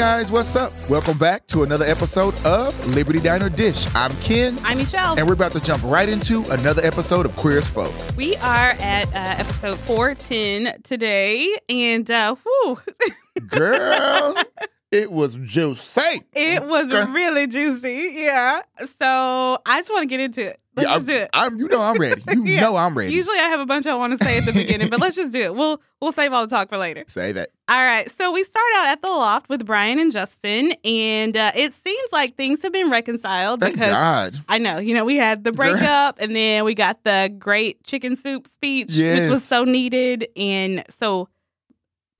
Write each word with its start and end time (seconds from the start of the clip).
guys, 0.00 0.32
what's 0.32 0.56
up? 0.56 0.72
Welcome 0.88 1.18
back 1.18 1.46
to 1.48 1.62
another 1.62 1.84
episode 1.84 2.34
of 2.46 2.74
Liberty 2.96 3.20
Diner 3.20 3.50
Dish. 3.50 3.86
I'm 3.94 4.10
Ken. 4.22 4.58
I'm 4.64 4.78
Michelle. 4.78 5.18
And 5.18 5.26
we're 5.28 5.34
about 5.34 5.52
to 5.52 5.60
jump 5.60 5.82
right 5.84 6.08
into 6.08 6.42
another 6.50 6.80
episode 6.82 7.26
of 7.26 7.36
Queer 7.36 7.58
as 7.58 7.68
Folk. 7.68 7.92
We 8.16 8.34
are 8.36 8.70
at 8.80 9.08
uh, 9.08 9.42
episode 9.42 9.78
410 9.80 10.80
today. 10.84 11.54
And, 11.68 12.10
uh, 12.10 12.34
whew. 12.36 12.78
Girl, 13.46 14.42
it 14.90 15.10
was 15.12 15.34
juicy. 15.36 16.22
It 16.32 16.64
was 16.64 16.92
Okay. 16.92 17.10
really 17.10 17.46
juicy. 17.46 18.10
Yeah. 18.14 18.62
So 19.00 19.58
I 19.66 19.78
just 19.78 19.90
want 19.90 20.02
to 20.02 20.06
get 20.06 20.20
into 20.20 20.42
it. 20.46 20.58
Let's 20.76 20.88
Yeah, 20.88 20.94
just 20.96 21.06
do 21.06 21.14
it. 21.14 21.30
I'm, 21.32 21.58
you 21.58 21.68
know 21.68 21.80
I'm 21.80 21.96
ready. 21.96 22.22
You 22.32 22.44
Yeah. 22.46 22.60
know 22.60 22.76
I'm 22.76 22.96
ready. 22.96 23.12
Usually 23.12 23.38
I 23.38 23.48
have 23.48 23.60
a 23.60 23.66
bunch 23.66 23.86
I 23.86 23.94
want 23.96 24.18
to 24.18 24.24
say 24.24 24.38
at 24.38 24.46
the 24.46 24.52
beginning, 24.52 24.88
but 24.88 25.00
let's 25.00 25.16
just 25.16 25.32
do 25.32 25.40
it. 25.40 25.54
We'll 25.54 25.80
we'll 26.00 26.12
save 26.12 26.32
all 26.32 26.46
the 26.46 26.50
talk 26.50 26.68
for 26.68 26.78
later. 26.78 27.04
Say 27.08 27.32
that. 27.32 27.50
All 27.68 27.76
right. 27.84 28.08
So 28.16 28.30
we 28.32 28.42
start 28.44 28.64
out 28.76 28.86
at 28.88 29.02
the 29.02 29.08
loft 29.08 29.48
with 29.48 29.66
Brian 29.66 29.98
and 29.98 30.10
Justin, 30.12 30.72
and 30.84 31.36
uh, 31.36 31.50
it 31.56 31.72
seems 31.72 32.08
like 32.12 32.36
things 32.36 32.62
have 32.62 32.72
been 32.72 32.88
reconciled 32.90 33.60
Thank 33.60 33.74
because 33.74 33.92
God. 33.92 34.42
I 34.48 34.58
know, 34.58 34.78
you 34.78 34.94
know, 34.94 35.04
we 35.04 35.16
had 35.16 35.42
the 35.44 35.52
breakup 35.52 36.20
and 36.20 36.34
then 36.34 36.64
we 36.64 36.74
got 36.74 37.02
the 37.04 37.32
great 37.38 37.82
chicken 37.84 38.14
soup 38.16 38.46
speech, 38.48 38.96
which 38.96 39.28
was 39.28 39.44
so 39.44 39.64
needed. 39.64 40.28
And 40.36 40.84
so 40.88 41.28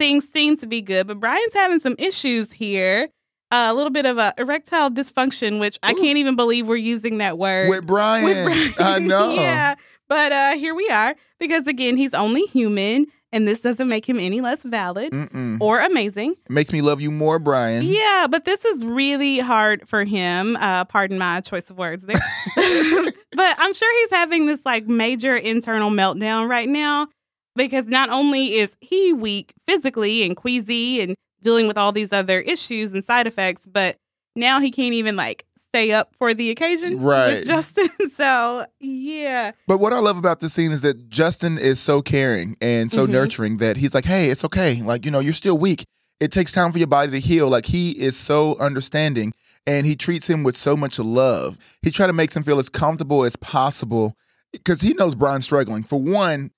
things 0.00 0.26
seem 0.28 0.56
to 0.56 0.66
be 0.66 0.80
good. 0.80 1.06
But 1.06 1.20
Brian's 1.20 1.52
having 1.54 1.78
some 1.78 1.94
issues 1.98 2.50
here. 2.50 3.08
Uh, 3.52 3.66
a 3.68 3.74
little 3.74 3.90
bit 3.90 4.06
of 4.06 4.16
a 4.16 4.32
erectile 4.38 4.90
dysfunction, 4.90 5.58
which 5.58 5.76
I 5.82 5.92
can't 5.92 6.18
even 6.18 6.36
believe 6.36 6.68
we're 6.68 6.76
using 6.76 7.18
that 7.18 7.36
word. 7.36 7.68
With 7.68 7.84
Brian. 7.84 8.24
With 8.24 8.44
Brian. 8.44 8.74
I 8.78 8.98
know. 9.00 9.34
yeah. 9.34 9.74
But 10.08 10.30
uh, 10.32 10.52
here 10.52 10.72
we 10.72 10.88
are 10.88 11.16
because, 11.40 11.66
again, 11.66 11.96
he's 11.96 12.14
only 12.14 12.42
human. 12.42 13.06
And 13.32 13.46
this 13.46 13.60
doesn't 13.60 13.88
make 13.88 14.08
him 14.08 14.18
any 14.18 14.40
less 14.40 14.64
valid 14.64 15.12
Mm-mm. 15.12 15.58
or 15.60 15.80
amazing. 15.80 16.34
Makes 16.48 16.72
me 16.72 16.80
love 16.80 17.00
you 17.00 17.12
more, 17.12 17.38
Brian. 17.38 17.84
Yeah, 17.84 18.26
but 18.28 18.44
this 18.44 18.64
is 18.64 18.84
really 18.84 19.38
hard 19.38 19.88
for 19.88 20.02
him. 20.02 20.56
Uh, 20.56 20.84
pardon 20.84 21.16
my 21.16 21.40
choice 21.40 21.70
of 21.70 21.78
words 21.78 22.04
there. 22.04 22.18
but 22.56 23.56
I'm 23.58 23.72
sure 23.72 24.00
he's 24.00 24.10
having 24.10 24.46
this 24.46 24.60
like 24.64 24.88
major 24.88 25.36
internal 25.36 25.90
meltdown 25.90 26.48
right 26.48 26.68
now 26.68 27.06
because 27.56 27.86
not 27.86 28.08
only 28.10 28.54
is 28.58 28.76
he 28.80 29.12
weak 29.12 29.52
physically 29.66 30.24
and 30.24 30.36
queasy 30.36 31.00
and 31.00 31.14
dealing 31.42 31.66
with 31.66 31.78
all 31.78 31.92
these 31.92 32.12
other 32.12 32.40
issues 32.40 32.92
and 32.92 33.04
side 33.04 33.26
effects, 33.26 33.66
but 33.66 33.96
now 34.36 34.60
he 34.60 34.70
can't 34.70 34.94
even 34.94 35.16
like 35.16 35.44
stay 35.68 35.92
up 35.92 36.14
for 36.18 36.34
the 36.34 36.50
occasion. 36.50 36.94
with 36.94 37.02
Right. 37.02 37.44
Justin. 37.44 37.88
so 38.14 38.66
yeah. 38.80 39.52
But 39.66 39.78
what 39.78 39.92
I 39.92 39.98
love 40.00 40.16
about 40.18 40.40
this 40.40 40.52
scene 40.52 40.72
is 40.72 40.80
that 40.82 41.08
Justin 41.08 41.58
is 41.58 41.78
so 41.80 42.02
caring 42.02 42.56
and 42.60 42.90
so 42.90 43.06
Mhm. 43.06 43.10
nurturing 43.10 43.56
that 43.58 43.76
he's 43.76 43.94
like, 43.94 44.04
hey, 44.04 44.30
it's 44.30 44.44
okay. 44.44 44.82
Like, 44.82 45.04
you 45.04 45.10
know, 45.10 45.20
you're 45.20 45.32
still 45.32 45.56
weak. 45.58 45.84
It 46.18 46.32
takes 46.32 46.52
time 46.52 46.70
for 46.72 46.78
your 46.78 46.86
body 46.88 47.12
to 47.12 47.20
heal. 47.20 47.48
Like, 47.48 47.66
he 47.66 47.92
is 47.92 48.16
so 48.16 48.56
understanding 48.58 49.32
and 49.66 49.86
he 49.86 49.94
treats 49.96 50.28
him 50.28 50.42
with 50.42 50.56
so 50.56 50.76
much 50.76 50.98
love. 50.98 51.56
He 51.82 51.90
try 51.90 52.06
to 52.06 52.12
make 52.12 52.34
him 52.34 52.42
feel 52.42 52.58
as 52.58 52.68
comfortable 52.68 53.24
as 53.24 53.36
possible 53.36 54.16
because 54.52 54.80
he 54.80 54.92
knows 54.94 55.14
Brian's 55.14 55.44
struggling. 55.44 55.82
For 55.84 56.00
one, 56.00 56.50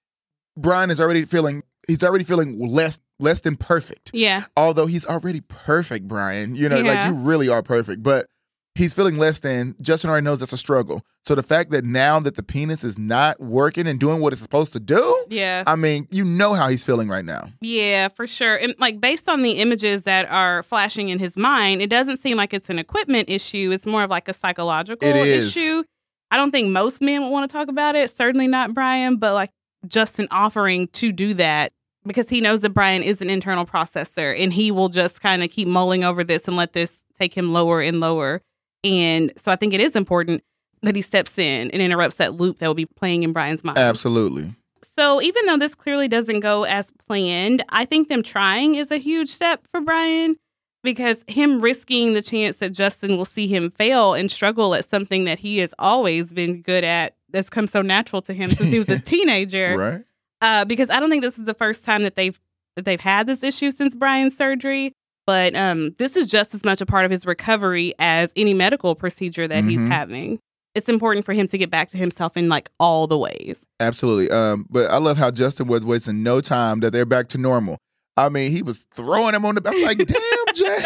Brian 0.56 0.91
is 0.91 1.00
already 1.00 1.25
feeling, 1.25 1.62
he's 1.86 2.03
already 2.03 2.25
feeling 2.25 2.58
less 2.58 2.98
less 3.19 3.41
than 3.41 3.56
perfect. 3.56 4.11
Yeah. 4.12 4.45
Although 4.56 4.86
he's 4.86 5.06
already 5.06 5.41
perfect, 5.42 6.08
Brian. 6.08 6.55
You 6.56 6.69
know, 6.69 6.81
like 6.81 7.05
you 7.05 7.12
really 7.12 7.48
are 7.48 7.62
perfect. 7.62 8.03
But 8.03 8.27
he's 8.75 8.92
feeling 8.95 9.17
less 9.17 9.39
than. 9.39 9.77
Justin 9.80 10.11
already 10.11 10.25
knows 10.25 10.41
that's 10.41 10.53
a 10.53 10.56
struggle. 10.58 11.03
So 11.25 11.36
the 11.36 11.42
fact 11.42 11.70
that 11.70 11.84
now 11.84 12.19
that 12.20 12.34
the 12.34 12.42
penis 12.42 12.83
is 12.83 12.98
not 12.98 13.39
working 13.41 13.86
and 13.86 14.00
doing 14.00 14.20
what 14.20 14.33
it's 14.33 14.42
supposed 14.42 14.73
to 14.73 14.80
do, 14.80 15.25
Yeah. 15.28 15.62
I 15.68 15.77
mean, 15.77 16.08
you 16.11 16.24
know 16.24 16.55
how 16.55 16.68
he's 16.68 16.85
feeling 16.85 17.08
right 17.08 17.24
now. 17.24 17.48
Yeah, 17.61 18.08
for 18.08 18.27
sure. 18.27 18.57
And 18.57 18.74
like 18.80 19.01
based 19.01 19.29
on 19.29 19.42
the 19.42 19.52
images 19.52 20.02
that 20.02 20.29
are 20.30 20.64
flashing 20.64 21.11
in 21.11 21.20
his 21.20 21.36
mind, 21.36 21.80
it 21.80 21.91
doesn't 21.91 22.17
seem 22.17 22.36
like 22.36 22.52
it's 22.52 22.68
an 22.70 22.79
equipment 22.80 23.29
issue. 23.30 23.70
It's 23.73 23.86
more 23.86 24.02
of 24.02 24.11
like 24.11 24.27
a 24.29 24.33
psychological 24.35 25.08
It 25.08 25.14
is. 25.17 25.57
issue. 25.57 25.85
I 26.33 26.36
don't 26.39 26.51
think 26.51 26.70
most 26.70 27.01
men 27.01 27.23
would 27.23 27.30
want 27.30 27.48
to 27.48 27.57
talk 27.57 27.68
about 27.68 27.95
it. 27.95 28.17
Certainly 28.17 28.48
not 28.48 28.74
Brian, 28.74 29.17
but 29.18 29.35
like 29.35 29.51
Justin 29.86 30.28
offering 30.30 30.88
to 30.88 31.12
do 31.12 31.34
that 31.34 31.72
because 32.04 32.28
he 32.28 32.40
knows 32.40 32.60
that 32.60 32.70
Brian 32.70 33.02
is 33.02 33.20
an 33.22 33.30
internal 33.30 33.64
processor 33.64 34.38
and 34.38 34.52
he 34.52 34.70
will 34.70 34.88
just 34.88 35.20
kind 35.20 35.42
of 35.42 35.50
keep 35.50 35.68
mulling 35.68 36.04
over 36.04 36.24
this 36.24 36.46
and 36.46 36.56
let 36.56 36.72
this 36.72 37.04
take 37.18 37.34
him 37.34 37.52
lower 37.52 37.80
and 37.80 38.00
lower. 38.00 38.42
And 38.84 39.32
so 39.36 39.52
I 39.52 39.56
think 39.56 39.74
it 39.74 39.80
is 39.80 39.94
important 39.94 40.42
that 40.82 40.96
he 40.96 41.02
steps 41.02 41.38
in 41.38 41.70
and 41.70 41.80
interrupts 41.80 42.16
that 42.16 42.34
loop 42.34 42.58
that 42.58 42.66
will 42.66 42.74
be 42.74 42.86
playing 42.86 43.22
in 43.22 43.32
Brian's 43.32 43.62
mind. 43.62 43.78
Absolutely. 43.78 44.54
So 44.98 45.22
even 45.22 45.46
though 45.46 45.56
this 45.56 45.74
clearly 45.74 46.08
doesn't 46.08 46.40
go 46.40 46.64
as 46.64 46.90
planned, 47.06 47.64
I 47.68 47.84
think 47.84 48.08
them 48.08 48.22
trying 48.22 48.74
is 48.74 48.90
a 48.90 48.98
huge 48.98 49.28
step 49.28 49.66
for 49.70 49.80
Brian 49.80 50.36
because 50.82 51.24
him 51.28 51.60
risking 51.60 52.14
the 52.14 52.22
chance 52.22 52.56
that 52.56 52.70
Justin 52.70 53.16
will 53.16 53.24
see 53.24 53.46
him 53.46 53.70
fail 53.70 54.14
and 54.14 54.30
struggle 54.30 54.74
at 54.74 54.88
something 54.88 55.24
that 55.24 55.38
he 55.38 55.58
has 55.58 55.72
always 55.78 56.32
been 56.32 56.60
good 56.60 56.82
at 56.82 57.14
that's 57.32 57.50
come 57.50 57.66
so 57.66 57.82
natural 57.82 58.22
to 58.22 58.32
him 58.32 58.50
since 58.50 58.70
he 58.70 58.78
was 58.78 58.88
a 58.88 58.98
teenager. 59.12 59.76
Right? 59.76 60.02
Uh, 60.40 60.64
because 60.64 60.90
I 60.90 61.00
don't 61.00 61.10
think 61.10 61.22
this 61.22 61.38
is 61.38 61.44
the 61.44 61.54
first 61.54 61.84
time 61.84 62.02
that 62.02 62.16
they've 62.16 62.38
that 62.76 62.84
they've 62.84 63.00
had 63.00 63.26
this 63.26 63.42
issue 63.42 63.70
since 63.70 63.94
Brian's 63.94 64.36
surgery. 64.36 64.92
But 65.26 65.54
um, 65.54 65.90
this 65.98 66.16
is 66.16 66.28
just 66.28 66.52
as 66.54 66.64
much 66.64 66.80
a 66.80 66.86
part 66.86 67.04
of 67.04 67.10
his 67.12 67.24
recovery 67.26 67.92
as 67.98 68.32
any 68.34 68.54
medical 68.54 68.94
procedure 68.96 69.46
that 69.46 69.62
he's 69.64 69.78
Mhm. 69.78 69.88
having. 69.88 70.38
It's 70.74 70.88
important 70.88 71.24
for 71.26 71.32
him 71.32 71.46
to 71.48 71.58
get 71.58 71.70
back 71.70 71.88
to 71.90 71.98
himself 71.98 72.36
in 72.36 72.48
like 72.48 72.70
all 72.80 73.06
the 73.06 73.16
ways. 73.18 73.64
Absolutely. 73.78 74.30
Um, 74.30 74.66
but 74.70 74.90
I 74.90 74.96
love 74.96 75.18
how 75.18 75.30
Justin 75.30 75.68
was 75.68 75.84
wasting 75.84 76.22
no 76.24 76.40
time 76.40 76.80
that 76.80 76.92
they're 76.92 77.04
back 77.04 77.28
to 77.28 77.38
normal. 77.38 77.76
I 78.16 78.30
mean, 78.30 78.50
he 78.52 78.62
was 78.62 78.84
throwing 78.94 79.34
him 79.34 79.44
on 79.44 79.54
the 79.54 79.60
back 79.60 79.76
like, 79.82 79.98
damn, 79.98 80.54
Jay, 80.54 80.84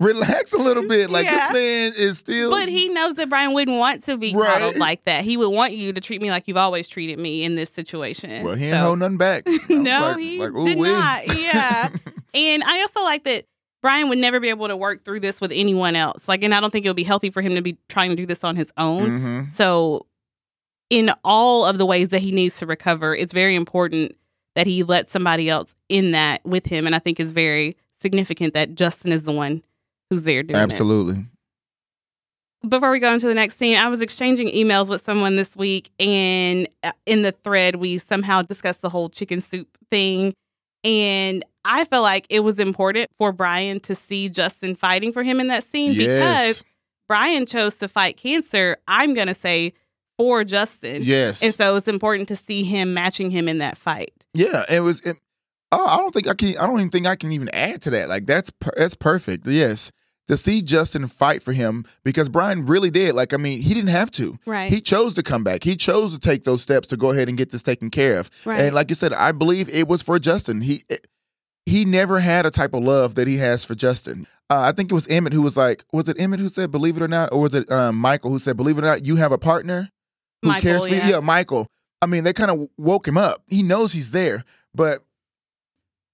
relax 0.00 0.52
a 0.52 0.58
little 0.58 0.86
bit. 0.88 1.10
Like 1.10 1.26
Yeah. 1.26 1.52
this 1.52 1.54
man 1.54 1.92
is 1.96 2.18
still 2.18 2.50
But 2.50 2.68
he 2.68 2.88
knows 2.88 3.14
that 3.14 3.28
Brian 3.28 3.52
wouldn't 3.54 3.78
want 3.78 4.02
to 4.04 4.16
be 4.16 4.34
Right. 4.34 4.48
coddled 4.60 4.76
like 4.78 5.04
that. 5.04 5.24
He 5.24 5.36
would 5.36 5.50
want 5.50 5.72
you 5.74 5.92
to 5.92 6.00
treat 6.00 6.20
me 6.22 6.30
like 6.30 6.48
you've 6.48 6.56
always 6.56 6.88
treated 6.88 7.18
me 7.18 7.44
in 7.44 7.54
this 7.54 7.70
situation. 7.70 8.42
Well, 8.44 8.54
he 8.56 8.66
ain't 8.66 8.74
So- 8.74 8.78
hold 8.84 8.98
nothing 8.98 9.18
back. 9.18 9.46
No, 9.68 10.00
like- 10.00 10.18
he 10.18 10.38
like, 10.38 10.64
did 10.66 10.78
wee. 10.78 10.90
not. 10.90 11.38
Yeah, 11.38 11.88
and 12.34 12.62
I 12.64 12.80
also 12.80 13.02
like 13.02 13.24
that 13.24 13.44
Brian 13.82 14.08
would 14.08 14.18
never 14.18 14.40
be 14.40 14.48
able 14.50 14.68
to 14.68 14.76
work 14.76 15.04
through 15.04 15.20
this 15.20 15.40
with 15.40 15.52
anyone 15.52 15.96
else. 15.96 16.28
Like, 16.28 16.42
and 16.44 16.54
I 16.54 16.60
don't 16.60 16.70
think 16.70 16.84
it 16.84 16.88
would 16.90 16.96
be 16.96 17.02
healthy 17.02 17.30
for 17.30 17.40
him 17.40 17.54
to 17.54 17.62
be 17.62 17.78
trying 17.88 18.10
to 18.10 18.16
do 18.16 18.26
this 18.26 18.44
on 18.44 18.56
his 18.56 18.72
own. 18.76 19.20
Mhm. 19.20 19.52
So, 19.54 20.06
in 20.90 21.10
all 21.24 21.64
of 21.64 21.78
the 21.78 21.86
ways 21.86 22.08
that 22.10 22.20
he 22.20 22.30
needs 22.32 22.58
to 22.58 22.66
recover, 22.66 23.14
it's 23.14 23.32
very 23.32 23.54
important 23.54 24.16
that 24.56 24.66
he 24.66 24.82
let 24.82 25.08
somebody 25.10 25.48
else 25.48 25.74
in 25.88 26.10
that 26.10 26.40
with 26.44 26.66
him. 26.66 26.84
And 26.86 26.94
I 26.94 26.98
think 26.98 27.20
it's 27.20 27.30
very 27.30 27.76
significant 28.00 28.52
that 28.54 28.74
Justin 28.74 29.12
is 29.12 29.22
the 29.22 29.32
one 29.32 29.62
who's 30.10 30.24
there 30.24 30.42
doing 30.42 30.58
it. 30.58 30.62
Absolutely. 30.62 31.24
before 32.68 32.90
we 32.90 32.98
go 32.98 33.12
into 33.14 33.26
the 33.26 33.34
next 33.34 33.58
scene, 33.58 33.76
I 33.76 33.88
was 33.88 34.00
exchanging 34.02 34.48
emails 34.48 34.90
with 34.90 35.02
someone 35.04 35.36
this 35.36 35.56
week, 35.56 35.90
and 35.98 36.68
uh, 36.82 36.92
in 37.06 37.22
the 37.22 37.32
thread, 37.32 37.76
we 37.76 37.96
somehow 37.98 38.42
discussed 38.42 38.82
the 38.82 38.90
whole 38.90 39.08
chicken 39.08 39.40
soup 39.40 39.78
thing. 39.90 40.34
And 40.84 41.44
I 41.64 41.84
felt 41.84 42.02
like 42.02 42.26
it 42.30 42.40
was 42.40 42.58
important 42.58 43.10
for 43.18 43.32
Brian 43.32 43.80
to 43.80 43.94
see 43.94 44.28
Justin 44.28 44.74
fighting 44.74 45.12
for 45.12 45.22
him 45.22 45.40
in 45.40 45.48
that 45.48 45.64
scene 45.64 45.92
Yes. 45.92 46.58
because 46.58 46.64
Brian 47.08 47.44
chose 47.46 47.76
to 47.76 47.88
fight 47.88 48.16
cancer. 48.16 48.76
I'm 48.88 49.12
going 49.14 49.26
to 49.26 49.34
say 49.34 49.74
for 50.16 50.42
Justin. 50.44 51.02
Yes. 51.02 51.42
And 51.42 51.54
so 51.54 51.76
it's 51.76 51.88
important 51.88 52.28
to 52.28 52.36
see 52.36 52.62
him 52.64 52.94
matching 52.94 53.30
him 53.30 53.46
in 53.48 53.58
that 53.58 53.76
fight. 53.76 54.12
Yeah, 54.32 54.64
it 54.70 54.80
was. 54.80 55.00
It, 55.02 55.16
oh, 55.72 55.84
I 55.84 55.96
don't 55.98 56.12
think 56.14 56.28
I 56.28 56.34
can. 56.34 56.56
I 56.56 56.66
don't 56.66 56.78
even 56.78 56.90
think 56.90 57.06
I 57.06 57.16
can 57.16 57.32
even 57.32 57.50
add 57.54 57.82
to 57.82 57.90
that. 57.90 58.08
Like 58.08 58.24
that's 58.26 58.48
per, 58.50 58.70
that's 58.76 58.94
perfect. 58.94 59.46
Yes, 59.46 59.90
to 60.30 60.36
see 60.36 60.62
Justin 60.62 61.08
fight 61.08 61.42
for 61.42 61.52
him 61.52 61.84
because 62.04 62.28
Brian 62.28 62.64
really 62.64 62.90
did. 62.90 63.16
Like 63.16 63.34
I 63.34 63.36
mean, 63.36 63.60
he 63.60 63.74
didn't 63.74 63.90
have 63.90 64.12
to. 64.12 64.38
Right. 64.46 64.72
He 64.72 64.80
chose 64.80 65.12
to 65.14 65.24
come 65.24 65.42
back. 65.42 65.64
He 65.64 65.74
chose 65.74 66.12
to 66.12 66.20
take 66.20 66.44
those 66.44 66.62
steps 66.62 66.86
to 66.88 66.96
go 66.96 67.10
ahead 67.10 67.28
and 67.28 67.36
get 67.36 67.50
this 67.50 67.64
taken 67.64 67.90
care 67.90 68.16
of. 68.16 68.30
right. 68.44 68.60
And 68.60 68.74
like 68.74 68.90
you 68.90 68.94
said, 68.94 69.12
I 69.12 69.32
believe 69.32 69.68
it 69.68 69.88
was 69.88 70.02
for 70.02 70.20
Justin. 70.20 70.60
He 70.60 70.84
he 71.66 71.84
never 71.84 72.20
had 72.20 72.46
a 72.46 72.50
type 72.50 72.74
of 72.74 72.84
love 72.84 73.16
that 73.16 73.26
he 73.26 73.38
has 73.38 73.64
for 73.64 73.74
Justin. 73.74 74.28
Uh, 74.48 74.60
I 74.60 74.72
think 74.72 74.92
it 74.92 74.94
was 74.94 75.06
Emmett 75.08 75.32
who 75.32 75.42
was 75.42 75.56
like, 75.56 75.84
was 75.92 76.08
it 76.08 76.20
Emmett 76.20 76.38
who 76.38 76.48
said, 76.48 76.70
"Believe 76.70 76.96
it 76.96 77.02
or 77.02 77.08
not," 77.08 77.32
or 77.32 77.40
was 77.40 77.54
it 77.54 77.70
um, 77.70 77.96
Michael 77.96 78.30
who 78.30 78.38
said, 78.38 78.56
"Believe 78.56 78.78
it 78.78 78.82
or 78.84 78.86
not, 78.86 79.04
you 79.04 79.16
have 79.16 79.32
a 79.32 79.38
partner 79.38 79.90
who 80.42 80.48
Michael, 80.48 80.62
cares 80.62 80.82
for 80.86 80.94
you"? 80.94 81.00
yeah. 81.00 81.08
Yeah, 81.08 81.20
Michael. 81.20 81.66
I 82.00 82.06
mean, 82.06 82.22
they 82.22 82.32
kind 82.32 82.50
of 82.52 82.68
woke 82.78 83.06
him 83.06 83.18
up. 83.18 83.42
He 83.48 83.62
knows 83.62 83.92
he's 83.92 84.12
there, 84.12 84.44
but 84.74 85.02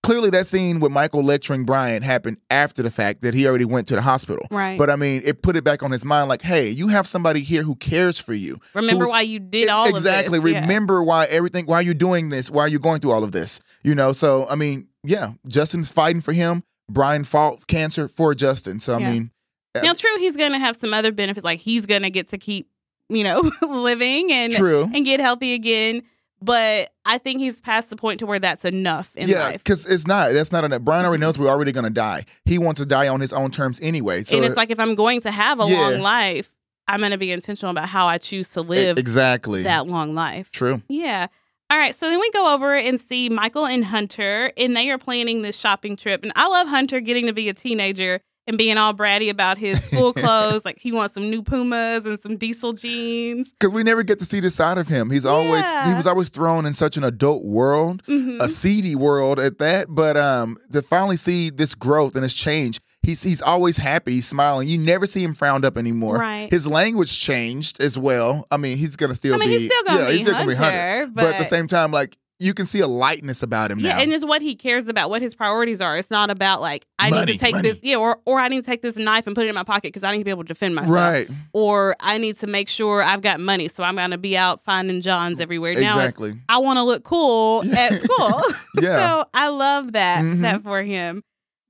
clearly 0.07 0.31
that 0.31 0.47
scene 0.47 0.79
with 0.81 0.93
Michael 0.93 1.23
lecturing 1.23 1.65
Brian 1.65 2.03
happened 2.03 2.39
after 2.49 2.83
the 2.83 2.91
fact 2.91 3.23
that 3.23 3.35
he 3.35 3.47
already 3.47 3.65
went 3.65 3.89
to 3.89 3.97
the 3.97 4.03
hospital. 4.03 4.47
right. 4.51 4.79
But 4.79 4.89
I 4.89 4.97
mean, 4.97 5.21
it 5.25 5.43
put 5.43 5.57
it 5.57 5.65
back 5.65 5.83
on 5.83 5.91
his 5.91 6.05
mind 6.05 6.29
like, 6.29 6.43
hey, 6.43 6.69
you 6.71 6.89
have 6.89 7.07
somebody 7.07 7.41
here 7.41 7.63
who 7.65 7.75
cares 7.75 8.19
for 8.21 8.33
you. 8.33 8.61
Remember 8.75 9.09
why 9.09 9.23
you 9.23 9.41
did 9.41 9.69
all 9.69 9.89
exactly. 9.89 10.39
of 10.39 10.45
this. 10.45 10.53
Yeah. 10.53 10.61
Remember 10.61 11.03
why 11.03 11.25
everything, 11.27 11.67
why 11.67 11.81
you're 11.81 11.95
doing 11.95 12.29
this, 12.29 12.49
why 12.51 12.63
are 12.63 12.69
you're 12.69 12.79
going 12.81 13.01
through 13.01 13.13
all 13.13 13.25
of 13.25 13.33
this. 13.33 13.61
You 13.83 13.95
know, 13.95 14.13
so 14.13 14.47
I 14.49 14.55
mean, 14.55 14.89
yeah, 15.03 15.33
Justin's 15.49 15.91
fighting 15.91 16.21
for 16.23 16.33
him. 16.33 16.63
Brian 16.89 17.25
fought 17.25 17.67
cancer 17.67 18.07
for 18.07 18.35
Justin. 18.35 18.79
So 18.81 18.95
I 18.95 18.99
Yeah. 19.01 19.11
mean, 19.13 19.31
uh, 19.75 19.81
Now, 19.81 19.93
true, 19.93 20.17
he's 20.19 20.37
going 20.37 20.53
to 20.53 20.59
have 20.59 20.77
some 20.77 20.95
other 20.95 21.11
benefits, 21.13 21.45
like 21.45 21.59
he's 21.61 21.85
going 21.85 22.03
to 22.03 22.11
get 22.11 22.29
to 22.31 22.39
keep, 22.39 22.69
you 23.09 23.25
know, 23.25 23.51
living 23.63 24.31
and 24.33 24.53
true. 24.53 24.89
and 24.95 25.05
get 25.05 25.19
healthy 25.21 25.53
again. 25.55 26.03
But 26.43 26.93
I 27.07 27.19
think 27.19 27.41
he's 27.41 27.61
past 27.61 27.89
the 27.91 27.97
point 27.97 28.21
to 28.21 28.27
where 28.27 28.39
that's 28.39 28.65
enough 28.65 29.17
in 29.17 29.29
yeah, 29.29 29.41
life. 29.45 29.65
because 29.65 29.87
it's 29.87 30.07
not. 30.07 30.33
That's 30.33 30.53
not 30.53 30.65
enough. 30.65 30.83
Brian 30.83 31.05
already 31.07 31.21
knows 31.21 31.39
we're 31.39 31.49
already 31.49 31.73
going 31.73 31.85
to 31.85 31.91
die. 31.91 32.27
He 32.45 32.59
wants 32.59 32.81
to 32.81 32.87
die 32.87 33.09
on 33.09 33.21
his 33.21 33.33
own 33.33 33.51
terms 33.51 33.81
anyway. 33.81 34.23
So 34.23 34.37
and 34.37 34.45
it's 34.45 34.57
like 34.57 34.71
if 34.71 34.79
I'm 34.79 34.95
going 34.95 35.23
to 35.23 35.31
have 35.31 35.61
a 35.61 35.67
Yeah. 35.67 35.79
long 35.81 36.01
life, 36.01 36.55
I'm 36.89 37.01
going 37.01 37.13
to 37.13 37.19
be 37.19 37.33
intentional 37.33 37.71
about 37.71 37.89
how 37.89 38.07
I 38.07 38.19
choose 38.19 38.49
to 38.51 38.61
live 38.61 38.99
exactly 38.99 39.63
that 39.63 39.87
long 39.87 40.15
life. 40.15 40.53
true. 40.53 40.83
Yeah. 40.89 41.27
All 41.71 41.79
right. 41.79 41.99
So 41.99 42.09
then 42.09 42.21
we 42.21 42.31
go 42.31 42.55
over 42.55 42.77
and 42.77 43.01
see 43.01 43.29
Michael 43.29 43.67
and 43.67 43.85
Hunter, 43.85 44.53
and 44.57 44.77
they 44.77 44.91
are 44.91 44.99
planning 44.99 45.43
this 45.43 45.59
shopping 45.59 45.97
trip. 45.97 46.23
And 46.23 46.33
I 46.37 46.47
love 46.47 46.69
Hunter 46.69 47.01
getting 47.01 47.27
to 47.27 47.33
be 47.33 47.49
a 47.49 47.55
teenager 47.55 48.21
and 48.47 48.57
being 48.59 48.79
all 48.79 48.95
bratty 48.95 49.29
about 49.31 49.59
his 49.59 49.83
school 49.85 50.13
clothes. 50.15 50.65
like 50.65 50.79
he 50.79 50.93
wants 50.93 51.15
some 51.15 51.31
new 51.31 51.43
Pumas 51.43 52.07
and 52.07 52.19
some 52.21 52.37
diesel 52.37 52.73
jeans. 52.73 53.51
Because 53.59 53.73
we 53.75 53.83
never 53.83 54.03
get 54.03 54.19
to 54.21 54.25
see 54.25 54.41
this 54.41 54.55
side 54.55 54.79
of 54.79 54.89
him. 54.89 55.11
He's 55.11 55.25
always 55.27 55.65
he 55.87 55.95
was 55.95 56.07
always 56.07 56.29
thrown 56.29 56.67
in 56.67 56.75
such 56.75 56.97
an 56.97 57.05
adult 57.05 57.45
world, 57.45 58.03
Mhm. 58.07 58.41
a 58.41 58.49
seedy 58.49 58.95
world 58.95 59.39
at 59.41 59.59
that. 59.59 59.87
But 59.91 60.17
um, 60.17 60.59
to 60.73 60.83
finally 60.83 61.17
see 61.17 61.51
this 61.51 61.75
growth 61.75 62.15
and 62.15 62.25
this 62.25 62.35
change, 62.35 62.81
he's 63.03 63.23
he's 63.23 63.43
always 63.43 63.77
happy, 63.77 64.13
he's 64.15 64.29
smiling. 64.29 64.69
You 64.69 64.79
never 64.79 65.07
see 65.07 65.23
him 65.23 65.35
frowned 65.35 65.65
up 65.65 65.77
anymore. 65.77 66.17
Right. 66.19 66.49
His 66.51 66.67
language 66.67 67.19
changed 67.19 67.81
as 67.83 67.99
well. 67.99 68.47
I 68.51 68.57
mean, 68.57 68.79
he's 68.79 68.97
gonna 68.97 69.15
still 69.15 69.35
I 69.35 69.39
mean, 69.39 69.49
be 69.49 69.59
he's 69.59 69.67
still 69.71 69.83
gonna 69.85 70.01
yeah, 70.01 70.07
be 70.07 70.13
he's 70.13 70.23
still 70.23 70.35
Hunter, 70.35 70.55
gonna 70.55 70.71
be 70.71 70.77
Hunter. 70.77 71.11
but, 71.15 71.25
at 71.35 71.39
the 71.39 71.45
same 71.45 71.67
time, 71.69 71.91
like 71.91 72.17
you 72.39 72.53
can 72.53 72.67
see 72.67 72.81
a 72.81 72.87
lightness 72.87 73.43
about 73.43 73.71
him 73.71 73.79
yeah, 73.81 73.95
now. 73.97 74.01
and 74.03 74.13
it's 74.13 74.25
what 74.25 74.43
he 74.43 74.55
cares 74.55 74.89
about, 74.89 75.09
what 75.09 75.23
his 75.23 75.35
priorities 75.35 75.81
are. 75.81 75.97
It's 75.97 76.11
not 76.11 76.29
about 76.31 76.61
like 76.61 76.85
I 76.99 77.11
need 77.11 77.27
to 77.33 77.39
take 77.39 77.55
money. 77.55 77.71
this, 77.71 77.79
yeah, 77.83 77.97
or 77.97 78.19
or 78.27 78.39
I 78.41 78.49
need 78.49 78.61
to 78.61 78.67
take 78.67 78.83
this 78.83 78.97
knife 78.97 79.27
and 79.27 79.35
put 79.35 79.47
it 79.47 79.49
in 79.49 79.55
my 79.55 79.63
pocket 79.63 79.85
because 79.85 80.03
I 80.03 80.13
need 80.13 80.19
to 80.19 80.25
be 80.25 80.31
able 80.31 80.45
to 80.45 80.49
defend 80.49 80.75
myself. 80.75 80.95
right. 80.95 81.29
Or 81.53 81.97
I 82.01 82.19
need 82.19 82.37
to 82.39 82.47
make 82.47 82.69
sure 82.69 83.03
I've 83.03 83.23
got 83.23 83.41
money, 83.41 83.69
so 83.69 83.83
I'm 83.85 83.97
gonna 83.97 84.19
be 84.19 84.37
out 84.37 84.63
finding 84.65 85.01
Johns 85.01 85.41
everywhere. 85.41 85.75
Now 85.75 85.97
Exactly. 85.99 86.39
I 86.49 86.59
want 86.59 86.77
to 86.77 86.83
look 86.83 87.05
cool 87.05 87.65
at 87.75 88.01
school. 88.03 88.43
Yeah. 88.81 88.97
so 89.23 89.29
I 89.33 89.49
love 89.49 89.93
that 89.93 90.23
Mhm. 90.23 90.43
that 90.43 90.63
for 90.63 90.83
him. 90.83 91.23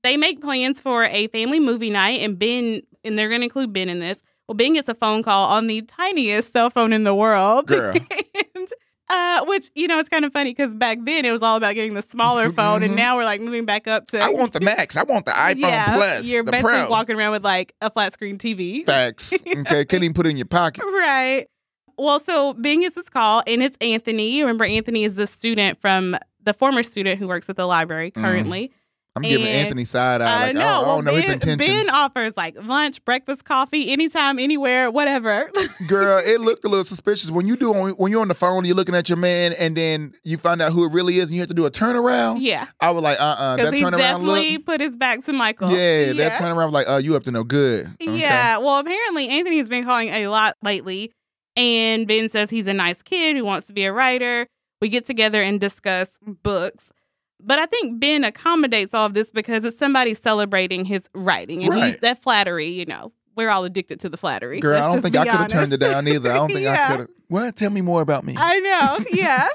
They 0.03 0.17
make 0.17 0.41
plans 0.41 0.81
for 0.81 1.05
a 1.05 1.27
family 1.29 1.59
movie 1.61 1.89
night, 1.89 2.19
and 2.21 2.37
Ben, 2.37 2.81
and 3.05 3.17
they're 3.17 3.29
going 3.29 3.39
to 3.41 3.45
include 3.45 3.71
Ben 3.73 3.87
in 3.89 3.99
this. 3.99 4.21
Well, 4.47 4.55
Ben 4.55 4.73
gets 4.73 4.87
a 4.89 4.93
phone 4.93 5.23
call 5.23 5.49
on 5.49 5.67
the 5.67 5.81
tiniest 5.81 6.51
cell 6.53 6.69
phone 6.69 6.91
in 6.93 7.03
the 7.03 7.15
world, 7.15 7.67
Girl. 7.67 7.93
and 8.55 8.67
uh, 9.09 9.45
which 9.45 9.69
you 9.75 9.87
know 9.87 9.99
it's 9.99 10.09
kind 10.09 10.25
of 10.25 10.33
funny 10.33 10.51
because 10.51 10.75
back 10.75 10.97
then 11.03 11.25
it 11.25 11.31
was 11.31 11.41
all 11.41 11.55
about 11.55 11.75
getting 11.75 11.93
the 11.93 12.01
smaller 12.01 12.51
phone, 12.51 12.83
and 12.83 12.93
Mhm. 12.93 12.97
now 12.97 13.15
we're 13.15 13.23
like 13.25 13.41
moving 13.41 13.65
back 13.65 13.87
up 13.87 14.07
to. 14.09 14.19
I 14.19 14.29
want 14.29 14.53
the 14.53 14.59
Max. 14.61 14.95
I 14.97 15.03
want 15.03 15.25
the 15.25 15.31
iPhone 15.31 15.55
yeah, 15.59 15.95
Plus. 15.95 16.23
You're 16.25 16.43
the 16.43 16.51
basically 16.51 16.73
Pro. 16.73 16.89
walking 16.89 17.15
around 17.15 17.31
with 17.31 17.43
like 17.45 17.73
a 17.81 17.89
flat 17.89 18.13
screen 18.13 18.37
TV. 18.37 18.85
Facts. 18.85 19.33
Okay, 19.47 19.85
couldn't 19.85 20.03
even 20.03 20.13
put 20.13 20.25
it 20.25 20.29
in 20.31 20.37
your 20.37 20.45
pocket. 20.45 20.83
Right. 20.83 21.47
Well, 21.97 22.19
so 22.19 22.53
Ben 22.53 22.81
gets 22.81 22.95
this 22.95 23.09
call, 23.09 23.41
and 23.47 23.63
it's 23.63 23.75
Anthony. 23.81 24.41
Remember, 24.41 24.65
Anthony 24.65 25.03
is 25.03 25.15
the 25.15 25.25
student 25.25 25.79
from 25.81 26.15
the 26.43 26.53
former 26.53 26.83
student 26.83 27.19
who 27.19 27.27
works 27.27 27.49
at 27.49 27.55
the 27.55 27.65
library 27.65 28.11
Mhm. 28.11 28.21
currently. 28.21 28.71
I'm 29.17 29.29
giving 29.29 29.47
Anthony 29.47 29.85
side 29.85 30.21
eye. 30.21 30.25
I 30.25 30.45
Like, 30.47 30.55
know. 30.55 30.61
I 30.61 30.63
don't, 30.63 30.71
I 30.71 30.81
well, 30.87 30.95
don't 30.95 31.05
know 31.05 31.15
his 31.15 31.23
ben, 31.23 31.33
intentions. 31.33 31.87
Ben 31.87 31.89
offers 31.93 32.37
like 32.37 32.55
lunch, 32.63 33.03
breakfast, 33.05 33.45
coffee, 33.45 33.91
anytime, 33.91 34.39
anywhere, 34.39 34.89
whatever. 34.89 35.51
Girl, 35.87 36.21
it 36.23 36.39
looked 36.39 36.63
a 36.63 36.69
little 36.69 36.85
suspicious 36.85 37.29
when 37.29 37.47
you 37.47 37.55
do 37.55 37.73
when 37.73 38.11
you're 38.11 38.21
on 38.21 38.27
the 38.27 38.33
phone. 38.33 38.65
You're 38.65 38.75
looking 38.75 38.95
at 38.95 39.09
your 39.09 39.17
man, 39.17 39.53
and 39.53 39.75
then 39.75 40.13
you 40.23 40.37
find 40.37 40.61
out 40.61 40.71
who 40.71 40.85
it 40.85 40.93
really 40.93 41.17
is, 41.17 41.25
and 41.25 41.33
you 41.33 41.41
have 41.41 41.49
to 41.49 41.53
do 41.55 41.65
a 41.65 41.71
turnaround. 41.71 42.37
yeah, 42.41 42.67
I 42.79 42.91
was 42.91 43.03
like, 43.03 43.19
uh, 43.19 43.23
uh 43.37 43.55
because 43.55 43.71
that 43.71 43.77
he 43.77 43.83
turnaround 43.83 43.91
look. 43.91 43.99
definitely 44.37 44.57
put 44.59 44.81
his 44.81 44.95
back 44.95 45.23
to 45.25 45.33
Michael. 45.33 45.69
Yeah, 45.69 46.13
that 46.13 46.33
turnaround 46.33 46.65
was 46.65 46.73
like, 46.73 46.87
uh, 46.89 46.97
you 46.97 47.15
up 47.15 47.23
to 47.23 47.31
no 47.31 47.43
good. 47.43 47.87
Okay. 48.01 48.17
Yeah. 48.17 48.57
Well, 48.59 48.79
apparently 48.79 49.27
Anthony 49.29 49.57
has 49.57 49.69
been 49.69 49.83
calling 49.83 50.09
a 50.09 50.27
lot 50.27 50.55
lately, 50.63 51.11
and 51.55 52.07
Ben 52.07 52.29
says 52.29 52.49
he's 52.49 52.67
a 52.67 52.73
nice 52.73 53.01
kid 53.01 53.35
who 53.35 53.43
wants 53.45 53.67
to 53.67 53.73
be 53.73 53.85
a 53.85 53.91
writer. 53.91 54.47
We 54.81 54.89
get 54.89 55.05
together 55.07 55.41
and 55.41 55.59
discuss 55.59 56.17
books. 56.21 56.91
But 57.39 57.59
I 57.59 57.65
think 57.67 57.99
Ben 57.99 58.23
accommodates 58.23 58.93
all 58.93 59.05
of 59.05 59.13
this 59.13 59.29
because 59.29 59.63
it's 59.63 59.77
somebody 59.77 60.13
celebrating 60.13 60.85
his 60.85 61.07
writing, 61.13 61.63
and 61.63 61.73
he, 61.73 61.91
that 62.01 62.21
flattery. 62.21 62.67
You 62.67 62.85
know, 62.85 63.11
we're 63.35 63.49
all 63.49 63.63
addicted 63.63 63.99
to 64.01 64.09
the 64.09 64.17
flattery. 64.17 64.59
Girl, 64.59 64.73
Let's 64.73 64.85
I 64.85 64.91
don't 64.91 65.01
think 65.03 65.15
I 65.15 65.25
could 65.25 65.39
have 65.39 65.47
turned 65.47 65.73
it 65.73 65.79
down 65.79 66.07
either. 66.07 66.31
I 66.31 66.33
don't 66.33 66.51
think 66.51 66.67
I 66.67 66.87
could 66.87 66.99
have. 67.01 67.09
What? 67.27 67.55
Tell 67.55 67.69
me 67.69 67.81
more 67.81 68.01
about 68.01 68.25
me. 68.25 68.35
I 68.37 68.59
know. 68.59 69.05
Yeah. 69.11 69.47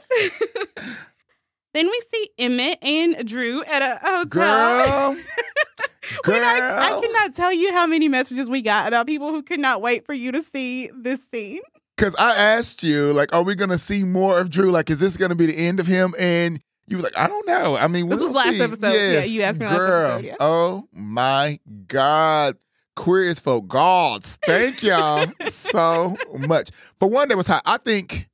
then 1.75 1.90
we 1.90 2.02
see 2.14 2.31
Emmett 2.38 2.79
and 2.82 3.26
Drew 3.26 3.64
at 3.64 3.82
a 3.82 3.99
hotel. 4.00 4.25
Girl, 4.26 5.17
girl. 6.23 6.37
I, 6.37 6.93
I 6.93 7.00
cannot 7.00 7.34
tell 7.34 7.52
you 7.52 7.73
how 7.73 7.87
many 7.87 8.08
messages 8.08 8.49
we 8.49 8.62
got 8.62 8.87
about 8.87 9.06
people 9.06 9.31
who 9.31 9.43
could 9.43 9.61
not 9.61 9.82
wait 9.82 10.06
for 10.06 10.14
you 10.14 10.31
to 10.32 10.43
see 10.43 10.88
this 10.94 11.20
scene. 11.32 11.61
Because 11.96 12.14
I 12.17 12.34
asked 12.37 12.82
you, 12.82 13.12
like, 13.12 13.34
are 13.34 13.43
we 13.43 13.55
gonna 13.55 13.79
see 13.79 14.05
more 14.05 14.38
of 14.38 14.50
Drew? 14.50 14.70
Like, 14.70 14.90
is 14.90 15.00
this 15.00 15.17
gonna 15.17 15.34
be 15.34 15.46
the 15.46 15.56
end 15.56 15.81
of 15.81 15.87
him? 15.87 16.14
And 16.19 16.61
you 16.93 16.99
were 16.99 17.03
like, 17.03 17.19
I 17.19 17.27
don't 17.27 17.47
know. 17.47 17.77
I 17.77 17.89
mean, 17.89 18.09
This 18.09 18.21
was 18.21 18.31
last 18.31 18.53
see. 18.53 18.62
episode. 18.62 18.93
Yeah, 18.93 19.25
you 19.25 19.43
asked 19.43 19.59
me 19.59 19.67
last 19.67 19.77
girl. 19.77 20.11
episode, 20.12 20.25
yeah. 20.27 20.37
Oh 20.39 20.87
my 20.93 21.59
God. 21.89 22.56
Queer 22.94 23.25
is 23.25 23.41
for 23.41 23.62
gods. 23.65 24.39
Thank 24.44 24.83
y'all 24.83 25.27
so 25.49 26.17
much. 26.39 26.71
For 27.00 27.09
one, 27.09 27.29
that 27.29 27.37
was 27.37 27.47
hot. 27.47 27.62
I 27.65 27.79
think 27.79 28.29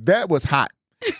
that 0.00 0.28
was 0.28 0.42
hot. 0.44 0.70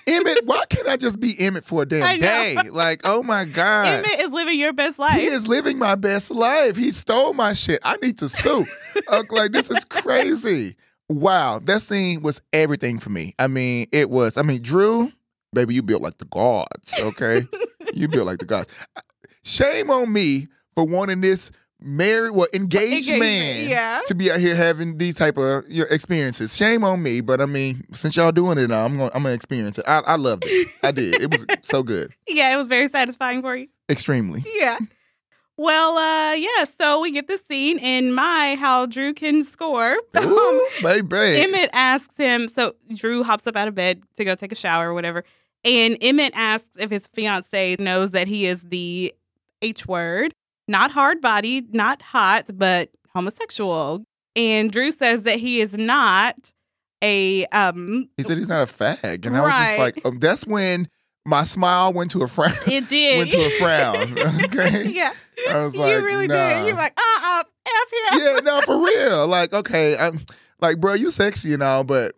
Emmett, 0.08 0.44
why 0.44 0.64
can't 0.68 0.88
I 0.88 0.96
just 0.96 1.20
be 1.20 1.36
Emmett 1.38 1.64
for 1.64 1.82
a 1.82 1.86
damn 1.88 2.18
day? 2.18 2.56
Like, 2.70 3.02
oh 3.04 3.22
my 3.22 3.44
God. 3.44 3.86
Emmett 4.04 4.18
is 4.20 4.32
living 4.32 4.58
your 4.58 4.72
best 4.72 4.98
life. 4.98 5.20
He 5.20 5.26
is 5.26 5.46
living 5.46 5.78
my 5.78 5.94
best 5.94 6.30
life. 6.32 6.76
He 6.76 6.90
stole 6.90 7.32
my 7.34 7.52
shit. 7.52 7.78
I 7.84 7.96
need 7.98 8.18
to 8.18 8.28
sue. 8.28 8.64
Uh, 9.06 9.22
like 9.30 9.52
this 9.52 9.70
is 9.70 9.84
crazy. 9.86 10.74
Wow, 11.08 11.60
that 11.60 11.80
scene 11.80 12.20
was 12.20 12.42
everything 12.52 12.98
for 12.98 13.08
me. 13.10 13.34
I 13.38 13.46
mean, 13.46 13.86
it 13.92 14.10
was. 14.10 14.36
I 14.36 14.42
mean, 14.42 14.60
Drew, 14.60 15.10
baby, 15.52 15.74
you 15.74 15.82
built 15.82 16.02
like 16.02 16.18
the 16.18 16.26
gods. 16.26 16.94
Okay, 16.98 17.46
you 17.94 18.08
built 18.08 18.26
like 18.26 18.38
the 18.38 18.46
gods. 18.46 18.68
Shame 19.44 19.90
on 19.90 20.12
me 20.12 20.48
for 20.74 20.84
wanting 20.84 21.20
this 21.20 21.50
married, 21.80 22.30
well, 22.30 22.48
engaged 22.52 23.08
Engagement, 23.08 23.20
man 23.20 23.70
yeah. 23.70 24.00
to 24.06 24.14
be 24.14 24.30
out 24.30 24.40
here 24.40 24.54
having 24.54 24.98
these 24.98 25.14
type 25.14 25.38
of 25.38 25.64
you 25.68 25.82
know, 25.82 25.88
experiences. 25.90 26.56
Shame 26.56 26.84
on 26.84 27.02
me, 27.02 27.20
but 27.20 27.40
I 27.40 27.46
mean, 27.46 27.84
since 27.92 28.16
y'all 28.16 28.32
doing 28.32 28.58
it 28.58 28.68
now, 28.68 28.84
I'm 28.84 28.96
gonna 28.96 29.10
I'm 29.14 29.22
gonna 29.22 29.34
experience 29.34 29.78
it. 29.78 29.84
I, 29.86 30.00
I 30.00 30.16
loved 30.16 30.44
it. 30.46 30.68
I 30.82 30.90
did. 30.90 31.20
It 31.20 31.30
was 31.30 31.46
so 31.62 31.82
good. 31.82 32.10
Yeah, 32.26 32.52
it 32.52 32.56
was 32.56 32.68
very 32.68 32.88
satisfying 32.88 33.42
for 33.42 33.56
you. 33.56 33.68
Extremely. 33.88 34.44
Yeah. 34.58 34.78
Well, 35.56 35.98
uh, 35.98 36.34
yeah, 36.34 36.64
so 36.64 37.00
we 37.00 37.10
get 37.10 37.26
the 37.26 37.36
scene 37.36 37.80
in 37.80 38.12
my 38.12 38.54
how 38.54 38.86
Drew 38.86 39.12
can 39.12 39.42
score. 39.42 39.96
Ooh, 40.16 40.68
baby. 40.82 41.16
Emmett 41.16 41.70
asks 41.72 42.16
him, 42.16 42.46
so 42.46 42.76
Drew 42.94 43.24
hops 43.24 43.44
up 43.44 43.56
out 43.56 43.66
of 43.66 43.74
bed 43.74 44.00
to 44.18 44.24
go 44.24 44.36
take 44.36 44.52
a 44.52 44.54
shower 44.54 44.90
or 44.90 44.94
whatever. 44.94 45.24
And 45.64 45.96
Emmett 46.00 46.32
asks 46.34 46.68
if 46.78 46.90
his 46.90 47.06
fiance 47.08 47.76
knows 47.78 48.12
that 48.12 48.28
he 48.28 48.46
is 48.46 48.62
the 48.62 49.14
H 49.60 49.86
word, 49.86 50.34
not 50.66 50.90
hard 50.90 51.20
bodied, 51.20 51.74
not 51.74 52.00
hot, 52.00 52.46
but 52.54 52.90
homosexual. 53.12 54.04
And 54.36 54.70
Drew 54.70 54.92
says 54.92 55.24
that 55.24 55.38
he 55.38 55.60
is 55.60 55.76
not 55.76 56.52
a 57.02 57.44
um 57.46 58.08
He 58.16 58.22
said 58.22 58.36
he's 58.38 58.48
not 58.48 58.62
a 58.62 58.72
fag, 58.72 59.26
and 59.26 59.36
I 59.36 59.42
was 59.42 59.52
just 59.52 59.78
like, 59.78 60.00
oh, 60.04 60.12
that's 60.18 60.46
when 60.46 60.88
my 61.24 61.44
smile 61.44 61.92
went 61.92 62.10
to 62.12 62.22
a 62.22 62.28
frown. 62.28 62.54
it 62.66 62.88
did 62.88 63.18
went 63.18 63.30
to 63.32 63.38
a 63.38 63.50
frown. 63.58 64.18
Okay, 64.44 64.88
yeah. 64.88 65.12
I 65.50 65.62
was 65.62 65.76
like, 65.76 65.92
you 65.92 66.04
really 66.04 66.26
nah. 66.26 66.48
did. 66.48 66.66
You're 66.68 66.76
like, 66.76 66.96
uh 66.96 67.20
uh 67.22 67.44
F 67.66 68.14
him. 68.14 68.20
yeah, 68.20 68.40
no, 68.42 68.60
for 68.62 68.78
real. 68.78 69.26
Like, 69.26 69.52
okay, 69.52 69.96
I'm 69.96 70.20
like, 70.60 70.80
bro, 70.80 70.94
you 70.94 71.10
sexy 71.10 71.52
and 71.52 71.62
all, 71.62 71.84
but 71.84 72.14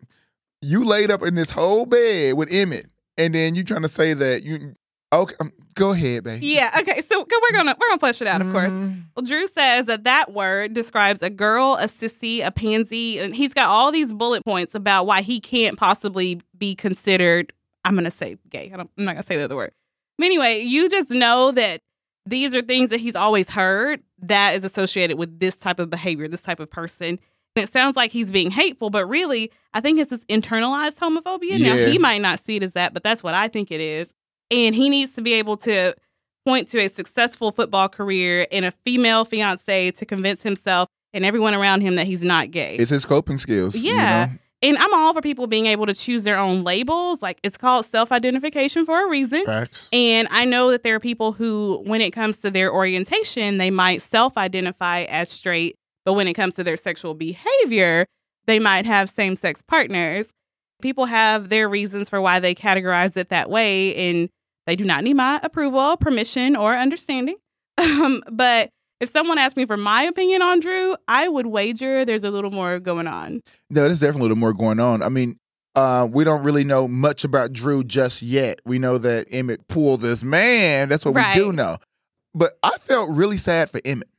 you 0.61 0.85
laid 0.85 1.11
up 1.11 1.23
in 1.23 1.35
this 1.35 1.51
whole 1.51 1.85
bed 1.85 2.35
with 2.35 2.51
Emmett, 2.51 2.89
and 3.17 3.33
then 3.35 3.55
you 3.55 3.63
trying 3.63 3.81
to 3.83 3.89
say 3.89 4.13
that 4.13 4.43
you 4.43 4.75
okay? 5.13 5.35
Um, 5.39 5.51
go 5.73 5.91
ahead, 5.91 6.23
baby. 6.23 6.45
Yeah, 6.47 6.71
okay. 6.79 7.01
So 7.01 7.19
we're 7.19 7.51
gonna 7.57 7.75
we're 7.79 7.87
gonna 7.87 7.99
flesh 7.99 8.21
it 8.21 8.27
out, 8.27 8.41
of 8.41 8.51
course. 8.51 8.71
Mhm. 8.71 9.03
Well, 9.15 9.23
Drew 9.25 9.47
says 9.47 9.85
that 9.87 10.03
that 10.05 10.33
word 10.33 10.73
describes 10.73 11.21
a 11.21 11.29
girl, 11.29 11.75
a 11.79 11.85
sissy, 11.85 12.45
a 12.45 12.51
pansy, 12.51 13.19
and 13.19 13.35
he's 13.35 13.53
got 13.53 13.67
all 13.67 13.91
these 13.91 14.13
bullet 14.13 14.43
points 14.45 14.73
about 14.75 15.05
why 15.05 15.21
he 15.21 15.39
can't 15.39 15.77
possibly 15.77 16.39
be 16.57 16.75
considered. 16.75 17.51
I'm 17.83 17.95
gonna 17.95 18.11
say 18.11 18.37
gay. 18.49 18.71
I 18.73 18.77
don't, 18.77 18.89
I'm 18.97 19.05
not 19.05 19.13
gonna 19.13 19.23
say 19.23 19.37
the 19.37 19.43
other 19.43 19.55
word. 19.55 19.71
But 20.17 20.25
anyway, 20.25 20.61
you 20.61 20.87
just 20.89 21.09
know 21.09 21.51
that 21.51 21.81
these 22.27 22.53
are 22.53 22.61
things 22.61 22.91
that 22.91 22.99
he's 22.99 23.15
always 23.15 23.49
heard 23.49 24.01
that 24.19 24.55
is 24.55 24.63
associated 24.63 25.17
with 25.17 25.39
this 25.39 25.55
type 25.55 25.79
of 25.79 25.89
behavior, 25.89 26.27
this 26.27 26.41
type 26.41 26.59
of 26.59 26.69
person. 26.69 27.17
And 27.55 27.63
it 27.65 27.71
sounds 27.71 27.95
like 27.97 28.11
he's 28.11 28.31
being 28.31 28.49
hateful, 28.51 28.89
but 28.89 29.05
really, 29.07 29.51
I 29.73 29.81
think 29.81 29.99
it's 29.99 30.09
this 30.09 30.23
internalized 30.25 30.97
homophobia. 30.97 31.59
Now, 31.59 31.75
he 31.75 31.97
might 31.97 32.21
not 32.21 32.43
see 32.43 32.55
it 32.55 32.63
as 32.63 32.73
that, 32.73 32.93
but 32.93 33.03
that's 33.03 33.23
what 33.23 33.33
I 33.33 33.47
think 33.49 33.71
it 33.71 33.81
is. 33.81 34.13
And 34.49 34.73
he 34.73 34.89
needs 34.89 35.13
to 35.13 35.21
be 35.21 35.33
able 35.33 35.57
to 35.57 35.93
point 36.45 36.69
to 36.69 36.79
a 36.79 36.87
successful 36.87 37.51
football 37.51 37.89
career 37.89 38.47
and 38.51 38.65
a 38.65 38.71
female 38.85 39.25
fiance 39.25 39.91
to 39.91 40.05
convince 40.05 40.41
himself 40.41 40.87
and 41.13 41.25
everyone 41.25 41.53
around 41.53 41.81
him 41.81 41.95
that 41.97 42.07
he's 42.07 42.23
not 42.23 42.51
gay. 42.51 42.75
It's 42.77 42.89
his 42.89 43.05
coping 43.05 43.37
skills. 43.37 43.75
you 43.75 43.93
Yeah. 43.93 44.25
know? 44.25 44.37
and 44.63 44.77
I'm 44.77 44.93
all 44.93 45.13
for 45.13 45.21
people 45.21 45.47
being 45.47 45.65
able 45.65 45.85
to 45.87 45.93
choose 45.93 46.23
their 46.23 46.37
own 46.37 46.63
labels. 46.63 47.21
Like 47.21 47.39
it's 47.43 47.57
called 47.57 47.85
self 47.85 48.11
identification 48.11 48.85
for 48.85 49.05
a 49.05 49.09
reason. 49.09 49.43
facts. 49.45 49.89
And 49.91 50.27
I 50.31 50.45
know 50.45 50.71
that 50.71 50.83
there 50.83 50.95
are 50.95 50.99
people 50.99 51.31
who, 51.33 51.81
when 51.85 51.99
it 52.01 52.11
comes 52.11 52.37
to 52.37 52.49
their 52.51 52.71
orientation, 52.73 53.57
they 53.57 53.71
might 53.71 54.01
self 54.01 54.37
identify 54.37 55.01
as 55.03 55.29
straight, 55.29 55.75
but 56.05 56.13
when 56.13 56.27
it 56.27 56.33
comes 56.33 56.55
to 56.55 56.63
their 56.63 56.77
sexual 56.77 57.13
behavior, 57.13 58.05
they 58.47 58.59
might 58.59 58.85
have 58.85 59.09
same 59.09 59.35
sex 59.35 59.61
partners. 59.61 60.27
people 60.81 61.05
have 61.05 61.49
their 61.49 61.69
reasons 61.69 62.09
for 62.09 62.19
why 62.19 62.39
they 62.39 62.55
categorize 62.55 63.15
it 63.15 63.29
that 63.29 63.49
way, 63.49 63.93
and 63.95 64.29
they 64.65 64.75
do 64.75 64.83
not 64.85 65.03
need 65.03 65.13
my 65.15 65.39
approval, 65.43 65.95
permission, 65.97 66.55
or 66.55 66.75
understanding. 66.75 67.35
Um, 67.81 68.21
but 68.31 68.69
if 68.99 69.09
someone 69.11 69.37
asked 69.39 69.57
me 69.57 69.65
for 69.65 69.77
my 69.77 70.03
opinion 70.03 70.41
on 70.43 70.59
Drew, 70.59 70.95
I 71.07 71.27
would 71.27 71.47
wager 71.47 72.05
there's 72.05 72.23
a 72.23 72.29
little 72.29 72.51
more 72.51 72.79
going 72.79 73.07
on. 73.07 73.41
No, 73.71 73.81
there's 73.83 73.99
definitely 74.01 74.19
a 74.19 74.23
little 74.23 74.37
more 74.37 74.53
going 74.53 74.79
on. 74.79 75.01
I 75.01 75.09
mean, 75.09 75.37
uh, 75.75 76.07
we 76.11 76.23
don't 76.23 76.43
really 76.43 76.63
know 76.63 76.87
much 76.87 77.23
about 77.23 77.53
Drew 77.53 77.83
just 77.83 78.21
yet. 78.21 78.59
We 78.65 78.77
know 78.77 78.97
that 78.99 79.27
Emmett 79.31 79.67
pulled 79.67 80.01
this 80.01 80.21
man. 80.21 80.89
That's 80.89 81.03
what 81.05 81.15
Right. 81.15 81.35
we 81.35 81.41
do 81.41 81.51
know. 81.53 81.77
But 82.35 82.53
I 82.61 82.77
felt 82.79 83.09
really 83.09 83.37
sad 83.37 83.69
for 83.71 83.79
Emmett. 83.83 84.09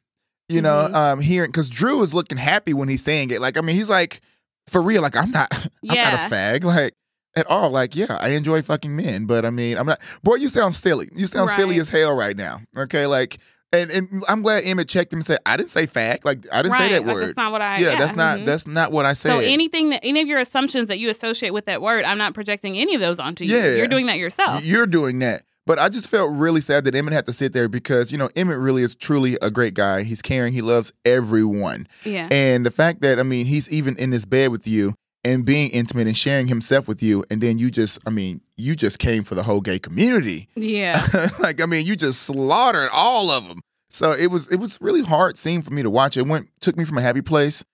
You 0.52 0.62
know, 0.62 0.88
Mhm. 0.90 0.94
um, 0.94 1.20
hearing 1.20 1.50
because 1.50 1.68
Drew 1.70 2.02
is 2.02 2.12
looking 2.14 2.38
happy 2.38 2.74
when 2.74 2.88
he's 2.88 3.02
saying 3.02 3.30
it. 3.30 3.40
Like, 3.40 3.56
I 3.58 3.60
mean, 3.60 3.76
he's 3.76 3.88
like, 3.88 4.20
for 4.68 4.80
real. 4.82 5.02
Like, 5.02 5.16
I'm 5.16 5.30
not, 5.30 5.48
I'm 5.88 5.96
not 5.96 6.14
a 6.14 6.34
fag. 6.34 6.64
Like. 6.64 6.94
At 7.34 7.46
all, 7.46 7.70
like 7.70 7.96
yeah, 7.96 8.18
I 8.20 8.32
enjoy 8.32 8.60
fucking 8.60 8.94
men, 8.94 9.24
but 9.24 9.46
I 9.46 9.50
mean, 9.50 9.78
I'm 9.78 9.86
not. 9.86 10.02
Boy, 10.22 10.34
you 10.34 10.48
sound 10.48 10.74
silly. 10.74 11.08
You 11.16 11.24
sound 11.26 11.48
silly 11.48 11.78
as 11.80 11.88
hell 11.88 12.14
right 12.14 12.36
now. 12.36 12.60
Okay, 12.76 13.06
like, 13.06 13.38
and 13.72 13.90
and 13.90 14.22
I'm 14.28 14.42
glad 14.42 14.64
Emmett 14.64 14.86
checked 14.86 15.14
him 15.14 15.20
and 15.20 15.26
said, 15.26 15.38
I 15.46 15.56
didn't 15.56 15.70
say 15.70 15.86
fag. 15.86 16.26
Like, 16.26 16.44
I 16.52 16.60
didn't 16.60 16.72
right. 16.72 16.78
say 16.78 16.88
that 16.90 17.06
like, 17.06 17.14
word. 17.14 17.28
That's 17.28 17.36
not 17.38 17.50
what 17.50 17.62
I. 17.62 17.78
yeah, 17.78 17.96
that's 17.96 18.14
not 18.14 18.40
mhm. 18.40 18.44
that's 18.44 18.66
not 18.66 18.92
what 18.92 19.06
I 19.06 19.14
said. 19.14 19.30
So 19.30 19.38
anything 19.38 19.88
that 19.90 20.00
any 20.02 20.20
of 20.20 20.28
your 20.28 20.40
assumptions 20.40 20.88
that 20.88 20.98
you 20.98 21.08
associate 21.08 21.54
with 21.54 21.64
that 21.64 21.80
word, 21.80 22.04
I'm 22.04 22.18
not 22.18 22.34
projecting 22.34 22.76
any 22.76 22.94
of 22.94 23.00
those 23.00 23.18
onto 23.18 23.44
you. 23.46 23.56
Yeah. 23.56 23.76
You're 23.76 23.88
doing 23.88 24.06
that 24.08 24.18
yourself. 24.18 24.62
You're 24.66 24.86
doing 24.86 25.20
that. 25.20 25.44
But 25.64 25.78
I 25.78 25.88
just 25.88 26.08
felt 26.08 26.32
really 26.32 26.60
sad 26.60 26.84
that 26.84 26.94
Emmett 26.94 27.14
had 27.14 27.26
to 27.26 27.32
sit 27.32 27.52
there 27.52 27.68
because, 27.68 28.10
you 28.10 28.18
know, 28.18 28.28
Emmett 28.34 28.58
really 28.58 28.82
is 28.82 28.96
truly 28.96 29.38
a 29.40 29.50
great 29.50 29.74
guy. 29.74 30.02
He's 30.02 30.20
caring. 30.20 30.52
He 30.52 30.60
loves 30.60 30.92
everyone. 31.04 31.86
yeah. 32.04 32.28
And 32.30 32.66
the 32.66 32.70
fact 32.70 33.00
that, 33.02 33.20
I 33.20 33.22
mean, 33.22 33.46
he's 33.46 33.70
even 33.70 33.96
in 33.96 34.10
this 34.10 34.24
bed 34.24 34.50
with 34.50 34.66
you 34.66 34.94
and 35.24 35.44
being 35.44 35.70
intimate 35.70 36.08
and 36.08 36.16
sharing 36.16 36.48
himself 36.48 36.88
with 36.88 37.00
you. 37.00 37.24
And 37.30 37.40
then 37.40 37.58
you 37.58 37.70
just, 37.70 38.00
I 38.04 38.10
mean, 38.10 38.40
you 38.56 38.74
just 38.74 38.98
came 38.98 39.22
for 39.22 39.36
the 39.36 39.44
whole 39.44 39.60
gay 39.60 39.78
community. 39.78 40.48
Yeah. 40.56 41.06
like, 41.40 41.62
I 41.62 41.66
mean, 41.66 41.86
you 41.86 41.94
just 41.94 42.22
slaughtered 42.22 42.90
all 42.92 43.30
of 43.30 43.46
them. 43.46 43.60
So 43.88 44.12
it 44.12 44.32
was, 44.32 44.50
it 44.50 44.56
was 44.56 44.78
really 44.80 45.02
hard 45.02 45.38
scene 45.38 45.62
for 45.62 45.72
me 45.72 45.82
to 45.82 45.90
watch. 45.90 46.16
It 46.16 46.26
went, 46.26 46.48
took 46.60 46.76
me 46.76 46.84
from 46.84 46.98
a 46.98 47.02
happy 47.02 47.22
place 47.22 47.64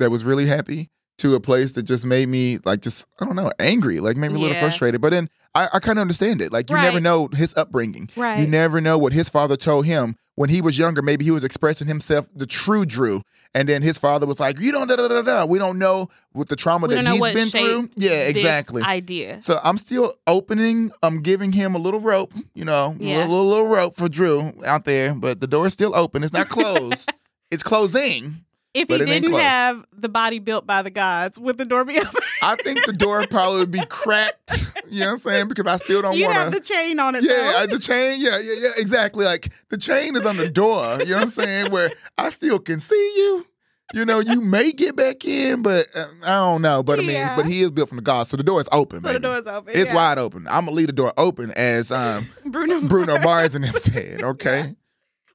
that 0.00 0.10
was 0.10 0.24
really 0.24 0.46
happy 0.46 0.90
to 1.18 1.34
a 1.34 1.40
place 1.40 1.72
that 1.72 1.84
just 1.84 2.04
made 2.04 2.28
me 2.28 2.58
like 2.64 2.80
just 2.82 3.06
I 3.20 3.24
don't 3.24 3.36
know 3.36 3.50
angry, 3.58 4.00
like 4.00 4.16
made 4.16 4.30
me 4.32 4.36
a 4.36 4.40
little 4.40 4.54
Yeah. 4.54 4.60
frustrated. 4.60 5.00
But 5.00 5.10
then 5.10 5.30
I, 5.54 5.68
I 5.74 5.78
kind 5.78 5.98
of 5.98 6.02
understand 6.02 6.42
it. 6.42 6.52
Like 6.52 6.68
you 6.68 6.76
never 6.76 7.00
know 7.00 7.28
his 7.32 7.54
upbringing. 7.56 8.10
Right. 8.16 8.40
You 8.40 8.46
never 8.46 8.80
know 8.80 8.98
what 8.98 9.12
his 9.14 9.28
father 9.30 9.56
told 9.56 9.86
him 9.86 10.16
when 10.34 10.50
he 10.50 10.60
was 10.60 10.76
younger. 10.76 11.00
Maybe 11.00 11.24
he 11.24 11.30
was 11.30 11.44
expressing 11.44 11.88
himself 11.88 12.28
the 12.34 12.44
true 12.44 12.84
Drew, 12.84 13.22
and 13.54 13.66
then 13.66 13.80
his 13.80 13.98
father 13.98 14.26
was 14.26 14.38
like, 14.38 14.60
"You 14.60 14.70
don't 14.72 14.86
da 14.88 14.96
da 14.96 15.08
da 15.08 15.22
da." 15.22 15.44
We 15.46 15.58
don't 15.58 15.78
know 15.78 16.10
what 16.32 16.50
the 16.50 16.56
trauma 16.56 16.86
we 16.88 16.96
that 16.96 17.06
he's 17.06 17.32
been 17.34 17.48
through. 17.48 17.88
Yeah, 17.96 18.10
exactly. 18.28 18.82
idea. 18.82 19.40
So 19.40 19.58
I'm 19.64 19.78
still 19.78 20.14
opening. 20.26 20.90
I'm 21.02 21.22
giving 21.22 21.52
him 21.52 21.74
a 21.74 21.78
little 21.78 22.00
rope, 22.00 22.34
you 22.54 22.66
know, 22.66 22.94
a 23.00 23.02
Yeah. 23.02 23.18
little, 23.20 23.46
little 23.48 23.68
rope 23.68 23.94
for 23.94 24.10
Drew 24.10 24.52
out 24.66 24.84
there. 24.84 25.14
But 25.14 25.40
the 25.40 25.46
door 25.46 25.66
is 25.66 25.72
still 25.72 25.94
open. 25.96 26.22
It's 26.22 26.34
not 26.34 26.48
closed. 26.50 27.10
it's 27.50 27.62
closing. 27.62 28.42
If 28.76 28.88
but 28.88 29.00
he 29.00 29.06
didn't 29.06 29.32
have 29.32 29.84
the 29.92 30.08
body 30.08 30.38
built 30.38 30.66
by 30.66 30.82
the 30.82 30.90
gods, 30.90 31.38
would 31.38 31.58
the 31.58 31.64
door 31.64 31.84
be 31.84 31.98
open? 31.98 32.20
I 32.42 32.56
think 32.62 32.84
the 32.84 32.92
door 32.92 33.26
probably 33.28 33.60
would 33.60 33.70
be 33.70 33.84
cracked. 33.88 34.72
You 34.88 35.00
know 35.00 35.06
what 35.06 35.12
I'm 35.12 35.18
saying? 35.18 35.48
Because 35.48 35.66
I 35.66 35.76
still 35.78 36.02
don't 36.02 36.16
you 36.16 36.24
want 36.26 36.36
have 36.36 36.52
to. 36.52 36.58
the 36.58 36.64
chain 36.64 36.98
on 37.00 37.14
it. 37.14 37.24
Yeah, 37.24 37.64
though. 37.66 37.74
The 37.74 37.78
chain. 37.78 38.20
Yeah, 38.20 38.38
yeah, 38.38 38.54
yeah. 38.60 38.68
Exactly. 38.78 39.24
Like 39.24 39.52
the 39.70 39.78
chain 39.78 40.14
is 40.16 40.24
on 40.26 40.36
the 40.36 40.48
door. 40.48 40.98
You 41.00 41.06
know 41.10 41.14
what 41.16 41.22
I'm 41.24 41.30
saying? 41.30 41.72
Where 41.72 41.90
I 42.18 42.30
still 42.30 42.58
can 42.58 42.78
see 42.80 43.12
you. 43.16 43.46
You 43.94 44.04
know, 44.04 44.18
you 44.18 44.40
may 44.40 44.72
get 44.72 44.96
back 44.96 45.24
in, 45.24 45.62
but 45.62 45.86
uh, 45.94 46.06
I 46.24 46.38
don't 46.38 46.60
know. 46.60 46.82
But 46.82 46.98
I 46.98 47.02
mean, 47.02 47.10
Yeah. 47.12 47.36
but 47.36 47.46
he 47.46 47.60
is 47.62 47.70
built 47.70 47.88
from 47.88 47.96
the 47.96 48.02
gods, 48.02 48.30
so 48.30 48.36
the 48.36 48.42
door 48.42 48.60
is 48.60 48.68
open. 48.72 49.02
so 49.04 49.12
the 49.12 49.20
door 49.20 49.38
is 49.38 49.46
open. 49.46 49.74
It's 49.76 49.90
yeah. 49.90 49.94
wide 49.94 50.18
open. 50.18 50.46
I'm 50.48 50.64
gonna 50.64 50.72
leave 50.76 50.88
the 50.88 50.92
door 50.92 51.12
open 51.16 51.52
as 51.52 51.92
um, 51.92 52.28
Bruno. 52.44 52.80
Bruno 52.80 53.18
Mars 53.20 53.54
in 53.54 53.62
his 53.62 53.86
head. 53.86 54.22
Okay. 54.22 54.74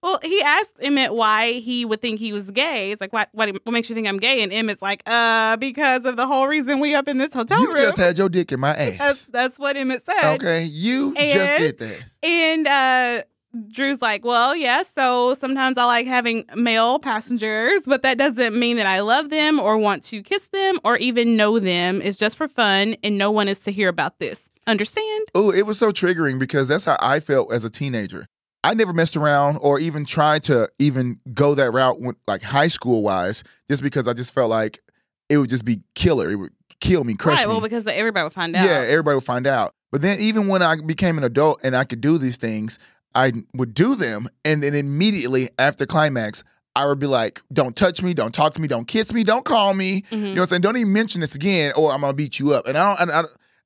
Well, 0.04 0.20
he 0.24 0.42
asked 0.42 0.78
Emmett 0.82 1.14
why 1.14 1.54
he 1.54 1.86
would 1.86 2.02
think 2.02 2.20
he 2.20 2.34
was 2.34 2.50
gay. 2.50 2.92
It's 2.92 3.00
like, 3.02 3.14
what, 3.14 3.30
what, 3.34 3.50
what 3.64 3.72
makes 3.72 3.90
you 3.90 3.96
think 3.96 4.08
I'm 4.08 4.18
gay? 4.18 4.42
And 4.42 4.52
Emmett's 4.52 4.82
like, 4.82 5.04
uh, 5.06 5.58
because 5.58 6.06
of 6.06 6.18
the 6.18 6.26
whole 6.26 6.48
reason 6.48 6.80
we 6.80 6.96
up 6.96 7.08
in 7.08 7.18
this 7.20 7.34
hotel 7.34 7.60
You 7.62 7.68
room. 7.74 7.84
just 7.84 7.98
had 7.98 8.18
your 8.18 8.28
dick 8.30 8.52
in 8.52 8.60
my 8.60 8.70
ass. 8.76 8.98
that's 8.98 9.26
that's 9.26 9.60
what 9.60 9.78
Emmett 9.78 10.04
said. 10.06 10.36
Okay, 10.36 10.64
you 10.64 11.14
just 11.16 11.60
did 11.60 11.78
that. 11.80 12.00
And 12.24 12.68
uh, 12.68 13.24
Drew's 13.70 14.02
like, 14.02 14.24
well, 14.26 14.56
yeah, 14.56 14.82
so 14.84 15.34
sometimes 15.36 15.78
I 15.78 15.84
like 15.86 16.08
having 16.08 16.46
male 16.56 16.98
passengers, 17.00 17.82
but 17.86 18.02
that 18.02 18.18
doesn't 18.18 18.58
mean 18.58 18.78
that 18.78 18.86
I 18.88 19.02
love 19.02 19.30
them 19.30 19.60
or 19.60 19.78
want 19.78 20.04
to 20.06 20.24
kiss 20.24 20.48
them 20.48 20.80
or 20.84 20.98
even 20.98 21.36
know 21.36 21.60
them. 21.60 22.02
It's 22.02 22.18
just 22.18 22.38
for 22.38 22.48
fun, 22.48 22.96
and 23.04 23.18
no 23.18 23.30
one 23.30 23.48
is 23.48 23.60
to 23.60 23.72
hear 23.72 23.90
about 23.90 24.20
this. 24.20 24.50
Understand? 24.68 25.28
Oh, 25.36 25.52
it 25.52 25.66
was 25.66 25.78
so 25.78 25.92
triggering 25.92 26.40
because 26.40 26.68
that's 26.68 26.86
how 26.86 26.96
I 27.02 27.20
felt 27.20 27.52
as 27.52 27.66
a 27.66 27.70
teenager. 27.70 28.28
I 28.64 28.74
never 28.74 28.94
messed 28.94 29.18
around 29.18 29.58
or 29.58 29.80
even 29.80 30.06
tried 30.06 30.44
to 30.46 30.70
even 30.78 31.20
go 31.34 31.56
that 31.56 31.72
route, 31.72 32.00
when, 32.00 32.16
like 32.28 32.44
high 32.44 32.68
school 32.68 33.02
wise, 33.02 33.44
just 33.70 33.82
because 33.82 34.08
I 34.08 34.14
just 34.14 34.34
felt 34.34 34.50
like 34.50 34.82
it 35.30 35.38
would 35.38 35.50
just 35.50 35.66
be 35.66 35.82
killer. 35.96 36.30
It 36.30 36.36
would 36.36 36.52
kill 36.80 37.04
me, 37.04 37.16
crush 37.16 37.40
right. 37.40 37.48
me. 37.48 37.54
Well, 37.54 37.62
because 37.62 37.88
everybody 37.88 38.24
would 38.24 38.34
find 38.34 38.56
out. 38.56 38.66
yeah, 38.66 38.84
everybody 38.88 39.16
would 39.16 39.24
find 39.24 39.48
out. 39.48 39.74
But 39.92 40.02
then 40.02 40.20
even 40.20 40.48
when 40.48 40.62
I 40.62 40.76
became 40.80 41.18
an 41.18 41.24
adult 41.24 41.60
and 41.64 41.76
I 41.76 41.84
could 41.84 42.02
do 42.02 42.18
these 42.18 42.38
things, 42.38 42.80
I 43.14 43.34
would 43.54 43.74
do 43.74 43.96
them, 43.96 44.30
and 44.46 44.64
then 44.64 44.74
immediately 44.74 45.50
after 45.60 45.86
climax, 45.86 46.44
I 46.76 46.86
would 46.86 47.00
be 47.00 47.08
like, 47.08 47.42
"Don't 47.52 47.76
touch 47.76 48.02
me, 48.02 48.14
don't 48.14 48.34
talk 48.34 48.54
to 48.54 48.62
me, 48.62 48.68
don't 48.70 48.88
kiss 48.88 49.12
me, 49.12 49.26
don't 49.26 49.44
call 49.44 49.74
me." 49.74 50.04
Mhm. 50.04 50.12
You 50.12 50.18
know 50.18 50.30
what 50.30 50.40
I'm 50.40 50.48
saying? 50.48 50.62
Don't 50.62 50.78
even 50.78 50.94
mention 50.94 51.20
this 51.20 51.36
again, 51.36 51.74
or 51.76 51.92
I'm 51.92 52.02
gonna 52.02 52.14
beat 52.14 52.40
you 52.40 52.54
up. 52.54 52.68
And 52.68 52.78
I 52.78 52.96
don't. 52.96 53.02
And, 53.02 53.12
I, 53.12 53.24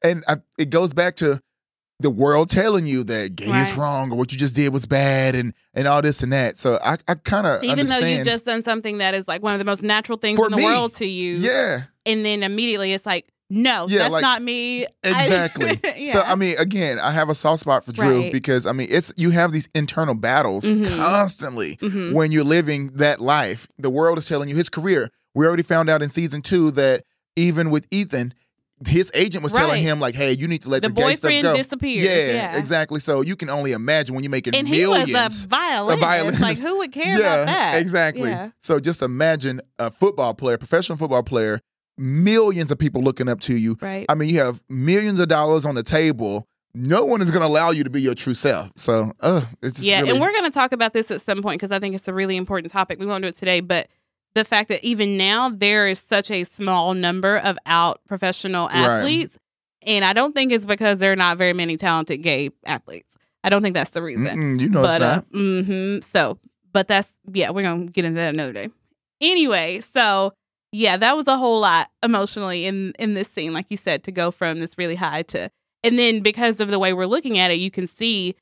and 0.09 0.23
I, 0.27 0.37
it 0.57 0.71
goes 0.71 0.93
back 0.93 1.15
to 1.17 1.39
the 1.99 2.09
world 2.09 2.49
telling 2.49 2.85
you 2.85 3.03
that 3.05 3.35
gay 3.35 3.61
is 3.61 3.73
wrong 3.73 4.11
or 4.11 4.17
what 4.17 4.31
you 4.33 4.37
just 4.37 4.53
did 4.55 4.73
was 4.73 4.85
bad, 4.85 5.35
and 5.35 5.53
and 5.73 5.87
all 5.87 6.01
this 6.01 6.21
and 6.21 6.33
that. 6.33 6.57
So 6.57 6.77
I, 6.83 6.97
I 7.07 7.15
kind 7.15 7.47
of 7.47 7.63
Even 7.63 7.85
though 7.87 7.99
you've 7.99 8.25
just 8.25 8.45
done 8.45 8.63
something 8.63 8.97
that 8.97 9.13
is 9.13 9.27
like 9.27 9.41
one 9.41 9.53
of 9.53 9.59
the 9.59 9.65
most 9.65 9.81
natural 9.81 10.17
things 10.17 10.39
in 10.39 10.51
the 10.51 10.57
me. 10.57 10.63
world 10.65 10.93
to 10.95 11.05
you, 11.05 11.35
yeah, 11.35 11.83
and 12.05 12.25
then 12.25 12.43
immediately 12.43 12.91
it's 12.93 13.05
like, 13.05 13.27
no, 13.49 13.85
Yeah, 13.87 13.99
that's 13.99 14.11
like- 14.13 14.21
not 14.23 14.41
me. 14.41 14.87
Exactly. 15.03 15.79
yeah. 15.97 16.11
So 16.13 16.21
I 16.21 16.35
mean, 16.35 16.55
again, 16.57 16.99
I 16.99 17.11
have 17.11 17.29
a 17.29 17.35
soft 17.35 17.61
spot 17.61 17.83
for 17.85 17.91
Drew 17.91 18.23
Right. 18.23 18.31
because 18.31 18.65
I 18.65 18.71
mean, 18.73 18.87
it's 18.89 19.13
you 19.15 19.29
have 19.29 19.51
these 19.51 19.69
internal 19.73 20.15
battles 20.15 20.65
Mhm. 20.65 20.97
constantly 20.97 21.77
Mhm. 21.77 22.13
when 22.13 22.31
you're 22.31 22.43
living 22.43 22.87
that 22.95 23.21
life. 23.21 23.67
The 23.77 23.89
world 23.89 24.17
is 24.17 24.25
telling 24.25 24.49
you 24.49 24.55
his 24.55 24.67
career. 24.69 25.11
We 25.33 25.45
already 25.45 25.63
found 25.63 25.89
out 25.89 26.01
in 26.01 26.09
season 26.09 26.41
two 26.41 26.71
that 26.71 27.03
even 27.35 27.69
with 27.69 27.85
Ethan, 27.91 28.33
his 28.87 29.11
agent 29.13 29.43
was 29.43 29.51
telling 29.53 29.71
Right. 29.71 29.79
him 29.79 29.99
like, 29.99 30.15
"Hey, 30.15 30.31
you 30.33 30.47
need 30.47 30.61
to 30.63 30.69
let 30.69 30.81
the 30.81 30.87
the, 30.89 30.93
boyfriend 30.93 31.43
go." 31.43 31.55
disappears. 31.55 32.03
Yeah, 32.03 32.33
Yeah, 32.33 32.57
exactly. 32.57 32.99
So 32.99 33.21
you 33.21 33.35
can 33.35 33.49
only 33.49 33.71
imagine 33.71 34.15
when 34.15 34.23
you're 34.23 34.31
making 34.31 34.55
And 34.55 34.67
he 34.67 34.81
millions. 34.81 35.11
was 35.11 35.43
a 35.45 35.47
violinist. 35.47 36.01
violinist. 36.01 36.41
Like, 36.41 36.59
who 36.59 36.77
would 36.79 36.91
care 36.91 37.19
yeah, 37.19 37.33
about 37.35 37.45
that? 37.47 37.81
exactly. 37.81 38.29
Yeah. 38.29 38.49
So 38.59 38.79
just 38.79 39.01
imagine 39.01 39.61
a 39.79 39.91
football 39.91 40.33
player, 40.33 40.57
professional 40.57 40.97
football 40.97 41.23
player, 41.23 41.61
millions 41.97 42.71
of 42.71 42.77
people 42.77 43.01
looking 43.01 43.27
up 43.29 43.39
to 43.41 43.55
you. 43.55 43.77
Right. 43.81 44.05
I 44.09 44.15
mean, 44.15 44.29
you 44.29 44.39
have 44.39 44.63
millions 44.69 45.19
of 45.19 45.27
dollars 45.27 45.65
on 45.65 45.75
the 45.75 45.83
table. 45.83 46.47
No 46.73 47.05
one 47.05 47.21
is 47.21 47.31
going 47.31 47.41
to 47.41 47.47
allow 47.47 47.71
you 47.71 47.85
to 47.85 47.89
be 47.89 48.01
your 48.01 48.15
true 48.15 48.33
self. 48.33 48.69
So, 48.75 49.13
uh, 49.21 49.41
it's 49.63 49.77
just 49.77 49.87
yeah, 49.87 49.99
really, 50.01 50.11
and 50.11 50.19
we're 50.21 50.31
going 50.31 50.43
to 50.43 50.51
talk 50.51 50.73
about 50.73 50.91
this 50.91 51.09
at 51.09 51.21
some 51.21 51.41
point 51.41 51.57
because 51.59 51.71
I 51.71 51.79
think 51.79 51.95
it's 51.95 52.07
a 52.09 52.13
really 52.13 52.35
important 52.35 52.71
topic. 52.71 52.99
We 52.99 53.05
won't 53.05 53.21
do 53.23 53.29
it 53.29 53.35
today, 53.35 53.61
but 53.61 53.87
the 54.35 54.45
fact 54.45 54.69
that 54.69 54.83
even 54.83 55.17
now 55.17 55.49
there 55.49 55.87
is 55.87 55.97
such 55.99 56.29
a 56.29 56.43
small 56.43 56.93
number 56.93 57.37
of 57.37 57.57
out 57.65 58.01
professional 58.07 58.67
Right. 58.67 58.75
athletes, 58.77 59.37
and 59.81 60.05
I 60.05 60.13
don't 60.13 60.33
think 60.35 60.51
it's 60.51 60.65
because 60.65 60.99
there 60.99 61.11
are 61.11 61.15
not 61.17 61.37
very 61.37 61.53
many 61.53 61.77
talented 61.77 62.21
gay 62.21 62.51
athletes. 62.65 63.15
I 63.43 63.49
don't 63.49 63.61
think 63.63 63.73
that's 63.75 63.91
the 63.91 64.01
reason. 64.01 64.25
Mm-mm, 64.25 64.59
you 64.59 64.69
know 64.69 64.81
but 64.81 65.01
uh, 65.01 65.21
hmm 65.31 65.99
so, 66.01 66.37
but 66.73 66.87
that's 66.87 67.11
yeah, 67.33 67.49
we're 67.51 67.63
gonna 67.63 67.85
get 67.85 68.05
into 68.05 68.17
that 68.17 68.33
another 68.33 68.53
day. 68.53 68.69
Anyway, 69.21 69.81
so 69.81 70.33
yeah, 70.71 70.97
that 70.97 71.15
was 71.15 71.27
a 71.27 71.37
whole 71.37 71.59
lot 71.61 71.89
emotionally 72.03 72.65
in 72.65 72.91
in 72.99 73.13
this 73.13 73.29
scene, 73.29 73.53
like 73.53 73.67
you 73.69 73.77
said, 73.77 74.03
to 74.03 74.11
go 74.11 74.31
from 74.31 74.59
this 74.59 74.77
really 74.77 74.95
high 74.95 75.21
to, 75.23 75.49
and 75.83 75.97
then 75.97 76.21
because 76.21 76.59
of 76.59 76.69
the 76.69 76.79
way 76.79 76.91
we're 76.93 77.05
looking 77.05 77.37
at 77.37 77.51
it, 77.51 77.55
you 77.55 77.71
can 77.71 77.87
see 77.87 78.35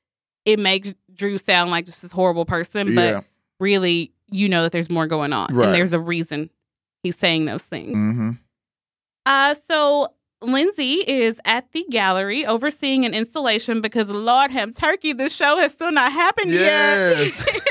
it 0.46 0.58
makes 0.60 0.96
Drew 1.14 1.38
sound 1.38 1.70
like 1.70 1.86
just 1.86 2.02
this 2.02 2.12
horrible 2.12 2.46
person, 2.46 2.96
but 2.96 3.14
yeah. 3.14 3.22
really, 3.60 4.13
you 4.34 4.50
know 4.50 4.64
that 4.64 4.72
there's 4.72 4.90
more 4.90 5.08
going 5.08 5.32
on, 5.34 5.54
Right. 5.54 5.66
and 5.68 5.74
there's 5.76 5.94
a 5.94 6.00
reason 6.00 6.50
he's 7.04 7.18
saying 7.18 7.46
those 7.46 7.64
things. 7.64 7.98
hmm 7.98 8.32
Uh, 9.26 9.56
so 9.68 10.08
Lindsay 10.42 10.96
is 11.08 11.40
at 11.46 11.72
the 11.72 11.86
gallery 11.90 12.46
overseeing 12.46 13.06
an 13.06 13.14
installation 13.14 13.80
because 13.80 14.10
Lord 14.10 14.52
have 14.52 14.76
turkey, 14.76 15.14
the 15.14 15.30
show 15.30 15.58
has 15.58 15.72
still 15.72 15.92
not 15.92 16.12
happened 16.12 16.52
Yes. 16.52 17.40
yet. 17.56 17.68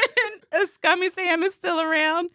And 0.61 0.69
Scummy 0.71 1.11
Sam 1.11 1.43
is 1.43 1.53
still 1.55 1.81
around. 1.81 2.31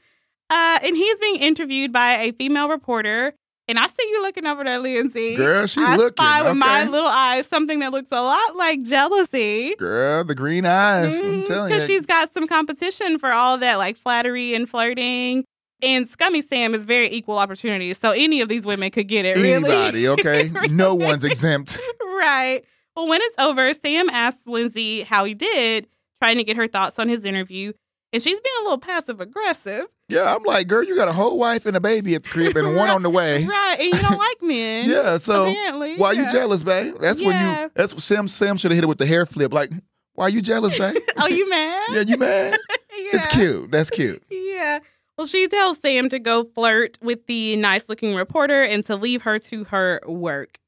Uh, 0.50 0.80
and 0.84 0.96
he's 0.96 1.20
being 1.20 1.36
interviewed 1.38 1.92
by 1.92 2.14
a 2.18 2.32
female 2.34 2.70
reporter. 2.70 3.34
And 3.70 3.78
I 3.78 3.88
see 3.88 4.10
you 4.10 4.22
looking 4.22 4.46
over 4.46 4.64
there, 4.64 4.80
Lindsay. 4.80 5.36
Girl, 5.36 5.68
she 5.68 5.82
I 5.84 5.98
looking. 5.98 6.24
spy 6.24 6.42
with 6.42 6.56
my 6.56 6.86
little 6.86 7.10
eyes 7.10 7.48
something 7.48 7.80
that 7.80 7.92
looks 7.92 8.10
a 8.12 8.22
lot 8.22 8.56
like 8.56 8.82
jealousy. 8.84 9.76
Girl, 9.76 10.24
the 10.24 10.36
green 10.36 10.66
eyes. 10.66 11.14
I'm 11.20 11.24
mm-hmm, 11.24 11.44
telling 11.44 11.72
you. 11.72 11.76
Because 11.76 11.88
she's 11.88 12.06
got 12.06 12.34
some 12.34 12.48
competition 12.48 13.20
for 13.20 13.32
all 13.32 13.58
that, 13.58 13.76
like 13.76 13.98
flattery 13.98 14.54
and 14.54 14.70
flirting. 14.70 15.44
And 15.82 16.08
Scummy 16.08 16.42
Sam 16.42 16.74
is 16.74 16.86
very 16.86 17.10
equal 17.10 17.38
opportunity. 17.38 17.94
So 17.94 18.12
any 18.12 18.40
of 18.42 18.48
these 18.48 18.66
women 18.66 18.90
could 18.90 19.08
get 19.08 19.26
it, 19.26 19.36
really. 19.38 19.70
Anybody, 19.70 20.08
okay? 20.08 20.50
Really. 20.50 20.70
No 20.70 20.96
one's 20.96 21.26
exempt. 21.26 21.78
right. 22.02 22.62
Well, 22.96 23.08
when 23.08 23.22
it's 23.22 23.36
over, 23.38 23.72
Sam 23.74 24.10
asks 24.10 24.42
Lindsay 24.48 25.04
how 25.04 25.26
he 25.26 25.34
did, 25.34 25.88
trying 26.22 26.38
to 26.38 26.44
get 26.44 26.56
her 26.56 26.68
thoughts 26.68 26.98
on 26.98 27.10
his 27.10 27.26
interview. 27.26 27.74
And 28.14 28.22
she's 28.22 28.40
being 28.40 28.56
a 28.62 28.64
little 28.64 28.78
passive 28.78 29.20
aggressive. 29.20 29.86
Yeah, 30.08 30.34
I'm 30.34 30.44
like, 30.44 30.68
girl, 30.68 30.84
you 30.84 30.96
got 30.96 31.10
a 31.10 31.14
whole 31.14 31.38
wife 31.38 31.66
and 31.66 31.76
a 31.76 31.82
baby 31.82 32.16
at 32.16 32.24
the 32.24 32.30
crib 32.30 32.56
and 32.56 32.76
one 32.76 32.90
on 32.90 33.04
the 33.04 33.10
way. 33.10 33.46
Right. 33.58 33.80
And 33.80 33.94
you 33.94 34.00
don't 34.00 34.18
like 34.18 34.42
men. 34.42 34.90
Yeah, 34.90 35.18
so 35.18 35.50
Apparently. 35.50 35.98
why 35.98 36.14
yeah. 36.14 36.26
you 36.26 36.32
jealous, 36.32 36.64
babe? 36.64 36.96
That's 37.02 37.22
when 37.22 37.38
you. 37.38 37.72
That's 37.76 37.94
what 37.94 38.02
Sam. 38.02 38.28
Sam 38.28 38.58
should 38.58 38.72
have 38.72 38.78
hit 38.78 38.84
it 38.86 38.88
with 38.88 38.98
the 38.98 39.06
hair 39.06 39.26
flip. 39.26 39.54
Like, 39.54 39.72
why 40.14 40.26
are 40.26 40.30
you 40.30 40.42
jealous, 40.42 40.78
babe? 40.78 40.96
Oh, 41.18 41.28
you 41.28 41.50
mad? 41.50 41.88
yeah, 41.92 42.04
you 42.08 42.18
mad? 42.18 42.58
yeah. 42.92 43.10
It's 43.14 43.26
cute. 43.28 43.72
That's 43.72 43.90
cute. 43.90 44.24
Yeah. 44.30 44.80
Well, 45.18 45.28
she 45.28 45.48
tells 45.48 45.80
Sam 45.80 46.10
to 46.10 46.20
go 46.20 46.46
flirt 46.46 46.98
with 47.02 47.26
the 47.28 47.56
nice 47.58 47.90
looking 47.90 48.16
reporter 48.16 48.64
and 48.64 48.86
to 48.86 48.96
leave 48.96 49.24
her 49.24 49.40
to 49.40 49.64
her 49.66 50.00
work. 50.06 50.60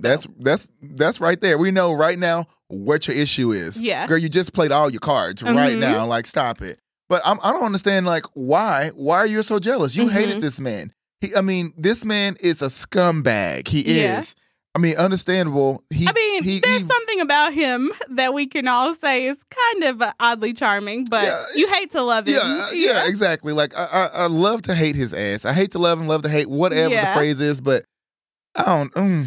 That's 0.00 0.26
that's 0.38 0.68
that's 0.82 1.20
right 1.20 1.40
there. 1.40 1.58
We 1.58 1.70
know 1.70 1.92
right 1.92 2.18
now 2.18 2.46
what 2.72 3.06
your 3.06 3.16
issue 3.16 3.52
is. 3.52 3.80
Yeah. 3.80 4.06
girl, 4.06 4.18
you 4.18 4.28
just 4.28 4.52
played 4.52 4.72
all 4.72 4.90
your 4.90 5.00
cards 5.00 5.42
right 5.42 5.76
Mhm. 5.76 5.80
now. 5.80 6.06
Like, 6.06 6.26
stop 6.26 6.62
it. 6.62 6.78
But 7.08 7.20
I'm, 7.24 7.38
I 7.42 7.52
don't 7.52 7.64
understand. 7.64 8.06
Like, 8.06 8.24
why? 8.34 8.90
Why 8.94 9.18
are 9.18 9.26
you 9.26 9.42
so 9.42 9.58
jealous? 9.58 9.94
You 9.94 10.04
Mhm. 10.04 10.12
hated 10.12 10.40
this 10.40 10.58
man. 10.60 10.92
He, 11.20 11.34
I 11.36 11.42
mean, 11.42 11.74
this 11.76 12.04
man 12.04 12.36
is 12.40 12.62
a 12.62 12.66
scumbag. 12.68 13.68
He 13.68 14.00
Yeah. 14.00 14.20
is. 14.20 14.34
I 14.74 14.78
mean, 14.78 14.96
understandable. 14.96 15.84
He. 15.90 16.08
I 16.08 16.12
mean, 16.12 16.42
he, 16.44 16.60
there's 16.60 16.80
he- 16.80 16.88
something 16.88 17.20
about 17.20 17.52
him 17.52 17.92
that 18.08 18.32
we 18.32 18.46
can 18.46 18.66
all 18.68 18.94
say 18.94 19.26
is 19.26 19.36
kind 19.50 19.84
of 19.84 20.02
oddly 20.18 20.54
charming, 20.54 21.04
but 21.04 21.24
Yeah, 21.24 21.44
you 21.54 21.68
hate 21.68 21.90
to 21.92 22.00
love 22.02 22.26
him. 22.26 22.36
Yeah, 22.42 22.68
yeah, 22.72 23.02
exactly. 23.06 23.52
Like 23.52 23.76
I, 23.76 23.84
I, 23.84 24.06
I 24.22 24.26
love 24.28 24.62
to 24.62 24.74
hate 24.74 24.96
his 24.96 25.12
ass. 25.12 25.44
I 25.44 25.52
hate 25.52 25.72
to 25.72 25.78
love 25.78 26.00
him, 26.00 26.06
love 26.08 26.22
to 26.22 26.30
hate 26.30 26.48
whatever 26.48 26.94
Yeah. 26.94 27.12
the 27.12 27.18
phrase 27.18 27.38
is. 27.42 27.60
But 27.60 27.84
I 28.56 28.62
don't. 28.64 28.94
Mm, 28.94 29.26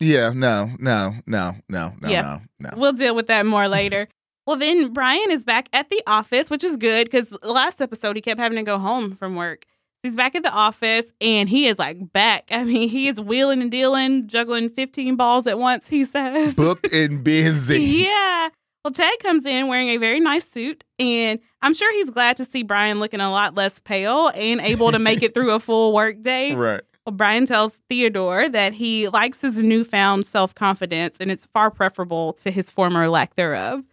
yeah, 0.00 0.30
no, 0.34 0.70
no, 0.78 1.14
no, 1.26 1.56
no, 1.68 1.92
no, 2.00 2.08
Yeah. 2.08 2.20
no, 2.60 2.70
no. 2.70 2.76
We'll 2.76 2.92
deal 2.92 3.14
with 3.14 3.26
that 3.28 3.46
more 3.46 3.68
later. 3.68 4.08
well, 4.46 4.56
then 4.56 4.92
Brian 4.92 5.30
is 5.30 5.44
back 5.44 5.68
at 5.72 5.88
the 5.90 6.02
office, 6.06 6.50
which 6.50 6.62
is 6.64 6.76
good 6.76 7.06
because 7.10 7.32
last 7.42 7.80
episode 7.80 8.16
he 8.16 8.22
kept 8.22 8.38
having 8.40 8.56
to 8.56 8.62
go 8.62 8.78
home 8.78 9.12
from 9.14 9.36
work. 9.36 9.64
He's 10.02 10.14
back 10.14 10.34
at 10.34 10.42
the 10.42 10.52
office 10.52 11.06
and 11.22 11.48
he 11.48 11.66
is 11.66 11.78
like 11.78 12.12
back. 12.12 12.44
I 12.50 12.62
mean, 12.64 12.90
he 12.90 13.08
is 13.08 13.18
wheeling 13.18 13.62
and 13.62 13.70
dealing, 13.70 14.26
juggling 14.26 14.68
15 14.68 15.16
balls 15.16 15.46
at 15.46 15.58
once, 15.58 15.86
he 15.86 16.04
says. 16.04 16.54
Booked 16.54 16.92
and 16.92 17.24
busy. 17.24 17.80
yeah. 18.04 18.50
Well, 18.84 18.92
Ted 18.92 19.18
comes 19.20 19.46
in 19.46 19.66
wearing 19.68 19.88
a 19.88 19.96
very 19.96 20.20
nice 20.20 20.46
suit, 20.46 20.84
and 20.98 21.40
I'm 21.62 21.72
sure 21.72 21.90
he's 21.94 22.10
glad 22.10 22.36
to 22.36 22.44
see 22.44 22.62
Brian 22.62 23.00
looking 23.00 23.20
a 23.20 23.30
lot 23.30 23.54
less 23.54 23.78
pale 23.78 24.30
and 24.34 24.60
able 24.60 24.92
to 24.92 24.98
make 24.98 25.22
it 25.22 25.32
through 25.32 25.52
a 25.52 25.58
full 25.60 25.94
work 25.94 26.22
day. 26.22 26.54
Right. 26.54 26.82
Well, 27.06 27.14
Brian 27.14 27.44
tells 27.44 27.82
Theodore 27.90 28.48
that 28.48 28.72
he 28.72 29.08
likes 29.08 29.42
his 29.42 29.58
newfound 29.58 30.24
self 30.24 30.54
confidence 30.54 31.16
and 31.20 31.30
it's 31.30 31.46
far 31.52 31.70
preferable 31.70 32.32
to 32.34 32.50
his 32.50 32.70
former 32.70 33.10
lack 33.10 33.34
thereof. 33.34 33.84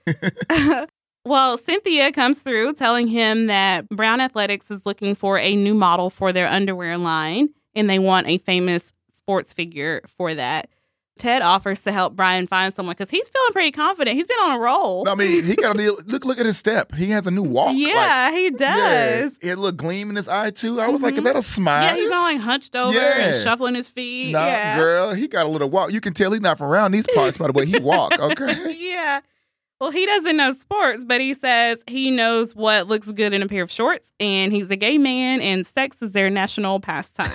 well, 1.26 1.58
Cynthia 1.58 2.14
comes 2.14 2.42
through 2.42 2.74
telling 2.74 3.08
him 3.08 3.48
that 3.48 3.90
Brown 3.90 4.22
Athletics 4.22 4.72
is 4.72 4.86
looking 4.86 5.16
for 5.16 5.38
a 5.38 5.56
new 5.56 5.74
model 5.74 6.10
for 6.10 6.32
their 6.32 6.48
underwear 6.48 6.98
line 6.98 7.50
and 7.76 7.90
they 7.90 8.00
want 8.00 8.28
a 8.28 8.38
famous 8.40 8.94
sports 9.14 9.52
figure 9.52 10.02
for 10.08 10.34
that. 10.34 10.70
Ted 11.22 11.42
offers 11.42 11.82
to 11.82 11.92
help 11.92 12.16
Brian 12.16 12.48
find 12.48 12.74
someone 12.74 12.94
because 12.98 13.10
he's 13.10 13.30
feeling 13.30 13.52
pretty 13.54 13.72
confident. 13.72 14.18
He's 14.18 14.28
been 14.28 14.40
on 14.40 14.52
a 14.52 14.60
roll. 14.60 15.08
I 15.08 15.16
mean, 15.16 15.44
he 15.44 15.56
got 15.56 15.76
a 15.76 15.80
deal. 15.80 15.96
Look, 16.08 16.26
look 16.26 16.40
at 16.40 16.46
his 16.46 16.58
step. 16.58 16.94
He 16.96 17.12
has 17.12 17.28
a 17.28 17.32
new 17.32 17.44
walk. 17.44 17.74
yeah, 17.76 18.32
he 18.32 18.50
Like, 18.50 18.60
yeah, 18.60 19.20
does. 19.22 19.38
he 19.42 19.48
had 19.50 19.58
a 19.58 19.62
little 19.62 19.78
gleam 19.78 20.10
in 20.10 20.16
his 20.16 20.28
eye 20.28 20.50
too. 20.50 20.82
I 20.82 20.88
was 20.90 21.02
like, 21.02 21.14
is 21.14 21.20
Mhm. 21.22 21.24
that 21.26 21.36
a 21.36 21.44
smile? 21.44 21.84
Yeah, 21.84 21.96
he's 21.96 22.10
not 22.10 22.24
like 22.34 22.42
hunched 22.42 22.76
over 22.76 22.94
Yeah. 22.94 23.18
and 23.28 23.36
shuffling 23.44 23.76
his 23.76 23.88
feet. 23.88 24.32
Nah, 24.34 24.46
yeah. 24.48 24.76
girl, 24.78 25.14
he 25.14 25.28
got 25.28 25.46
a 25.46 25.50
little 25.50 25.70
walk. 25.70 25.92
You 25.94 26.02
can 26.02 26.14
tell 26.14 26.32
he's 26.32 26.42
not 26.42 26.58
from 26.58 26.68
around 26.68 26.92
these 26.92 27.08
parts 27.14 27.38
by 27.38 27.48
the 27.48 27.54
way 27.54 27.66
he 27.66 27.78
walk. 27.80 28.12
Okay. 28.20 28.76
yeah. 28.80 29.22
Well, 29.80 29.90
he 29.92 30.06
doesn't 30.06 30.38
know 30.38 30.52
sports, 30.52 31.04
but 31.04 31.22
he 31.22 31.34
says 31.34 31.82
he 31.88 32.12
knows 32.12 32.56
what 32.56 32.88
looks 32.88 33.12
good 33.12 33.34
in 33.34 33.42
a 33.42 33.48
pair 33.48 33.64
of 33.64 33.72
shorts, 33.72 34.12
and 34.20 34.52
he's 34.54 34.70
a 34.70 34.76
gay 34.76 34.98
man, 35.00 35.42
and 35.42 35.66
sex 35.66 36.02
is 36.02 36.12
their 36.12 36.30
national 36.30 36.80
pastime. 36.80 37.30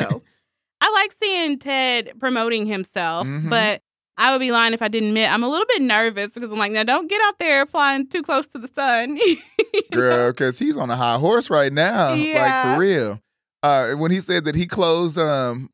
so 0.00 0.22
I 0.80 0.90
like 0.92 1.14
seeing 1.22 1.58
Ted 1.58 2.12
promoting 2.20 2.66
himself, 2.66 3.26
Mhm. 3.26 3.50
but 3.50 3.82
I 4.16 4.32
would 4.32 4.40
be 4.40 4.50
lying 4.52 4.74
if 4.74 4.82
I 4.82 4.88
didn't 4.88 5.10
admit 5.10 5.30
I'm 5.30 5.42
a 5.44 5.48
little 5.48 5.66
bit 5.68 5.82
nervous 5.82 6.32
because 6.34 6.50
I'm 6.50 6.58
like, 6.58 6.72
now 6.72 6.82
don't 6.84 7.08
get 7.08 7.20
out 7.22 7.38
there 7.38 7.66
flying 7.66 8.08
too 8.08 8.22
close 8.22 8.46
to 8.48 8.58
the 8.58 8.68
sun. 8.68 9.18
girl, 9.92 10.30
because 10.32 10.58
he's 10.58 10.76
on 10.76 10.90
a 10.90 10.96
high 10.96 11.18
horse 11.18 11.50
right 11.50 11.72
now. 11.72 12.10
Like 12.14 12.62
for 12.64 12.78
real. 12.80 13.20
Uh, 13.62 13.92
when 13.94 14.10
he 14.10 14.20
said 14.20 14.44
that 14.44 14.54
he 14.54 14.66
closed, 14.66 15.18
um, 15.18 15.70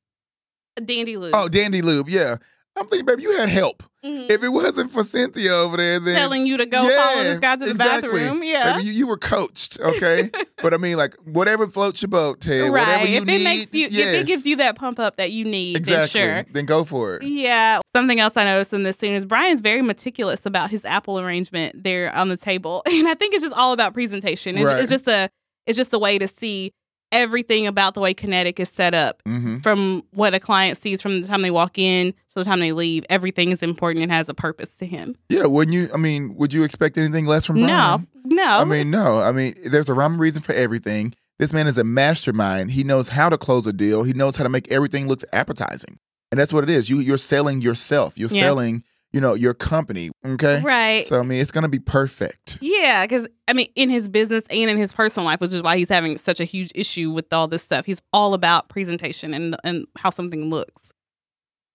Dandy 0.82 1.16
Lube. 1.16 1.32
oh, 1.34 1.48
Dandy 1.48 1.82
Lube, 1.82 2.08
yeah. 2.08 2.36
I'm 2.76 2.86
thinking, 2.88 3.06
baby, 3.06 3.22
you 3.22 3.36
had 3.36 3.48
help. 3.48 3.82
Mhm. 4.04 4.30
If 4.30 4.42
it 4.42 4.48
wasn't 4.48 4.90
for 4.90 5.02
Cynthia 5.04 5.52
over 5.52 5.76
there, 5.76 5.98
then 6.00 6.14
telling 6.14 6.44
you 6.46 6.56
to 6.58 6.66
go 6.66 6.82
Yeah, 6.88 6.96
follow 6.96 7.22
this 7.22 7.40
guy 7.40 7.56
to 7.56 7.64
the 7.64 7.70
exactly. 7.70 8.10
bathroom. 8.10 8.42
Yeah. 8.44 8.72
Baby, 8.76 8.86
you, 8.88 8.92
you 8.92 9.06
were 9.06 9.16
coached, 9.16 9.78
okay? 9.80 10.30
but 10.62 10.74
I 10.74 10.76
mean, 10.76 10.96
like, 10.96 11.14
whatever 11.24 11.66
floats 11.68 12.02
your 12.02 12.08
boat, 12.10 12.40
Ted. 12.40 12.70
Whatever 12.70 12.90
right. 12.90 13.08
you 13.08 13.16
if 13.18 13.24
need, 13.24 13.40
it 13.40 13.44
makes 13.44 13.72
you, 13.74 13.86
if 13.86 13.94
it 13.94 14.26
gives 14.26 14.44
you 14.44 14.56
that 14.56 14.76
pump 14.76 14.98
up 14.98 15.16
that 15.16 15.30
you 15.32 15.44
need, 15.44 15.76
exactly, 15.76 16.20
then 16.20 16.44
sure. 16.44 16.52
then 16.52 16.66
go 16.66 16.84
for 16.84 17.16
it. 17.16 17.22
Yeah. 17.22 17.80
Something 17.96 18.20
else 18.20 18.36
I 18.36 18.44
noticed 18.44 18.72
in 18.72 18.82
this 18.82 18.96
scene 18.96 19.14
is 19.14 19.24
Brian's 19.24 19.60
very 19.60 19.80
meticulous 19.80 20.44
about 20.44 20.70
his 20.70 20.84
apple 20.84 21.18
arrangement 21.18 21.82
there 21.84 22.14
on 22.14 22.28
the 22.28 22.36
table, 22.36 22.82
and 22.90 23.08
I 23.08 23.14
think 23.14 23.32
it's 23.34 23.42
just 23.42 23.54
all 23.56 23.72
about 23.72 23.94
presentation. 23.94 24.56
It's, 24.56 24.64
Right. 24.64 24.80
it's 24.80 24.90
just 24.90 25.06
a 25.08 25.30
it's 25.66 25.76
just 25.78 25.94
a 25.94 25.98
way 25.98 26.18
to 26.18 26.26
see 26.28 26.72
everything 27.14 27.66
about 27.66 27.94
the 27.94 28.00
way 28.00 28.12
Kinnetik 28.12 28.60
is 28.60 28.68
set 28.68 28.92
up 28.92 29.22
hmm 29.24 29.58
from 29.62 30.02
what 30.12 30.34
a 30.34 30.40
client 30.40 30.76
sees 30.76 31.00
from 31.00 31.22
the 31.22 31.26
time 31.26 31.40
they 31.40 31.50
walk 31.50 31.78
in 31.78 32.12
to 32.12 32.16
the 32.34 32.44
time 32.44 32.60
they 32.60 32.72
leave. 32.72 33.04
Everything 33.08 33.50
is 33.50 33.62
important 33.62 34.02
and 34.02 34.12
has 34.12 34.28
a 34.28 34.34
purpose 34.34 34.70
to 34.74 34.84
him. 34.84 35.16
Yeah, 35.30 35.46
wouldn't 35.46 35.74
you? 35.74 35.88
I 35.94 35.96
mean, 35.96 36.34
would 36.36 36.52
you 36.52 36.64
expect 36.64 36.98
anything 36.98 37.24
less 37.24 37.46
from 37.46 37.60
Brian? 37.60 38.06
no. 38.24 38.36
no. 38.36 38.58
I 38.58 38.64
mean, 38.64 38.90
no. 38.90 39.20
I 39.20 39.32
mean, 39.32 39.54
there's 39.64 39.88
a 39.88 39.94
rhyme 39.94 40.12
and 40.12 40.20
reason 40.20 40.42
for 40.42 40.52
everything. 40.52 41.14
This 41.38 41.52
man 41.52 41.66
is 41.66 41.78
a 41.78 41.84
mastermind. 41.84 42.72
He 42.72 42.84
knows 42.84 43.08
how 43.10 43.28
to 43.28 43.38
close 43.38 43.66
a 43.66 43.72
deal. 43.72 44.02
He 44.02 44.12
knows 44.12 44.36
how 44.36 44.42
to 44.44 44.48
make 44.50 44.70
everything 44.70 45.08
look 45.08 45.22
appetizing, 45.32 45.98
and 46.30 46.38
that's 46.38 46.52
what 46.52 46.64
it 46.64 46.70
is. 46.70 46.90
You 46.90 46.98
you're 46.98 47.16
selling 47.18 47.60
yourself. 47.62 48.18
You're 48.18 48.28
Yeah. 48.30 48.40
selling, 48.40 48.84
you 49.14 49.20
know, 49.20 49.34
your 49.34 49.54
company. 49.54 50.10
Okay. 50.26 50.60
right. 50.62 51.04
So 51.06 51.20
I 51.20 51.22
mean, 51.22 51.40
it's 51.40 51.50
gonna 51.52 51.68
be 51.68 51.78
perfect. 51.78 52.58
Yeah, 52.60 53.04
because 53.06 53.26
I 53.48 53.52
mean, 53.52 53.68
in 53.76 53.88
his 53.88 54.08
business 54.08 54.44
and 54.50 54.68
in 54.68 54.76
his 54.76 54.92
personal 54.92 55.24
life, 55.26 55.40
which 55.40 55.52
is 55.52 55.62
why 55.62 55.76
he's 55.76 55.88
having 55.88 56.18
such 56.18 56.40
a 56.40 56.44
huge 56.44 56.72
issue 56.74 57.10
with 57.10 57.32
all 57.32 57.46
this 57.48 57.62
stuff. 57.62 57.86
He's 57.86 58.02
all 58.12 58.34
about 58.34 58.68
presentation 58.68 59.32
and 59.32 59.56
and 59.64 59.86
how 59.96 60.10
something 60.10 60.50
looks. 60.50 60.92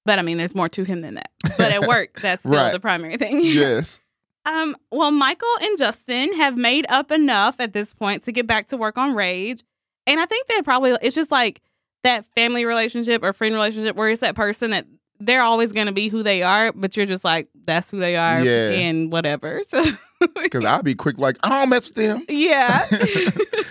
But 0.06 0.20
I 0.20 0.22
mean, 0.22 0.38
there's 0.38 0.56
more 0.56 0.70
to 0.70 0.84
him 0.84 1.02
than 1.02 1.16
that. 1.16 1.30
But 1.58 1.72
at 1.72 1.88
work, 1.88 2.20
that's 2.22 2.42
still 2.42 2.54
Right. 2.54 2.72
the 2.72 2.80
primary 2.80 3.18
thing. 3.18 3.40
yes. 3.44 4.00
Um. 4.46 4.76
Well, 4.92 5.12
Michael 5.12 5.48
and 5.62 5.78
Justin 5.78 6.34
have 6.36 6.58
made 6.58 6.86
up 6.90 7.12
enough 7.12 7.60
at 7.60 7.74
this 7.74 7.94
point 7.94 8.24
to 8.24 8.32
get 8.32 8.48
back 8.48 8.68
to 8.70 8.78
work 8.78 8.98
on 8.98 9.14
Rage, 9.14 9.64
and 10.08 10.20
I 10.20 10.26
think 10.26 10.48
that 10.48 10.64
probably 10.64 10.92
it's 11.02 11.16
just 11.16 11.32
like 11.32 11.62
that 12.04 12.26
family 12.36 12.64
relationship 12.66 13.22
or 13.24 13.34
friend 13.34 13.54
relationship 13.54 13.96
where 13.98 14.10
it's 14.10 14.22
that 14.22 14.36
person 14.36 14.72
that 14.72 14.88
they're 15.20 15.42
always 15.42 15.72
going 15.72 15.88
to 15.88 15.94
be 15.94 16.08
who 16.10 16.24
they 16.24 16.42
are, 16.44 16.72
but 16.74 16.96
you're 16.98 17.06
just 17.06 17.24
like 17.24 17.50
that's 17.66 17.92
who 17.92 18.00
they 18.00 18.16
are, 18.16 18.44
Yeah. 18.44 18.72
and 18.72 19.12
whatever. 19.12 19.62
So. 19.70 19.84
Because 20.44 20.66
I'll 20.66 20.84
be 20.84 20.96
quick, 20.96 21.18
like 21.18 21.38
I 21.44 21.62
don't 21.62 21.70
mess 21.70 21.86
with 21.86 21.96
them. 21.96 22.26
Yeah. 22.28 22.86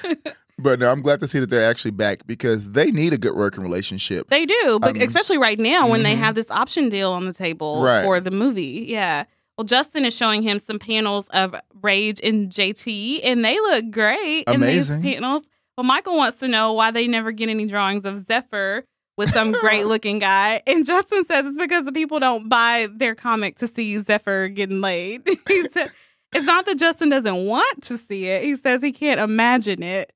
But 0.61 0.80
no, 0.80 0.90
I'm 0.90 1.02
glad 1.02 1.20
to 1.20 1.28
see 1.28 1.38
that 1.38 1.50
they're 1.50 1.70
actually 1.70 1.92
back 1.92 2.26
because 2.26 2.72
they 2.72 2.90
need 2.90 3.12
a 3.12 3.18
good 3.18 3.34
working 3.37 3.62
relationship. 3.62 4.28
they 4.28 4.44
do, 4.44 4.78
but 4.80 4.96
Um, 4.96 5.02
especially 5.02 5.38
right 5.38 5.58
now 5.58 5.87
when 5.87 6.02
they 6.02 6.14
mhm. 6.14 6.18
have 6.18 6.34
this 6.34 6.50
option 6.50 6.88
deal 6.88 7.12
on 7.12 7.26
the 7.26 7.32
table 7.32 7.80
Right. 7.80 8.02
for 8.02 8.18
the 8.18 8.32
movie. 8.32 8.84
Yeah. 8.88 9.22
Well, 9.56 9.64
Justin 9.64 10.04
is 10.04 10.16
showing 10.16 10.42
him 10.42 10.58
some 10.58 10.80
panels 10.80 11.28
of 11.28 11.54
Rage 11.80 12.20
and 12.24 12.50
JT, 12.50 13.20
and 13.22 13.44
they 13.44 13.54
look 13.61 13.92
great 13.92 14.44
Amazing. 14.48 14.96
in 14.96 15.02
these 15.02 15.14
panels. 15.14 15.42
Well, 15.76 15.84
Michael 15.84 16.16
wants 16.16 16.38
to 16.40 16.48
know 16.48 16.72
why 16.72 16.90
they 16.90 17.06
never 17.06 17.30
get 17.30 17.48
any 17.48 17.66
drawings 17.66 18.04
of 18.04 18.26
Zephyr 18.26 18.84
with 19.18 19.31
some 19.33 19.52
great 19.52 19.87
looking 19.87 20.18
guy. 20.18 20.62
And 20.66 20.87
Justin 20.87 21.26
says 21.26 21.44
it's 21.44 21.59
because 21.59 21.85
the 21.85 21.92
people 21.92 22.20
don't 22.20 22.48
buy 22.48 22.88
their 22.90 23.14
comic 23.14 23.57
to 23.57 23.66
see 23.66 23.98
Zephyr 23.98 24.48
getting 24.48 24.81
laid. 24.81 25.28
he 25.48 25.68
said 25.68 25.90
it's 26.33 26.46
not 26.46 26.64
that 26.64 26.78
Justin 26.78 27.11
doesn't 27.11 27.44
want 27.44 27.83
to 27.85 27.98
see 27.98 28.26
it. 28.26 28.42
He 28.42 28.54
says 28.54 28.81
he 28.81 28.92
can't 28.92 29.20
imagine 29.20 29.83
it. 29.83 30.12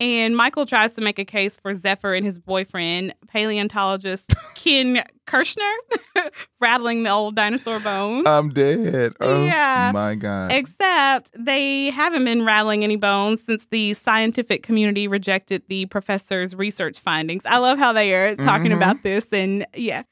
And 0.00 0.34
Michael 0.36 0.66
tries 0.66 0.94
to 0.94 1.02
make 1.02 1.18
a 1.18 1.24
case 1.24 1.56
for 1.56 1.74
Zephyr 1.74 2.14
and 2.14 2.24
his 2.24 2.38
boyfriend, 2.38 3.14
paleontologist 3.30 4.34
Ken 4.54 5.02
Kirshner, 5.26 5.74
rattling 6.60 7.02
the 7.04 7.10
old 7.10 7.36
dinosaur 7.36 7.80
bones. 7.80 8.26
I'm 8.28 8.50
dead. 8.50 9.12
Oh 9.20 9.44
Yeah. 9.44 9.90
my 9.94 10.14
god. 10.16 10.52
Except 10.52 11.30
they 11.38 11.90
haven't 11.90 12.24
been 12.24 12.44
rattling 12.44 12.84
any 12.84 12.96
bones 12.96 13.42
since 13.42 13.66
the 13.70 13.94
scientific 13.94 14.62
community 14.62 15.08
rejected 15.08 15.62
the 15.68 15.86
professor's 15.86 16.54
research 16.54 16.98
findings. 16.98 17.46
I 17.46 17.58
love 17.58 17.78
how 17.78 17.92
they 17.92 18.14
are 18.14 18.36
talking 18.36 18.72
Mhm. 18.72 18.76
about 18.76 19.02
this. 19.02 19.26
And 19.32 19.66
yeah. 19.74 20.02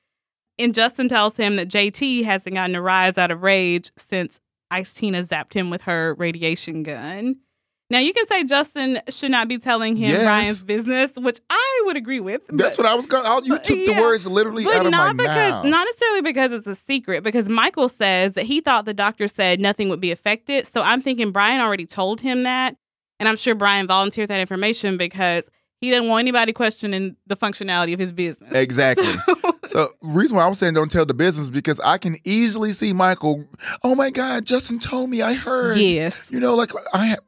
And 0.59 0.74
Justin 0.74 1.09
tells 1.09 1.37
him 1.37 1.57
that 1.57 1.68
JT 1.68 2.22
hasn't 2.24 2.54
gotten 2.54 2.74
a 2.74 2.83
rise 2.83 3.18
out 3.18 3.31
of 3.31 3.42
rage 3.42 3.90
since 3.96 4.40
Ice 4.70 4.92
Tina 4.92 5.22
zapped 5.22 5.52
him 5.54 5.70
with 5.70 5.83
her 5.83 6.14
radiation 6.18 6.83
gun. 6.83 7.37
Now 7.90 8.01
you 8.01 8.12
can 8.12 8.27
say 8.27 8.44
Justin 8.44 9.01
should 9.09 9.31
not 9.31 9.48
be 9.48 9.57
telling 9.59 9.96
him 9.96 10.11
Yes. 10.11 10.22
Brian's 10.22 10.62
business, 10.62 11.12
which 11.16 11.40
I 11.48 11.83
would 11.87 11.96
agree 11.96 12.20
with. 12.20 12.42
That's 12.48 12.77
but, 12.77 12.85
what 12.85 12.92
I 12.92 12.94
was 12.94 13.07
going. 13.07 13.24
to 13.24 13.46
You 13.46 13.59
took 13.59 13.94
the 13.94 14.01
words 14.01 14.27
literally 14.27 14.66
out 14.66 14.85
of 14.85 14.92
my 14.92 15.12
because 15.12 15.53
mouth. 15.53 15.64
not 15.64 15.85
necessarily 15.87 16.20
because 16.22 16.53
it's 16.53 16.66
a 16.66 16.74
secret. 16.74 17.22
Because 17.24 17.48
Michael 17.48 17.88
says 17.88 18.35
that 18.35 18.44
he 18.44 18.61
thought 18.61 18.85
the 18.85 18.92
doctor 18.92 19.27
said 19.27 19.59
nothing 19.59 19.88
would 19.88 20.01
be 20.01 20.11
affected. 20.11 20.66
So 20.66 20.83
I'm 20.83 21.01
thinking 21.01 21.31
Brian 21.33 21.61
already 21.62 21.87
told 21.87 22.20
him 22.20 22.42
that, 22.42 22.77
and 23.18 23.29
I'm 23.29 23.37
sure 23.37 23.55
Brian 23.55 23.87
volunteered 23.87 24.29
that 24.29 24.40
information 24.40 24.98
because 24.98 25.48
he 25.81 25.90
didn't 25.90 26.09
want 26.09 26.20
anybody 26.20 26.53
questioning 26.53 27.16
the 27.27 27.37
functionality 27.37 27.94
of 27.94 28.01
his 28.01 28.12
business. 28.12 28.53
exactly. 28.55 29.07
So 29.68 29.90
reason 30.01 30.35
why 30.35 30.44
I 30.44 30.48
was 30.48 30.59
saying 30.59 30.72
don't 30.72 30.90
tell 30.90 31.05
the 31.05 31.12
business 31.12 31.51
because 31.51 31.79
I 31.81 31.98
can 31.98 32.16
easily 32.24 32.72
see 32.72 32.94
Michael. 32.94 33.44
Oh 33.85 33.94
my 33.94 34.09
God, 34.09 34.46
Justin 34.46 34.79
told 34.79 35.11
me. 35.11 35.20
I 35.20 35.35
heard. 35.35 35.77
yes. 35.77 36.31
You 36.33 36.40
know, 36.40 36.55
like 36.55 36.70
I 36.94 37.05
have. 37.09 37.18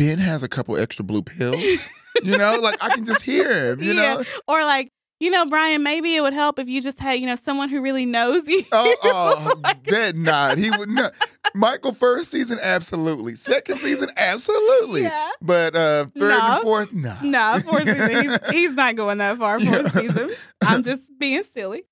Ben 0.00 0.18
has 0.18 0.42
a 0.42 0.48
couple 0.48 0.78
extra 0.78 1.04
blue 1.04 1.20
pills. 1.22 1.90
you 2.22 2.38
know, 2.38 2.58
like 2.58 2.76
I 2.82 2.94
can 2.94 3.04
just 3.04 3.20
hear 3.20 3.72
him. 3.72 3.82
You 3.82 3.92
Yeah. 3.92 4.14
know. 4.14 4.22
Or 4.48 4.64
like, 4.64 4.88
you 5.20 5.30
know, 5.30 5.44
Brian, 5.44 5.82
maybe 5.82 6.16
it 6.16 6.22
would 6.22 6.32
help 6.32 6.58
if 6.58 6.66
you 6.70 6.80
just 6.80 6.98
had, 6.98 7.20
you 7.20 7.26
know, 7.26 7.34
someone 7.34 7.68
who 7.68 7.82
really 7.82 8.06
knows 8.06 8.48
you. 8.48 8.64
Oh, 8.72 8.94
oh 9.04 9.74
bet 9.84 10.16
not. 10.16 10.56
He 10.56 10.70
would 10.70 10.88
not. 10.88 11.12
Michael 11.54 11.92
first 11.92 12.30
season, 12.30 12.58
absolutely. 12.62 13.36
Second 13.36 13.76
season, 13.76 14.08
absolutely. 14.16 15.02
Yeah. 15.02 15.28
But 15.42 15.76
uh 15.76 16.06
third 16.18 16.30
No. 16.30 16.40
and 16.54 16.62
fourth, 16.62 16.92
no. 16.94 17.14
No, 17.22 17.60
fourth 17.62 17.84
season. 17.84 18.22
He's, 18.22 18.38
he's 18.52 18.72
not 18.72 18.96
going 18.96 19.18
that 19.18 19.36
far 19.36 19.60
fourth 19.60 19.94
Yeah. 19.94 20.00
season. 20.00 20.30
I'm 20.62 20.82
just 20.82 21.02
being 21.18 21.42
silly. 21.52 21.82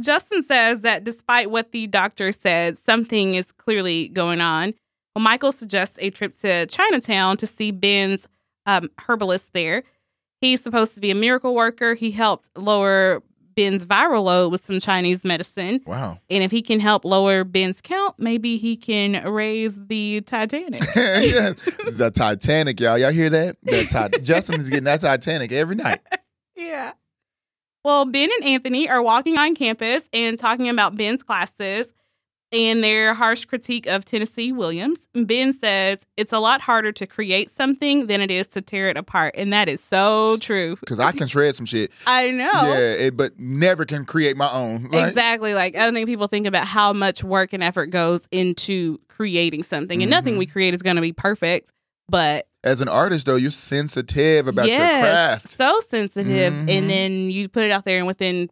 Justin 0.00 0.44
says 0.44 0.82
that 0.82 1.02
despite 1.02 1.50
what 1.50 1.72
the 1.72 1.88
doctor 1.88 2.30
said, 2.30 2.78
something 2.78 3.34
is 3.34 3.50
clearly 3.50 4.06
going 4.10 4.40
on. 4.40 4.74
Well, 5.18 5.24
Michael 5.24 5.50
suggests 5.50 5.98
a 6.00 6.10
trip 6.10 6.38
to 6.42 6.64
Chinatown 6.66 7.38
to 7.38 7.46
see 7.48 7.72
Ben's 7.72 8.28
um, 8.66 8.88
herbalist 9.00 9.52
there. 9.52 9.82
He's 10.40 10.62
supposed 10.62 10.94
to 10.94 11.00
be 11.00 11.10
a 11.10 11.14
miracle 11.16 11.56
worker. 11.56 11.94
He 11.94 12.12
helped 12.12 12.48
lower 12.56 13.24
Ben's 13.56 13.84
viral 13.84 14.22
load 14.22 14.52
with 14.52 14.64
some 14.64 14.78
Chinese 14.78 15.24
medicine. 15.24 15.80
Wow. 15.84 16.20
And 16.30 16.44
if 16.44 16.52
he 16.52 16.62
can 16.62 16.78
help 16.78 17.04
lower 17.04 17.42
Ben's 17.42 17.80
count, 17.80 18.14
maybe 18.16 18.58
he 18.58 18.76
can 18.76 19.24
raise 19.28 19.76
the 19.86 20.20
Titanic. 20.20 20.82
yes. 20.94 21.60
The 21.96 22.12
Titanic, 22.14 22.78
y'all. 22.78 22.96
Y'all 22.96 23.10
hear 23.10 23.28
that? 23.28 23.56
The 23.64 23.86
ti- 24.12 24.20
Justin 24.22 24.60
is 24.60 24.68
getting 24.68 24.84
that 24.84 25.00
Titanic 25.00 25.50
every 25.50 25.74
night. 25.74 25.98
Yeah. 26.54 26.92
Well, 27.84 28.04
Ben 28.04 28.30
and 28.36 28.44
Anthony 28.44 28.90
are 28.90 29.00
walking 29.00 29.38
on 29.38 29.54
campus 29.54 30.08
and 30.12 30.36
talking 30.36 30.68
about 30.68 30.96
Ben's 30.96 31.22
classes 31.22 31.92
and 32.52 32.82
their 32.82 33.12
harsh 33.14 33.44
critique 33.44 33.86
of 33.86 34.04
Tennessee 34.04 34.52
Williams. 34.52 35.00
Ben 35.14 35.52
says 35.52 36.06
it's 36.16 36.32
a 36.32 36.38
lot 36.38 36.60
harder 36.60 36.92
to 36.92 37.06
create 37.06 37.50
something 37.50 38.06
than 38.06 38.20
it 38.20 38.30
is 38.30 38.48
to 38.48 38.62
tear 38.62 38.88
it 38.88 38.96
apart. 38.96 39.34
And 39.36 39.52
that 39.52 39.68
is 39.68 39.82
so 39.82 40.36
true. 40.38 40.76
Because 40.80 40.98
I 40.98 41.12
can 41.12 41.28
shred 41.28 41.56
some 41.56 41.66
shit. 41.66 41.90
I 42.06 42.30
know. 42.30 42.50
Yeah, 42.52 42.78
it, 43.06 43.16
but 43.16 43.38
never 43.38 43.84
can 43.84 44.04
create 44.04 44.36
my 44.36 44.50
own. 44.50 44.88
right? 44.90 45.08
Exactly. 45.08 45.52
Like, 45.54 45.76
I 45.76 45.84
don't 45.84 45.94
think 45.94 46.06
people 46.08 46.28
think 46.28 46.46
about 46.46 46.66
how 46.66 46.92
much 46.92 47.22
work 47.22 47.52
and 47.52 47.62
effort 47.62 47.86
goes 47.86 48.22
into 48.30 48.98
creating 49.08 49.62
something. 49.62 50.02
And 50.02 50.10
nothing 50.10 50.34
Mhm. 50.36 50.38
we 50.38 50.46
create 50.46 50.72
is 50.74 50.82
going 50.82 50.96
to 50.96 51.02
be 51.02 51.12
perfect. 51.12 51.72
But 52.10 52.46
As 52.64 52.80
an 52.80 52.88
artist, 52.88 53.26
though, 53.26 53.36
you're 53.36 53.50
sensitive 53.50 54.48
about 54.48 54.66
your 54.66 54.78
craft. 54.78 55.48
so 55.50 55.78
sensitive. 55.90 56.52
Mhm. 56.54 56.70
And 56.70 56.88
then 56.90 57.30
you 57.30 57.48
put 57.48 57.64
it 57.64 57.70
out 57.70 57.84
there, 57.84 57.98
and 57.98 58.06
within 58.06 58.48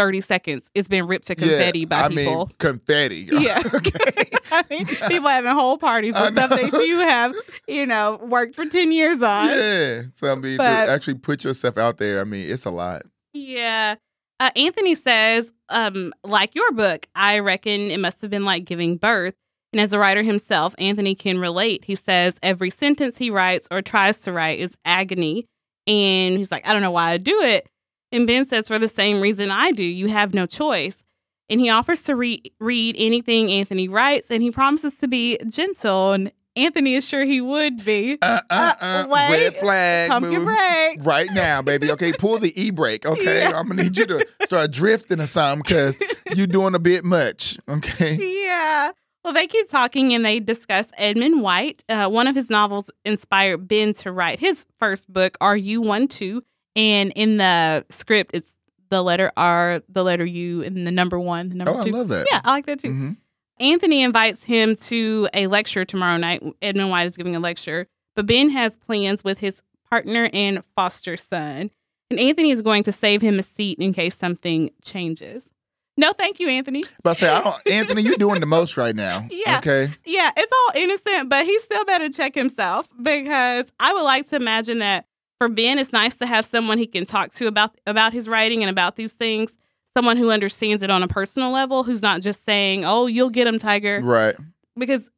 30 0.00 0.22
seconds, 0.22 0.70
it's 0.74 0.88
been 0.88 1.06
ripped 1.06 1.26
to 1.26 1.34
confetti 1.34 1.80
yeah, 1.80 1.84
by 1.84 2.00
I 2.04 2.08
people. 2.08 2.46
mean, 2.46 2.54
confetti. 2.58 3.28
Yeah. 3.30 3.62
okay. 3.74 4.24
I 4.50 4.64
mean, 4.70 4.86
people 4.86 5.28
having 5.28 5.52
whole 5.52 5.76
parties 5.76 6.14
with 6.18 6.32
stuff 6.32 6.48
that 6.48 6.72
you 6.86 6.98
have, 7.00 7.34
you 7.68 7.84
know, 7.84 8.18
worked 8.22 8.54
for 8.56 8.64
10 8.64 8.92
years 8.92 9.20
on. 9.20 9.48
Yeah. 9.50 10.02
So 10.14 10.32
I 10.32 10.36
mean, 10.36 10.56
But- 10.56 10.86
to 10.86 10.90
actually 10.90 11.14
put 11.18 11.44
yourself 11.44 11.76
out 11.76 11.98
there, 11.98 12.18
I 12.22 12.24
mean, 12.24 12.50
it's 12.50 12.64
a 12.64 12.70
lot. 12.70 13.02
Yeah. 13.34 13.96
Uh, 14.40 14.48
Anthony 14.56 14.94
says, 14.94 15.52
um, 15.68 16.14
like 16.24 16.54
your 16.54 16.72
book, 16.72 17.06
I 17.14 17.40
reckon 17.40 17.90
it 17.90 18.00
must 18.00 18.22
have 18.22 18.30
been 18.30 18.46
like 18.46 18.64
giving 18.64 18.96
birth. 18.96 19.34
And 19.74 19.80
as 19.80 19.92
a 19.92 19.98
writer 19.98 20.22
himself, 20.22 20.74
Anthony 20.78 21.14
can 21.14 21.38
relate. 21.38 21.84
He 21.84 21.94
says 21.94 22.38
every 22.42 22.70
sentence 22.70 23.18
he 23.18 23.28
writes 23.30 23.68
or 23.70 23.82
tries 23.82 24.22
to 24.22 24.32
write 24.32 24.60
is 24.60 24.74
agony. 24.86 25.44
And 25.86 26.38
he's 26.38 26.50
like, 26.50 26.66
I 26.66 26.72
don't 26.72 26.80
know 26.80 26.90
why 26.90 27.10
I 27.10 27.18
do 27.18 27.42
it. 27.42 27.68
And 28.12 28.26
Ben 28.26 28.46
says, 28.46 28.68
for 28.68 28.78
the 28.78 28.88
same 28.88 29.20
reason 29.20 29.50
I 29.50 29.72
do, 29.72 29.82
you 29.84 30.08
have 30.08 30.34
no 30.34 30.46
choice. 30.46 31.02
And 31.48 31.60
he 31.60 31.68
offers 31.70 32.02
to 32.02 32.14
re- 32.16 32.42
read 32.60 32.96
anything 32.98 33.50
Anthony 33.50 33.88
writes, 33.88 34.28
and 34.30 34.42
he 34.42 34.50
promises 34.50 34.96
to 34.98 35.08
be 35.08 35.38
gentle. 35.48 36.12
And 36.12 36.32
Anthony 36.56 36.94
is 36.94 37.08
sure 37.08 37.24
he 37.24 37.40
would 37.40 37.84
be. 37.84 38.18
Uh, 38.22 38.40
uh, 38.50 38.72
Uh, 38.80 39.04
uh, 39.04 39.04
wait. 39.08 39.30
red 39.32 39.56
flag. 39.56 40.10
Pump 40.10 40.30
your. 40.30 40.44
Right 40.44 41.28
now, 41.32 41.62
baby. 41.62 41.90
Okay, 41.92 42.12
pull 42.18 42.38
the 42.38 42.52
e 42.60 42.70
brake. 42.70 43.06
Okay, 43.06 43.40
Yeah. 43.42 43.58
I'm 43.58 43.68
gonna 43.68 43.82
need 43.84 43.96
you 43.96 44.06
to 44.06 44.26
start 44.44 44.70
drifting 44.72 45.20
or 45.20 45.26
something 45.26 45.62
because 45.62 45.96
you're 46.36 46.46
doing 46.46 46.74
a 46.74 46.78
bit 46.80 47.04
much. 47.04 47.58
Okay. 47.68 48.16
yeah. 48.44 48.92
Well, 49.24 49.34
they 49.34 49.46
keep 49.46 49.68
talking 49.70 50.14
and 50.14 50.24
they 50.24 50.40
discuss 50.40 50.90
Edmund 50.96 51.42
White. 51.42 51.84
Uh, 51.88 52.08
one 52.08 52.26
of 52.26 52.34
his 52.34 52.48
novels 52.48 52.90
inspired 53.04 53.68
Ben 53.68 53.92
to 53.94 54.10
write 54.12 54.40
his 54.40 54.64
first 54.78 55.12
book, 55.12 55.36
Are 55.40 55.56
You 55.56 55.82
One 55.82 56.08
Too? 56.08 56.42
And 56.76 57.12
in 57.16 57.36
the 57.38 57.84
script, 57.90 58.30
it's 58.34 58.56
the 58.90 59.02
letter 59.02 59.30
R, 59.36 59.82
the 59.88 60.02
letter 60.02 60.24
U, 60.24 60.62
and 60.62 60.86
the 60.86 60.90
number 60.90 61.18
one, 61.18 61.48
the 61.48 61.54
number 61.54 61.72
Oh, 61.72 61.78
I 61.78 61.84
love 61.84 62.08
that. 62.08 62.26
Yeah, 62.30 62.40
I 62.44 62.50
like 62.50 62.66
that 62.66 62.80
too. 62.80 62.88
Mhm. 62.90 63.16
Anthony 63.58 64.02
invites 64.02 64.42
him 64.42 64.74
to 64.76 65.28
a 65.34 65.46
lecture 65.46 65.84
tomorrow 65.84 66.16
night. 66.16 66.42
Edmund 66.62 66.90
White 66.90 67.06
is 67.06 67.16
giving 67.16 67.36
a 67.36 67.40
lecture, 67.40 67.86
but 68.16 68.26
Ben 68.26 68.50
has 68.50 68.76
plans 68.76 69.22
with 69.22 69.38
his 69.38 69.62
partner 69.90 70.30
and 70.32 70.62
foster 70.76 71.16
son. 71.16 71.70
And 72.10 72.18
Anthony 72.18 72.50
is 72.50 72.62
going 72.62 72.82
to 72.84 72.92
save 72.92 73.20
him 73.22 73.38
a 73.38 73.42
seat 73.42 73.78
in 73.78 73.92
case 73.92 74.16
something 74.16 74.70
changes. 74.82 75.48
No, 75.96 76.12
thank 76.12 76.40
you, 76.40 76.48
Anthony. 76.48 76.82
But 77.02 77.10
I 77.10 77.12
say, 77.12 77.28
I 77.28 77.42
don't, 77.42 77.68
Anthony, 77.70 78.02
you're 78.02 78.16
doing 78.16 78.40
the 78.40 78.46
most 78.46 78.76
right 78.76 78.96
now. 78.96 79.28
Yeah. 79.30 79.58
Okay. 79.58 79.92
Yeah, 80.06 80.30
it's 80.36 80.52
all 80.52 80.82
innocent, 80.82 81.28
but 81.28 81.44
he 81.44 81.58
still 81.60 81.84
better 81.84 82.08
check 82.08 82.34
himself 82.34 82.88
because 83.02 83.70
I 83.78 83.92
would 83.92 84.02
like 84.02 84.28
to 84.30 84.36
imagine 84.36 84.78
that 84.78 85.04
for 85.40 85.48
Ben, 85.48 85.78
it's 85.78 85.92
nice 85.92 86.16
to 86.18 86.26
have 86.26 86.44
someone 86.44 86.76
he 86.76 86.86
can 86.86 87.06
talk 87.06 87.32
to 87.34 87.46
about 87.46 87.74
about 87.86 88.12
his 88.12 88.28
writing 88.28 88.62
and 88.62 88.68
about 88.68 88.96
these 88.96 89.12
things. 89.14 89.56
Someone 89.96 90.18
who 90.18 90.30
understands 90.30 90.82
it 90.82 90.90
on 90.90 91.02
a 91.02 91.08
personal 91.08 91.50
level, 91.50 91.82
who's 91.82 92.02
not 92.02 92.20
just 92.20 92.44
saying, 92.44 92.84
"Oh, 92.84 93.06
you'll 93.06 93.30
get 93.30 93.46
him, 93.46 93.58
Tiger," 93.58 94.00
Right. 94.02 94.36
because 94.76 95.08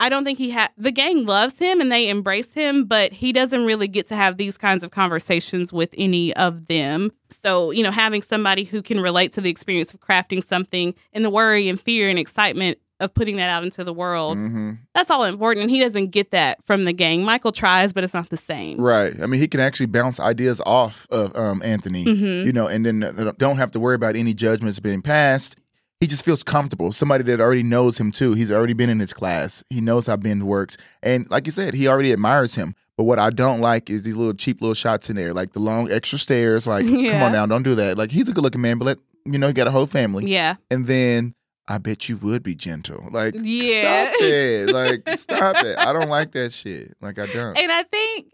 I 0.00 0.08
don't 0.08 0.24
think 0.24 0.38
he 0.38 0.50
had 0.50 0.70
the 0.76 0.90
gang 0.90 1.24
loves 1.24 1.56
him 1.56 1.80
and 1.80 1.90
they 1.90 2.08
embrace 2.08 2.52
him, 2.52 2.84
but 2.84 3.12
he 3.12 3.32
doesn't 3.32 3.64
really 3.64 3.86
get 3.86 4.08
to 4.08 4.16
have 4.16 4.38
these 4.38 4.58
kinds 4.58 4.82
of 4.82 4.90
conversations 4.90 5.72
with 5.72 5.94
any 5.96 6.34
of 6.34 6.66
them. 6.66 7.12
So, 7.42 7.70
you 7.70 7.84
know, 7.84 7.92
having 7.92 8.22
somebody 8.22 8.64
who 8.64 8.82
can 8.82 8.98
relate 8.98 9.32
to 9.34 9.40
the 9.40 9.50
experience 9.50 9.94
of 9.94 10.00
crafting 10.00 10.42
something 10.42 10.94
and 11.12 11.24
the 11.24 11.30
worry 11.30 11.68
and 11.68 11.80
fear 11.80 12.08
and 12.08 12.18
excitement 12.18 12.78
of 13.04 13.14
putting 13.14 13.36
that 13.36 13.50
out 13.50 13.62
into 13.64 13.84
the 13.84 13.92
world, 13.92 14.36
hmm 14.36 14.72
that's 14.94 15.10
all 15.10 15.24
important. 15.24 15.62
And 15.64 15.70
he 15.70 15.80
doesn't 15.80 16.08
get 16.12 16.30
that 16.30 16.64
from 16.64 16.84
the 16.84 16.92
gang. 16.92 17.24
Michael 17.24 17.50
tries, 17.52 17.92
but 17.92 18.04
it's 18.04 18.14
not 18.14 18.30
the 18.30 18.36
same. 18.36 18.80
Right. 18.80 19.12
I 19.20 19.26
mean, 19.26 19.40
he 19.40 19.48
can 19.48 19.58
actually 19.60 19.86
bounce 19.86 20.20
ideas 20.20 20.60
off 20.64 21.06
of 21.10 21.34
um, 21.36 21.60
Anthony. 21.64 22.04
Mhm. 22.04 22.44
You 22.46 22.52
know, 22.52 22.66
and 22.68 22.86
then 22.86 23.34
don't 23.38 23.56
have 23.58 23.70
to 23.72 23.80
worry 23.80 23.96
about 23.96 24.14
any 24.16 24.32
judgments 24.34 24.78
being 24.80 25.02
passed. 25.02 25.56
He 26.00 26.06
just 26.06 26.24
feels 26.24 26.42
comfortable. 26.42 26.92
Somebody 26.92 27.24
that 27.24 27.40
already 27.40 27.62
knows 27.62 27.98
him 27.98 28.12
too. 28.12 28.34
He's 28.34 28.52
already 28.52 28.72
been 28.72 28.88
in 28.90 29.00
his 29.00 29.12
class. 29.12 29.64
He 29.70 29.80
knows 29.80 30.06
how 30.06 30.16
Ben 30.16 30.46
works, 30.46 30.76
and 31.02 31.28
like 31.30 31.46
you 31.46 31.52
said, 31.52 31.74
he 31.74 31.88
already 31.88 32.12
admires 32.12 32.54
him. 32.54 32.74
But 32.96 33.04
what 33.04 33.18
I 33.18 33.30
don't 33.30 33.60
like 33.60 33.90
is 33.90 34.04
these 34.04 34.14
little 34.14 34.34
cheap 34.34 34.60
little 34.60 34.74
shots 34.74 35.10
in 35.10 35.16
there, 35.16 35.34
like 35.34 35.52
the 35.54 35.58
long 35.60 35.90
extra 35.90 36.18
stairs. 36.18 36.66
Like, 36.66 36.86
come 36.86 37.22
on 37.22 37.32
now, 37.38 37.44
don't 37.46 37.64
do 37.64 37.74
that. 37.74 37.98
Like, 37.98 38.12
he's 38.12 38.28
a 38.28 38.32
good 38.32 38.44
looking 38.44 38.60
man, 38.60 38.78
but 38.78 38.84
let 38.84 38.98
you 39.24 39.38
know 39.38 39.48
he 39.48 39.52
got 39.52 39.66
a 39.66 39.72
whole 39.72 39.86
family. 39.86 40.30
Yeah. 40.30 40.54
And 40.70 40.86
then 40.86 41.34
I 41.66 41.78
bet 41.78 42.08
you 42.08 42.16
would 42.18 42.42
be 42.42 42.54
gentle. 42.54 43.08
Like, 43.10 43.34
Yeah. 43.38 44.10
stop 44.10 44.16
it. 44.20 44.70
Like, 44.70 45.08
stop 45.18 45.56
it. 45.64 45.78
I 45.78 45.92
don't 45.92 46.10
like 46.10 46.32
that 46.32 46.52
shit. 46.52 46.92
Like, 47.00 47.18
I 47.18 47.26
don't. 47.26 47.56
And 47.56 47.72
I 47.72 47.82
think, 47.84 48.26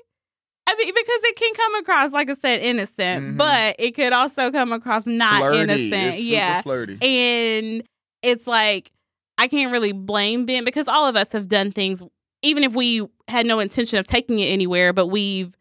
I 0.66 0.74
mean, 0.76 0.88
because 0.94 1.20
it 1.24 1.36
can 1.36 1.54
come 1.54 1.74
across, 1.76 2.12
like 2.12 2.28
I 2.30 2.34
said, 2.34 2.60
innocent, 2.60 3.24
Mhm. 3.34 3.36
but 3.36 3.76
it 3.78 3.92
could 3.94 4.12
also 4.12 4.50
come 4.50 4.72
across 4.72 5.06
not 5.06 5.38
flirty. 5.38 5.58
innocent. 5.60 5.92
It's 5.92 6.16
super 6.16 6.28
yeah. 6.28 6.62
flirty. 6.62 6.98
And 7.00 7.82
it's 8.22 8.46
like, 8.46 8.90
I 9.38 9.46
can't 9.48 9.72
really 9.72 9.92
blame 9.92 10.44
Ben 10.44 10.64
because 10.64 10.86
all 10.88 11.06
of 11.06 11.16
us 11.16 11.32
have 11.32 11.48
done 11.48 11.70
things, 11.72 12.02
even 12.42 12.64
if 12.64 12.74
we 12.74 13.06
had 13.28 13.46
no 13.46 13.58
intention 13.60 13.98
of 13.98 14.06
taking 14.06 14.38
it 14.40 14.46
anywhere, 14.46 14.92
but 14.92 15.06
we've 15.06 15.56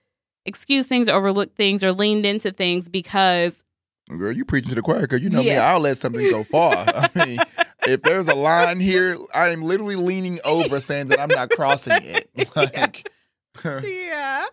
excused 0.45 0.89
things, 0.89 1.07
overlooked 1.07 1.55
things, 1.55 1.83
or 1.83 1.91
leaned 1.91 2.25
into 2.25 2.51
things 2.51 2.89
because 2.89 3.61
Girl, 4.09 4.31
you 4.31 4.43
preaching 4.43 4.69
to 4.69 4.75
the 4.75 4.81
choir 4.81 5.01
because 5.01 5.21
you 5.21 5.29
know 5.29 5.43
me, 5.43 5.55
I'll 5.55 5.79
let 5.79 5.99
something 5.99 6.27
go 6.31 6.43
far. 6.43 6.73
I 6.87 7.09
mean, 7.25 7.37
if 7.87 8.01
there's 8.01 8.27
a 8.27 8.35
line 8.35 8.79
here, 8.79 9.17
I 9.33 9.49
am 9.49 9.61
literally 9.61 9.95
leaning 9.95 10.39
over 10.45 10.79
saying 10.79 11.07
that 11.07 11.19
I'm 11.19 11.29
not 11.29 11.49
crossing 11.51 12.03
it. 12.03 12.29
Like, 12.55 13.09
yeah. 13.83 14.45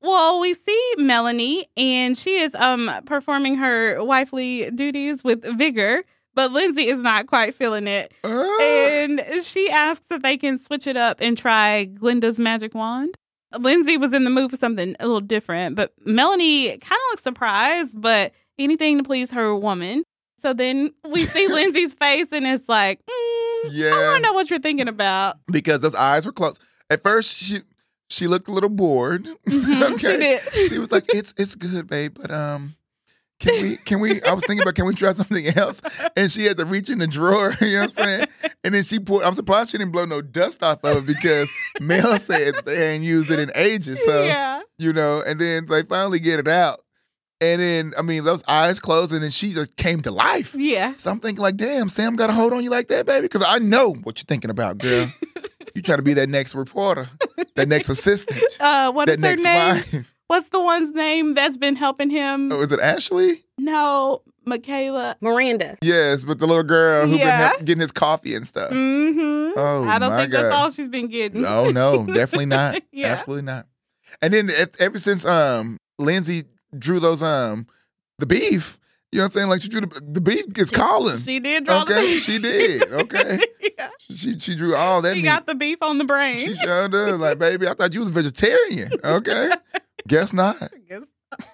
Well, 0.00 0.40
we 0.40 0.54
see 0.54 0.94
Melanie, 0.98 1.66
and 1.76 2.16
she 2.16 2.38
is 2.38 2.54
um 2.54 2.90
performing 3.06 3.56
her 3.56 4.02
wifely 4.04 4.70
duties 4.70 5.24
with 5.24 5.42
vigor, 5.56 6.04
but 6.34 6.52
Lindsay 6.52 6.88
is 6.88 7.00
not 7.00 7.26
quite 7.26 7.54
feeling 7.54 7.88
it, 7.88 8.12
uh, 8.22 8.58
and 8.60 9.20
she 9.42 9.68
asks 9.70 10.06
if 10.10 10.22
they 10.22 10.36
can 10.36 10.58
switch 10.58 10.86
it 10.86 10.96
up 10.96 11.20
and 11.20 11.36
try 11.36 11.86
Glinda's 11.86 12.38
magic 12.38 12.74
wand. 12.74 13.16
Lindsay 13.58 13.96
was 13.96 14.12
in 14.12 14.24
the 14.24 14.30
mood 14.30 14.50
for 14.50 14.56
something 14.56 14.94
a 15.00 15.06
little 15.06 15.20
different, 15.20 15.74
but 15.76 15.92
Melanie 16.04 16.68
kind 16.68 16.82
of 16.82 17.10
looks 17.12 17.22
surprised, 17.22 18.00
but 18.00 18.32
anything 18.58 18.98
to 18.98 19.04
please 19.04 19.30
her 19.32 19.56
woman. 19.56 20.04
So 20.42 20.52
then 20.52 20.92
we 21.08 21.26
see 21.26 21.48
Lindsay's 21.52 21.94
face, 21.94 22.28
and 22.32 22.46
it's 22.46 22.68
like, 22.68 23.00
mm, 23.00 23.10
I 23.10 23.68
Yeah. 23.70 23.90
want 23.90 24.16
to 24.16 24.22
know 24.22 24.32
what 24.32 24.50
you're 24.50 24.58
thinking 24.58 24.88
about. 24.88 25.36
because 25.50 25.80
those 25.80 25.94
eyes 25.94 26.26
were 26.26 26.32
closed. 26.32 26.60
At 26.90 27.02
first, 27.02 27.36
she 27.36 27.60
she 28.08 28.26
looked 28.28 28.46
a 28.48 28.52
little 28.52 28.68
bored. 28.70 29.28
Mhm, 29.48 29.98
she 30.00 30.06
did. 30.06 30.40
she 30.68 30.78
was 30.78 30.92
like, 30.92 31.04
"It's 31.08 31.34
it's 31.36 31.54
good, 31.54 31.86
babe, 31.88 32.16
but 32.20 32.30
um." 32.30 32.76
Can 33.38 33.62
we? 33.62 33.76
Can 33.76 34.00
we? 34.00 34.22
I 34.22 34.32
was 34.32 34.46
thinking 34.46 34.62
about 34.62 34.76
can 34.76 34.86
we 34.86 34.94
try 34.94 35.12
something 35.12 35.44
else? 35.58 35.82
And 36.16 36.32
she 36.32 36.44
had 36.46 36.56
to 36.56 36.64
reach 36.64 36.88
in 36.88 37.00
the 37.00 37.06
drawer. 37.06 37.54
You 37.60 37.72
know 37.74 37.80
what 37.82 37.98
I'm 37.98 38.06
saying? 38.06 38.26
And 38.64 38.74
then 38.74 38.82
she 38.82 38.98
pulled. 38.98 39.24
I'm 39.24 39.34
surprised 39.34 39.72
she 39.72 39.76
didn't 39.78 39.92
blow 39.92 40.06
no 40.06 40.22
dust 40.22 40.62
off 40.62 40.82
of 40.84 40.96
it 40.96 41.06
because 41.06 41.50
Mel 41.78 42.18
said 42.18 42.54
they 42.64 42.94
ain't 42.94 43.04
used 43.04 43.30
it 43.30 43.38
in 43.38 43.50
ages. 43.54 44.02
So 44.06 44.24
yeah. 44.24 44.62
you 44.78 44.90
know. 44.94 45.20
And 45.20 45.38
then 45.38 45.66
they 45.66 45.82
finally 45.82 46.18
get 46.18 46.38
it 46.40 46.48
out. 46.48 46.80
And 47.40 47.60
then 47.60 47.92
I 47.98 48.02
mean, 48.02 48.24
those 48.24 48.42
eyes 48.48 48.80
closed, 48.80 49.12
and 49.12 49.22
then 49.22 49.30
she 49.30 49.52
just 49.52 49.76
came 49.76 50.00
to 50.02 50.10
life. 50.10 50.54
Yeah. 50.56 50.94
So 50.96 51.10
I'm 51.10 51.20
thinking 51.20 51.42
like, 51.42 51.56
damn, 51.56 51.88
Sam 51.88 52.16
got 52.16 52.30
a 52.30 52.32
hold 52.32 52.52
on 52.52 52.62
you 52.62 52.70
like 52.70 52.88
that, 52.88 53.04
baby? 53.06 53.22
Because 53.28 53.44
I 53.46 53.58
know 53.58 53.92
what 53.92 54.18
you're 54.18 54.24
thinking 54.26 54.50
about, 54.50 54.78
girl. 54.78 55.12
you 55.74 55.82
trying 55.82 55.98
to 55.98 56.02
be 56.02 56.14
that 56.14 56.30
next 56.30 56.54
reporter, 56.54 57.08
that 57.56 57.68
next 57.68 57.90
assistant, 57.90 58.40
Uh, 58.60 58.90
what 58.92 59.08
is 59.10 59.20
that 59.20 59.38
her 59.38 59.42
next 59.42 59.44
name? 59.44 60.00
wife. 60.02 60.12
What's 60.28 60.48
the 60.48 60.60
one's 60.60 60.90
name 60.90 61.34
that's 61.34 61.56
been 61.56 61.76
helping 61.76 62.10
him? 62.10 62.50
Oh, 62.50 62.60
is 62.62 62.72
it 62.72 62.80
Ashley? 62.80 63.44
No, 63.58 64.22
Michaela. 64.44 65.16
Miranda. 65.20 65.76
Yes, 65.82 66.24
but 66.24 66.38
the 66.40 66.46
little 66.48 66.64
girl 66.64 67.04
who 67.06 67.12
been 67.12 67.20
Yeah. 67.26 67.48
help, 67.48 67.58
getting 67.64 67.80
his 67.80 67.92
coffee 67.92 68.34
and 68.34 68.44
stuff. 68.46 68.72
Mm-hmm. 68.72 69.58
Oh, 69.58 69.84
I 69.84 69.98
don't 70.00 70.10
my 70.10 70.20
think 70.22 70.32
that's 70.32 70.52
all 70.52 70.70
she's 70.70 70.88
been 70.88 71.06
getting. 71.08 71.42
No, 71.42 71.70
no, 71.70 72.04
definitely 72.06 72.46
not. 72.46 72.82
Yeah. 72.90 73.08
Absolutely 73.12 73.44
not. 73.44 73.66
And 74.20 74.34
then 74.34 74.50
ev- 74.50 74.70
ever 74.80 74.98
since 74.98 75.24
um 75.24 75.76
Lindsay 75.98 76.42
drew 76.78 77.00
those 77.00 77.22
um 77.22 77.66
the 78.18 78.26
beef, 78.26 78.78
you 79.12 79.18
know 79.18 79.24
what 79.24 79.26
I'm 79.26 79.30
saying? 79.32 79.48
Like 79.48 79.62
she 79.62 79.68
drew 79.68 79.80
the, 79.82 80.00
the 80.00 80.20
beef 80.20 80.44
is 80.56 80.70
calling. 80.70 81.18
She 81.18 81.38
did 81.40 81.64
draw 81.64 81.84
the 81.84 81.94
Okay, 81.94 82.16
she 82.16 82.38
did. 82.38 82.90
Okay. 82.92 83.38
yeah. 83.78 83.88
She 83.98 84.38
she 84.38 84.54
drew 84.56 84.74
all 84.74 85.02
that 85.02 85.14
She 85.14 85.22
meat. 85.22 85.28
got 85.28 85.46
the 85.46 85.54
beef 85.54 85.78
on 85.82 85.98
the 85.98 86.04
brain. 86.04 86.38
She 86.38 86.54
sure 86.54 86.88
did. 86.88 87.14
Like, 87.16 87.38
baby, 87.38 87.68
I 87.68 87.74
thought 87.74 87.92
you 87.94 88.00
was 88.00 88.08
a 88.08 88.12
vegetarian. 88.12 88.92
Okay. 89.04 89.50
Guess 90.08 90.32
not. 90.32 90.56
Guess 90.88 91.02
not. 91.30 91.50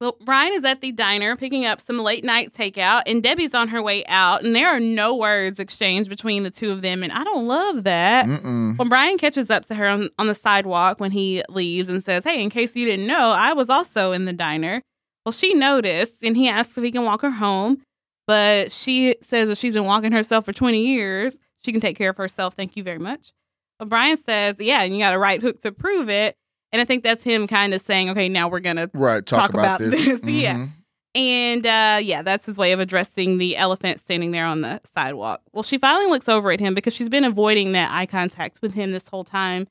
Well, 0.00 0.16
Brian 0.20 0.52
is 0.52 0.64
at 0.64 0.80
the 0.80 0.92
diner 0.92 1.36
picking 1.36 1.64
up 1.64 1.80
some 1.80 1.98
late 1.98 2.24
night 2.24 2.52
takeout, 2.52 3.02
and 3.06 3.22
Debbie's 3.22 3.54
on 3.54 3.68
her 3.68 3.80
way 3.80 4.04
out, 4.06 4.44
and 4.44 4.54
there 4.54 4.68
are 4.68 4.80
no 4.80 5.14
words 5.14 5.60
exchanged 5.60 6.10
between 6.10 6.42
the 6.42 6.50
two 6.50 6.72
of 6.72 6.82
them, 6.82 7.02
and 7.02 7.12
I 7.12 7.22
don't 7.22 7.46
love 7.46 7.84
that. 7.84 8.26
Mm-mm. 8.26 8.76
When 8.76 8.88
Brian 8.88 9.18
catches 9.18 9.50
up 9.50 9.66
to 9.66 9.74
her 9.74 9.86
on, 9.86 10.10
on 10.18 10.26
the 10.26 10.34
sidewalk 10.34 10.98
when 10.98 11.12
he 11.12 11.42
leaves 11.48 11.88
and 11.88 12.02
says, 12.02 12.24
Hey, 12.24 12.42
in 12.42 12.50
case 12.50 12.74
you 12.74 12.86
didn't 12.86 13.06
know, 13.06 13.30
I 13.30 13.52
was 13.52 13.70
also 13.70 14.12
in 14.12 14.24
the 14.24 14.32
diner. 14.32 14.82
Well, 15.24 15.32
she 15.32 15.54
noticed, 15.54 16.22
and 16.22 16.36
he 16.36 16.48
asks 16.48 16.76
if 16.76 16.84
he 16.84 16.90
can 16.90 17.04
walk 17.04 17.22
her 17.22 17.30
home, 17.30 17.80
but 18.26 18.72
she 18.72 19.16
says 19.22 19.48
that 19.48 19.58
she's 19.58 19.72
been 19.74 19.84
walking 19.84 20.12
herself 20.12 20.44
for 20.44 20.52
20 20.52 20.84
years. 20.84 21.38
She 21.64 21.72
can 21.72 21.80
take 21.80 21.96
care 21.96 22.10
of 22.10 22.16
herself. 22.16 22.54
Thank 22.54 22.76
you 22.76 22.82
very 22.82 22.98
much. 22.98 23.32
But 23.78 23.88
Brian 23.88 24.16
says, 24.16 24.56
Yeah, 24.58 24.82
and 24.82 24.92
you 24.92 24.98
got 25.00 25.14
a 25.14 25.18
right 25.18 25.40
hook 25.40 25.60
to 25.60 25.72
prove 25.72 26.10
it. 26.10 26.36
And 26.74 26.80
I 26.82 26.84
think 26.84 27.04
that's 27.04 27.22
him 27.22 27.46
kind 27.46 27.72
of 27.72 27.80
saying, 27.80 28.10
Okay, 28.10 28.28
now 28.28 28.48
we're 28.48 28.58
going 28.60 28.76
to 28.76 28.90
Right. 28.92 29.24
Talk, 29.24 29.38
Talk 29.42 29.50
about, 29.54 29.80
about 29.80 29.90
this. 29.92 30.04
this, 30.06 30.20
yeah. 30.24 30.54
Mhm. 30.56 30.70
and 31.14 31.66
uh, 31.66 31.98
yeah, 32.02 32.20
that's 32.22 32.44
his 32.46 32.58
way 32.58 32.72
of 32.72 32.80
addressing 32.80 33.38
the 33.38 33.56
elephant 33.56 34.00
standing 34.00 34.32
there 34.32 34.44
on 34.44 34.60
the 34.62 34.80
sidewalk. 34.94 35.40
Well, 35.52 35.62
she 35.62 35.78
finally 35.78 36.06
looks 36.10 36.28
over 36.28 36.50
at 36.50 36.58
him 36.58 36.74
because 36.74 36.92
she's 36.92 37.08
been 37.08 37.22
avoiding 37.24 37.72
that 37.72 37.92
eye 37.92 38.06
contact 38.06 38.60
with 38.60 38.74
him 38.74 38.90
this 38.90 39.06
whole 39.06 39.22
time. 39.24 39.68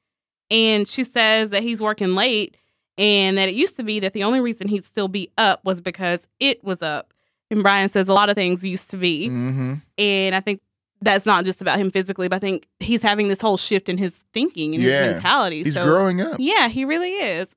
And 0.50 0.88
she 0.88 1.04
says 1.04 1.50
that 1.50 1.62
he's 1.62 1.82
working 1.82 2.16
late 2.16 2.56
and 2.98 3.38
that 3.38 3.50
it 3.50 3.56
used 3.56 3.76
to 3.78 3.84
be 3.84 4.00
that 4.00 4.14
the 4.14 4.24
only 4.24 4.40
reason 4.40 4.68
he'd 4.70 4.86
still 4.86 5.08
be 5.10 5.30
up 5.38 5.66
was 5.66 5.82
because 5.82 6.26
it 6.40 6.64
was 6.64 6.82
up. 6.82 7.14
And 7.52 7.62
Brian 7.64 7.90
says 7.90 8.08
a 8.08 8.14
lot 8.14 8.30
of 8.30 8.36
things 8.36 8.64
used 8.64 8.90
to 8.92 8.98
be. 8.98 9.28
Mhm. 9.30 9.82
And 9.98 10.36
I 10.36 10.40
think 10.40 10.62
that's 11.04 11.26
not 11.26 11.46
just 11.46 11.62
about 11.62 11.80
him 11.80 11.90
physically, 11.92 12.28
but 12.28 12.38
I 12.38 12.40
think 12.40 12.68
he's 12.80 13.02
having 13.02 13.28
this 13.28 13.42
whole 13.42 13.58
shift 13.58 13.90
in 13.90 13.98
his 13.98 14.26
thinking 14.34 14.74
and 14.76 14.84
Yeah. 14.84 15.04
his 15.06 15.14
mentality. 15.14 15.64
He's 15.64 15.74
so, 15.74 15.84
growing 15.86 16.22
up. 16.22 16.38
yeah, 16.40 16.68
he 16.68 16.86
really 16.86 17.12
is. 17.12 17.50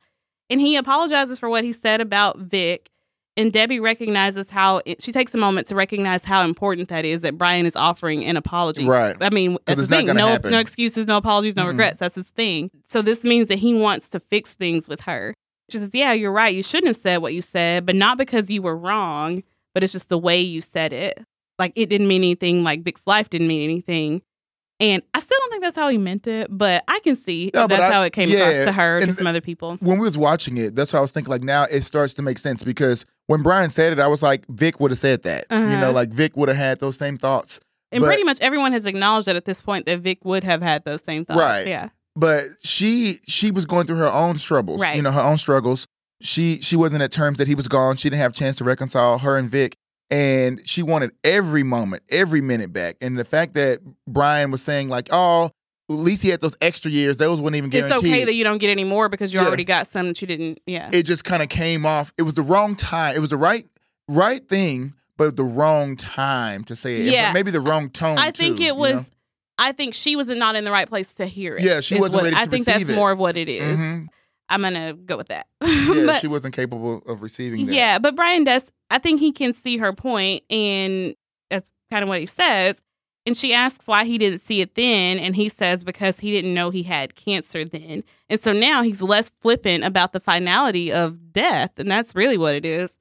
And 0.50 0.60
he 0.60 0.76
apologizes 0.76 1.38
for 1.38 1.48
what 1.48 1.64
he 1.64 1.72
said 1.72 2.00
about 2.00 2.38
Vic. 2.38 2.90
And 3.38 3.52
Debbie 3.52 3.80
recognizes 3.80 4.48
how 4.48 4.80
it, 4.86 5.02
she 5.02 5.12
takes 5.12 5.34
a 5.34 5.38
moment 5.38 5.66
to 5.66 5.74
recognize 5.74 6.24
how 6.24 6.42
important 6.42 6.88
that 6.88 7.04
is 7.04 7.20
that 7.20 7.36
Brian 7.36 7.66
is 7.66 7.76
offering 7.76 8.24
an 8.24 8.36
apology. 8.38 8.86
Right. 8.86 9.14
I 9.20 9.28
mean, 9.28 9.58
that's 9.66 9.80
the 9.80 9.86
thing. 9.86 10.06
No, 10.06 10.28
happen. 10.28 10.52
no 10.52 10.58
excuses, 10.58 11.06
no 11.06 11.18
apologies, 11.18 11.54
no 11.54 11.64
Mm-mm. 11.64 11.68
regrets. 11.72 11.98
That's 12.00 12.14
his 12.14 12.30
thing. 12.30 12.70
So 12.88 13.02
this 13.02 13.24
means 13.24 13.48
that 13.48 13.58
he 13.58 13.74
wants 13.74 14.08
to 14.10 14.20
fix 14.20 14.54
things 14.54 14.88
with 14.88 15.02
her. 15.02 15.34
She 15.70 15.76
says, 15.78 15.90
"Yeah, 15.92 16.12
you're 16.14 16.32
right. 16.32 16.54
You 16.54 16.62
shouldn't 16.62 16.86
have 16.86 16.96
said 16.96 17.18
what 17.18 17.34
you 17.34 17.42
said, 17.42 17.84
but 17.84 17.94
not 17.96 18.16
because 18.16 18.48
you 18.50 18.62
were 18.62 18.76
wrong, 18.76 19.42
but 19.74 19.82
it's 19.82 19.92
just 19.92 20.08
the 20.08 20.16
way 20.16 20.40
you 20.40 20.62
said 20.62 20.94
it. 20.94 21.22
Like 21.58 21.72
it 21.76 21.88
didn't 21.88 22.08
mean 22.08 22.22
anything. 22.22 22.62
Like 22.64 22.82
Vic's 22.82 23.02
life 23.06 23.30
didn't 23.30 23.48
mean 23.48 23.62
anything." 23.62 24.22
And 24.78 25.02
I 25.14 25.20
still 25.20 25.38
don't 25.40 25.50
think 25.50 25.62
that's 25.62 25.74
how 25.76 25.88
he 25.88 25.96
meant 25.96 26.26
it, 26.26 26.48
but 26.50 26.84
I 26.86 27.00
can 27.00 27.16
see 27.16 27.50
No, 27.54 27.66
that's 27.66 27.80
I- 27.80 27.90
how 27.90 28.02
it 28.02 28.12
came 28.12 28.28
yeah, 28.28 28.46
across 28.48 28.66
to 28.66 28.72
her 28.72 29.00
to 29.00 29.06
and- 29.06 29.14
some 29.14 29.26
other 29.26 29.40
people. 29.40 29.78
When 29.80 29.98
we 29.98 30.06
was 30.06 30.18
watching 30.18 30.58
it, 30.58 30.74
that's 30.74 30.92
what 30.92 30.98
I 30.98 31.02
was 31.02 31.12
thinking. 31.12 31.30
Like 31.30 31.42
now, 31.42 31.62
it 31.64 31.80
starts 31.82 32.12
to 32.14 32.22
make 32.22 32.38
sense 32.38 32.62
because 32.62 33.06
when 33.26 33.42
Brian 33.42 33.70
said 33.70 33.94
it, 33.94 33.98
I 33.98 34.06
was 34.06 34.22
like, 34.22 34.44
Vic 34.48 34.78
would 34.78 34.90
have 34.90 34.98
said 34.98 35.22
that. 35.22 35.46
You 35.50 35.56
Uh-huh. 35.56 35.80
know, 35.80 35.92
like 35.92 36.10
Vic 36.10 36.36
would 36.36 36.48
have 36.48 36.58
had 36.58 36.80
those 36.80 36.98
same 36.98 37.16
thoughts. 37.16 37.58
And 37.90 38.02
But- 38.02 38.08
pretty 38.08 38.24
much 38.24 38.36
everyone 38.42 38.72
has 38.72 38.84
acknowledged 38.84 39.28
that 39.28 39.36
at 39.36 39.46
this 39.46 39.62
point 39.62 39.86
that 39.86 40.00
Vic 40.00 40.18
would 40.24 40.44
have 40.44 40.60
had 40.60 40.84
those 40.84 41.02
same 41.02 41.24
thoughts. 41.24 41.38
Right. 41.40 41.66
Yeah. 41.66 41.88
But 42.14 42.44
she 42.62 43.20
she 43.26 43.50
was 43.50 43.64
going 43.64 43.86
through 43.86 43.96
her 43.98 44.12
own 44.12 44.38
struggles. 44.38 44.82
Right. 44.82 44.96
You 44.96 45.00
know, 45.02 45.12
her 45.12 45.22
own 45.22 45.38
struggles. 45.38 45.86
She 46.20 46.58
she 46.60 46.76
wasn't 46.76 47.00
at 47.02 47.12
terms 47.12 47.38
that 47.38 47.48
he 47.48 47.54
was 47.54 47.66
gone. 47.68 47.96
She 47.96 48.10
didn't 48.10 48.20
have 48.20 48.32
a 48.32 48.34
chance 48.34 48.56
to 48.56 48.64
reconcile 48.64 49.20
her 49.20 49.38
and 49.38 49.50
Vic. 49.50 49.76
And 50.10 50.60
she 50.68 50.82
wanted 50.82 51.10
every 51.24 51.62
moment, 51.64 52.02
every 52.10 52.40
minute 52.40 52.72
back. 52.72 52.96
And 53.00 53.18
the 53.18 53.24
fact 53.24 53.54
that 53.54 53.80
Brian 54.06 54.50
was 54.52 54.62
saying, 54.62 54.88
like, 54.88 55.08
oh, 55.10 55.46
at 55.46 55.52
least 55.94 56.22
he 56.22 56.28
had 56.28 56.40
those 56.40 56.56
extra 56.60 56.90
years, 56.90 57.16
those 57.18 57.40
wasn't 57.40 57.56
even 57.56 57.72
It's 57.72 57.86
guaranteed. 57.88 58.12
okay 58.12 58.24
that 58.24 58.34
you 58.34 58.44
don't 58.44 58.58
get 58.58 58.70
any 58.70 58.84
more 58.84 59.08
because 59.08 59.32
you 59.34 59.40
Yeah. 59.40 59.46
already 59.46 59.64
got 59.64 59.86
some 59.86 60.06
that 60.08 60.20
you 60.20 60.26
didn't. 60.28 60.60
Yeah. 60.66 60.90
it 60.92 61.02
just 61.04 61.24
kind 61.24 61.42
of 61.42 61.48
came 61.48 61.84
off. 61.86 62.12
It 62.18 62.22
was 62.22 62.34
the 62.34 62.42
wrong 62.42 62.76
time. 62.76 63.16
It 63.16 63.20
was 63.20 63.30
the 63.30 63.36
right 63.36 63.64
right 64.08 64.48
thing, 64.48 64.94
but 65.16 65.36
the 65.36 65.44
wrong 65.44 65.96
time 65.96 66.62
to 66.64 66.76
say 66.76 67.00
it. 67.02 67.12
Yeah. 67.12 67.32
Maybe 67.32 67.50
the 67.50 67.60
wrong 67.60 67.90
tone. 67.90 68.18
I 68.18 68.30
think 68.30 68.58
too, 68.58 68.62
it 68.62 68.66
you 68.66 68.74
was. 68.76 68.94
know? 68.94 69.06
I 69.58 69.72
think 69.72 69.94
she 69.94 70.14
was 70.16 70.28
not 70.28 70.54
in 70.54 70.64
the 70.64 70.70
right 70.70 70.88
place 70.88 71.12
to 71.14 71.26
hear 71.26 71.56
it. 71.56 71.62
Yeah, 71.64 71.80
she 71.80 71.98
wasn't 71.98 72.14
what- 72.22 72.24
ready 72.24 72.36
I 72.36 72.46
think 72.46 72.66
that's 72.66 72.82
it. 72.88 72.94
more 72.94 73.10
of 73.10 73.18
what 73.18 73.36
it 73.36 73.48
is. 73.48 73.78
Mhm. 73.78 74.06
I'm 74.48 74.62
gonna 74.62 74.92
go 74.92 75.16
with 75.16 75.28
that. 75.28 75.46
Yeah, 75.66 76.04
but 76.06 76.20
she 76.20 76.26
wasn't 76.28 76.54
capable 76.54 77.02
of 77.06 77.22
receiving 77.22 77.66
that. 77.66 77.74
yeah, 77.74 77.98
but 77.98 78.14
Brian 78.14 78.44
does. 78.44 78.70
I 78.90 78.98
think 78.98 79.20
he 79.20 79.32
can 79.32 79.52
see 79.52 79.78
her 79.78 79.92
point, 79.92 80.44
and 80.50 81.14
that's 81.50 81.70
kind 81.90 82.02
of 82.02 82.08
what 82.08 82.20
he 82.20 82.26
says. 82.26 82.80
And 83.26 83.36
she 83.36 83.52
asks 83.52 83.88
why 83.88 84.04
he 84.04 84.18
didn't 84.18 84.40
see 84.40 84.60
it 84.60 84.76
then, 84.76 85.18
and 85.18 85.34
he 85.34 85.48
says 85.48 85.82
because 85.82 86.20
he 86.20 86.30
didn't 86.30 86.54
know 86.54 86.70
he 86.70 86.84
had 86.84 87.16
cancer 87.16 87.64
then, 87.64 88.04
and 88.28 88.40
so 88.40 88.52
now 88.52 88.82
he's 88.82 89.02
less 89.02 89.30
flippant 89.40 89.82
about 89.82 90.12
the 90.12 90.20
finality 90.20 90.92
of 90.92 91.32
death, 91.32 91.78
and 91.78 91.90
that's 91.90 92.14
really 92.14 92.38
what 92.38 92.54
it 92.54 92.64
is. 92.64 92.94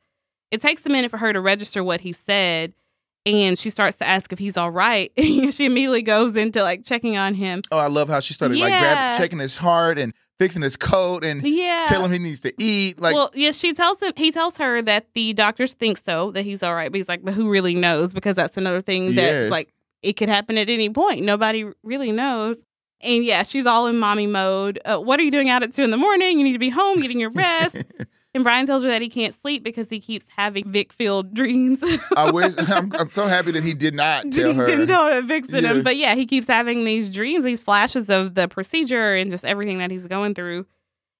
It 0.49 0.61
takes 0.61 0.85
a 0.85 0.89
minute 0.89 1.11
for 1.11 1.17
her 1.17 1.31
to 1.31 1.41
register 1.41 1.83
what 1.83 2.01
he 2.01 2.11
said, 2.11 2.73
and 3.25 3.57
she 3.57 3.69
starts 3.69 3.97
to 3.97 4.07
ask 4.07 4.31
if 4.31 4.39
he's 4.39 4.57
all 4.57 4.71
right. 4.71 5.11
she 5.17 5.65
immediately 5.65 6.01
goes 6.01 6.35
into 6.35 6.61
like 6.63 6.83
checking 6.83 7.17
on 7.17 7.33
him. 7.33 7.61
Oh, 7.71 7.77
I 7.77 7.87
love 7.87 8.09
how 8.09 8.19
she 8.19 8.33
started 8.33 8.57
like 8.59 8.71
Yeah. 8.71 8.79
grabbing, 8.79 9.17
checking 9.19 9.39
his 9.39 9.55
heart 9.55 9.97
and 9.97 10.13
fixing 10.37 10.61
his 10.61 10.75
coat 10.77 11.23
and 11.23 11.41
Yeah. 11.45 11.85
telling 11.87 12.07
him 12.11 12.11
he 12.23 12.29
needs 12.29 12.41
to 12.41 12.53
eat. 12.59 12.99
Like, 12.99 13.15
well, 13.15 13.31
yeah, 13.33 13.51
she 13.51 13.73
tells 13.73 13.99
him. 14.01 14.13
He 14.15 14.31
tells 14.31 14.57
her 14.57 14.81
that 14.83 15.07
the 15.15 15.33
doctors 15.33 15.73
think 15.73 15.97
so, 15.97 16.31
that 16.31 16.43
he's 16.43 16.61
all 16.61 16.75
right. 16.75 16.91
But 16.91 16.97
he's 16.97 17.07
like, 17.09 17.23
but 17.23 17.33
who 17.33 17.49
really 17.49 17.73
knows? 17.75 18.13
Because 18.13 18.35
that's 18.35 18.57
another 18.57 18.81
thing 18.81 19.07
that's 19.07 19.17
Yes. 19.17 19.51
like 19.51 19.69
it 20.03 20.13
could 20.13 20.29
happen 20.29 20.57
at 20.57 20.69
any 20.69 20.89
point. 20.89 21.23
Nobody 21.23 21.65
really 21.83 22.11
knows. 22.11 22.57
And 23.01 23.23
yeah, 23.25 23.43
she's 23.43 23.65
all 23.65 23.87
in 23.87 23.97
mommy 23.97 24.27
mode. 24.27 24.79
Uh, 24.85 24.97
what 24.97 25.19
are 25.19 25.23
you 25.23 25.31
doing 25.31 25.49
out 25.49 25.63
at 25.63 25.71
two 25.71 25.83
in 25.83 25.91
the 25.91 25.97
morning? 25.97 26.37
You 26.37 26.43
need 26.43 26.53
to 26.53 26.59
be 26.59 26.69
home, 26.69 26.99
getting 26.99 27.19
your 27.19 27.29
rest. 27.31 27.77
and 28.35 28.43
Brian 28.43 28.67
tells 28.67 28.83
her 28.83 28.89
that 28.89 29.01
he 29.01 29.09
can't 29.09 29.33
sleep 29.33 29.63
because 29.63 29.89
he 29.89 29.99
keeps 29.99 30.27
having 30.35 30.69
Vic 30.71 30.93
filled 30.93 31.33
dreams. 31.33 31.81
I 32.15 32.29
wish 32.33 32.53
I'm, 32.69 32.91
I'm 32.99 33.07
so 33.07 33.25
happy 33.25 33.51
that 33.53 33.63
he 33.63 33.73
did 33.73 33.95
not 33.95 34.31
tell 34.31 34.53
her. 34.53 34.65
Didn't 34.67 34.87
tell 34.87 35.09
her 35.11 35.21
Vic's 35.23 35.51
in 35.51 35.63
him. 35.65 35.81
But 35.81 35.95
yeah, 35.95 36.13
he 36.13 36.25
keeps 36.27 36.45
having 36.45 36.83
these 36.85 37.09
dreams, 37.09 37.43
these 37.45 37.61
flashes 37.61 38.09
of 38.09 38.35
the 38.35 38.47
procedure 38.47 39.15
and 39.15 39.31
just 39.31 39.45
everything 39.45 39.79
that 39.79 39.89
he's 39.89 40.05
going 40.05 40.35
through. 40.35 40.67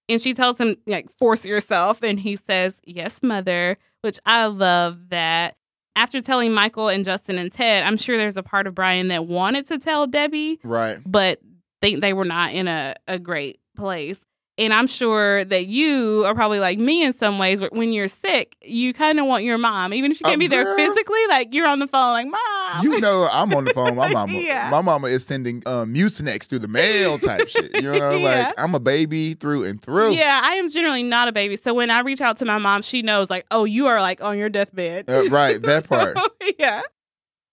And 0.08 0.22
she 0.22 0.36
tells 0.36 0.60
him, 0.60 0.76
like, 0.86 1.10
force 1.18 1.46
yourself. 1.46 2.04
And 2.04 2.20
he 2.20 2.36
says, 2.36 2.80
Yes, 2.86 3.24
mother, 3.24 3.78
which 4.02 4.20
I 4.26 4.46
love 4.46 5.10
that. 5.10 5.56
After 5.96 6.20
telling 6.20 6.52
Michael 6.54 6.90
and 6.90 7.06
Justin 7.06 7.40
and 7.40 7.50
Ted, 7.52 7.84
I'm 7.84 7.96
sure 7.98 8.18
there's 8.18 8.36
a 8.38 8.44
part 8.44 8.68
of 8.68 8.76
Brian 8.76 9.08
that 9.08 9.26
wanted 9.26 9.66
to 9.68 9.80
tell 9.80 10.06
Debbie, 10.06 10.60
Right. 10.62 11.00
but 11.06 11.40
they, 11.82 11.96
they 11.96 12.12
were 12.12 12.26
not 12.26 12.52
in 12.52 12.68
a, 12.68 12.96
a 13.08 13.18
great 13.18 13.60
place. 13.78 14.20
And 14.58 14.74
I'm 14.74 14.88
sure 14.88 15.44
that 15.44 15.68
you 15.68 16.24
are 16.26 16.34
probably 16.34 16.60
like 16.62 16.80
me 16.80 17.04
in 17.04 17.12
some 17.12 17.38
ways. 17.38 17.60
where 17.60 17.70
When 17.74 17.92
you're 17.92 18.08
sick, 18.08 18.56
you 18.64 18.94
kind 18.94 19.20
of 19.20 19.26
want 19.26 19.44
your 19.44 19.58
mom, 19.58 19.94
even 19.94 20.12
if 20.12 20.18
she 20.18 20.24
can't 20.24 20.36
Uh, 20.36 20.40
be 20.40 20.48
there 20.48 20.64
girl. 20.64 20.78
physically. 20.78 21.20
Like 21.28 21.54
you're 21.54 21.68
on 21.68 21.80
the 21.80 21.88
phone, 21.88 22.14
like 22.14 22.28
mom. 22.28 22.84
You 22.84 23.02
know, 23.02 23.28
I'm 23.34 23.54
on 23.54 23.66
the 23.66 23.74
phone. 23.74 23.98
My 23.98 24.08
mama, 24.14 24.32
Yeah. 24.40 24.70
my 24.70 24.80
mama 24.80 25.08
is 25.08 25.26
sending 25.26 25.62
um, 25.66 25.94
Mucinex 25.94 26.48
through 26.48 26.60
the 26.60 26.70
mail 26.70 27.20
type 27.20 27.50
shit. 27.50 27.70
You 27.76 28.00
know, 28.00 28.12
Yeah. 28.16 28.46
like 28.46 28.54
I'm 28.58 28.74
a 28.76 28.80
baby 28.80 29.34
through 29.34 29.66
and 29.66 29.82
through. 29.82 30.14
Yeah, 30.14 30.40
I 30.42 30.54
am 30.56 30.70
generally 30.70 31.04
not 31.04 31.28
a 31.28 31.34
baby. 31.34 31.58
So 31.58 31.74
when 31.74 31.92
I 31.92 32.00
reach 32.00 32.22
out 32.22 32.38
to 32.38 32.46
my 32.46 32.58
mom, 32.58 32.82
she 32.82 33.02
knows 33.02 33.30
like, 33.30 33.46
oh, 33.52 33.66
you 33.66 33.88
are 33.88 34.00
like 34.00 34.24
on 34.24 34.38
your 34.38 34.48
deathbed. 34.50 35.10
Uh, 35.10 35.24
right, 35.32 35.62
that 35.64 35.90
part. 35.90 36.18
yeah. 36.58 36.82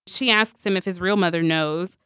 She 0.07 0.31
asks 0.31 0.65
him 0.65 0.77
if 0.77 0.85
his 0.85 1.01
real 1.01 1.17
mother 1.17 1.43
knows. 1.43 1.97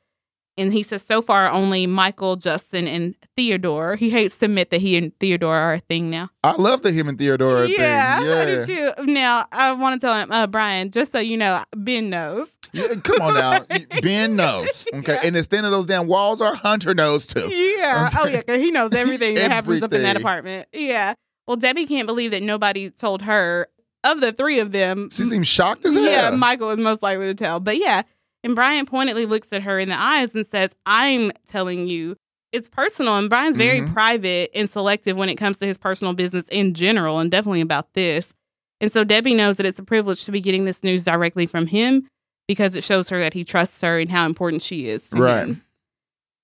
And 0.59 0.73
he 0.73 0.83
says, 0.83 1.03
so 1.03 1.21
far, 1.21 1.51
only 1.51 1.87
Michael, 1.87 2.37
Justin, 2.37 2.89
and 2.89 3.15
Theodore. 3.37 3.97
He 3.97 4.09
hates 4.09 4.39
to 4.39 4.47
admit 4.47 4.71
that 4.71 4.81
he 4.81 4.97
and 4.97 5.13
Theodore 5.21 5.55
are 5.55 5.75
a 5.75 5.81
thing 5.81 6.09
now. 6.09 6.31
I 6.43 6.53
love 6.57 6.83
the 6.83 6.93
him 6.93 7.09
and 7.09 7.19
Theodore 7.19 7.67
yeah, 7.67 8.19
thing. 8.19 8.27
I 8.29 8.29
Yeah, 8.51 8.65
do 8.65 8.95
too. 8.97 9.05
Now, 9.13 9.45
I 9.53 9.73
want 9.73 10.01
to 10.01 10.07
tell 10.07 10.15
him, 10.19 10.33
uh, 10.33 10.47
Brian, 10.47 10.91
just 10.91 11.13
so 11.13 11.19
you 11.19 11.37
know, 11.37 11.63
Ben 11.77 12.09
knows. 12.09 12.51
Yeah, 12.73 12.95
come 13.05 13.21
on 13.21 13.35
now. 13.35 13.65
Ben 14.03 14.35
knows. 14.37 14.85
Okay. 14.95 15.13
Yeah. 15.13 15.21
And 15.25 15.37
the 15.37 15.45
stand 15.45 15.67
of 15.67 15.73
those 15.73 15.87
damn 15.87 16.07
walls 16.07 16.41
are 16.41 16.55
Hunter 16.55 16.95
knows 16.95 17.27
too. 17.27 17.49
Yeah. 17.77 18.11
Oh, 18.19 18.27
yeah, 18.27 18.41
'cause 18.43 18.57
he 18.59 18.71
knows 18.71 18.93
everything 18.95 19.35
that 19.37 19.51
happens 19.51 19.83
up 19.83 19.93
in 19.93 20.03
that 20.03 20.17
apartment. 20.17 20.67
Yeah. 20.73 21.15
Well, 21.47 21.57
Debbie 21.57 21.87
can't 21.87 22.07
believe 22.07 22.31
that 22.33 22.43
nobody 22.43 22.91
told 22.91 23.23
her. 23.23 23.69
Of 24.05 24.21
the 24.21 24.33
three 24.33 24.61
of 24.61 24.71
them, 24.73 25.09
She 25.11 25.25
seems 25.25 25.49
shocked 25.49 25.85
as 25.85 25.95
hell. 25.95 26.05
Yeah, 26.05 26.31
Michael 26.31 26.71
is 26.71 26.79
most 26.79 27.03
likely 27.03 27.27
to 27.27 27.35
tell. 27.35 27.59
But 27.59 27.77
yeah, 27.79 28.03
and 28.47 28.55
Brian 28.55 28.87
pointedly 28.87 29.27
looks 29.27 29.53
at 29.53 29.63
her 29.63 29.79
in 29.79 29.91
the 29.91 29.99
eyes 30.01 30.35
and 30.35 30.47
says, 30.47 30.71
I'm 30.87 31.33
telling 31.47 31.87
you. 31.89 32.17
It's 32.53 32.69
personal. 32.71 33.17
And 33.19 33.29
Brian's 33.29 33.57
very 33.59 33.81
Mhm. 33.81 33.93
private 33.93 34.51
and 34.55 34.71
selective 34.71 35.17
when 35.17 35.29
it 35.29 35.35
comes 35.35 35.59
to 35.59 35.67
his 35.67 35.77
personal 35.77 36.15
business 36.15 36.47
in 36.49 36.73
general, 36.73 37.19
and 37.19 37.31
definitely 37.31 37.61
about 37.61 37.93
this. 37.93 38.33
And 38.81 38.91
so 38.91 39.05
Debbie 39.05 39.35
knows 39.35 39.57
that 39.59 39.67
it's 39.67 39.79
a 39.79 39.83
privilege 39.83 40.25
to 40.25 40.33
be 40.33 40.41
getting 40.41 40.65
this 40.65 40.83
news 40.83 41.05
directly 41.05 41.45
from 41.47 41.67
him 41.67 42.09
because 42.49 42.75
it 42.77 42.85
shows 42.85 43.09
her 43.11 43.19
that 43.19 43.35
he 43.35 43.43
trusts 43.45 43.81
her 43.83 43.99
and 43.99 44.11
how 44.11 44.25
important 44.25 44.63
she 44.63 44.89
is. 44.89 45.09
Right. 45.13 45.57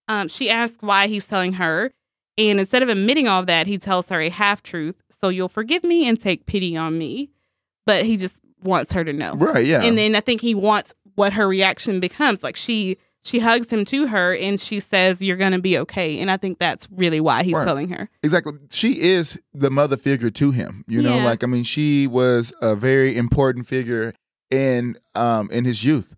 Um, 0.08 0.28
she 0.28 0.50
asks 0.50 0.78
why 0.80 1.06
he's 1.06 1.24
telling 1.24 1.54
her. 1.54 1.92
And 2.36 2.58
instead 2.58 2.82
of 2.82 2.88
admitting 2.88 3.28
all 3.28 3.40
of 3.40 3.46
that, 3.46 3.66
he 3.66 3.78
tells 3.78 4.08
her 4.08 4.20
a 4.20 4.28
half 4.28 4.62
truth. 4.62 4.96
So 5.10 5.28
you'll 5.28 5.48
forgive 5.48 5.84
me 5.84 6.08
and 6.08 6.20
take 6.20 6.46
pity 6.46 6.76
on 6.76 6.98
me. 6.98 7.30
But 7.86 8.04
he 8.06 8.16
just 8.16 8.40
wants 8.62 8.92
her 8.92 9.04
to 9.04 9.12
know. 9.12 9.34
Right, 9.34 9.64
yeah. 9.66 9.82
And 9.82 9.96
then 9.96 10.14
I 10.16 10.20
think 10.20 10.40
he 10.40 10.54
wants 10.54 10.94
what 11.14 11.32
her 11.34 11.46
reaction 11.48 12.00
becomes. 12.00 12.42
Like 12.42 12.56
she 12.56 12.96
she 13.24 13.38
hugs 13.38 13.70
him 13.72 13.84
to 13.84 14.08
her 14.08 14.34
and 14.34 14.58
she 14.58 14.80
says, 14.80 15.22
You're 15.22 15.36
gonna 15.36 15.60
be 15.60 15.78
okay. 15.78 16.18
And 16.18 16.30
I 16.30 16.36
think 16.36 16.58
that's 16.58 16.88
really 16.90 17.20
why 17.20 17.42
he's 17.44 17.54
Right. 17.54 17.64
telling 17.64 17.88
her. 17.90 18.08
Exactly. 18.22 18.54
She 18.70 19.00
is 19.00 19.40
the 19.54 19.70
mother 19.70 19.96
figure 19.96 20.30
to 20.30 20.50
him. 20.50 20.84
You 20.88 21.02
know, 21.02 21.16
Yeah. 21.18 21.24
like 21.24 21.44
I 21.44 21.46
mean, 21.46 21.64
she 21.64 22.06
was 22.06 22.52
a 22.60 22.74
very 22.74 23.16
important 23.16 23.66
figure 23.66 24.12
in 24.50 24.96
um 25.14 25.50
in 25.52 25.64
his 25.64 25.84
youth. 25.84 26.14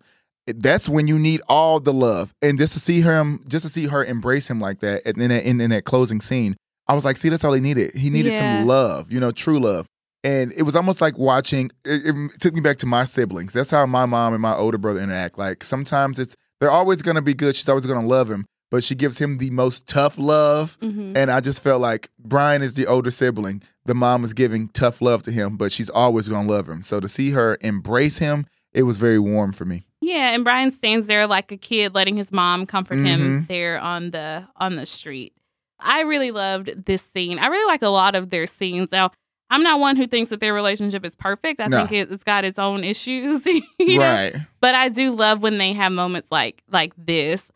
That's 0.47 0.87
when 0.87 1.07
you 1.07 1.17
need 1.17 1.41
all 1.49 1.79
the 1.79 1.93
love, 1.93 2.35
and 2.41 2.59
just 2.59 2.73
to 2.73 2.79
see 2.79 3.01
him, 3.01 3.43
just 3.47 3.65
to 3.65 3.69
see 3.71 3.87
her 3.87 4.05
embrace 4.05 4.47
him 4.47 4.59
like 4.59 4.79
that, 4.81 5.01
and 5.03 5.15
then 5.15 5.31
in, 5.31 5.59
in 5.59 5.71
that 5.71 5.85
closing 5.85 6.21
scene, 6.21 6.55
I 6.87 6.93
was 6.93 7.03
like, 7.03 7.17
see, 7.17 7.29
that's 7.29 7.43
all 7.43 7.53
he 7.53 7.61
needed. 7.61 7.95
He 7.95 8.11
needed 8.11 8.33
Yeah. 8.33 8.59
some 8.59 8.67
love, 8.67 9.11
you 9.11 9.19
know, 9.19 9.31
true 9.31 9.59
love. 9.59 9.87
And 10.25 10.51
it 10.53 10.63
was 10.63 10.75
almost 10.75 11.01
like 11.01 11.17
watching. 11.17 11.69
It, 11.85 12.01
it 12.07 12.41
took 12.41 12.53
me 12.53 12.59
back 12.61 12.77
to 12.79 12.85
my 12.85 13.03
siblings. 13.05 13.53
That's 13.53 13.69
how 13.71 13.85
my 13.85 14.05
mom 14.05 14.33
and 14.33 14.41
my 14.41 14.55
older 14.55 14.77
brother 14.77 14.99
interact. 15.01 15.37
Like 15.37 15.63
sometimes 15.63 16.17
it's 16.19 16.35
they're 16.59 16.71
always 16.71 17.01
gonna 17.01 17.21
be 17.21 17.33
good. 17.33 17.55
She's 17.55 17.69
always 17.69 17.85
gonna 17.85 18.07
love 18.07 18.29
him, 18.31 18.45
but 18.71 18.83
she 18.83 18.95
gives 18.95 19.19
him 19.19 19.37
the 19.37 19.51
most 19.51 19.87
tough 19.87 20.17
love. 20.17 20.77
Mm-hmm. 20.81 21.15
And 21.15 21.29
I 21.31 21.39
just 21.41 21.61
felt 21.63 21.79
like 21.79 22.09
Brian 22.19 22.61
is 22.63 22.73
the 22.73 22.87
older 22.87 23.11
sibling. 23.11 23.61
The 23.85 23.93
mom 23.93 24.23
is 24.23 24.33
giving 24.33 24.69
tough 24.69 24.99
love 24.99 25.21
to 25.23 25.31
him, 25.31 25.57
but 25.57 25.71
she's 25.71 25.89
always 25.91 26.27
going 26.27 26.47
to 26.47 26.51
love 26.51 26.67
him. 26.67 26.81
So 26.81 26.99
to 26.99 27.07
see 27.07 27.29
her 27.31 27.57
embrace 27.61 28.17
him, 28.17 28.47
it 28.73 28.81
was 28.83 28.97
very 28.97 29.19
warm 29.19 29.53
for 29.53 29.63
me. 29.65 29.85
Yeah, 30.01 30.31
and 30.33 30.43
Brian 30.43 30.71
stands 30.71 31.05
there 31.05 31.27
like 31.27 31.51
a 31.51 31.57
kid 31.57 31.93
letting 31.93 32.17
his 32.17 32.31
mom 32.31 32.65
comfort 32.65 32.95
him 32.95 33.43
Mhm. 33.43 33.47
there 33.47 33.79
on 33.79 34.09
the 34.11 34.47
on 34.55 34.75
the 34.75 34.85
street. 34.87 35.33
I 35.79 36.01
really 36.01 36.31
loved 36.31 36.85
this 36.85 37.03
scene. 37.03 37.37
I 37.37 37.45
really 37.47 37.67
like 37.71 37.83
a 37.83 37.89
lot 37.89 38.15
of 38.15 38.31
their 38.31 38.47
scenes. 38.47 38.91
Now, 38.91 39.11
I'm 39.49 39.61
not 39.63 39.79
one 39.79 39.95
who 39.95 40.07
thinks 40.07 40.29
that 40.31 40.39
their 40.39 40.53
relationship 40.53 41.05
is 41.05 41.15
perfect. 41.15 41.59
I 41.59 41.67
No. 41.67 41.77
think 41.85 41.91
it, 41.91 42.11
it's 42.11 42.23
got 42.23 42.45
its 42.45 42.57
own 42.57 42.83
issues. 42.83 43.45
you 43.79 43.99
know? 43.99 43.99
Right. 43.99 44.35
But 44.59 44.75
I 44.75 44.89
do 44.89 45.13
love 45.13 45.43
when 45.43 45.57
they 45.59 45.73
have 45.73 45.91
moments 45.91 46.29
like 46.31 46.63
like 46.71 46.93
this. 46.97 47.51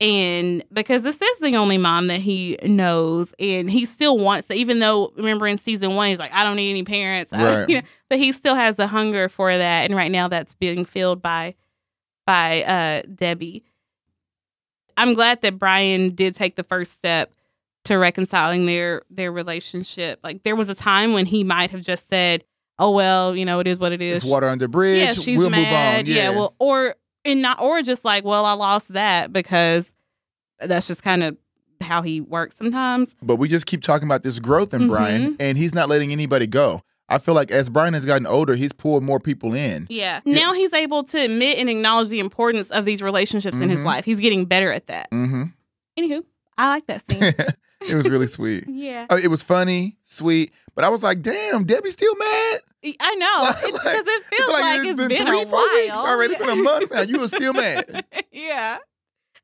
And 0.00 0.64
because 0.72 1.02
this 1.02 1.20
is 1.22 1.38
the 1.38 1.54
only 1.56 1.78
mom 1.78 2.08
that 2.08 2.20
he 2.20 2.58
knows, 2.64 3.32
and 3.38 3.70
he 3.70 3.84
still 3.84 4.18
wants 4.18 4.48
to, 4.48 4.54
even 4.54 4.80
though 4.80 5.12
remember 5.16 5.46
in 5.46 5.58
season 5.58 5.94
one, 5.94 6.08
he's 6.08 6.18
like, 6.18 6.32
I 6.34 6.42
don't 6.42 6.56
need 6.56 6.70
any 6.70 6.82
parents. 6.82 7.30
Right. 7.32 7.68
you 7.68 7.76
know, 7.76 7.86
but 8.08 8.18
he 8.18 8.32
still 8.32 8.56
has 8.56 8.74
the 8.76 8.88
hunger 8.88 9.28
for 9.28 9.56
that. 9.56 9.84
And 9.84 9.94
right 9.94 10.10
now 10.10 10.26
that's 10.28 10.54
being 10.54 10.84
filled 10.84 11.22
by 11.22 11.54
by 12.26 12.62
uh 12.62 13.02
Debbie. 13.14 13.64
I'm 14.96 15.14
glad 15.14 15.40
that 15.42 15.58
Brian 15.58 16.10
did 16.14 16.34
take 16.34 16.56
the 16.56 16.64
first 16.64 16.92
step 16.96 17.32
to 17.84 17.96
reconciling 17.96 18.66
their 18.66 19.02
their 19.10 19.32
relationship. 19.32 20.20
Like 20.22 20.42
there 20.42 20.56
was 20.56 20.68
a 20.68 20.74
time 20.74 21.12
when 21.12 21.26
he 21.26 21.44
might 21.44 21.70
have 21.70 21.80
just 21.82 22.08
said, 22.08 22.44
"Oh 22.78 22.90
well, 22.90 23.34
you 23.36 23.44
know, 23.44 23.60
it 23.60 23.66
is 23.66 23.78
what 23.78 23.92
it 23.92 24.00
is." 24.02 24.22
It's 24.22 24.24
water 24.30 24.48
under 24.48 24.64
the 24.64 24.68
bridge. 24.68 25.00
Yeah, 25.02 25.14
she's 25.14 25.38
we'll 25.38 25.50
mad. 25.50 26.06
move 26.06 26.14
on. 26.14 26.16
Yeah. 26.16 26.30
well, 26.30 26.54
or 26.58 26.94
and 27.24 27.42
not, 27.42 27.60
or 27.60 27.82
just 27.82 28.04
like, 28.04 28.24
well, 28.24 28.44
I 28.44 28.52
lost 28.54 28.92
that 28.94 29.32
because 29.32 29.92
that's 30.60 30.86
just 30.88 31.02
kind 31.02 31.22
of 31.22 31.36
how 31.80 32.02
he 32.02 32.20
works 32.20 32.56
sometimes. 32.56 33.14
but 33.22 33.36
we 33.36 33.48
just 33.48 33.66
keep 33.66 33.82
talking 33.82 34.06
about 34.06 34.22
this 34.22 34.38
growth 34.38 34.72
in 34.72 34.82
Mhm. 34.82 34.88
Brian, 34.88 35.36
and 35.40 35.58
he's 35.58 35.74
not 35.74 35.88
letting 35.88 36.12
anybody 36.12 36.46
go. 36.46 36.82
I 37.08 37.18
feel 37.18 37.34
like 37.34 37.50
as 37.50 37.68
Brian 37.68 37.92
has 37.94 38.04
gotten 38.04 38.26
older, 38.26 38.54
he's 38.54 38.72
pulled 38.72 39.02
more 39.02 39.18
people 39.20 39.52
in. 39.54 39.86
Yeah. 39.90 40.20
Now 40.24 40.52
he's 40.54 40.72
able 40.72 41.02
to 41.04 41.18
admit 41.18 41.58
and 41.58 41.68
acknowledge 41.68 42.08
the 42.08 42.20
importance 42.20 42.70
of 42.70 42.84
these 42.84 43.02
relationships 43.02 43.58
in 43.58 43.68
his 43.68 43.80
Mhm. 43.80 43.84
life. 43.84 44.04
He's 44.04 44.20
getting 44.20 44.44
better 44.46 44.70
at 44.72 44.86
that. 44.86 45.10
Mm-hmm. 45.10 45.42
Anywho, 45.98 46.22
I 46.56 46.68
like 46.68 46.86
that 46.86 47.02
scene. 47.10 47.20
it 47.88 47.94
was 47.94 48.08
really 48.08 48.26
sweet. 48.26 48.64
yeah. 48.68 49.06
Uh, 49.10 49.18
It 49.22 49.28
was 49.28 49.42
funny, 49.42 49.96
sweet, 50.04 50.52
but 50.74 50.84
I 50.84 50.88
was 50.88 51.02
like, 51.02 51.22
damn, 51.22 51.64
Debbie's 51.64 51.92
still 51.92 52.14
mad. 52.16 52.58
I 53.00 53.14
know. 53.14 53.42
Like- 53.42 53.72
because 53.72 54.06
it 54.06 54.24
feels 54.24 54.52
like, 54.52 54.86
it's 54.86 55.08
been, 55.08 55.26
three, 55.26 55.42
a 55.42 55.46
four 55.46 55.58
while. 55.58 55.74
weeks 55.74 55.96
already. 55.96 56.34
It's 56.34 56.44
been 56.44 56.58
a 56.58 56.62
month 56.62 56.92
now. 56.92 57.02
You 57.02 57.20
were 57.20 57.28
still 57.28 57.52
mad. 57.52 58.04
yeah. 58.32 58.78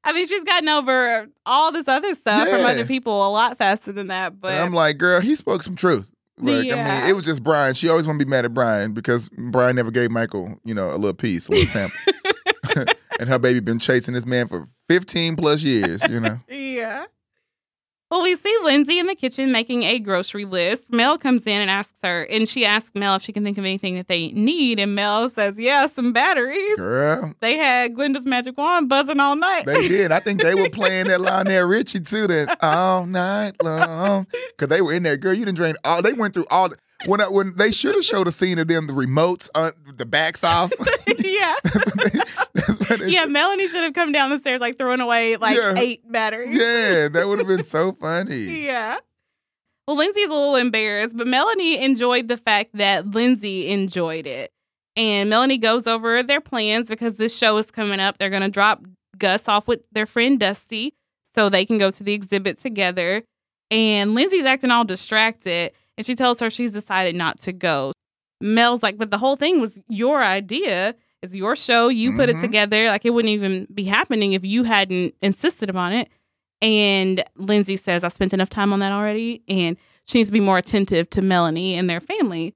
I 0.04 0.12
mean, 0.12 0.26
she's 0.26 0.44
gotten 0.44 0.68
over 0.68 1.28
all 1.44 1.72
this 1.72 1.88
other 1.88 2.14
stuff 2.14 2.48
from 2.48 2.60
other 2.64 2.84
people 2.86 3.26
a 3.26 3.30
lot 3.30 3.58
faster 3.58 3.92
than 3.92 4.06
that. 4.08 4.40
But 4.40 4.52
And 4.52 4.60
I'm 4.64 4.72
like, 4.72 4.96
girl, 4.98 5.20
he 5.20 5.34
spoke 5.36 5.62
some 5.62 5.76
truth. 5.76 6.08
Like, 6.40 6.54
I 6.70 7.00
mean, 7.00 7.10
it 7.10 7.16
was 7.16 7.24
just 7.24 7.42
Brian. 7.42 7.74
She 7.74 7.88
always 7.88 8.06
want 8.06 8.18
to 8.20 8.24
be 8.24 8.30
mad 8.30 8.44
at 8.44 8.54
Brian 8.54 8.92
because 8.92 9.28
Brian 9.30 9.74
never 9.74 9.90
gave 9.90 10.10
Michael, 10.12 10.56
you 10.64 10.72
know, 10.72 10.90
a 10.90 10.94
little 10.96 11.14
piece, 11.14 11.48
a 11.48 11.50
little 11.50 11.66
sample. 11.66 11.98
and 13.18 13.28
her 13.28 13.38
baby 13.40 13.58
been 13.60 13.80
chasing 13.80 14.14
this 14.14 14.24
man 14.24 14.46
for 14.46 14.66
15 14.88 15.34
plus 15.36 15.62
years, 15.64 16.00
you 16.08 16.20
know. 16.20 16.38
Yeah. 16.48 17.06
Well, 18.10 18.22
we 18.22 18.34
see 18.36 18.56
Lindsay 18.62 18.98
in 18.98 19.06
the 19.06 19.14
kitchen 19.14 19.52
making 19.52 19.82
a 19.82 19.98
grocery 19.98 20.46
list. 20.46 20.90
Mel 20.90 21.18
comes 21.18 21.46
in 21.46 21.60
and 21.60 21.70
asks 21.70 21.98
her, 22.02 22.22
and 22.30 22.48
she 22.48 22.64
asks 22.64 22.92
Mel 22.94 23.16
if 23.16 23.22
she 23.22 23.32
can 23.34 23.44
think 23.44 23.58
of 23.58 23.64
anything 23.64 23.96
that 23.96 24.08
they 24.08 24.28
need. 24.28 24.78
And 24.80 24.94
Mel 24.94 25.28
says, 25.28 25.58
Yeah, 25.58 25.84
some 25.86 26.12
batteries. 26.14 26.76
Girl, 26.76 27.34
They 27.40 27.56
had 27.58 27.94
Glenda's 27.94 28.24
magic 28.24 28.56
wand 28.56 28.88
buzzing 28.88 29.20
all 29.20 29.36
night. 29.36 29.66
they 29.66 29.88
did. 29.88 30.10
I 30.10 30.20
think 30.20 30.40
they 30.42 30.54
were 30.54 30.70
playing 30.72 31.08
that 31.08 31.20
Lionel 31.20 31.66
Richie 31.68 32.00
too, 32.00 32.26
that 32.28 32.56
all 32.62 33.04
night 33.04 33.52
long. 33.62 34.26
Because 34.56 34.68
they 34.68 34.80
were 34.80 34.92
in 34.94 35.02
there. 35.02 35.16
Girl, 35.18 35.34
you 35.34 35.44
didn't 35.44 35.56
drain 35.56 35.74
all, 35.84 36.00
they 36.00 36.14
went 36.14 36.32
through 36.32 36.46
all, 36.50 36.70
when, 37.06 37.20
I, 37.20 37.28
when 37.28 37.54
they 37.56 37.70
should 37.72 37.94
have 37.94 38.04
showed 38.12 38.26
a 38.26 38.32
scene 38.32 38.58
of 38.58 38.68
them, 38.68 38.86
the 38.86 38.92
remotes, 38.92 39.48
uh, 39.54 39.70
the 39.96 40.06
backs 40.06 40.42
off. 40.44 40.72
yeah. 41.18 41.54
That's 42.54 42.68
what 42.90 42.98
they 43.00 43.08
Yeah, 43.10 43.22
should- 43.22 43.30
Melanie 43.30 43.68
should 43.68 43.84
have 43.84 43.94
come 43.94 44.12
down 44.12 44.30
the 44.30 44.38
stairs 44.38 44.60
like 44.60 44.78
throwing 44.78 45.00
away 45.00 45.36
like 45.36 45.56
Yeah. 45.56 45.74
eight 45.76 46.10
batteries. 46.10 46.56
yeah, 46.56 47.08
that 47.08 47.26
would 47.26 47.38
have 47.38 47.48
been 47.48 47.64
so 47.64 47.92
funny. 47.92 48.64
Yeah. 48.64 48.98
Well, 49.86 49.96
Lindsay's 49.96 50.26
a 50.28 50.32
little 50.32 50.56
embarrassed, 50.56 51.16
but 51.16 51.26
Melanie 51.26 51.82
enjoyed 51.82 52.28
the 52.28 52.36
fact 52.36 52.70
that 52.74 53.10
Lindsay 53.10 53.68
enjoyed 53.68 54.26
it. 54.26 54.50
And 54.96 55.30
Melanie 55.30 55.58
goes 55.58 55.86
over 55.86 56.22
their 56.22 56.40
plans 56.40 56.88
because 56.88 57.14
this 57.16 57.36
show 57.36 57.56
is 57.56 57.70
coming 57.70 58.00
up. 58.00 58.18
They're 58.18 58.28
going 58.30 58.42
to 58.42 58.50
drop 58.50 58.84
Gus 59.16 59.48
off 59.48 59.66
with 59.68 59.80
their 59.92 60.06
friend 60.06 60.38
Dusty 60.38 60.94
so 61.34 61.48
they 61.48 61.64
can 61.64 61.78
go 61.78 61.90
to 61.90 62.02
the 62.02 62.12
exhibit 62.12 62.58
together. 62.58 63.22
And 63.70 64.14
Lindsay's 64.14 64.44
acting 64.44 64.70
all 64.70 64.84
distracted, 64.84 65.72
and 65.98 66.06
she 66.06 66.14
tells 66.14 66.40
her 66.40 66.48
she's 66.48 66.72
decided 66.72 67.14
not 67.14 67.38
to 67.40 67.52
go. 67.52 67.92
Mel's 68.40 68.82
like, 68.82 68.96
but 68.96 69.10
the 69.10 69.18
whole 69.18 69.36
thing 69.36 69.60
was 69.60 69.78
your 69.88 70.22
idea. 70.24 70.94
It's 71.22 71.34
your 71.34 71.56
show. 71.56 71.88
You 71.88 72.14
put 72.14 72.28
it 72.30 72.36
Mhm. 72.36 72.40
together. 72.40 72.86
Like, 72.86 73.04
it 73.04 73.10
wouldn't 73.10 73.32
even 73.32 73.66
be 73.74 73.84
happening 73.84 74.32
if 74.32 74.44
you 74.46 74.62
hadn't 74.62 75.14
insisted 75.20 75.68
upon 75.68 75.92
it. 75.92 76.08
And 76.62 77.22
Lindsay 77.36 77.76
says, 77.76 78.04
I 78.04 78.08
spent 78.08 78.32
enough 78.32 78.48
time 78.48 78.72
on 78.72 78.78
that 78.80 78.92
already, 78.92 79.42
and 79.48 79.76
she 80.06 80.18
needs 80.18 80.30
to 80.30 80.32
be 80.32 80.40
more 80.40 80.58
attentive 80.58 81.10
to 81.10 81.22
Melanie 81.22 81.74
and 81.74 81.90
their 81.90 82.00
family. 82.00 82.54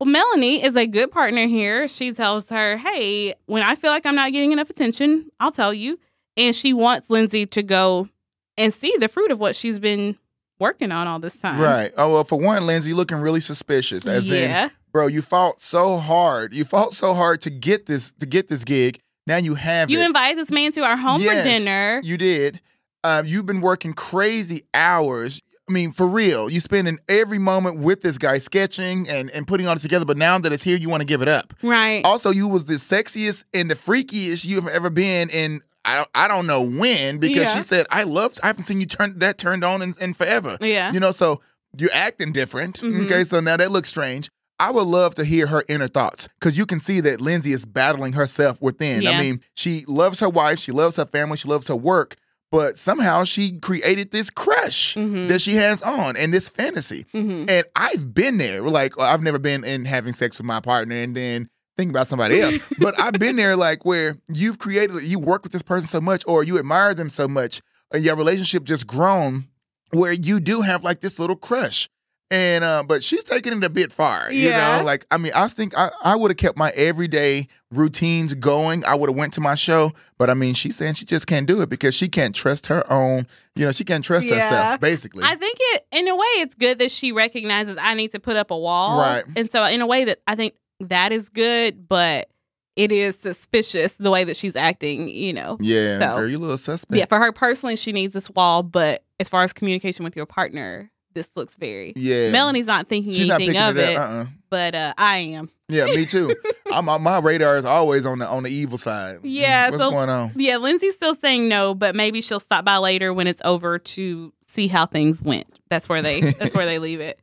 Well, 0.00 0.08
Melanie 0.10 0.62
is 0.64 0.76
a 0.76 0.86
good 0.86 1.10
partner 1.12 1.46
here. 1.46 1.86
She 1.88 2.12
tells 2.12 2.48
her, 2.50 2.76
Hey, 2.76 3.34
when 3.46 3.62
I 3.62 3.74
feel 3.74 3.90
like 3.90 4.06
I'm 4.06 4.16
not 4.16 4.32
getting 4.32 4.52
enough 4.52 4.70
attention, 4.70 5.30
I'll 5.40 5.52
tell 5.52 5.72
you. 5.74 5.98
And 6.36 6.54
she 6.54 6.72
wants 6.72 7.10
Lindsay 7.10 7.46
to 7.46 7.62
go 7.62 8.08
and 8.56 8.72
see 8.74 8.94
the 8.98 9.08
fruit 9.08 9.30
of 9.30 9.38
what 9.38 9.54
she's 9.56 9.78
been 9.78 10.16
working 10.58 10.92
on 10.92 11.06
all 11.06 11.18
this 11.18 11.36
time. 11.36 11.60
Right. 11.60 11.92
Oh 11.96 12.12
well, 12.12 12.24
for 12.24 12.38
one, 12.38 12.66
Lindsay, 12.66 12.90
you 12.90 12.96
looking 12.96 13.18
really 13.18 13.40
suspicious. 13.40 14.06
As 14.06 14.28
yeah. 14.28 14.66
in, 14.66 14.70
bro, 14.92 15.06
you 15.06 15.22
fought 15.22 15.60
so 15.60 15.96
hard. 15.96 16.54
You 16.54 16.64
fought 16.64 16.94
so 16.94 17.14
hard 17.14 17.40
to 17.42 17.50
get 17.50 17.86
this 17.86 18.12
to 18.20 18.26
get 18.26 18.48
this 18.48 18.64
gig. 18.64 19.00
Now 19.26 19.36
you 19.36 19.54
have 19.54 19.90
you 19.90 20.00
it. 20.00 20.04
invited 20.04 20.38
this 20.38 20.50
man 20.50 20.72
to 20.72 20.82
our 20.82 20.96
home 20.96 21.20
Yes, 21.20 21.38
for 21.38 21.48
dinner. 21.48 22.00
You 22.04 22.16
did. 22.18 22.60
Um, 23.02 23.26
you've 23.26 23.46
been 23.46 23.60
working 23.60 23.92
crazy 23.92 24.62
hours. 24.72 25.42
I 25.68 25.72
mean, 25.72 25.92
for 25.92 26.06
real. 26.06 26.50
You 26.50 26.60
spending 26.60 26.98
every 27.08 27.38
moment 27.38 27.78
with 27.78 28.02
this 28.02 28.18
guy, 28.18 28.38
sketching 28.38 29.08
and, 29.08 29.30
and 29.30 29.46
putting 29.46 29.66
all 29.66 29.74
this 29.74 29.82
together. 29.82 30.04
But 30.04 30.18
now 30.18 30.38
that 30.38 30.52
it's 30.52 30.62
here, 30.62 30.76
you 30.76 30.90
want 30.90 31.00
to 31.00 31.06
give 31.06 31.22
it 31.22 31.28
up. 31.28 31.54
right. 31.62 32.04
Also, 32.04 32.30
you 32.30 32.48
was 32.48 32.66
the 32.66 32.74
sexiest 32.74 33.44
and 33.54 33.70
the 33.70 33.74
freakiest 33.74 34.44
you've 34.44 34.68
ever 34.68 34.90
been 34.90 35.30
in. 35.30 35.62
I 35.84 35.96
don't, 35.96 36.08
I 36.14 36.28
don't 36.28 36.46
know 36.46 36.62
when 36.62 37.18
because 37.18 37.36
Yeah. 37.36 37.54
she 37.56 37.62
said 37.62 37.86
I 37.90 38.04
love. 38.04 38.38
I 38.42 38.46
haven't 38.48 38.64
seen 38.64 38.80
you 38.80 38.86
turn 38.86 39.18
that 39.18 39.38
turned 39.38 39.64
on 39.64 39.82
in, 39.82 39.94
in 40.00 40.14
forever. 40.14 40.56
yeah. 40.60 40.92
You 40.92 41.00
know, 41.00 41.10
so 41.12 41.40
you're 41.76 41.90
acting 41.92 42.32
different. 42.32 42.80
Mhm. 42.80 43.04
Okay, 43.04 43.24
so 43.24 43.40
now 43.40 43.56
that 43.56 43.70
looks 43.70 43.88
strange. 43.88 44.30
I 44.60 44.70
would 44.70 44.86
love 44.86 45.14
to 45.16 45.24
hear 45.24 45.48
her 45.48 45.64
inner 45.68 45.88
thoughts 45.88 46.28
because 46.38 46.56
you 46.56 46.64
can 46.64 46.78
see 46.80 47.00
that 47.00 47.20
Lindsay 47.20 47.52
is 47.52 47.66
battling 47.66 48.12
herself 48.12 48.62
within. 48.62 49.02
Yeah. 49.02 49.10
I 49.10 49.18
mean, 49.20 49.40
she 49.54 49.84
loves 49.88 50.20
her 50.20 50.28
wife, 50.28 50.60
she 50.60 50.70
loves 50.72 50.96
her 50.96 51.04
family, 51.06 51.36
she 51.36 51.48
loves 51.48 51.66
her 51.66 51.74
work, 51.76 52.14
but 52.52 52.78
somehow 52.78 53.24
she 53.24 53.58
created 53.58 54.12
this 54.12 54.30
crush 54.30 54.94
Mhm. 54.94 55.26
that 55.26 55.40
she 55.40 55.54
has 55.56 55.82
on 55.82 56.16
and 56.16 56.32
this 56.32 56.48
fantasy. 56.48 57.04
Mhm. 57.12 57.50
And 57.50 57.64
I've 57.74 58.14
been 58.14 58.38
there. 58.38 58.62
Like, 58.62 58.94
I've 58.98 59.22
never 59.22 59.40
been 59.40 59.64
in 59.64 59.86
having 59.86 60.12
sex 60.12 60.38
with 60.38 60.46
my 60.46 60.60
partner 60.60 60.94
and 60.94 61.16
then 61.16 61.48
thinking 61.76 61.90
about 61.90 62.08
somebody 62.08 62.40
else. 62.40 62.58
but 62.78 62.98
I've 63.00 63.14
been 63.14 63.36
there, 63.36 63.56
like, 63.56 63.84
where 63.84 64.16
you've 64.28 64.58
created, 64.58 65.02
you 65.02 65.18
work 65.18 65.42
with 65.42 65.52
this 65.52 65.62
person 65.62 65.86
so 65.88 66.00
much 66.00 66.22
or 66.26 66.42
you 66.44 66.58
admire 66.58 66.94
them 66.94 67.10
so 67.10 67.28
much, 67.28 67.60
and 67.92 68.02
your 68.02 68.16
relationship 68.16 68.64
just 68.64 68.86
grown 68.86 69.46
where 69.92 70.12
you 70.12 70.40
do 70.40 70.62
have 70.62 70.82
like 70.82 71.00
this 71.00 71.18
little 71.18 71.36
crush. 71.36 71.88
And 72.30 72.64
uh, 72.64 72.82
but 72.84 73.04
she's 73.04 73.22
taking 73.22 73.52
it 73.52 73.62
a 73.62 73.68
bit 73.68 73.92
far, 73.92 74.32
you 74.32 74.48
Yeah. 74.48 74.78
know. 74.78 74.84
Like 74.84 75.06
I 75.10 75.18
mean, 75.18 75.30
I 75.36 75.46
think 75.46 75.76
I, 75.78 75.90
I 76.02 76.16
would 76.16 76.30
have 76.30 76.38
kept 76.38 76.56
my 76.58 76.70
everyday 76.70 77.46
routines 77.70 78.34
going. 78.34 78.82
I 78.86 78.94
would 78.94 79.10
have 79.10 79.16
went 79.16 79.34
to 79.34 79.40
my 79.42 79.54
show, 79.54 79.92
but 80.18 80.30
I 80.30 80.34
mean, 80.34 80.54
she's 80.54 80.74
saying 80.74 80.94
she 80.94 81.04
just 81.04 81.26
can't 81.26 81.46
do 81.46 81.60
it 81.60 81.68
because 81.68 81.94
she 81.94 82.08
can't 82.08 82.34
trust 82.34 82.66
her 82.68 82.90
own. 82.90 83.26
You 83.54 83.66
know, 83.66 83.72
she 83.72 83.84
can't 83.84 84.02
trust 84.02 84.26
Yeah. 84.26 84.36
herself. 84.40 84.80
Basically, 84.80 85.22
I 85.22 85.36
think 85.36 85.58
it, 85.60 85.86
in 85.92 86.08
a 86.08 86.16
way, 86.16 86.26
it's 86.38 86.54
good 86.54 86.78
that 86.78 86.90
she 86.90 87.12
recognizes 87.12 87.76
I 87.80 87.92
need 87.94 88.10
to 88.12 88.18
put 88.18 88.36
up 88.36 88.50
a 88.50 88.56
wall. 88.58 88.98
Right. 88.98 89.22
And 89.36 89.50
so, 89.50 89.62
in 89.66 89.82
a 89.82 89.86
way, 89.86 90.04
that 90.04 90.20
I 90.26 90.34
think 90.34 90.54
that 90.80 91.12
is 91.12 91.28
good, 91.28 91.88
but 91.88 92.28
it 92.76 92.90
is 92.90 93.16
suspicious 93.18 93.94
the 93.94 94.10
way 94.10 94.24
that 94.24 94.36
she's 94.36 94.56
acting, 94.56 95.08
you 95.08 95.32
know. 95.32 95.56
yeah, 95.60 95.98
So- 96.00 96.18
a 96.18 96.26
little 96.26 96.56
suspect. 96.56 96.98
Yeah, 96.98 97.06
for 97.06 97.18
her 97.18 97.32
personally, 97.32 97.76
she 97.76 97.92
needs 97.92 98.12
this 98.12 98.28
wall, 98.30 98.62
but 98.62 99.04
as 99.20 99.28
far 99.28 99.44
as 99.44 99.52
communication 99.52 100.04
with 100.04 100.16
your 100.16 100.26
partner, 100.26 100.90
this 101.14 101.30
looks 101.36 101.54
very. 101.54 101.92
yeah. 101.96 102.32
Melanie's 102.32 102.66
not 102.66 102.88
thinking 102.88 103.12
she's 103.12 103.30
anything 103.30 103.50
picking 103.54 103.62
of 103.62 103.76
it 103.78 103.90
it. 103.90 103.96
Uh-uh. 103.96 104.26
but 104.50 104.74
uh, 104.74 104.92
I 104.98 105.18
am. 105.18 105.48
Yeah, 105.68 105.86
me 105.86 106.04
too. 106.06 106.34
I'm 106.72 106.88
on 106.88 107.02
my 107.02 107.20
radar 107.20 107.54
is 107.54 107.64
always 107.64 108.04
on 108.04 108.18
the 108.18 108.26
on 108.26 108.42
the 108.42 108.50
evil 108.50 108.78
side. 108.78 109.20
Yeah, 109.22 109.70
what's 109.70 109.80
so- 109.80 109.92
going 109.92 110.08
on? 110.10 110.32
Yeah, 110.34 110.56
Lindsay's 110.56 110.96
still 110.96 111.14
saying 111.14 111.46
no, 111.48 111.72
but 111.72 111.94
maybe 111.94 112.20
she'll 112.20 112.40
stop 112.40 112.64
by 112.64 112.78
later 112.78 113.14
when 113.14 113.28
it's 113.28 113.40
over 113.44 113.78
to 113.78 114.32
see 114.48 114.66
how 114.66 114.86
things 114.86 115.22
went. 115.22 115.46
That's 115.70 115.88
where 115.88 116.02
they 116.02 116.20
that's 116.20 116.54
where 116.56 116.66
they 116.66 116.80
leave 116.80 116.98
it. 117.00 117.20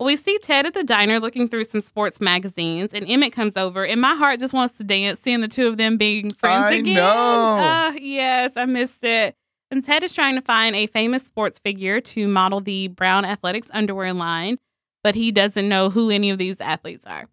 We 0.00 0.16
see 0.16 0.38
Ted 0.38 0.64
at 0.66 0.74
the 0.74 0.82
diner 0.82 1.20
looking 1.20 1.46
through 1.48 1.64
some 1.64 1.80
sports 1.82 2.20
magazines, 2.20 2.92
and 2.94 3.08
Emmett 3.08 3.32
comes 3.32 3.56
over, 3.56 3.84
and 3.84 4.00
my 4.00 4.14
heart 4.14 4.40
just 4.40 4.54
wants 4.54 4.78
to 4.78 4.84
dance 4.84 5.20
seeing 5.20 5.40
the 5.42 5.48
two 5.48 5.66
of 5.68 5.76
them 5.76 5.96
being 5.98 6.30
friends 6.30 6.64
I 6.66 6.72
again. 6.76 6.94
know. 6.94 7.02
Ah, 7.04 7.94
yes, 8.00 8.52
I 8.56 8.64
missed 8.64 9.04
it. 9.04 9.36
And 9.70 9.84
Ted 9.84 10.02
is 10.02 10.14
trying 10.14 10.34
to 10.36 10.40
find 10.42 10.74
a 10.74 10.86
famous 10.86 11.24
sports 11.24 11.58
figure 11.58 12.00
to 12.00 12.26
model 12.28 12.60
the 12.60 12.88
Brown 12.88 13.24
Athletics 13.24 13.68
underwear 13.72 14.12
line, 14.14 14.58
but 15.04 15.14
he 15.14 15.30
doesn't 15.30 15.68
know 15.68 15.90
who 15.90 16.10
any 16.10 16.30
of 16.30 16.38
these 16.38 16.60
athletes 16.60 17.04
are. 17.06 17.28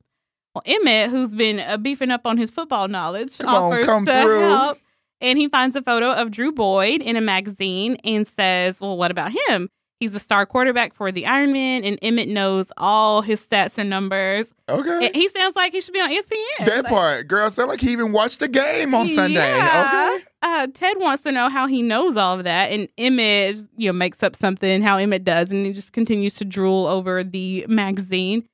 Well, 0.54 0.62
Emmett, 0.66 1.10
who's 1.10 1.34
been 1.34 1.60
uh, 1.60 1.78
beefing 1.78 2.12
up 2.12 2.22
on 2.26 2.38
his 2.38 2.52
football 2.52 2.88
knowledge, 2.90 3.38
Come 3.38 3.50
on, 3.50 3.72
offers 3.74 3.86
come 3.86 4.06
to 4.06 4.22
through. 4.22 4.40
help. 4.42 4.78
And 5.22 5.40
he 5.40 5.48
finds 5.48 5.76
a 5.76 5.82
photo 5.82 6.12
of 6.12 6.30
Drew 6.32 6.52
Boyd 6.52 7.02
in 7.02 7.16
a 7.16 7.22
magazine 7.22 7.96
and 8.04 8.28
says, 8.28 8.80
Well, 8.82 8.98
what 8.98 9.10
about 9.10 9.32
him? 9.48 9.70
He's 10.00 10.12
the 10.12 10.20
star 10.20 10.46
quarterback 10.46 10.94
for 10.94 11.12
the 11.12 11.24
Ironman, 11.24 11.82
and 11.84 11.98
Emmett 12.04 12.30
knows 12.30 12.72
all 12.78 13.24
his 13.24 13.42
stats 13.44 13.80
and 13.80 13.90
numbers. 13.90 14.52
Okay. 14.70 15.08
And 15.08 15.16
he 15.16 15.28
sounds 15.30 15.56
like 15.56 15.72
he 15.72 15.82
should 15.82 15.94
be 15.94 16.00
on 16.00 16.12
ESPN. 16.12 16.66
that 16.66 16.84
Like, 16.84 16.94
part, 16.94 17.28
girl, 17.28 17.50
sound 17.50 17.70
like 17.70 17.82
he 17.82 17.92
even 17.94 18.12
watched 18.12 18.40
the 18.40 18.48
game 18.48 18.94
on 18.94 19.08
Sunday. 19.08 19.40
Yeah. 19.40 20.12
Okay. 20.16 20.26
Uh, 20.44 20.68
Ted 20.72 20.98
wants 21.00 21.24
to 21.24 21.32
know 21.32 21.50
how 21.50 21.66
he 21.66 21.82
knows 21.82 22.16
all 22.16 22.38
of 22.38 22.44
that, 22.44 22.72
and 22.72 22.88
Emmett, 23.00 23.58
you 23.76 23.90
know, 23.90 23.94
makes 23.94 24.22
up 24.22 24.36
something 24.36 24.84
how 24.84 24.98
Emmett 24.98 25.24
does, 25.24 25.50
and 25.52 25.66
he 25.66 25.74
just 25.74 25.94
continues 25.94 26.36
to 26.36 26.46
drool 26.46 26.86
over 26.86 27.24
the 27.24 27.66
magazine. 27.68 28.48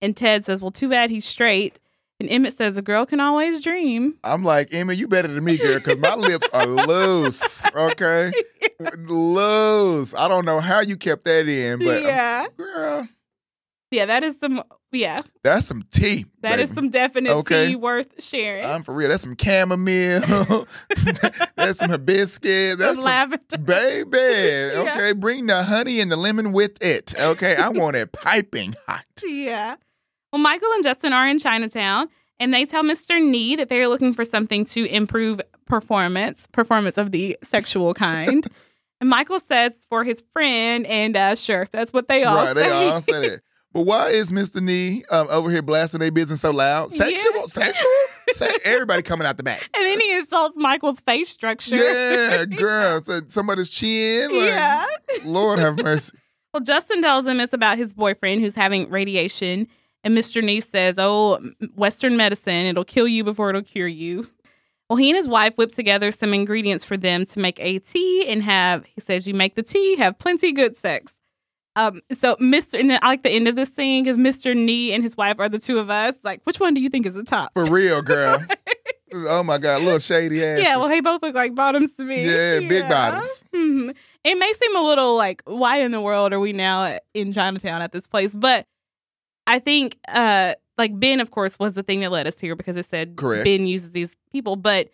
And 0.00 0.16
Ted 0.16 0.46
says, 0.46 0.62
"Well, 0.62 0.70
too 0.70 0.88
bad 0.88 1.10
he's 1.10 1.26
straight." 1.26 1.78
And 2.20 2.28
Emmett 2.28 2.56
says, 2.58 2.76
"A 2.76 2.82
girl 2.82 3.06
can 3.06 3.20
always 3.20 3.62
dream." 3.62 4.14
I'm 4.24 4.42
like, 4.42 4.74
Emma, 4.74 4.92
you 4.92 5.06
better 5.06 5.28
than 5.28 5.44
me, 5.44 5.56
girl, 5.56 5.74
because 5.76 5.98
my 5.98 6.14
lips 6.16 6.48
are 6.52 6.66
loose. 6.66 7.64
Okay. 7.76 8.32
loose. 9.06 10.14
I 10.14 10.26
don't 10.28 10.44
know 10.44 10.60
how 10.60 10.80
you 10.80 10.96
kept 10.96 11.24
that 11.26 11.46
in, 11.48 11.78
but 11.78 11.98
um, 11.98 12.04
yeah, 12.04 12.46
girl, 12.56 13.08
yeah, 13.90 14.06
that 14.06 14.22
is 14.24 14.36
some, 14.38 14.62
yeah, 14.92 15.20
that's 15.42 15.66
some 15.66 15.84
tea. 15.90 16.26
that 16.40 16.58
is 16.60 16.70
baby. 16.70 16.74
some 16.76 16.90
definite 16.90 17.32
Okay. 17.36 17.68
tea 17.68 17.76
worth 17.76 18.08
sharing. 18.22 18.64
I'm 18.64 18.82
for 18.82 18.94
real. 18.94 19.08
That's 19.08 19.22
some 19.22 19.36
chamomile. 19.36 20.20
that's 21.56 21.78
some 21.78 21.90
hibiscus. 21.90 22.76
That's 22.76 22.82
some 22.82 22.94
some 22.96 23.04
lavender. 23.04 23.58
baby. 23.62 24.76
Okay, 24.76 25.12
bring 25.12 25.46
the 25.46 25.62
honey 25.62 26.00
and 26.00 26.10
the 26.10 26.16
lemon 26.16 26.52
with 26.52 26.82
it. 26.82 27.14
Okay, 27.18 27.54
I 27.56 27.68
want 27.68 27.96
it 27.96 28.10
piping 28.12 28.74
hot. 28.86 29.04
Yeah. 29.24 29.76
Well, 30.32 30.42
Michael 30.42 30.70
and 30.72 30.84
Justin 30.84 31.12
are 31.12 31.26
in 31.26 31.38
Chinatown, 31.38 32.08
and 32.38 32.52
they 32.52 32.64
tell 32.64 32.82
Mr. 32.82 33.22
Nee 33.22 33.56
that 33.56 33.68
they're 33.68 33.88
looking 33.88 34.14
for 34.14 34.24
something 34.24 34.64
to 34.66 34.84
improve 34.86 35.40
performance, 35.66 36.46
performance 36.52 36.98
of 36.98 37.12
the 37.12 37.36
sexual 37.42 37.94
kind. 37.94 38.46
and 39.00 39.08
Michael 39.08 39.40
says 39.40 39.86
for 39.88 40.04
his 40.04 40.22
friend, 40.32 40.86
and 40.86 41.16
uh, 41.16 41.34
sure, 41.34 41.66
that's 41.72 41.92
what 41.92 42.08
they 42.08 42.24
all 42.24 42.36
right, 42.36 42.56
say. 42.56 42.62
they 42.62 42.70
all 42.70 43.00
said 43.00 43.24
it. 43.24 43.42
But 43.72 43.82
why 43.82 44.08
is 44.08 44.30
Mr. 44.30 44.62
Nee 44.62 45.04
um, 45.10 45.28
over 45.30 45.50
here 45.50 45.60
blasting 45.62 46.00
their 46.00 46.10
business 46.10 46.40
so 46.40 46.50
loud? 46.50 46.90
Yeah. 46.92 47.04
Sexual, 47.04 47.48
sexual. 47.48 47.90
Se- 48.32 48.58
everybody 48.64 49.02
coming 49.02 49.26
out 49.26 49.36
the 49.36 49.42
back. 49.42 49.68
and 49.74 49.84
then 49.84 50.00
he 50.00 50.14
insults 50.14 50.56
Michael's 50.56 51.00
face 51.00 51.28
structure. 51.28 51.76
Yeah, 51.76 52.44
girl. 52.56 53.02
So 53.02 53.20
somebody's 53.26 53.68
chin. 53.68 54.30
Like, 54.30 54.46
yeah. 54.46 54.86
Lord 55.24 55.58
have 55.58 55.76
mercy. 55.76 56.16
Well, 56.52 56.62
Justin 56.62 57.02
tells 57.02 57.26
him 57.26 57.40
it's 57.40 57.52
about 57.52 57.76
his 57.76 57.92
boyfriend 57.92 58.40
who's 58.40 58.54
having 58.54 58.88
radiation. 58.90 59.68
And 60.04 60.16
Mr. 60.16 60.42
Nee 60.42 60.60
says, 60.60 60.94
Oh, 60.98 61.40
Western 61.74 62.16
medicine, 62.16 62.66
it'll 62.66 62.84
kill 62.84 63.08
you 63.08 63.24
before 63.24 63.50
it'll 63.50 63.62
cure 63.62 63.88
you. 63.88 64.28
Well, 64.88 64.96
he 64.96 65.10
and 65.10 65.16
his 65.16 65.28
wife 65.28 65.54
whip 65.56 65.74
together 65.74 66.10
some 66.10 66.32
ingredients 66.32 66.84
for 66.84 66.96
them 66.96 67.26
to 67.26 67.38
make 67.40 67.58
a 67.60 67.78
tea 67.78 68.26
and 68.26 68.42
have, 68.42 68.84
he 68.86 69.00
says, 69.02 69.28
you 69.28 69.34
make 69.34 69.54
the 69.54 69.62
tea, 69.62 69.96
have 69.96 70.18
plenty 70.18 70.50
good 70.52 70.76
sex. 70.76 71.12
Um, 71.76 72.00
so 72.18 72.36
Mr. 72.36 72.80
and 72.80 72.90
then 72.90 72.98
I 73.02 73.08
like 73.08 73.22
the 73.22 73.30
end 73.30 73.46
of 73.48 73.54
this 73.54 73.68
scene 73.74 74.02
because 74.02 74.16
Mr. 74.16 74.56
Nee 74.56 74.92
and 74.92 75.02
his 75.02 75.16
wife 75.16 75.36
are 75.38 75.48
the 75.48 75.58
two 75.58 75.78
of 75.78 75.90
us. 75.90 76.14
Like, 76.24 76.40
which 76.44 76.58
one 76.58 76.74
do 76.74 76.80
you 76.80 76.88
think 76.88 77.04
is 77.06 77.14
the 77.14 77.22
top? 77.22 77.52
For 77.52 77.66
real, 77.66 78.00
girl. 78.02 78.42
oh 79.14 79.42
my 79.42 79.58
God, 79.58 79.82
little 79.82 79.98
shady 79.98 80.42
ass. 80.42 80.60
Yeah, 80.60 80.76
well, 80.76 80.88
they 80.88 81.00
both 81.00 81.22
look 81.22 81.34
like 81.34 81.54
bottoms 81.54 81.92
to 81.96 82.04
me. 82.04 82.24
Yeah, 82.26 82.60
big 82.60 82.88
bottoms. 82.88 83.44
Mhm. 83.54 83.94
It 84.24 84.34
may 84.38 84.52
seem 84.54 84.74
a 84.74 84.82
little 84.82 85.16
like, 85.16 85.42
why 85.44 85.80
in 85.82 85.92
the 85.92 86.00
world 86.00 86.32
are 86.32 86.40
we 86.40 86.52
now 86.52 86.98
in 87.14 87.32
Chinatown 87.32 87.82
at 87.82 87.92
this 87.92 88.06
place? 88.06 88.34
But 88.34 88.66
I 89.48 89.58
think, 89.58 89.98
uh, 90.08 90.54
like 90.76 90.98
Ben, 91.00 91.18
of 91.20 91.30
course, 91.32 91.58
was 91.58 91.74
the 91.74 91.82
thing 91.82 92.00
that 92.00 92.12
led 92.12 92.26
us 92.28 92.38
here 92.38 92.54
because 92.54 92.76
it 92.76 92.84
said 92.86 93.16
Correct. 93.16 93.44
Ben 93.44 93.66
uses 93.66 93.90
these 93.90 94.14
people, 94.32 94.54
but. 94.56 94.90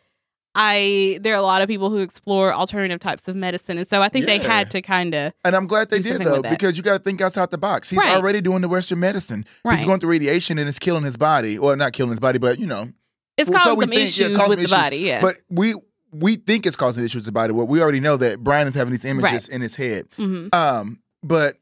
I 0.56 1.18
there 1.20 1.34
are 1.34 1.38
a 1.38 1.42
lot 1.42 1.62
of 1.62 1.68
people 1.68 1.90
who 1.90 1.98
explore 1.98 2.52
alternative 2.52 3.00
types 3.00 3.26
of 3.26 3.34
medicine, 3.34 3.76
and 3.76 3.88
so 3.88 4.00
I 4.02 4.08
think 4.08 4.26
they 4.26 4.38
had 4.38 4.70
to 4.70 4.82
kind 4.82 5.12
of 5.12 5.32
And 5.44 5.56
I'm 5.56 5.66
glad 5.66 5.90
they 5.90 5.98
did 5.98 6.22
though, 6.22 6.42
because 6.42 6.76
you 6.76 6.84
got 6.84 6.92
to 6.92 6.98
think 7.00 7.20
outside 7.20 7.50
the 7.50 7.58
box. 7.58 7.90
He's 7.90 7.98
Right. 7.98 8.14
already 8.16 8.40
doing 8.40 8.60
the 8.62 8.68
Western 8.68 9.00
medicine. 9.00 9.46
right. 9.64 9.78
He's 9.78 9.84
going 9.84 9.98
through 9.98 10.10
radiation 10.10 10.56
and 10.58 10.68
it's 10.68 10.78
killing 10.78 11.02
his 11.02 11.16
body, 11.16 11.58
or 11.58 11.74
not 11.74 11.92
killing 11.92 12.12
his 12.12 12.20
body, 12.20 12.38
but 12.38 12.60
you 12.60 12.66
know. 12.68 12.88
it's 13.36 13.50
well, 13.50 13.58
so 13.58 13.74
causing 13.74 13.78
we 13.78 13.84
some 13.84 13.90
think- 13.90 14.16
yeah, 14.18 14.26
issues 14.26 14.36
causing 14.36 14.50
with 14.50 14.60
the 14.60 14.68
body. 14.76 14.96
Yeah, 14.98 15.20
But 15.20 15.36
we 15.50 15.74
we 16.12 16.36
think 16.36 16.66
it's 16.66 16.76
causing 16.76 17.02
issues 17.04 17.22
with 17.22 17.26
the 17.26 17.32
body. 17.32 17.52
Well, 17.52 17.66
we 17.66 17.82
already 17.82 17.98
know 17.98 18.16
that 18.18 18.38
Brian 18.38 18.68
is 18.68 18.74
having 18.76 18.92
these 18.92 19.04
images 19.04 19.48
in 19.48 19.60
his 19.60 19.74
head. 19.74 20.06
hmm 20.14 20.46
Um, 20.52 21.00
but 21.24 21.56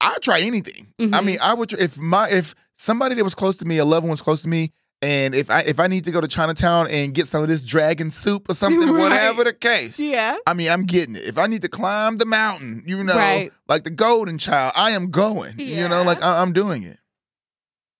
I'll 0.00 0.20
try 0.20 0.40
anything. 0.40 0.92
I 0.98 1.02
Mhm. 1.04 1.24
mean, 1.24 1.38
I 1.42 1.54
would 1.54 1.72
if 1.72 1.98
my 1.98 2.28
if 2.30 2.54
somebody 2.76 3.14
that 3.14 3.24
was 3.24 3.34
close 3.34 3.56
to 3.58 3.64
me, 3.64 3.78
a 3.78 3.84
loved 3.84 4.06
one's 4.06 4.20
close 4.22 4.42
to 4.42 4.48
me, 4.48 4.72
and 5.02 5.34
if 5.34 5.50
I 5.50 5.60
if 5.62 5.80
I 5.80 5.86
need 5.86 6.04
to 6.04 6.10
go 6.10 6.20
to 6.20 6.28
Chinatown 6.28 6.88
and 6.88 7.14
get 7.14 7.28
some 7.28 7.42
of 7.42 7.48
this 7.48 7.62
dragon 7.62 8.10
soup 8.10 8.48
or 8.48 8.54
something, 8.62 8.88
Right. 8.90 9.00
whatever 9.00 9.44
the 9.44 9.52
case. 9.54 9.98
yeah, 9.98 10.36
I 10.46 10.52
mean, 10.54 10.70
I'm 10.70 10.84
getting 10.84 11.16
it. 11.16 11.24
If 11.24 11.38
I 11.38 11.46
need 11.46 11.62
to 11.62 11.68
climb 11.68 12.16
the 12.18 12.26
mountain, 12.26 12.82
you 12.86 13.02
know, 13.02 13.16
Right. 13.16 13.50
like 13.68 13.84
the 13.84 13.90
golden 13.90 14.36
child, 14.38 14.72
I 14.76 14.90
am 14.90 15.10
going. 15.10 15.58
You 15.58 15.88
know, 15.88 16.02
like 16.02 16.22
I, 16.22 16.42
I'm 16.42 16.52
doing 16.52 16.82
it. 16.82 16.98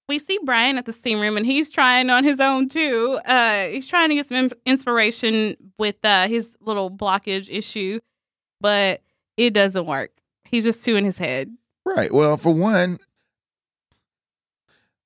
we 0.08 0.20
see 0.20 0.38
Brian 0.44 0.78
at 0.78 0.84
the 0.84 0.92
steam 0.92 1.18
room, 1.18 1.36
and 1.36 1.44
he's 1.44 1.70
trying 1.72 2.10
on 2.10 2.22
his 2.22 2.38
own 2.38 2.68
too. 2.68 3.18
Uh, 3.26 3.66
he's 3.66 3.88
trying 3.88 4.08
to 4.10 4.14
get 4.14 4.28
some 4.28 4.36
in- 4.36 4.52
inspiration 4.64 5.56
with 5.78 5.96
uh, 6.04 6.28
his 6.28 6.54
little 6.60 6.90
blockage 6.92 7.48
issue, 7.50 7.98
but 8.60 9.02
it 9.36 9.52
doesn't 9.52 9.86
work. 9.86 10.12
he's 10.44 10.62
just 10.62 10.84
too 10.84 10.94
in 10.94 11.04
his 11.04 11.18
head. 11.18 11.50
Right. 11.86 12.12
Well, 12.12 12.36
for 12.36 12.52
one, 12.52 12.98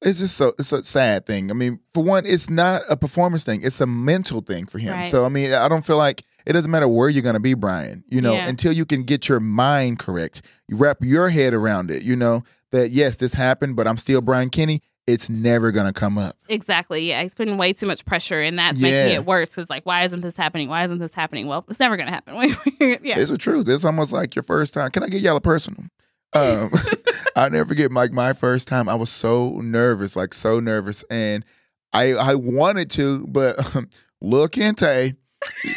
it's 0.02 0.18
just 0.20 0.36
so 0.36 0.54
it's 0.58 0.72
a 0.72 0.82
sad 0.82 1.26
thing. 1.26 1.50
I 1.50 1.54
mean, 1.54 1.78
for 1.92 2.02
one, 2.02 2.24
it's 2.24 2.48
not 2.48 2.82
a 2.88 2.96
performance 2.96 3.44
thing; 3.44 3.60
it's 3.62 3.80
a 3.82 3.86
mental 3.86 4.40
thing 4.40 4.64
for 4.66 4.78
him. 4.78 4.94
Right. 4.94 5.06
So, 5.06 5.26
I 5.26 5.28
mean, 5.28 5.52
I 5.52 5.68
don't 5.68 5.84
feel 5.84 5.98
like 5.98 6.24
it 6.46 6.54
doesn't 6.54 6.70
matter 6.70 6.88
where 6.88 7.10
you're 7.10 7.22
going 7.22 7.34
to 7.34 7.40
be, 7.40 7.52
Brian. 7.52 8.02
You 8.08 8.22
know, 8.22 8.32
Yeah. 8.32 8.48
until 8.48 8.72
you 8.72 8.86
can 8.86 9.02
get 9.02 9.28
your 9.28 9.40
mind 9.40 9.98
correct, 9.98 10.40
you 10.68 10.76
wrap 10.76 10.98
your 11.02 11.28
head 11.28 11.52
around 11.52 11.90
it. 11.90 12.02
You 12.02 12.16
know 12.16 12.44
that 12.72 12.90
yes, 12.92 13.16
this 13.16 13.34
happened, 13.34 13.76
but 13.76 13.86
I'm 13.86 13.98
still 13.98 14.22
Brian 14.22 14.48
Kinney. 14.48 14.80
It's 15.06 15.28
never 15.28 15.70
going 15.72 15.86
to 15.86 15.92
come 15.92 16.16
up. 16.18 16.36
Exactly. 16.48 17.06
Yeah, 17.08 17.20
he's 17.22 17.34
putting 17.34 17.58
way 17.58 17.72
too 17.74 17.86
much 17.86 18.04
pressure, 18.06 18.40
and 18.40 18.58
that's 18.58 18.80
Yeah. 18.80 18.90
making 18.90 19.16
it 19.16 19.26
worse. 19.26 19.50
Because 19.50 19.68
like, 19.68 19.84
why 19.84 20.04
isn't 20.04 20.20
this 20.20 20.36
happening? 20.36 20.68
Why 20.70 20.84
isn't 20.84 20.98
this 20.98 21.12
happening? 21.12 21.46
Well, 21.46 21.64
it's 21.68 21.80
never 21.80 21.96
gonna 21.98 22.10
happen. 22.12 22.36
yeah. 22.80 23.18
It's 23.18 23.30
the 23.30 23.36
truth. 23.36 23.68
It's 23.68 23.84
almost 23.84 24.12
like 24.12 24.34
your 24.34 24.44
first 24.44 24.72
time. 24.72 24.90
Can 24.92 25.02
I 25.02 25.08
get 25.08 25.20
y'all 25.20 25.36
a 25.36 25.40
personal? 25.42 25.84
Um, 26.32 26.70
I'll 27.36 27.50
never 27.50 27.68
forget 27.68 27.92
like 27.92 28.12
my 28.12 28.32
first 28.32 28.68
time. 28.68 28.88
I 28.88 28.94
was 28.94 29.10
so 29.10 29.60
nervous, 29.62 30.16
like 30.16 30.34
so 30.34 30.60
nervous, 30.60 31.04
and 31.10 31.44
I 31.92 32.12
I 32.12 32.34
wanted 32.34 32.90
to, 32.92 33.26
but 33.26 33.76
um, 33.76 33.88
Lil 34.20 34.48
Kente, 34.48 35.16
he, 35.62 35.74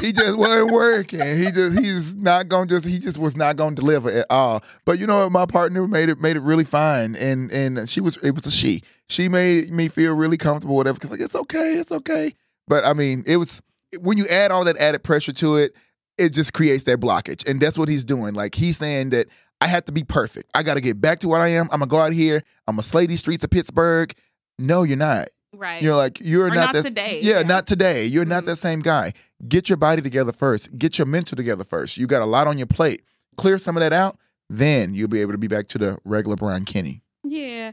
he 0.00 0.12
just 0.12 0.36
wasn't 0.36 0.70
working. 0.70 1.20
He 1.20 1.50
just 1.50 1.78
he's 1.78 2.14
not 2.14 2.48
gonna 2.48 2.66
just 2.66 2.86
he 2.86 2.98
just 2.98 3.18
was 3.18 3.36
not 3.36 3.56
gonna 3.56 3.74
deliver 3.74 4.10
at 4.10 4.26
all. 4.30 4.62
But 4.84 4.98
you 4.98 5.06
know 5.06 5.24
what? 5.24 5.32
My 5.32 5.46
partner 5.46 5.86
made 5.88 6.08
it 6.08 6.20
made 6.20 6.36
it 6.36 6.42
really 6.42 6.64
fine, 6.64 7.16
and 7.16 7.50
and 7.50 7.88
she 7.88 8.00
was 8.00 8.16
it 8.18 8.34
was 8.34 8.46
a 8.46 8.50
she. 8.50 8.82
She 9.08 9.28
made 9.28 9.70
me 9.72 9.88
feel 9.88 10.14
really 10.14 10.38
comfortable, 10.38 10.76
whatever. 10.76 10.98
Cause 10.98 11.10
like 11.10 11.20
it's 11.20 11.34
okay, 11.34 11.74
it's 11.74 11.92
okay. 11.92 12.34
But 12.68 12.84
I 12.84 12.92
mean, 12.92 13.24
it 13.26 13.36
was 13.36 13.62
when 14.00 14.16
you 14.16 14.26
add 14.28 14.50
all 14.50 14.64
that 14.64 14.76
added 14.78 15.02
pressure 15.02 15.32
to 15.34 15.56
it, 15.56 15.74
it 16.18 16.30
just 16.30 16.52
creates 16.52 16.84
that 16.84 17.00
blockage. 17.00 17.48
And 17.48 17.60
that's 17.60 17.76
what 17.76 17.88
he's 17.88 18.04
doing. 18.04 18.34
Like 18.34 18.54
he's 18.54 18.78
saying 18.78 19.10
that 19.10 19.28
I 19.62 19.66
have 19.68 19.84
to 19.86 19.92
be 19.92 20.04
perfect. 20.04 20.50
I 20.54 20.62
got 20.62 20.74
to 20.74 20.80
get 20.80 21.00
back 21.00 21.20
to 21.20 21.28
what 21.28 21.40
I 21.40 21.48
am. 21.48 21.64
I'm 21.72 21.78
gonna 21.80 21.86
go 21.86 21.98
out 22.00 22.12
here. 22.12 22.42
I'm 22.66 22.74
gonna 22.76 22.82
slay 22.82 23.06
these 23.06 23.20
streets 23.20 23.44
of 23.44 23.50
Pittsburgh. 23.50 24.12
No, 24.58 24.82
you're 24.82 24.96
not. 24.96 25.28
Right. 25.54 25.82
You're 25.82 25.96
like 25.96 26.18
you're 26.20 26.48
not, 26.48 26.54
not 26.54 26.72
that. 26.74 26.84
today, 26.84 27.20
Yeah, 27.22 27.40
yeah. 27.40 27.42
not 27.46 27.66
today. 27.66 28.06
You're 28.06 28.24
not 28.24 28.42
Mhm. 28.44 28.46
that 28.46 28.56
same 28.56 28.80
guy. 28.80 29.12
Get 29.46 29.68
your 29.68 29.76
body 29.76 30.00
together 30.02 30.32
first. 30.32 30.76
Get 30.78 30.98
your 30.98 31.06
mental 31.06 31.36
together 31.36 31.64
first. 31.64 31.96
You 31.98 32.06
got 32.06 32.22
a 32.22 32.26
lot 32.26 32.46
on 32.46 32.56
your 32.58 32.66
plate. 32.66 33.02
Clear 33.36 33.58
some 33.58 33.76
of 33.76 33.80
that 33.82 33.92
out. 33.92 34.16
Then 34.48 34.94
you'll 34.94 35.08
be 35.08 35.20
able 35.20 35.32
to 35.32 35.38
be 35.38 35.48
back 35.48 35.68
to 35.68 35.78
the 35.78 35.98
regular 36.04 36.36
Brian 36.36 36.64
Kinney. 36.64 37.02
Yeah. 37.24 37.72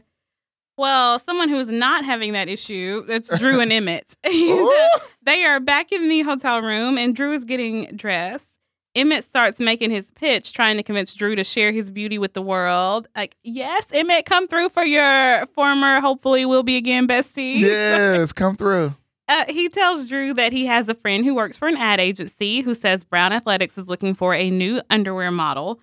Well, 0.76 1.18
someone 1.18 1.48
who's 1.50 1.68
not 1.68 2.04
having 2.04 2.32
that 2.32 2.48
issue, 2.48 3.04
that's 3.06 3.28
Drew 3.38 3.60
and 3.60 3.72
Emmett. 3.72 4.14
And, 4.24 4.60
uh, 4.68 4.98
they 5.22 5.44
are 5.44 5.60
back 5.60 5.92
in 5.92 6.08
the 6.08 6.22
hotel 6.22 6.62
room, 6.62 6.96
and 6.98 7.14
Drew 7.14 7.32
is 7.32 7.44
getting 7.44 7.84
dressed. 7.96 8.48
Emmett 8.94 9.24
starts 9.24 9.60
making 9.60 9.90
his 9.90 10.10
pitch, 10.12 10.52
trying 10.52 10.76
to 10.76 10.82
convince 10.82 11.14
Drew 11.14 11.36
to 11.36 11.44
share 11.44 11.70
his 11.70 11.90
beauty 11.90 12.18
with 12.18 12.32
the 12.32 12.42
world. 12.42 13.06
Like, 13.14 13.36
yes, 13.44 13.86
Emmett, 13.92 14.26
come 14.26 14.46
through 14.48 14.70
for 14.70 14.84
your 14.84 15.46
former, 15.54 16.00
hopefully 16.00 16.44
will 16.44 16.64
be 16.64 16.76
again 16.76 17.06
bestie. 17.06 17.60
yes, 17.60 18.32
come 18.32 18.56
through. 18.56 18.94
Uh, 19.28 19.44
he 19.48 19.68
tells 19.68 20.06
Drew 20.08 20.34
that 20.34 20.52
he 20.52 20.66
has 20.66 20.88
a 20.88 20.94
friend 20.94 21.24
who 21.24 21.36
works 21.36 21.56
for 21.56 21.68
an 21.68 21.76
ad 21.76 22.00
agency 22.00 22.62
who 22.62 22.74
says 22.74 23.04
Brown 23.04 23.32
Athletics 23.32 23.78
is 23.78 23.86
looking 23.86 24.12
for 24.12 24.34
a 24.34 24.50
new 24.50 24.80
underwear 24.90 25.30
model. 25.30 25.78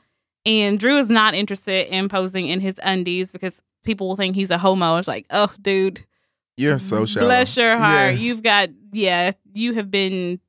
And 0.46 0.78
Drew 0.78 0.98
is 0.98 1.10
not 1.10 1.34
interested 1.34 1.88
in 1.94 2.10
posing 2.10 2.48
in 2.48 2.60
his 2.60 2.78
undies 2.84 3.32
because 3.32 3.62
people 3.86 4.10
will 4.10 4.18
think 4.18 4.36
he's 4.36 4.50
a 4.50 4.58
homo. 4.58 4.98
It's 4.98 5.08
like, 5.08 5.26
oh, 5.30 5.54
dude, 5.62 6.04
You're 6.58 6.78
so 6.80 7.06
shallow. 7.06 7.28
bless 7.28 7.56
your 7.56 7.78
heart. 7.78 8.14
Yes. 8.16 8.20
You've 8.22 8.44
got, 8.44 8.70
yeah, 8.92 9.32
you 9.54 9.74
have 9.76 9.90
been, 9.90 10.42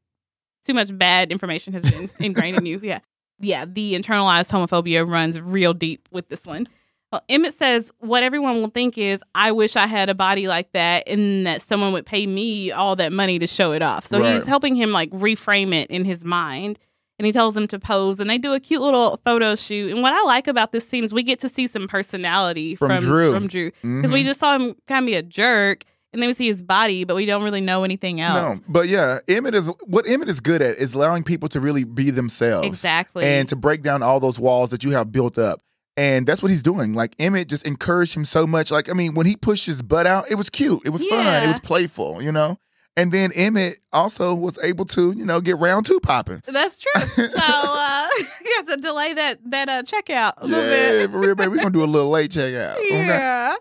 too 0.68 0.74
much 0.74 0.96
bad 0.96 1.32
information 1.32 1.72
has 1.72 1.82
been 1.82 2.08
ingrained 2.20 2.58
in 2.58 2.66
you. 2.66 2.78
Yeah. 2.82 2.98
Yeah. 3.40 3.64
The 3.66 3.94
internalized 3.94 4.52
homophobia 4.52 5.08
runs 5.08 5.40
real 5.40 5.72
deep 5.74 6.08
with 6.12 6.28
this 6.28 6.46
one. 6.46 6.68
Well, 7.10 7.22
Emmett 7.30 7.58
says 7.58 7.90
what 8.00 8.22
everyone 8.22 8.56
will 8.60 8.68
think 8.68 8.98
is, 8.98 9.22
I 9.34 9.50
wish 9.52 9.76
I 9.76 9.86
had 9.86 10.10
a 10.10 10.14
body 10.14 10.46
like 10.46 10.70
that 10.72 11.08
and 11.08 11.46
that 11.46 11.62
someone 11.62 11.92
would 11.94 12.04
pay 12.04 12.26
me 12.26 12.70
all 12.70 12.96
that 12.96 13.12
money 13.12 13.38
to 13.38 13.46
show 13.46 13.72
it 13.72 13.80
off. 13.80 14.04
So 14.04 14.22
he's 14.22 14.44
helping 14.44 14.76
him 14.76 14.90
like 14.92 15.10
reframe 15.10 15.72
it 15.72 15.90
in 15.90 16.04
his 16.04 16.22
mind. 16.24 16.78
And 17.18 17.24
he 17.26 17.32
tells 17.32 17.56
him 17.56 17.66
to 17.68 17.78
pose 17.80 18.20
and 18.20 18.28
they 18.30 18.38
do 18.38 18.52
a 18.52 18.60
cute 18.60 18.80
little 18.82 19.18
photo 19.24 19.56
shoot. 19.56 19.90
And 19.90 20.02
what 20.02 20.12
I 20.12 20.22
like 20.24 20.46
about 20.46 20.70
this 20.72 20.86
scene 20.88 21.02
is 21.02 21.12
we 21.14 21.22
get 21.24 21.40
to 21.40 21.48
see 21.48 21.66
some 21.66 21.88
personality 21.88 22.76
From 22.76 22.90
from, 22.90 23.00
Drew. 23.00 23.32
From 23.32 23.46
Drew. 23.48 23.70
Because 23.82 24.12
we 24.12 24.22
Mhm. 24.22 24.24
just 24.26 24.38
saw 24.40 24.54
him 24.54 24.76
kind 24.86 25.04
of 25.04 25.06
be 25.06 25.14
a 25.14 25.22
jerk 25.22 25.84
and 26.12 26.22
then 26.22 26.28
we 26.28 26.32
see 26.32 26.46
his 26.46 26.62
body, 26.62 27.04
but 27.04 27.16
we 27.16 27.26
don't 27.26 27.42
really 27.42 27.60
know 27.60 27.84
anything 27.84 28.20
else. 28.20 28.58
No, 28.58 28.64
but 28.68 28.88
yeah, 28.88 29.18
Emmett 29.28 29.54
is 29.54 29.68
what 29.86 30.06
Emmett 30.08 30.28
is 30.28 30.40
good 30.40 30.62
at 30.62 30.76
is 30.76 30.94
allowing 30.94 31.22
people 31.24 31.48
to 31.50 31.60
really 31.60 31.84
be 31.84 32.10
themselves. 32.10 32.66
Exactly. 32.66 33.24
and 33.24 33.48
to 33.48 33.56
break 33.56 33.82
down 33.82 34.02
all 34.02 34.20
those 34.20 34.38
walls 34.38 34.70
that 34.70 34.84
you 34.84 34.90
have 34.92 35.12
built 35.12 35.38
up. 35.38 35.60
And 35.96 36.26
that's 36.28 36.42
what 36.42 36.50
he's 36.52 36.62
doing. 36.62 36.94
Like 36.94 37.14
Emmett 37.18 37.48
just 37.48 37.66
encouraged 37.66 38.14
him 38.14 38.24
so 38.24 38.46
much. 38.46 38.70
Like, 38.70 38.88
I 38.88 38.92
mean, 38.92 39.14
when 39.14 39.26
he 39.26 39.34
pushed 39.34 39.66
his 39.66 39.82
butt 39.82 40.06
out, 40.06 40.30
it 40.30 40.36
was 40.36 40.48
cute. 40.48 40.82
It 40.84 40.90
was 40.90 41.04
fun. 41.04 41.42
It 41.42 41.48
was 41.48 41.58
playful, 41.60 42.22
you 42.22 42.30
know? 42.30 42.56
And 42.96 43.12
then 43.12 43.30
Emmett 43.34 43.78
also 43.92 44.34
was 44.34 44.58
able 44.62 44.84
to, 44.86 45.12
you 45.12 45.24
know, 45.24 45.40
get 45.40 45.56
round 45.58 45.86
two 45.86 46.00
popping. 46.00 46.42
That's 46.46 46.80
true. 46.80 47.02
So 47.02 47.28
uh, 47.38 48.08
you 48.18 48.54
have 48.56 48.66
to 48.68 48.76
delay 48.76 49.12
that 49.14 49.38
that 49.50 49.68
uh, 49.68 49.82
checkout 49.82 50.32
a 50.38 50.46
little 50.46 50.64
Yeah, 50.64 50.90
bit. 51.06 51.10
for 51.10 51.18
real, 51.18 51.34
baby. 51.34 51.48
We're 51.50 51.56
gonna 51.58 51.70
do 51.70 51.82
a 51.82 51.86
little 51.86 52.10
late 52.10 52.30
checkout. 52.30 52.76
Okay? 52.84 53.54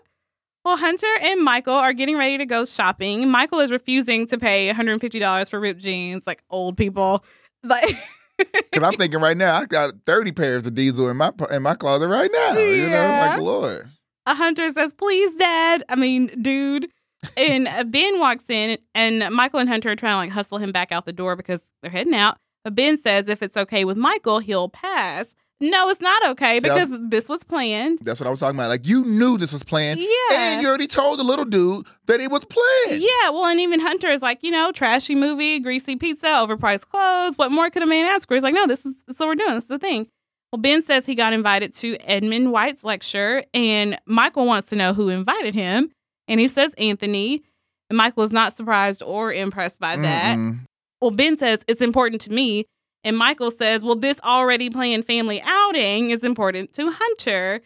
Yeah. 0.68 0.74
Well, 0.74 0.76
Hunter 0.76 1.06
and 1.22 1.42
Michael 1.42 1.74
are 1.74 1.92
getting 1.92 2.16
ready 2.16 2.38
to 2.38 2.46
go 2.46 2.64
shopping. 2.64 3.28
Michael 3.30 3.60
is 3.60 3.70
refusing 3.70 4.26
to 4.28 4.38
pay 4.38 4.70
$150 4.72 5.50
for 5.50 5.58
ripped 5.60 5.80
jeans, 5.80 6.24
like 6.26 6.42
old 6.50 6.76
people. 6.76 7.24
Like, 7.62 7.96
Cause 8.72 8.82
I'm 8.82 8.94
thinking 8.94 9.20
right 9.20 9.36
now, 9.36 9.54
I 9.56 9.64
got 9.66 9.94
30 10.06 10.32
pairs 10.32 10.66
of 10.66 10.74
diesel 10.74 11.08
in 11.08 11.16
my 11.16 11.32
in 11.50 11.62
my 11.62 11.74
closet 11.74 12.08
right 12.08 12.30
now. 12.32 12.52
You 12.58 12.84
know, 12.88 12.90
Yeah. 12.90 13.30
like 13.32 13.40
Lord. 13.40 13.90
a 14.26 14.34
Hunter 14.34 14.70
says, 14.72 14.92
"Please, 14.92 15.34
Dad." 15.34 15.82
I 15.88 15.96
mean, 15.96 16.26
dude. 16.40 16.88
And 17.36 17.68
Ben 17.90 18.20
walks 18.20 18.44
in, 18.48 18.78
and 18.94 19.34
Michael 19.34 19.58
and 19.58 19.68
Hunter 19.68 19.90
are 19.90 19.96
trying 19.96 20.12
to 20.12 20.16
like 20.18 20.30
hustle 20.30 20.58
him 20.58 20.70
back 20.70 20.92
out 20.92 21.04
the 21.04 21.12
door 21.12 21.34
because 21.34 21.68
they're 21.82 21.90
heading 21.90 22.14
out. 22.14 22.38
But 22.62 22.76
Ben 22.76 22.96
says 22.96 23.26
if 23.26 23.42
it's 23.42 23.56
okay 23.56 23.84
with 23.84 23.96
Michael, 23.96 24.38
he'll 24.38 24.68
pass. 24.68 25.26
No, 25.60 25.88
it's 25.88 26.00
not 26.00 26.24
okay 26.30 26.60
See, 26.60 26.68
because 26.68 26.88
this 27.08 27.28
was 27.28 27.42
planned. 27.42 27.98
That's 28.02 28.20
what 28.20 28.26
I 28.26 28.30
was 28.30 28.38
talking 28.38 28.56
about. 28.56 28.68
Like 28.68 28.86
you 28.86 29.04
knew 29.04 29.38
this 29.38 29.52
was 29.52 29.64
planned. 29.64 29.98
Yeah. 29.98 30.08
And 30.30 30.62
you 30.62 30.68
already 30.68 30.86
told 30.86 31.18
the 31.18 31.24
little 31.24 31.44
dude 31.44 31.84
that 32.06 32.20
it 32.20 32.30
was 32.30 32.44
planned. 32.44 33.02
Yeah, 33.02 33.30
well, 33.30 33.46
and 33.46 33.58
even 33.58 33.80
Hunter 33.80 34.08
is 34.08 34.22
like, 34.22 34.42
you 34.42 34.52
know, 34.52 34.70
trashy 34.70 35.16
movie, 35.16 35.58
greasy 35.58 35.96
pizza, 35.96 36.26
overpriced 36.26 36.88
clothes. 36.88 37.36
What 37.36 37.50
more 37.50 37.70
could 37.70 37.82
a 37.82 37.86
man 37.86 38.06
ask 38.06 38.28
for? 38.28 38.34
He's 38.34 38.44
like, 38.44 38.54
no, 38.54 38.66
this 38.66 38.86
is 38.86 38.96
what 39.16 39.26
we're 39.26 39.34
doing. 39.34 39.54
This 39.54 39.64
is 39.64 39.68
the 39.68 39.78
thing. 39.78 40.06
Well, 40.52 40.60
Ben 40.60 40.80
says 40.80 41.04
he 41.04 41.14
got 41.14 41.32
invited 41.32 41.74
to 41.76 41.96
Edmund 41.96 42.52
White's 42.52 42.84
lecture, 42.84 43.42
and 43.52 43.98
Michael 44.06 44.46
wants 44.46 44.68
to 44.70 44.76
know 44.76 44.94
who 44.94 45.08
invited 45.08 45.54
him, 45.54 45.90
and 46.26 46.40
he 46.40 46.48
says 46.48 46.72
Anthony. 46.78 47.42
And 47.90 47.96
Michael 47.96 48.22
is 48.22 48.32
not 48.32 48.54
surprised 48.54 49.02
or 49.02 49.32
impressed 49.32 49.80
by 49.80 49.96
that. 49.96 50.36
Mm-mm. 50.36 50.60
Well, 51.00 51.10
Ben 51.10 51.38
says 51.38 51.64
it's 51.66 51.80
important 51.80 52.20
to 52.22 52.30
me, 52.30 52.66
and 53.08 53.16
Michael 53.16 53.50
says, 53.50 53.82
well, 53.82 53.96
this 53.96 54.20
already 54.20 54.68
planned 54.70 55.04
family 55.06 55.40
outing 55.42 56.10
is 56.10 56.22
important 56.22 56.72
to 56.74 56.90
Hunter. 56.92 57.60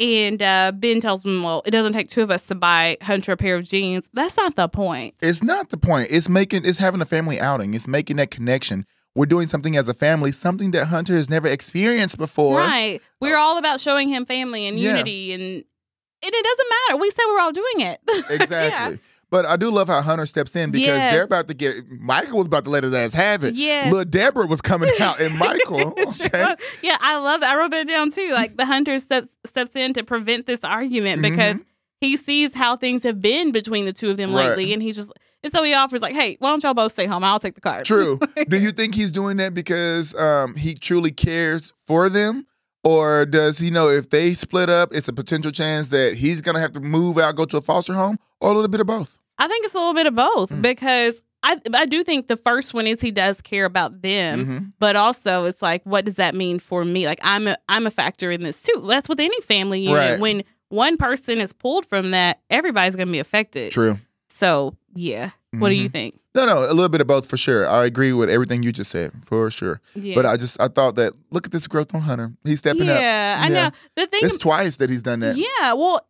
And 0.00 0.42
uh, 0.42 0.72
Ben 0.74 1.00
tells 1.00 1.24
him, 1.24 1.42
well, 1.42 1.62
it 1.64 1.70
doesn't 1.70 1.92
take 1.92 2.08
two 2.08 2.22
of 2.22 2.30
us 2.30 2.46
to 2.48 2.54
buy 2.54 2.96
Hunter 3.00 3.32
a 3.32 3.36
pair 3.36 3.56
of 3.56 3.64
jeans. 3.64 4.08
That's 4.12 4.36
not 4.36 4.56
the 4.56 4.68
point. 4.68 5.14
It's 5.22 5.42
not 5.42 5.70
the 5.70 5.76
point. 5.76 6.08
It's 6.10 6.28
making 6.28 6.64
it's 6.64 6.78
having 6.78 7.00
a 7.00 7.04
family 7.04 7.40
outing. 7.40 7.74
It's 7.74 7.86
making 7.88 8.16
that 8.16 8.30
connection. 8.32 8.86
We're 9.14 9.26
doing 9.26 9.46
something 9.46 9.76
as 9.76 9.86
a 9.88 9.94
family, 9.94 10.32
something 10.32 10.72
that 10.72 10.86
Hunter 10.86 11.14
has 11.14 11.30
never 11.30 11.46
experienced 11.46 12.18
before. 12.18 12.58
Right. 12.58 13.00
We're 13.20 13.36
all 13.38 13.56
about 13.58 13.80
showing 13.80 14.08
him 14.08 14.26
family 14.26 14.66
and 14.66 14.78
Yeah. 14.78 14.90
unity 14.96 15.32
and 15.32 15.42
and 15.42 16.32
it 16.34 16.44
doesn't 16.44 16.68
matter. 16.88 17.00
We 17.00 17.10
said 17.10 17.22
we're 17.28 17.40
all 17.40 17.52
doing 17.52 17.80
it. 17.80 18.00
Exactly. 18.30 18.98
But 19.34 19.46
I 19.46 19.56
do 19.56 19.68
love 19.68 19.88
how 19.88 20.00
Hunter 20.00 20.26
steps 20.26 20.54
in 20.54 20.70
because 20.70 20.86
Yes. 20.86 21.12
they're 21.12 21.24
about 21.24 21.48
to 21.48 21.54
get 21.54 21.74
Michael 21.90 22.38
was 22.38 22.46
about 22.46 22.62
to 22.66 22.70
let 22.70 22.84
his 22.84 22.94
ass 22.94 23.12
have 23.14 23.42
it. 23.42 23.56
Yeah. 23.56 23.88
Little 23.90 24.04
Deborah 24.04 24.46
was 24.46 24.60
coming 24.60 24.88
out 25.00 25.20
and 25.20 25.36
Michael. 25.36 25.88
Okay. 25.98 26.30
was. 26.32 26.56
Yeah, 26.82 26.96
I 27.00 27.16
love 27.16 27.40
that. 27.40 27.52
I 27.52 27.58
wrote 27.58 27.72
that 27.72 27.88
down 27.88 28.12
too. 28.12 28.30
Like 28.32 28.56
the 28.56 28.64
hunter 28.64 28.96
steps 29.00 29.26
steps 29.44 29.72
in 29.74 29.92
to 29.94 30.04
prevent 30.04 30.46
this 30.46 30.62
argument 30.62 31.20
because 31.20 31.58
he 32.00 32.16
sees 32.16 32.54
how 32.54 32.76
things 32.76 33.02
have 33.02 33.20
been 33.20 33.50
between 33.50 33.86
the 33.86 33.92
two 33.92 34.08
of 34.10 34.18
them 34.18 34.28
Mm-hmm. 34.28 34.36
Right. 34.38 34.48
lately, 34.50 34.72
and 34.72 34.80
he's 34.80 34.94
just 34.94 35.12
and 35.42 35.52
so 35.52 35.64
he 35.64 35.74
offers 35.74 36.00
like, 36.00 36.14
"Hey, 36.14 36.36
why 36.38 36.50
don't 36.50 36.62
y'all 36.62 36.72
both 36.72 36.92
stay 36.92 37.06
home? 37.06 37.24
I'll 37.24 37.40
take 37.40 37.56
the 37.56 37.60
car." 37.60 37.82
True. 37.92 38.20
Do 38.48 38.56
you 38.56 38.70
think 38.70 38.94
he's 38.94 39.10
doing 39.10 39.36
that 39.38 39.52
because 39.52 40.14
um, 40.14 40.54
he 40.54 40.74
truly 40.76 41.10
cares 41.10 41.72
for 41.88 42.08
them? 42.08 42.46
Or 42.84 43.26
does 43.26 43.58
he 43.58 43.70
know 43.70 43.88
if 43.88 44.10
they 44.10 44.32
split 44.34 44.70
up, 44.70 44.94
it's 44.94 45.08
a 45.08 45.12
potential 45.12 45.50
chance 45.50 45.88
that 45.88 46.14
he's 46.14 46.40
going 46.40 46.54
to 46.54 46.60
have 46.60 46.72
to 46.72 46.80
move 46.80 47.16
out, 47.18 47.34
go 47.34 47.46
to 47.46 47.56
a 47.56 47.60
foster 47.62 47.94
home, 47.94 48.18
or 48.40 48.50
a 48.50 48.54
little 48.54 48.68
bit 48.68 48.80
of 48.80 48.86
both? 48.86 49.18
I 49.38 49.48
think 49.48 49.64
it's 49.64 49.74
a 49.74 49.78
little 49.78 49.94
bit 49.94 50.06
of 50.06 50.14
both 50.14 50.50
Mm. 50.50 50.62
because 50.62 51.20
I 51.42 51.58
I 51.74 51.84
do 51.86 52.02
think 52.04 52.28
the 52.28 52.36
first 52.36 52.72
one 52.72 52.86
is 52.86 53.00
he 53.00 53.10
does 53.10 53.40
care 53.40 53.64
about 53.66 54.00
them, 54.02 54.46
Mhm. 54.46 54.72
but 54.78 54.96
also 54.96 55.44
it's 55.44 55.60
like, 55.60 55.82
what 55.84 56.04
does 56.04 56.14
that 56.14 56.34
mean 56.34 56.58
for 56.58 56.84
me? 56.84 57.06
Like 57.06 57.20
I'm 57.22 57.46
a 57.48 57.56
I'm 57.68 57.86
a 57.86 57.90
factor 57.90 58.30
in 58.30 58.42
this 58.42 58.62
too. 58.62 58.84
That's 58.88 59.08
with 59.08 59.20
any 59.20 59.40
family 59.42 59.80
unit. 59.80 59.96
Right. 60.12 60.20
When 60.20 60.42
one 60.70 60.96
person 60.96 61.40
is 61.40 61.52
pulled 61.52 61.84
from 61.86 62.12
that, 62.12 62.40
everybody's 62.50 62.96
gonna 62.96 63.12
be 63.12 63.18
affected. 63.18 63.72
True. 63.72 63.98
So 64.30 64.76
yeah, 64.94 65.30
what 65.52 65.68
do 65.68 65.74
you 65.74 65.88
Mhm. 65.88 65.92
think? 65.92 66.20
No, 66.34 66.46
no, 66.46 66.58
a 66.60 66.72
little 66.72 66.88
bit 66.88 67.00
of 67.00 67.06
both 67.06 67.26
for 67.26 67.36
sure. 67.36 67.68
I 67.68 67.84
agree 67.84 68.12
with 68.12 68.28
everything 68.30 68.62
you 68.64 68.72
just 68.72 68.90
said 68.90 69.12
for 69.24 69.50
sure. 69.50 69.80
Yeah. 69.94 70.14
But 70.16 70.26
I 70.26 70.36
just 70.36 70.58
I 70.60 70.68
thought 70.68 70.94
that 70.96 71.12
look 71.30 71.46
at 71.46 71.52
this 71.52 71.66
growth 71.66 71.94
on 71.94 72.00
Hunter. 72.00 72.32
He's 72.44 72.58
stepping 72.60 72.88
up. 72.88 72.98
yeah, 72.98 73.38
I 73.44 73.48
know. 73.48 73.70
The 73.96 74.06
thing 74.06 74.20
It's 74.24 74.38
twice 74.38 74.76
that 74.78 74.88
he's 74.90 75.02
done 75.02 75.20
that. 75.20 75.36
Yeah, 75.36 75.74
well, 75.74 76.00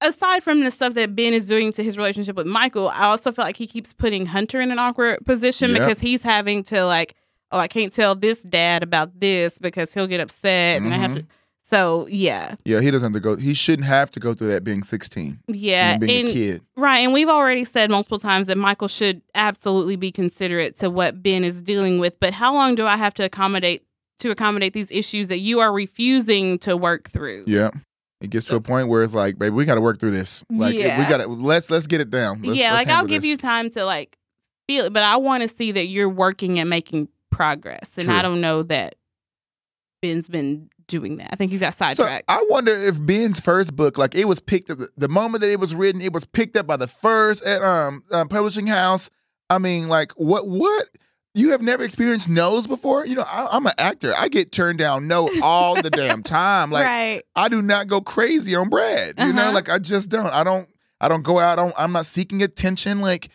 aside 0.00 0.42
from 0.42 0.64
the 0.64 0.70
stuff 0.70 0.94
that 0.94 1.14
Ben 1.16 1.32
is 1.34 1.46
doing 1.46 1.72
to 1.72 1.82
his 1.82 1.96
relationship 1.96 2.36
with 2.36 2.46
Michael, 2.46 2.88
I 2.88 3.04
also 3.04 3.32
feel 3.32 3.44
like 3.44 3.56
he 3.56 3.66
keeps 3.66 3.92
putting 3.92 4.26
Hunter 4.26 4.60
in 4.60 4.70
an 4.70 4.78
awkward 4.78 5.24
position 5.26 5.70
Yep. 5.70 5.78
because 5.80 5.98
he's 6.00 6.22
having 6.22 6.62
to 6.64 6.84
like, 6.84 7.14
oh, 7.52 7.58
I 7.58 7.68
can't 7.68 7.92
tell 7.92 8.14
this 8.14 8.42
dad 8.42 8.82
about 8.82 9.20
this 9.20 9.58
because 9.58 9.92
he'll 9.94 10.06
get 10.06 10.20
upset, 10.20 10.82
and 10.82 10.92
I 10.92 10.98
have 10.98 11.14
to. 11.14 11.20
Mm-hmm. 11.20 11.30
So 11.62 12.06
yeah, 12.08 12.54
Yeah, 12.64 12.80
he 12.80 12.92
doesn't 12.92 13.12
have 13.12 13.20
to 13.20 13.28
go. 13.28 13.34
He 13.34 13.52
shouldn't 13.52 13.88
have 13.88 14.08
to 14.12 14.20
go 14.20 14.34
through 14.34 14.48
that 14.48 14.62
being 14.62 14.84
16 14.84 15.40
yeah, 15.48 15.98
being 15.98 16.20
and 16.20 16.28
a 16.28 16.32
kid. 16.32 16.62
right, 16.76 16.98
and 17.00 17.12
we've 17.12 17.28
already 17.28 17.64
said 17.64 17.90
multiple 17.90 18.20
times 18.20 18.46
that 18.46 18.56
Michael 18.56 18.86
should 18.86 19.20
absolutely 19.34 19.96
be 19.96 20.12
considerate 20.12 20.78
to 20.78 20.90
what 20.90 21.24
Ben 21.24 21.42
is 21.42 21.60
dealing 21.60 21.98
with. 21.98 22.20
But 22.20 22.34
how 22.34 22.54
long 22.54 22.76
do 22.76 22.86
I 22.86 22.96
have 22.96 23.14
to 23.14 23.24
accommodate 23.24 23.82
to 24.20 24.30
accommodate 24.30 24.74
these 24.74 24.92
issues 24.92 25.26
that 25.26 25.38
you 25.38 25.58
are 25.58 25.72
refusing 25.72 26.58
to 26.60 26.76
work 26.76 27.10
through? 27.10 27.42
Yeah. 27.48 27.70
It 28.20 28.30
gets 28.30 28.46
to 28.46 28.56
a 28.56 28.60
point 28.60 28.88
where 28.88 29.02
it's 29.02 29.12
like, 29.14 29.38
baby, 29.38 29.54
we 29.54 29.64
got 29.66 29.74
to 29.74 29.80
work 29.80 30.00
through 30.00 30.12
this. 30.12 30.42
Like 30.50 30.74
it- 30.74 30.98
we 30.98 31.04
got 31.04 31.18
to 31.18 31.26
let's 31.26 31.70
let's 31.70 31.86
get 31.86 32.00
it 32.00 32.10
down. 32.10 32.42
Let's- 32.42 32.58
yeah, 32.58 32.72
let's 32.72 32.88
like 32.88 32.96
I'll 32.96 33.04
give 33.06 33.22
this. 33.22 33.30
you 33.30 33.36
time 33.36 33.70
to 33.70 33.84
like 33.84 34.16
feel 34.66 34.86
it, 34.86 34.92
but 34.92 35.02
I 35.02 35.16
want 35.16 35.42
to 35.42 35.48
see 35.48 35.72
that 35.72 35.86
you're 35.86 36.08
working 36.08 36.58
and 36.58 36.70
making 36.70 37.08
progress, 37.30 37.92
and 37.96 38.06
True. 38.06 38.14
I 38.14 38.22
don't 38.22 38.40
know 38.40 38.62
that 38.64 38.94
Ben's 40.02 40.28
been 40.28 40.70
doing 40.86 41.16
that. 41.16 41.30
I 41.32 41.36
think 41.36 41.50
he's 41.50 41.60
got 41.60 41.74
So 41.74 41.78
sidetracked. 41.94 42.24
I 42.28 42.44
wonder 42.48 42.72
if 42.74 43.04
Ben's 43.04 43.40
first 43.40 43.74
book, 43.76 43.98
like 43.98 44.14
it 44.14 44.26
was 44.26 44.40
picked 44.40 44.70
up 44.70 44.78
the 44.96 45.08
moment 45.08 45.42
that 45.42 45.50
it 45.50 45.60
was 45.60 45.74
written, 45.74 46.00
it 46.00 46.12
was 46.12 46.24
picked 46.24 46.56
up 46.56 46.66
by 46.66 46.76
the 46.76 46.86
first 46.88 47.44
at 47.44 47.62
um 47.62 48.04
uh, 48.10 48.24
publishing 48.24 48.66
house. 48.66 49.10
I 49.50 49.58
mean, 49.58 49.88
like 49.88 50.12
what 50.12 50.48
what 50.48 50.88
you 51.36 51.50
have 51.52 51.62
never 51.62 51.82
experienced 51.84 52.28
no's 52.28 52.66
before? 52.66 53.06
You 53.06 53.14
know, 53.16 53.22
I, 53.26 53.46
I'm 53.56 53.66
an 53.66 53.72
actor. 53.78 54.12
I 54.18 54.28
get 54.28 54.50
turned 54.52 54.78
down 54.78 55.06
no 55.06 55.30
all 55.42 55.80
the 55.80 55.90
damn 55.90 56.22
time. 56.24 56.70
Like 56.70 56.86
right. 56.86 57.22
I 57.36 57.48
do 57.48 57.62
not 57.62 57.86
go 57.88 58.00
crazy 58.00 58.54
on 58.54 58.68
Brad. 58.70 59.14
You 59.18 59.32
know, 59.32 59.42
Uh-huh. 59.42 59.52
like 59.52 59.68
I 59.68 59.78
just 59.78 60.08
don't. 60.08 60.26
I 60.32 60.42
don't. 60.42 60.68
I 61.00 61.08
don't 61.08 61.22
go 61.22 61.38
out. 61.38 61.58
I 61.58 61.62
don't, 61.62 61.74
I'm 61.76 61.92
not 61.92 62.06
seeking 62.06 62.42
attention. 62.42 63.00
Like 63.00 63.28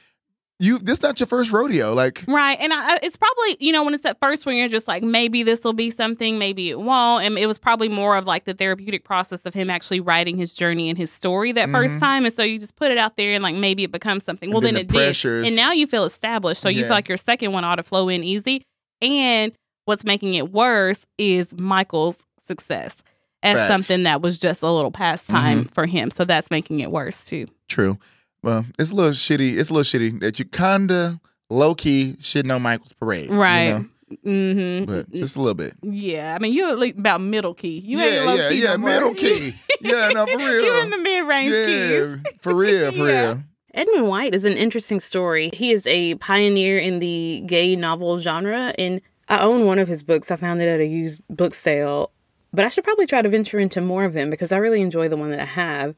you, 0.62 0.78
this 0.78 1.02
not 1.02 1.20
your 1.20 1.28
first 1.28 1.52
rodeo. 1.52 1.94
Like 1.94 2.24
Right. 2.28 2.58
And 2.60 2.72
I, 2.72 2.98
it's 3.04 3.18
probably, 3.18 3.58
you 3.60 3.72
know, 3.72 3.84
when 3.84 3.94
it's 3.94 4.06
at 4.06 4.20
first 4.20 4.46
when 4.46 4.56
you're 4.56 4.68
just 4.70 4.88
like, 4.88 5.02
maybe 5.04 5.44
this 5.44 5.64
will 5.64 5.74
be 5.74 5.90
something, 5.90 6.38
maybe 6.38 6.70
it 6.70 6.80
won't. 6.80 7.26
And 7.26 7.38
it 7.38 7.48
was 7.48 7.58
probably 7.58 7.90
more 7.90 8.16
of 8.16 8.26
like 8.28 8.46
the 8.46 8.54
therapeutic 8.54 9.04
process 9.04 9.46
of 9.46 9.54
him 9.54 9.70
actually 9.70 10.00
writing 10.00 10.38
his 10.38 10.54
journey 10.54 10.88
and 10.90 10.98
his 10.98 11.12
story 11.12 11.52
that 11.54 11.70
first 11.72 11.96
Mhm. 11.96 12.00
time. 12.00 12.26
And 12.26 12.34
so 12.34 12.44
you 12.44 12.60
just 12.60 12.76
put 12.76 12.92
it 12.92 12.98
out 12.98 13.18
there 13.18 13.34
and 13.34 13.42
like 13.44 13.56
maybe 13.56 13.84
it 13.84 13.92
becomes 13.92 14.24
something. 14.24 14.50
Well, 14.52 14.60
And 14.60 14.68
then 14.68 14.74
then, 14.76 14.88
the 14.88 14.94
it 14.94 14.98
pressures- 15.08 15.44
did. 15.44 15.48
And 15.50 15.56
now 15.56 15.72
you 15.72 15.88
feel 15.88 16.06
established. 16.06 16.62
So 16.62 16.70
you 16.70 16.82
Yeah. 16.82 16.88
feel 16.88 16.96
like 16.96 17.08
your 17.10 17.18
second 17.18 17.52
one 17.54 17.64
ought 17.64 17.78
to 17.78 17.84
flow 17.84 18.08
in 18.10 18.24
easy. 18.24 18.64
And 19.02 19.52
what's 19.86 20.04
making 20.06 20.36
it 20.36 20.52
worse 20.52 21.06
is 21.18 21.54
Michael's 21.58 22.26
success 22.46 23.02
as 23.44 23.56
Facts. 23.58 23.68
something 23.72 24.04
that 24.04 24.22
was 24.22 24.38
just 24.38 24.62
a 24.62 24.70
little 24.70 24.92
pastime 24.92 25.66
for 25.74 25.88
him. 25.88 26.12
So 26.12 26.24
that's 26.26 26.52
making 26.52 26.82
it 26.82 26.92
worse 26.92 27.26
too. 27.26 27.48
true. 27.68 27.98
Well, 28.44 28.66
it's 28.80 28.92
a 28.92 28.96
little 28.96 29.12
shitty. 29.12 29.58
It's 29.58 29.70
a 29.70 29.74
little 29.74 29.84
shitty 30.00 30.20
that 30.22 30.40
you 30.40 30.46
kinda 30.46 31.20
low 31.50 31.76
key 31.76 32.16
shitting 32.22 32.54
on 32.56 32.62
Michael's 32.62 32.94
parade. 32.94 33.30
you 33.30 33.36
Right. 33.40 33.70
know? 33.70 33.86
Mm-hmm. 34.26 34.86
But 34.92 35.12
just 35.12 35.36
a 35.36 35.40
little 35.40 35.54
bit. 35.56 35.74
Yeah, 35.82 36.36
I 36.36 36.40
mean, 36.40 36.54
you're 36.54 36.70
at 36.70 36.80
least 36.80 36.98
about 36.98 37.22
middle 37.22 37.54
key. 37.54 37.80
You 37.80 37.98
ain't 38.00 38.14
yeah, 38.14 38.24
low 38.24 38.36
yeah, 38.36 38.50
key 38.50 38.62
yeah. 38.64 38.72
no 38.72 38.78
more. 38.80 38.90
Middle 38.90 39.14
key. 39.14 39.56
Yeah, 39.84 40.10
no, 40.10 40.28
for 40.28 40.38
real. 40.38 40.64
you 40.64 40.80
in 40.82 40.90
the 40.92 40.98
mid 41.00 41.26
range 41.28 41.54
keys. 41.54 41.90
yeah, 41.92 42.16
for 42.40 42.54
real, 42.54 42.92
for 42.92 43.10
Yeah. 43.10 43.26
real. 43.30 43.44
Edmund 43.74 44.08
White 44.10 44.36
is 44.36 44.46
an 44.46 44.54
interesting 44.54 45.00
story. 45.00 45.50
He 45.54 45.72
is 45.72 45.88
a 45.88 46.14
pioneer 46.16 46.78
in 46.78 47.00
the 47.00 47.42
gay 47.48 47.76
novel 47.76 48.20
genre, 48.20 48.76
and 48.78 49.02
I 49.28 49.40
own 49.40 49.66
one 49.66 49.80
of 49.80 49.88
his 49.88 50.04
books. 50.04 50.30
I 50.30 50.36
found 50.36 50.62
it 50.62 50.68
at 50.68 50.80
a 50.82 50.86
used 50.86 51.22
book 51.32 51.56
sale, 51.56 52.12
but 52.54 52.64
I 52.64 52.70
should 52.70 52.84
probably 52.84 53.08
try 53.08 53.24
to 53.24 53.30
venture 53.30 53.58
into 53.60 53.82
more 53.82 54.04
of 54.04 54.14
them 54.14 54.30
because 54.30 54.52
I 54.52 54.58
really 54.58 54.82
enjoy 54.82 55.08
the 55.10 55.18
one 55.18 55.32
that 55.32 55.40
I 55.40 55.46
have. 55.46 55.96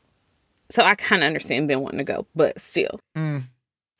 So 0.69 0.83
I 0.83 0.95
kind 0.95 1.21
of 1.21 1.27
understand 1.27 1.67
Ben 1.67 1.81
wanting 1.81 1.99
to 1.99 2.03
go, 2.03 2.25
but 2.35 2.59
still. 2.59 2.99
Mm. 3.15 3.43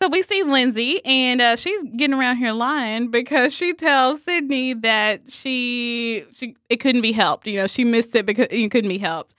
So 0.01 0.09
we 0.09 0.22
see 0.22 0.43
Lindsay, 0.43 0.99
and 1.05 1.41
uh, 1.41 1.55
she's 1.55 1.82
getting 1.95 2.14
around 2.14 2.38
here 2.38 2.51
lying 2.51 3.09
because 3.09 3.55
she 3.55 3.74
tells 3.74 4.22
Sydney 4.24 4.74
that 4.74 5.32
she 5.32 6.26
she 6.34 6.57
it 6.70 6.78
couldn't 6.78 7.01
be 7.01 7.14
helped. 7.14 7.47
You 7.47 7.59
know, 7.59 7.68
she 7.68 7.86
missed 7.86 8.14
it 8.16 8.26
because 8.26 8.47
it 8.49 8.70
couldn't 8.70 8.89
be 8.89 8.97
helped, 8.97 9.34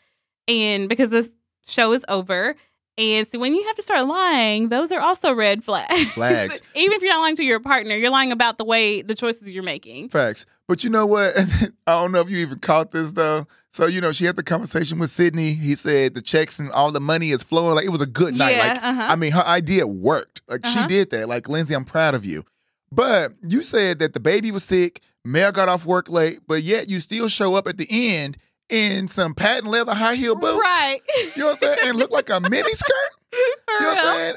and 0.49 0.89
because 0.89 1.11
this 1.11 1.31
show 1.67 1.93
is 1.93 2.05
over. 2.09 2.57
And 2.97 3.27
so 3.27 3.39
when 3.41 3.55
you 3.55 3.65
have 3.65 3.75
to 3.77 3.83
start 3.83 4.07
lying, 4.07 4.69
those 4.69 4.93
are 4.93 5.01
also 5.01 5.33
red 5.33 5.65
flags. 5.65 6.05
Flags. 6.15 6.63
Even 6.77 6.93
if 6.95 7.03
you're 7.03 7.13
not 7.13 7.21
lying 7.21 7.35
to 7.37 7.45
your 7.45 7.59
partner, 7.59 7.97
you're 7.97 8.11
lying 8.11 8.31
about 8.31 8.57
the 8.57 8.65
way 8.65 9.03
the 9.03 9.17
choices 9.17 9.51
you're 9.51 9.65
making. 9.65 10.09
Facts. 10.11 10.47
But 10.69 10.85
you 10.85 10.91
know 10.91 11.05
what? 11.05 11.35
I 11.87 12.01
don't 12.01 12.13
know 12.13 12.21
if 12.21 12.31
you 12.31 12.39
even 12.39 12.61
caught 12.61 12.93
this 12.93 13.13
though. 13.13 13.47
So 13.73 13.87
you 13.87 14.01
know, 14.01 14.13
she 14.13 14.25
had 14.27 14.37
the 14.37 14.45
conversation 14.45 15.01
with 15.01 15.11
Sydney. 15.11 15.55
He 15.55 15.75
said 15.75 16.15
the 16.15 16.23
checks 16.23 16.61
and 16.61 16.71
all 16.71 16.93
the 16.93 17.01
money 17.01 17.31
is 17.31 17.43
flowing. 17.43 17.75
Like 17.75 17.85
it 17.85 17.89
was 17.91 18.01
a 18.01 18.07
good 18.07 18.37
night. 18.37 18.57
Yeah, 18.57 18.69
like 18.69 18.83
uh-huh. 18.85 19.07
I 19.11 19.17
mean, 19.17 19.33
her 19.33 19.45
idea 19.45 19.87
worked. 19.89 20.43
Like 20.49 20.65
she 20.65 20.79
Uh-huh. 20.79 20.87
did 20.87 21.11
that. 21.11 21.29
Like 21.29 21.49
Lindsay, 21.49 21.75
I'm 21.75 21.85
proud 21.85 22.15
of 22.15 22.25
you. 22.25 22.45
But 22.93 23.33
you 23.43 23.63
said 23.63 23.99
that 23.99 24.13
the 24.13 24.21
baby 24.21 24.53
was 24.53 24.63
sick. 24.63 25.01
Mel 25.25 25.51
got 25.51 25.69
off 25.69 25.85
work 25.85 26.09
late, 26.09 26.41
but 26.47 26.63
yet 26.63 26.89
you 26.89 27.01
still 27.01 27.29
show 27.29 27.57
up 27.57 27.67
at 27.67 27.77
the 27.79 27.89
end 27.91 28.37
in 28.69 29.09
some 29.09 29.35
patent 29.35 29.67
leather 29.71 29.95
high 29.95 30.15
heel 30.15 30.35
boots. 30.37 30.59
Right. 30.61 31.01
You 31.19 31.31
know 31.37 31.47
what 31.47 31.53
I'm 31.55 31.59
saying? 31.77 31.79
And 31.91 31.99
look 31.99 32.11
like 32.11 32.31
a 32.31 32.41
mini 32.41 32.71
skirt. 32.71 32.95
For 33.31 33.37
You 33.81 33.81
know 33.81 33.89
what. 33.89 33.99
I'm 33.99 34.37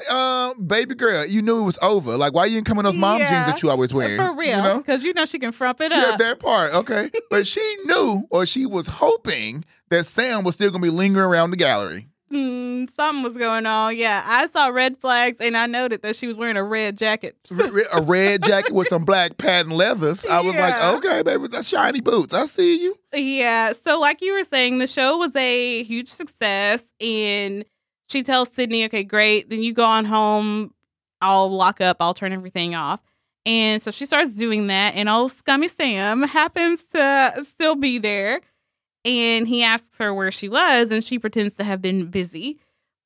Um, 0.58 0.66
baby 0.66 0.94
girl, 0.94 1.24
you 1.26 1.40
knew 1.42 1.60
it 1.60 1.64
was 1.64 1.78
over. 1.82 2.16
Like, 2.16 2.34
why 2.34 2.46
you 2.46 2.54
didn't 2.56 2.66
come 2.66 2.78
in 2.78 2.84
those 2.84 2.96
mom 2.96 3.20
Yeah. 3.20 3.30
jeans 3.44 3.46
that 3.52 3.62
you 3.62 3.70
always 3.70 3.94
wear? 3.94 4.16
For 4.16 4.34
real. 4.36 4.56
You 4.56 4.62
know? 4.62 4.78
Because 4.78 5.04
you 5.04 5.14
know 5.14 5.24
she 5.24 5.38
can 5.38 5.52
frump 5.52 5.80
it 5.80 5.92
up. 5.92 5.98
Yeah, 6.12 6.16
that 6.16 6.40
part. 6.40 6.74
Okay. 6.74 7.10
but 7.30 7.46
she 7.46 7.60
knew 7.84 8.24
or 8.30 8.44
she 8.44 8.66
was 8.66 8.86
hoping 8.88 9.64
that 9.90 10.04
Sam 10.06 10.44
was 10.44 10.56
still 10.56 10.70
gonna 10.70 10.82
be 10.82 10.90
lingering 10.90 11.26
around 11.26 11.50
the 11.52 11.56
gallery. 11.56 12.08
Hmm, 12.30 12.84
something 12.94 13.22
was 13.22 13.36
going 13.36 13.64
on. 13.66 13.96
Yeah, 13.96 14.22
I 14.26 14.46
saw 14.46 14.68
red 14.68 14.98
flags 14.98 15.38
and 15.40 15.56
I 15.56 15.66
noted 15.66 16.02
that 16.02 16.14
she 16.16 16.26
was 16.26 16.36
wearing 16.36 16.56
a 16.56 16.62
red 16.62 16.98
jacket. 16.98 17.36
A 17.92 18.02
red 18.02 18.42
jacket 18.42 18.72
with 18.74 18.88
some 18.88 19.04
black 19.04 19.38
patent 19.38 19.74
leathers. 19.74 20.26
I 20.26 20.40
was 20.40 20.54
Yeah. 20.54 20.68
like, 20.68 20.96
okay, 21.04 21.22
baby, 21.22 21.48
that's 21.48 21.68
shiny 21.68 22.00
boots. 22.00 22.34
I 22.34 22.44
see 22.46 22.82
you. 22.82 22.96
yeah, 23.14 23.72
so 23.72 23.98
like 23.98 24.20
you 24.20 24.34
were 24.34 24.42
saying, 24.44 24.78
the 24.78 24.86
show 24.86 25.16
was 25.16 25.34
a 25.36 25.82
huge 25.84 26.08
success, 26.08 26.82
and 27.00 27.64
she 28.10 28.22
tells 28.22 28.50
Sydney, 28.52 28.84
"Okay, 28.86 29.04
great. 29.04 29.48
Then 29.50 29.62
you 29.62 29.72
go 29.72 29.84
on 29.84 30.04
home. 30.04 30.72
I'll 31.20 31.50
lock 31.50 31.80
up. 31.80 31.96
I'll 32.00 32.14
turn 32.14 32.32
everything 32.32 32.74
off." 32.74 33.00
And 33.46 33.80
so 33.80 33.90
she 33.90 34.04
starts 34.04 34.32
doing 34.32 34.66
that, 34.66 34.94
and 34.96 35.08
old 35.08 35.32
scummy 35.32 35.68
Sam 35.68 36.22
happens 36.24 36.80
to 36.92 37.46
still 37.54 37.74
be 37.74 37.96
there, 37.98 38.40
and 39.04 39.46
he 39.48 39.62
asks 39.62 39.98
her 39.98 40.12
where 40.12 40.30
she 40.30 40.48
was, 40.48 40.90
and 40.90 41.02
she 41.02 41.18
pretends 41.18 41.54
to 41.56 41.64
have 41.64 41.80
been 41.82 42.06
busy. 42.06 42.58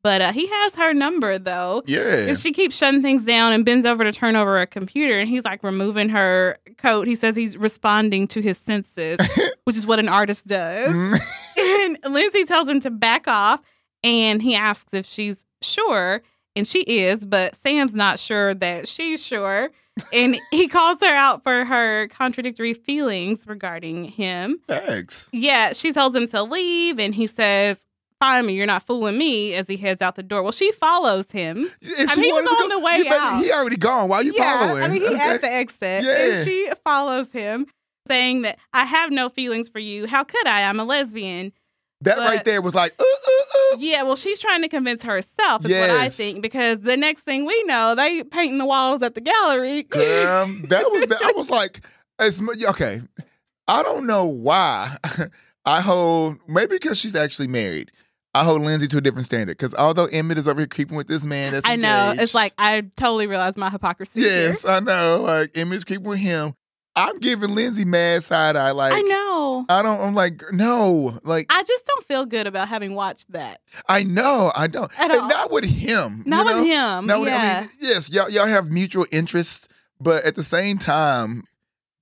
But 0.03 0.21
uh, 0.21 0.33
he 0.33 0.49
has 0.49 0.75
her 0.75 0.93
number 0.93 1.39
though, 1.39 1.83
Yeah. 1.87 2.29
And 2.29 2.39
she 2.39 2.53
keeps 2.53 2.77
shutting 2.77 3.03
things 3.03 3.23
down 3.23 3.53
and 3.53 3.65
bends 3.65 3.87
over 3.87 4.03
to 4.03 4.11
turn 4.11 4.35
over 4.35 4.61
a 4.61 4.67
computer 4.67 5.17
and 5.17 5.29
he's 5.29 5.45
like 5.45 5.63
removing 5.63 6.09
her 6.09 6.59
coat. 6.77 7.07
He 7.07 7.15
says 7.15 7.37
he's 7.37 7.57
responding 7.57 8.27
to 8.29 8.41
his 8.43 8.59
senses, 8.59 9.21
which 9.65 9.77
is 9.77 9.87
what 9.87 10.01
an 10.01 10.09
artist 10.09 10.47
does. 10.47 10.93
Mm. 10.93 11.19
And 11.85 11.99
Lindsay 12.13 12.45
tells 12.45 12.67
him 12.67 12.81
to 12.81 12.91
back 12.91 13.29
off 13.29 13.61
and 14.03 14.43
he 14.43 14.57
asks 14.57 14.93
if 14.93 15.07
she's 15.07 15.45
sure. 15.61 16.23
And 16.57 16.67
she 16.67 16.81
is, 16.83 17.25
but 17.25 17.55
Sam's 17.55 17.95
not 17.95 18.19
sure 18.19 18.55
that 18.55 18.89
she's 18.89 19.25
sure. 19.25 19.71
And 20.13 20.37
he 20.51 20.69
calls 20.69 21.01
her 21.01 21.15
out 21.15 21.43
for 21.43 21.65
her 21.65 22.09
contradictory 22.09 22.75
feelings 22.75 23.45
regarding 23.47 24.05
him. 24.05 24.59
Thanks. 24.67 25.29
Yeah, 25.33 25.73
she 25.75 25.93
tells 25.93 26.15
him 26.15 26.27
to 26.29 26.43
leave 26.43 26.99
and 26.99 27.15
he 27.15 27.27
says, 27.27 27.79
Fine 28.21 28.47
me, 28.47 28.53
you're 28.53 28.67
not 28.69 28.87
fooling 28.87 29.19
me 29.19 29.53
as 29.55 29.67
he 29.67 29.77
heads 29.77 30.01
out 30.01 30.15
the 30.15 30.23
door. 30.23 30.43
Well, 30.45 30.53
she 30.53 30.71
follows 30.71 31.29
him. 31.33 31.69
If 31.81 32.09
I 32.11 32.15
mean, 32.15 32.25
he 32.27 32.33
was 32.33 32.47
on 32.47 32.69
go- 32.69 32.77
the 32.77 32.79
way 32.79 33.03
out. 33.09 33.43
He 33.43 33.51
already 33.51 33.77
gone. 33.77 34.09
Why 34.09 34.19
are 34.19 34.23
you 34.23 34.33
yeah, 34.37 34.61
following? 34.61 34.83
I 34.85 34.89
mean, 34.89 35.03
he 35.03 35.09
Okay. 35.09 35.19
at 35.19 35.41
the 35.41 35.53
exit. 35.53 36.05
Yeah. 36.05 36.37
And 36.37 36.47
she 36.47 36.71
follows 36.85 37.31
him, 37.33 37.67
saying 38.07 38.43
that 38.43 38.59
I 38.73 38.85
have 38.85 39.11
no 39.11 39.29
feelings 39.29 39.69
for 39.69 39.81
you. 39.81 40.07
How 40.07 40.23
could 40.23 40.47
I? 40.47 40.69
I'm 40.69 40.79
a 40.79 40.85
lesbian. 40.85 41.53
That 42.03 42.17
but- 42.17 42.29
right 42.29 42.45
there 42.45 42.63
was 42.63 42.75
like, 42.75 42.93
uh, 42.99 43.03
uh, 43.05 43.75
uh. 43.75 43.77
Yeah, 43.79 44.03
well, 44.03 44.17
she's 44.17 44.41
trying 44.41 44.63
to 44.63 44.69
convince 44.69 45.03
herself, 45.03 45.65
is 45.65 45.71
what 45.71 45.91
I 45.91 46.09
think, 46.09 46.43
because 46.43 46.81
the 46.83 46.97
next 46.97 47.23
thing 47.23 47.47
we 47.47 47.63
know, 47.65 47.95
they 47.95 48.23
painting 48.23 48.59
the 48.59 48.67
walls 48.67 49.03
at 49.03 49.15
the 49.15 49.21
gallery. 49.21 49.83
Girl, 49.91 50.47
that 50.65 50.91
was 50.91 51.07
the, 51.07 51.19
I 51.23 51.33
was 51.37 51.51
like, 51.51 51.81
it's, 52.19 52.41
okay. 52.65 53.03
I 53.69 53.83
don't 53.83 54.07
know 54.07 54.27
why 54.27 54.97
I 55.65 55.81
hold 55.81 56.39
maybe 56.49 56.77
because 56.77 56.99
she's 56.99 57.15
actually 57.15 57.49
married. 57.49 57.91
I 58.35 58.45
hold 58.45 58.63
Lindsay 58.63 58.89
to 58.89 58.97
a 58.97 59.01
different 59.01 59.27
standard 59.27 59.59
because 59.59 59.75
although 59.75 60.07
Emmett 60.07 60.39
is 60.39 60.49
over 60.49 60.61
here 60.61 60.67
creeping 60.67 60.97
with 60.97 61.07
this 61.07 61.25
man, 61.25 61.53
that's 61.53 61.69
I 61.69 61.77
know. 61.77 62.15
It's 62.17 62.35
like, 62.35 62.55
I 62.57 62.81
totally 62.97 63.27
realize 63.27 63.57
my 63.57 63.69
hypocrisy. 63.69 64.23
here. 64.23 64.49
yes, 64.49 64.65
I 64.65 64.81
know. 64.81 65.23
Like 65.23 65.57
Emmett's 65.57 65.85
creeping 65.85 66.09
with 66.09 66.19
him. 66.19 66.55
I'm 66.97 67.19
giving 67.21 67.55
Lindsay 67.55 67.85
mad 67.85 68.25
side 68.25 68.57
eye. 68.57 68.71
Like 68.73 68.93
I 68.95 69.01
know. 69.01 69.22
Know. 69.61 69.67
I 69.69 69.83
don't. 69.83 70.01
I'm 70.01 70.15
like, 70.15 70.43
no. 70.53 71.19
Like, 71.25 71.47
I 71.51 71.63
just 71.63 71.87
don't 71.87 72.05
feel 72.07 72.27
good 72.27 72.47
about 72.47 72.69
having 72.69 72.95
watched 72.95 73.31
that. 73.33 73.61
I 73.89 74.03
know. 74.03 74.51
I 74.55 74.67
don't. 74.67 74.91
At 74.99 75.11
and 75.11 75.21
all. 75.21 75.29
not 75.29 75.51
with 75.53 75.65
him. 75.65 76.23
Not 76.27 76.47
you 76.47 76.55
with 76.57 76.67
him. 76.67 77.07
Not 77.07 77.21
with, 77.21 77.29
yeah. 77.29 77.59
I 77.59 77.61
mean, 77.63 77.71
yes, 77.81 78.11
y'all, 78.13 78.29
y'all 78.31 78.47
have 78.47 78.71
mutual 78.71 79.07
interests, 79.13 79.69
but 80.01 80.25
at 80.25 80.35
the 80.35 80.43
same 80.45 80.79
time, 80.79 81.45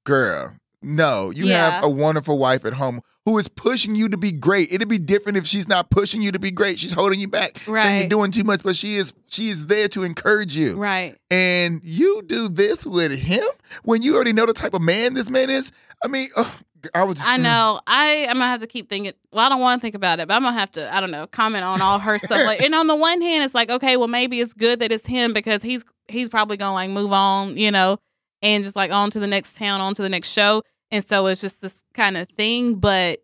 girl, 0.05 0.57
no, 0.83 1.31
you 1.31 1.47
Yeah. 1.47 1.71
have 1.73 1.85
a 1.85 1.89
wonderful 1.89 2.39
wife 2.39 2.65
at 2.65 2.73
home 2.75 3.03
who 3.27 3.37
is 3.37 3.49
pushing 3.49 3.95
you 3.95 4.09
to 4.09 4.17
be 4.17 4.33
great. 4.33 4.73
It'd 4.73 4.89
be 4.89 4.97
different 4.97 5.37
if 5.37 5.47
she's 5.47 5.69
not 5.69 5.91
pushing 5.91 6.23
you 6.23 6.33
to 6.33 6.39
be 6.39 6.51
great. 6.51 6.79
She's 6.79 6.93
holding 6.93 7.21
you 7.21 7.29
back, 7.29 7.59
saying 7.59 7.97
you're 7.99 8.09
doing 8.09 8.33
too 8.33 8.45
much, 8.45 8.63
but 8.63 8.77
she 8.77 8.95
is 8.97 9.13
she 9.29 9.51
is 9.51 9.67
there 9.67 9.89
to 9.89 10.03
encourage 10.05 10.57
you. 10.57 10.77
right. 10.77 11.17
And 11.31 11.81
you 11.85 12.23
do 12.27 12.49
this 12.49 12.87
with 12.87 13.13
him 13.13 13.45
when 13.85 14.01
you 14.03 14.15
already 14.15 14.33
know 14.33 14.47
the 14.47 14.55
type 14.55 14.73
of 14.73 14.81
man 14.81 15.13
this 15.15 15.29
man 15.29 15.51
is. 15.51 15.71
I 16.03 16.09
mean, 16.09 16.29
ugh, 16.35 16.51
I 16.95 17.05
was. 17.05 17.17
Just, 17.17 17.29
I 17.29 17.37
know. 17.37 17.81
I 17.87 18.27
I'm 18.27 18.35
gonna 18.35 18.47
have 18.47 18.61
to 18.61 18.67
keep 18.67 18.89
thinking. 18.89 19.13
Well, 19.33 19.45
I 19.45 19.49
don't 19.49 19.61
want 19.61 19.81
to 19.81 19.83
think 19.83 19.95
about 19.95 20.21
it, 20.21 20.29
but 20.29 20.35
I'm 20.35 20.43
gonna 20.43 20.59
have 20.59 20.73
to. 20.73 20.95
I 20.95 21.01
don't 21.01 21.11
know. 21.11 21.27
Comment 21.27 21.65
on 21.65 21.81
all 21.83 21.99
her 21.99 22.19
stuff. 22.19 22.45
Like, 22.47 22.61
and 22.63 22.75
on 22.75 22.87
the 22.87 22.97
one 22.97 23.21
hand, 23.21 23.45
it's 23.45 23.55
like, 23.55 23.71
okay, 23.71 23.97
well, 23.97 24.09
maybe 24.09 24.41
it's 24.41 24.55
good 24.55 24.79
that 24.81 24.93
it's 24.93 25.07
him 25.07 25.33
because 25.33 25.63
he's 25.63 25.85
he's 26.09 26.29
probably 26.29 26.57
gonna 26.57 26.75
like 26.75 26.91
move 26.91 27.13
on, 27.13 27.57
you 27.57 27.71
know, 27.71 27.99
and 28.43 28.63
just 28.65 28.77
like 28.77 28.91
on 28.91 29.11
to 29.11 29.21
the 29.21 29.27
next 29.27 29.57
town, 29.57 29.81
on 29.81 29.95
to 29.95 30.03
the 30.03 30.09
next 30.09 30.31
show, 30.33 30.63
and 30.91 31.05
so 31.05 31.27
it's 31.27 31.41
just 31.41 31.61
this 31.61 31.83
kind 31.95 32.17
of 32.17 32.29
thing. 32.31 32.75
But 32.77 33.21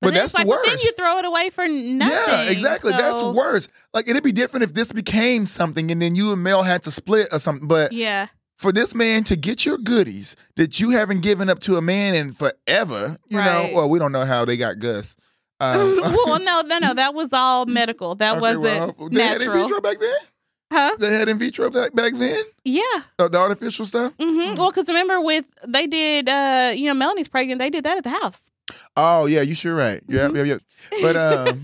But 0.00 0.14
then 0.14 0.22
that's 0.22 0.34
like, 0.34 0.46
But 0.46 0.62
then 0.64 0.78
you 0.82 0.92
throw 0.92 1.18
it 1.18 1.24
away 1.24 1.50
for 1.50 1.66
nothing. 1.66 2.34
Yeah, 2.34 2.50
exactly. 2.50 2.92
That's 2.92 3.22
worse. 3.22 3.68
Like 3.92 4.08
it'd 4.08 4.22
be 4.22 4.32
different 4.32 4.64
if 4.64 4.74
this 4.74 4.92
became 4.92 5.46
something 5.46 5.90
and 5.90 6.00
then 6.00 6.14
you 6.14 6.32
and 6.32 6.42
Mel 6.42 6.62
had 6.62 6.82
to 6.84 6.90
split 6.90 7.28
or 7.32 7.38
something. 7.40 7.66
But 7.68 7.92
Yeah. 7.92 8.28
For 8.58 8.72
this 8.72 8.94
man 8.94 9.24
to 9.24 9.36
get 9.36 9.64
your 9.64 9.78
goodies 9.78 10.36
that 10.56 10.78
you 10.80 10.90
haven't 10.90 11.20
given 11.20 11.48
up 11.48 11.60
to 11.60 11.76
a 11.76 11.80
man 11.82 12.14
in 12.14 12.32
forever, 12.32 13.16
you 13.28 13.38
Right. 13.38 13.70
know, 13.70 13.76
well, 13.76 13.88
we 13.88 13.98
don't 13.98 14.12
know 14.12 14.24
how 14.26 14.44
they 14.44 14.56
got 14.58 14.78
Gus. 14.80 15.16
Um, 15.60 16.00
well, 16.02 16.38
no, 16.40 16.60
no, 16.62 16.78
no. 16.78 16.92
That 16.94 17.14
was 17.14 17.32
all 17.32 17.66
medical. 17.66 18.14
That 18.16 18.32
okay, 18.32 18.40
wasn't 18.40 18.62
well, 18.98 19.08
they 19.10 19.22
had 19.24 19.40
in 19.40 19.46
natural. 19.48 19.64
vitro 19.68 19.80
back 19.80 19.98
then. 19.98 20.16
Huh? 20.72 20.96
They 21.00 21.10
had 21.12 21.28
in 21.30 21.38
vitro 21.38 21.70
back 21.70 21.94
back 21.94 22.12
then. 22.14 22.42
Yeah. 22.64 22.82
Uh, 23.18 23.28
the 23.28 23.38
artificial 23.38 23.86
stuff. 23.86 24.14
Mm-hmm. 24.18 24.58
Well, 24.58 24.70
because 24.70 24.86
remember, 24.88 25.20
with 25.20 25.46
they 25.66 25.86
did, 25.86 26.28
uh, 26.28 26.72
you 26.76 26.84
know, 26.86 26.94
Melanie's 26.94 27.26
pregnant. 27.28 27.58
They 27.58 27.70
did 27.70 27.84
that 27.84 27.96
at 27.96 28.04
the 28.04 28.10
house. 28.10 28.50
Oh 28.96 29.24
yeah, 29.26 29.40
you 29.40 29.54
sure 29.54 29.74
right. 29.74 30.02
Yeah, 30.06 30.28
Mhm. 30.28 30.36
yeah, 30.46 30.58
yeah. 30.92 31.00
But 31.02 31.16
um, 31.16 31.62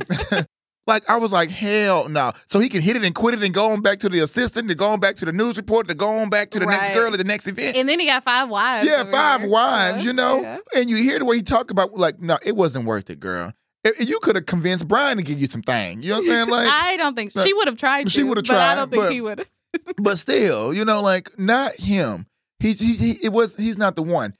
like 0.87 1.09
I 1.09 1.17
was 1.17 1.33
like, 1.33 1.51
hell 1.51 2.09
no. 2.09 2.33
So 2.47 2.59
he 2.61 2.69
can 2.69 2.83
hit 2.83 2.97
it 2.97 3.05
and 3.05 3.15
quit 3.15 3.35
it 3.35 3.43
and 3.43 3.55
go 3.55 3.71
on 3.71 3.81
back 3.81 3.99
to 4.01 4.09
the 4.09 4.21
assistant, 4.21 4.69
to 4.69 4.75
go 4.75 4.87
on 4.91 5.01
back 5.01 5.17
to 5.17 5.25
the 5.25 5.33
news 5.33 5.57
report, 5.57 5.89
to 5.89 5.95
go 5.95 6.09
on 6.09 6.29
back 6.31 6.51
to 6.51 6.59
the 6.59 6.67
next 6.67 6.93
girl 6.95 7.11
at 7.13 7.19
the 7.19 7.25
next 7.25 7.47
event. 7.47 7.77
And 7.77 7.89
then 7.89 7.99
he 8.01 8.07
got 8.07 8.25
five 8.25 8.49
wives. 8.49 8.87
yeah, 8.87 9.05
five 9.05 9.45
wives, 9.45 10.05
you 10.05 10.13
know. 10.13 10.41
yeah. 10.43 10.59
And 10.75 10.91
you 10.91 10.97
hear 10.97 11.19
the 11.19 11.25
way 11.25 11.37
he 11.37 11.43
talk 11.43 11.71
about 11.71 11.95
like, 11.95 12.21
no, 12.21 12.39
it 12.45 12.55
wasn't 12.57 12.85
worth 12.85 13.09
it, 13.11 13.21
girl. 13.21 13.53
If- 13.83 14.07
You 14.09 14.19
could 14.21 14.37
have 14.37 14.47
convinced 14.47 14.87
Brian 14.89 15.17
to 15.17 15.23
give 15.23 15.41
you 15.41 15.47
some 15.47 15.63
thing. 15.63 16.03
You 16.03 16.11
know 16.11 16.17
what 16.17 16.25
I'm 16.25 16.31
saying? 16.31 16.49
Like, 16.49 16.69
I 16.73 16.97
don't 16.97 17.15
think 17.15 17.33
she 17.39 17.53
would 17.55 17.67
have 17.69 17.77
tried. 17.77 18.11
She 18.11 18.23
would've 18.23 18.45
but 18.45 18.57
I 18.57 18.75
don't 18.75 18.91
think 18.91 19.03
but- 19.05 19.13
he 19.13 19.21
would 19.21 19.39
have. 19.39 19.49
but 19.99 20.19
still, 20.19 20.73
you 20.73 20.85
know, 20.85 21.01
like 21.03 21.31
not 21.39 21.75
him. 21.77 22.27
He, 22.61 22.75
he, 22.75 22.95
he 22.95 23.11
it 23.23 23.33
was 23.33 23.57
he's 23.57 23.77
not 23.77 23.97
the 23.97 24.03
one. 24.03 24.35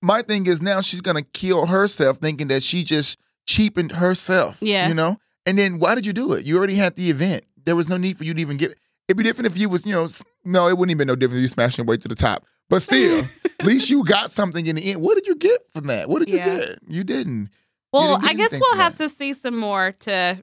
My 0.00 0.22
thing 0.22 0.46
is 0.46 0.62
now 0.62 0.80
she's 0.80 1.00
gonna 1.00 1.22
kill 1.22 1.66
herself 1.66 2.18
thinking 2.18 2.46
that 2.48 2.62
she 2.62 2.84
just 2.84 3.18
cheapened 3.46 3.92
herself. 3.92 4.58
Yeah. 4.60 4.86
You 4.88 4.94
know? 4.94 5.18
And 5.46 5.58
then 5.58 5.78
why 5.78 5.94
did 5.94 6.04
you 6.06 6.12
do 6.12 6.32
it? 6.34 6.44
You 6.44 6.58
already 6.58 6.74
had 6.74 6.96
the 6.96 7.08
event. 7.08 7.44
There 7.64 7.76
was 7.76 7.88
no 7.88 7.96
need 7.96 8.18
for 8.18 8.24
you 8.24 8.34
to 8.34 8.40
even 8.40 8.56
get 8.56 8.76
it'd 9.08 9.16
be 9.16 9.22
different 9.24 9.46
if 9.46 9.56
you 9.56 9.68
was, 9.68 9.86
you 9.86 9.92
know, 9.92 10.08
no, 10.44 10.68
it 10.68 10.76
wouldn't 10.76 10.90
even 10.90 10.98
been 10.98 11.08
no 11.08 11.16
different 11.16 11.38
if 11.38 11.42
you 11.42 11.48
smashing 11.48 11.84
your 11.84 11.88
way 11.88 11.96
to 11.96 12.08
the 12.08 12.14
top. 12.16 12.44
But 12.68 12.82
still, 12.82 13.24
at 13.60 13.64
least 13.64 13.88
you 13.88 14.04
got 14.04 14.32
something 14.32 14.66
in 14.66 14.76
the 14.76 14.90
end. 14.90 15.00
What 15.00 15.14
did 15.14 15.26
you 15.28 15.36
get 15.36 15.70
from 15.70 15.86
that? 15.86 16.08
What 16.08 16.18
did 16.18 16.28
you 16.30 16.36
Yeah. 16.38 16.56
get? 16.58 16.78
You 16.88 17.04
didn't. 17.04 17.50
Well, 17.92 18.18
didn't 18.18 18.28
I 18.30 18.34
guess 18.34 18.50
we'll 18.60 18.76
have 18.76 18.96
that. 18.98 19.08
to 19.10 19.14
see 19.16 19.32
some 19.34 19.56
more 19.56 19.92
to 20.00 20.42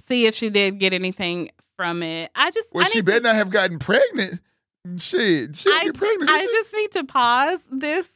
see 0.00 0.26
if 0.26 0.34
she 0.34 0.48
did 0.50 0.78
get 0.78 0.92
anything 0.94 1.50
from 1.76 2.02
it. 2.02 2.30
I 2.34 2.50
just, 2.50 2.68
Well, 2.72 2.84
I 2.84 2.88
she 2.88 3.02
better 3.02 3.18
to, 3.18 3.24
not 3.24 3.34
have 3.36 3.50
gotten 3.50 3.78
pregnant. 3.78 4.40
Shit, 4.98 5.56
she'll 5.56 5.72
I, 5.72 5.84
get 5.84 5.94
pregnant. 5.94 6.30
I 6.30 6.40
she? 6.40 6.46
just 6.46 6.74
need 6.74 6.92
to 6.92 7.04
pause 7.04 7.60
this 7.70 8.06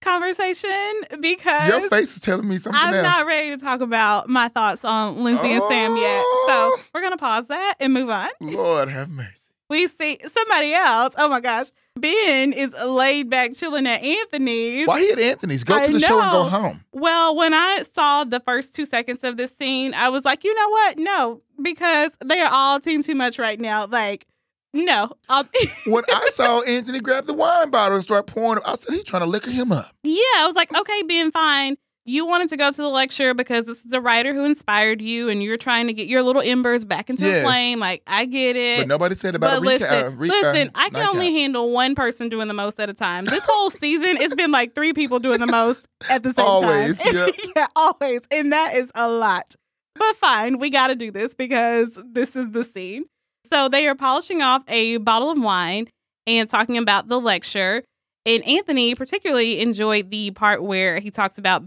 conversation 0.00 0.92
because 1.20 1.68
Your 1.68 1.88
face 1.88 2.14
is 2.16 2.20
telling 2.20 2.48
me 2.48 2.58
something 2.58 2.80
I'm 2.80 2.94
else. 2.94 3.02
not 3.02 3.26
ready 3.26 3.50
to 3.50 3.58
talk 3.58 3.80
about 3.80 4.28
my 4.28 4.48
thoughts 4.48 4.84
on 4.84 5.22
Lindsay 5.24 5.52
and 5.52 5.62
Sam 5.68 5.96
yet. 5.96 6.20
So 6.22 6.48
Oh. 6.48 6.78
we're 6.94 7.00
gonna 7.02 7.16
pause 7.16 7.46
that 7.48 7.74
and 7.80 7.92
move 7.92 8.10
on. 8.10 8.28
Lord 8.40 8.88
have 8.88 9.08
mercy. 9.10 9.44
We 9.70 9.86
see 9.86 10.18
somebody 10.32 10.72
else. 10.72 11.14
Oh 11.18 11.28
my 11.28 11.40
gosh. 11.40 11.66
Ben 11.94 12.52
is 12.52 12.74
laid 12.84 13.28
back 13.28 13.54
chilling 13.54 13.86
at 13.86 14.02
Anthony's. 14.02 14.86
Why 14.86 15.00
he 15.00 15.10
at 15.10 15.18
Anthony's? 15.18 15.64
Go 15.64 15.74
I 15.76 15.86
to 15.88 15.92
the 15.92 16.00
show 16.00 16.20
and 16.20 16.30
go 16.30 16.44
home. 16.44 16.84
Well, 16.92 17.34
when 17.36 17.52
I 17.52 17.82
saw 17.92 18.24
the 18.24 18.40
first 18.40 18.74
two 18.74 18.86
seconds 18.86 19.20
of 19.24 19.36
this 19.36 19.54
scene, 19.56 19.94
I 19.94 20.08
was 20.08 20.24
like, 20.24 20.44
you 20.44 20.54
know 20.54 20.68
what? 20.70 20.98
No, 20.98 21.42
because 21.60 22.12
they 22.24 22.40
are 22.40 22.50
all 22.52 22.78
team 22.80 23.02
too 23.02 23.16
much 23.16 23.38
right 23.38 23.58
now. 23.60 23.86
Like, 23.86 24.26
no. 24.72 25.10
I'll- 25.28 25.48
When 25.86 26.04
I 26.08 26.28
saw 26.32 26.60
Anthony 26.62 27.00
grab 27.00 27.26
the 27.26 27.34
wine 27.34 27.70
bottle 27.70 27.96
and 27.96 28.04
start 28.04 28.26
pouring, 28.26 28.62
I 28.64 28.76
said 28.76 28.94
he's 28.94 29.04
trying 29.04 29.22
to 29.22 29.28
liquor 29.28 29.50
him 29.50 29.72
up. 29.72 29.94
yeah, 30.02 30.20
I 30.38 30.44
was 30.46 30.54
like, 30.56 30.74
okay, 30.76 31.02
Ben, 31.02 31.30
fine. 31.30 31.76
You 32.04 32.24
wanted 32.24 32.48
to 32.48 32.56
go 32.56 32.70
to 32.70 32.76
the 32.76 32.88
lecture 32.88 33.34
because 33.34 33.66
this 33.66 33.84
is 33.84 33.92
a 33.92 34.00
writer 34.00 34.32
who 34.32 34.46
inspired 34.46 35.02
you, 35.02 35.28
and 35.28 35.42
you're 35.42 35.58
trying 35.58 35.88
to 35.88 35.92
get 35.92 36.06
your 36.08 36.22
little 36.22 36.40
embers 36.40 36.86
back 36.86 37.10
into 37.10 37.22
Yes. 37.24 37.42
the 37.42 37.46
flame. 37.50 37.80
Like, 37.80 38.02
I 38.06 38.24
get 38.24 38.56
it. 38.56 38.78
But 38.78 38.88
nobody 38.88 39.14
said 39.14 39.34
about 39.34 39.50
But 39.50 39.58
a 39.58 39.60
listen, 39.60 39.88
recap. 39.88 40.06
Uh, 40.06 40.10
re- 40.12 40.28
listen, 40.30 40.68
uh, 40.68 40.70
I 40.74 40.88
can 40.88 41.06
only 41.06 41.34
handle 41.34 41.70
one 41.70 41.94
person 41.94 42.30
doing 42.30 42.48
the 42.48 42.54
most 42.54 42.80
at 42.80 42.88
a 42.88 42.94
time. 42.94 43.26
This 43.26 43.44
whole 43.46 43.68
season, 43.68 44.16
it's 44.22 44.34
been 44.34 44.50
like 44.50 44.74
three 44.74 44.94
people 44.94 45.18
doing 45.18 45.38
the 45.38 45.48
most 45.48 45.86
at 46.08 46.22
the 46.22 46.32
same 46.32 46.46
Always, 46.46 46.98
time. 46.98 47.14
yep. 47.14 47.34
yeah, 47.56 47.66
always. 47.76 48.20
And 48.30 48.54
that 48.54 48.74
is 48.74 48.90
a 48.94 49.10
lot. 49.10 49.54
But 49.94 50.16
fine, 50.16 50.58
we 50.58 50.70
got 50.70 50.86
to 50.86 50.94
do 50.94 51.10
this 51.10 51.34
because 51.34 52.02
this 52.10 52.34
is 52.36 52.52
the 52.52 52.64
scene. 52.64 53.04
So 53.50 53.68
they 53.68 53.86
are 53.86 53.94
polishing 53.94 54.42
off 54.42 54.62
a 54.68 54.98
bottle 54.98 55.30
of 55.30 55.40
wine 55.40 55.88
and 56.26 56.48
talking 56.48 56.76
about 56.76 57.08
the 57.08 57.20
lecture. 57.20 57.82
And 58.26 58.44
Anthony 58.44 58.94
particularly 58.94 59.60
enjoyed 59.60 60.10
the 60.10 60.30
part 60.32 60.62
where 60.62 61.00
he 61.00 61.10
talks 61.10 61.38
about 61.38 61.62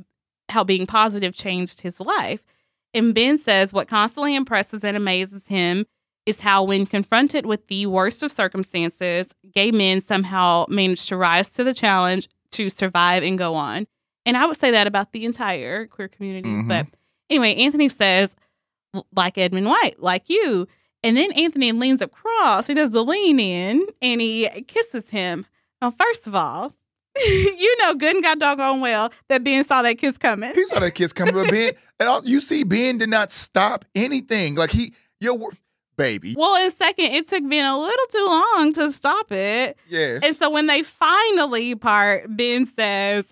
how 0.49 0.63
being 0.63 0.85
positive 0.85 1.35
changed 1.35 1.81
his 1.81 1.99
life. 1.99 2.43
And 2.93 3.13
Ben 3.15 3.39
says 3.39 3.71
what 3.71 3.87
constantly 3.87 4.35
impresses 4.35 4.83
and 4.83 4.97
amazes 4.97 5.47
him 5.47 5.85
is 6.25 6.41
how, 6.41 6.63
when 6.63 6.85
confronted 6.85 7.45
with 7.47 7.67
the 7.67 7.87
worst 7.87 8.21
of 8.21 8.31
circumstances, 8.31 9.33
gay 9.53 9.71
men 9.71 10.01
somehow 10.01 10.65
manage 10.69 11.07
to 11.07 11.17
rise 11.17 11.51
to 11.53 11.63
the 11.63 11.73
challenge 11.73 12.27
to 12.51 12.69
survive 12.69 13.23
and 13.23 13.37
go 13.39 13.55
on. 13.55 13.87
And 14.25 14.37
I 14.37 14.45
would 14.45 14.59
say 14.59 14.69
that 14.71 14.85
about 14.85 15.13
the 15.13 15.25
entire 15.25 15.87
queer 15.87 16.07
community. 16.09 16.49
Mhm. 16.49 16.67
But 16.67 16.85
anyway, 17.29 17.55
Anthony 17.55 17.89
says, 17.89 18.35
like 19.15 19.37
Edmund 19.37 19.67
White, 19.67 20.01
like 20.01 20.29
you. 20.29 20.67
And 21.03 21.17
then 21.17 21.31
Anthony 21.31 21.71
leans 21.71 22.01
across, 22.01 22.67
he 22.67 22.73
does 22.73 22.91
the 22.91 23.03
lean 23.03 23.39
in, 23.39 23.85
and 24.01 24.21
he 24.21 24.47
kisses 24.67 25.07
him. 25.09 25.45
Now, 25.81 25.91
first 25.91 26.27
of 26.27 26.35
all, 26.35 26.75
you 27.25 27.75
know 27.79 27.95
good 27.95 28.15
and 28.15 28.23
got 28.23 28.39
doggone 28.39 28.79
well 28.81 29.11
that 29.27 29.43
Ben 29.43 29.63
saw 29.63 29.81
that 29.81 29.97
kiss 29.97 30.17
coming. 30.17 30.53
He 30.53 30.63
saw 30.65 30.79
that 30.79 30.91
kiss 30.95 31.11
coming, 31.11 31.33
but 31.33 31.49
Ben, 31.49 31.73
and 31.99 32.07
all, 32.07 32.23
you 32.23 32.39
see, 32.39 32.63
Ben 32.63 32.97
did 32.99 33.09
not 33.09 33.31
stop 33.31 33.83
anything. 33.95 34.55
Like 34.55 34.69
he, 34.69 34.93
your 35.19 35.49
baby, 35.97 36.35
Well, 36.37 36.63
in 36.63 36.71
second, 36.71 37.05
it 37.05 37.27
took 37.27 37.47
Ben 37.49 37.65
a 37.65 37.77
little 37.79 38.05
too 38.11 38.25
long 38.25 38.73
to 38.73 38.91
stop 38.91 39.31
it. 39.31 39.77
yes. 39.89 40.21
And 40.23 40.35
so 40.35 40.49
when 40.49 40.67
they 40.67 40.83
finally 40.83 41.75
part, 41.75 42.25
Ben 42.35 42.65
says, 42.65 43.25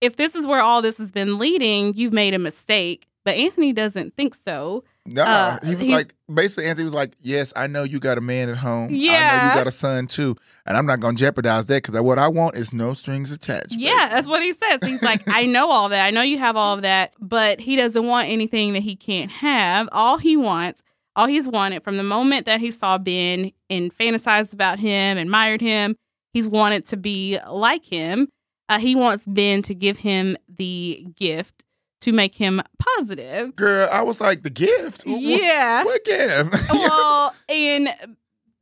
if 0.00 0.16
this 0.16 0.34
is 0.34 0.46
where 0.46 0.60
all 0.60 0.82
this 0.82 0.98
has 0.98 1.10
been 1.12 1.38
leading, 1.38 1.94
you've 1.94 2.12
made 2.12 2.34
a 2.34 2.38
mistake. 2.38 3.06
But 3.24 3.36
Anthony 3.36 3.72
doesn't 3.72 4.16
think 4.16 4.34
so. 4.34 4.82
Nah, 5.06 5.22
uh, 5.22 5.58
he 5.66 5.74
was 5.76 5.88
like, 5.88 6.14
basically, 6.32 6.66
Anthony 6.66 6.84
was 6.84 6.94
like, 6.94 7.14
yes, 7.20 7.52
I 7.54 7.66
know 7.68 7.84
you 7.84 8.00
got 8.00 8.18
a 8.18 8.20
man 8.20 8.48
at 8.48 8.56
home. 8.56 8.88
I 8.88 8.92
know 8.92 8.96
Yeah. 8.96 9.48
you 9.50 9.58
got 9.60 9.66
a 9.68 9.72
son 9.72 10.06
too, 10.08 10.34
and 10.66 10.76
I'm 10.76 10.86
not 10.86 10.98
gonna 11.00 11.16
jeopardize 11.16 11.66
that 11.66 11.82
because 11.84 12.00
what 12.00 12.18
I 12.18 12.26
want 12.28 12.56
is 12.56 12.72
no 12.72 12.94
strings 12.94 13.30
attached. 13.30 13.76
Yeah, 13.76 13.96
baby. 14.06 14.10
that's 14.14 14.26
what 14.28 14.42
he 14.42 14.52
says. 14.52 14.80
He's 14.84 15.02
like, 15.02 15.22
I 15.28 15.46
know 15.46 15.70
all 15.70 15.88
that. 15.90 16.04
I 16.04 16.10
know 16.10 16.22
you 16.22 16.38
have 16.38 16.56
all 16.56 16.74
of 16.74 16.82
that, 16.82 17.12
but 17.20 17.60
he 17.60 17.76
doesn't 17.76 18.06
want 18.06 18.28
anything 18.28 18.72
that 18.72 18.82
he 18.82 18.96
can't 18.96 19.30
have. 19.30 19.88
All 19.92 20.18
he 20.18 20.36
wants, 20.36 20.82
all 21.16 21.26
he's 21.26 21.48
wanted 21.48 21.84
from 21.84 21.96
the 21.96 22.02
moment 22.04 22.46
that 22.46 22.60
he 22.60 22.70
saw 22.72 22.98
Ben 22.98 23.52
and 23.70 23.96
fantasized 23.96 24.52
about 24.52 24.78
him, 24.80 25.16
admired 25.18 25.60
him, 25.60 25.96
he's 26.32 26.48
wanted 26.48 26.84
to 26.86 26.96
be 26.96 27.38
like 27.48 27.84
him. 27.84 28.28
Uh, 28.68 28.78
he 28.78 28.94
wants 28.94 29.26
Ben 29.26 29.62
to 29.62 29.74
give 29.74 29.98
him 29.98 30.36
the 30.48 31.06
gift 31.16 31.64
to 32.02 32.12
make 32.12 32.34
him 32.34 32.62
positive. 32.78 33.56
Girl, 33.56 33.88
I 33.90 34.02
was 34.02 34.20
like, 34.20 34.42
the 34.42 34.50
gift. 34.50 35.02
Yeah. 35.06 35.84
What 35.84 36.04
gift? 36.04 36.54
well, 36.72 37.34
and 37.48 37.88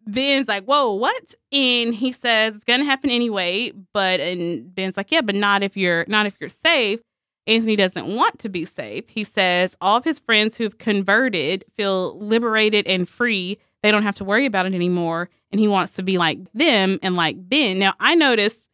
Ben's 0.07 0.49
like, 0.49 0.65
"Whoa, 0.65 0.95
what?" 0.95 1.35
And 1.53 1.95
he 1.95 2.13
says 2.13 2.55
it's 2.57 2.65
gonna 2.65 2.85
happen 2.85 3.11
anyway. 3.11 3.73
But 3.93 4.21
and 4.21 4.75
Ben's 4.75 4.97
like, 4.97 5.11
"Yeah, 5.13 5.21
but 5.21 5.35
not 5.35 5.63
if 5.63 5.77
you're 5.77 6.05
not 6.09 6.27
if 6.27 6.37
you're 6.41 6.49
safe." 6.49 7.01
Anthony 7.47 7.75
doesn't 7.77 8.07
want 8.07 8.39
to 8.41 8.49
be 8.49 8.65
safe. 8.65 9.09
He 9.09 9.25
says 9.25 9.77
all 9.81 9.97
of 9.97 10.05
his 10.05 10.19
friends 10.21 10.57
who've 10.57 10.77
converted 10.79 11.65
feel 11.77 12.19
liberated 12.19 12.87
and 12.87 13.09
free. 13.09 13.59
They 13.83 13.91
don't 13.91 14.03
have 14.03 14.17
to 14.17 14.25
worry 14.25 14.47
about 14.47 14.67
it 14.67 14.75
anymore. 14.75 15.31
And 15.51 15.59
he 15.61 15.67
wants 15.67 15.93
to 15.95 16.03
be 16.03 16.19
like 16.19 16.39
them 16.53 16.99
and 17.03 17.15
like 17.15 17.37
Ben. 17.49 17.79
Now, 17.79 17.95
I 17.99 18.15
noticed 18.15 18.69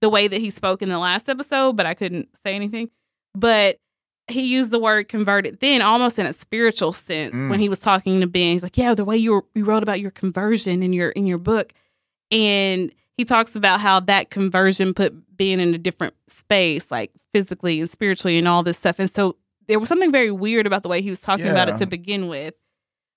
the 0.00 0.08
way 0.08 0.28
that 0.28 0.40
he 0.40 0.50
spoke 0.50 0.82
in 0.82 0.88
the 0.88 0.98
last 0.98 1.28
episode, 1.28 1.76
but 1.76 1.84
I 1.84 1.94
couldn't 1.94 2.28
say 2.44 2.54
anything. 2.54 2.90
but 3.34 3.78
he 4.32 4.42
used 4.42 4.70
the 4.70 4.78
word 4.78 5.08
converted 5.08 5.60
then 5.60 5.82
almost 5.82 6.18
in 6.18 6.26
a 6.26 6.32
spiritual 6.32 6.92
sense 6.92 7.34
Mm. 7.34 7.50
when 7.50 7.60
he 7.60 7.68
was 7.68 7.78
talking 7.78 8.20
to 8.20 8.26
Ben. 8.26 8.52
He's 8.54 8.62
like, 8.62 8.76
"Yeah, 8.76 8.94
the 8.94 9.04
way 9.04 9.16
you 9.16 9.32
were, 9.32 9.44
you 9.54 9.64
wrote 9.64 9.82
about 9.82 10.00
your 10.00 10.10
conversion 10.10 10.82
in 10.82 10.92
your 10.92 11.10
in 11.10 11.26
your 11.26 11.38
book," 11.38 11.72
and 12.30 12.92
he 13.16 13.24
talks 13.24 13.54
about 13.56 13.80
how 13.80 14.00
that 14.00 14.30
conversion 14.30 14.94
put 14.94 15.14
Ben 15.36 15.60
in 15.60 15.74
a 15.74 15.78
different 15.78 16.14
space, 16.28 16.90
like 16.90 17.12
physically 17.32 17.80
and 17.80 17.90
spiritually, 17.90 18.38
and 18.38 18.48
all 18.48 18.62
this 18.62 18.78
stuff. 18.78 18.98
And 18.98 19.10
so 19.10 19.36
there 19.68 19.78
was 19.78 19.88
something 19.88 20.10
very 20.10 20.30
weird 20.30 20.66
about 20.66 20.82
the 20.82 20.88
way 20.88 21.02
he 21.02 21.10
was 21.10 21.20
talking 21.20 21.46
about 21.48 21.68
it 21.68 21.76
to 21.78 21.86
begin 21.86 22.28
with. 22.28 22.54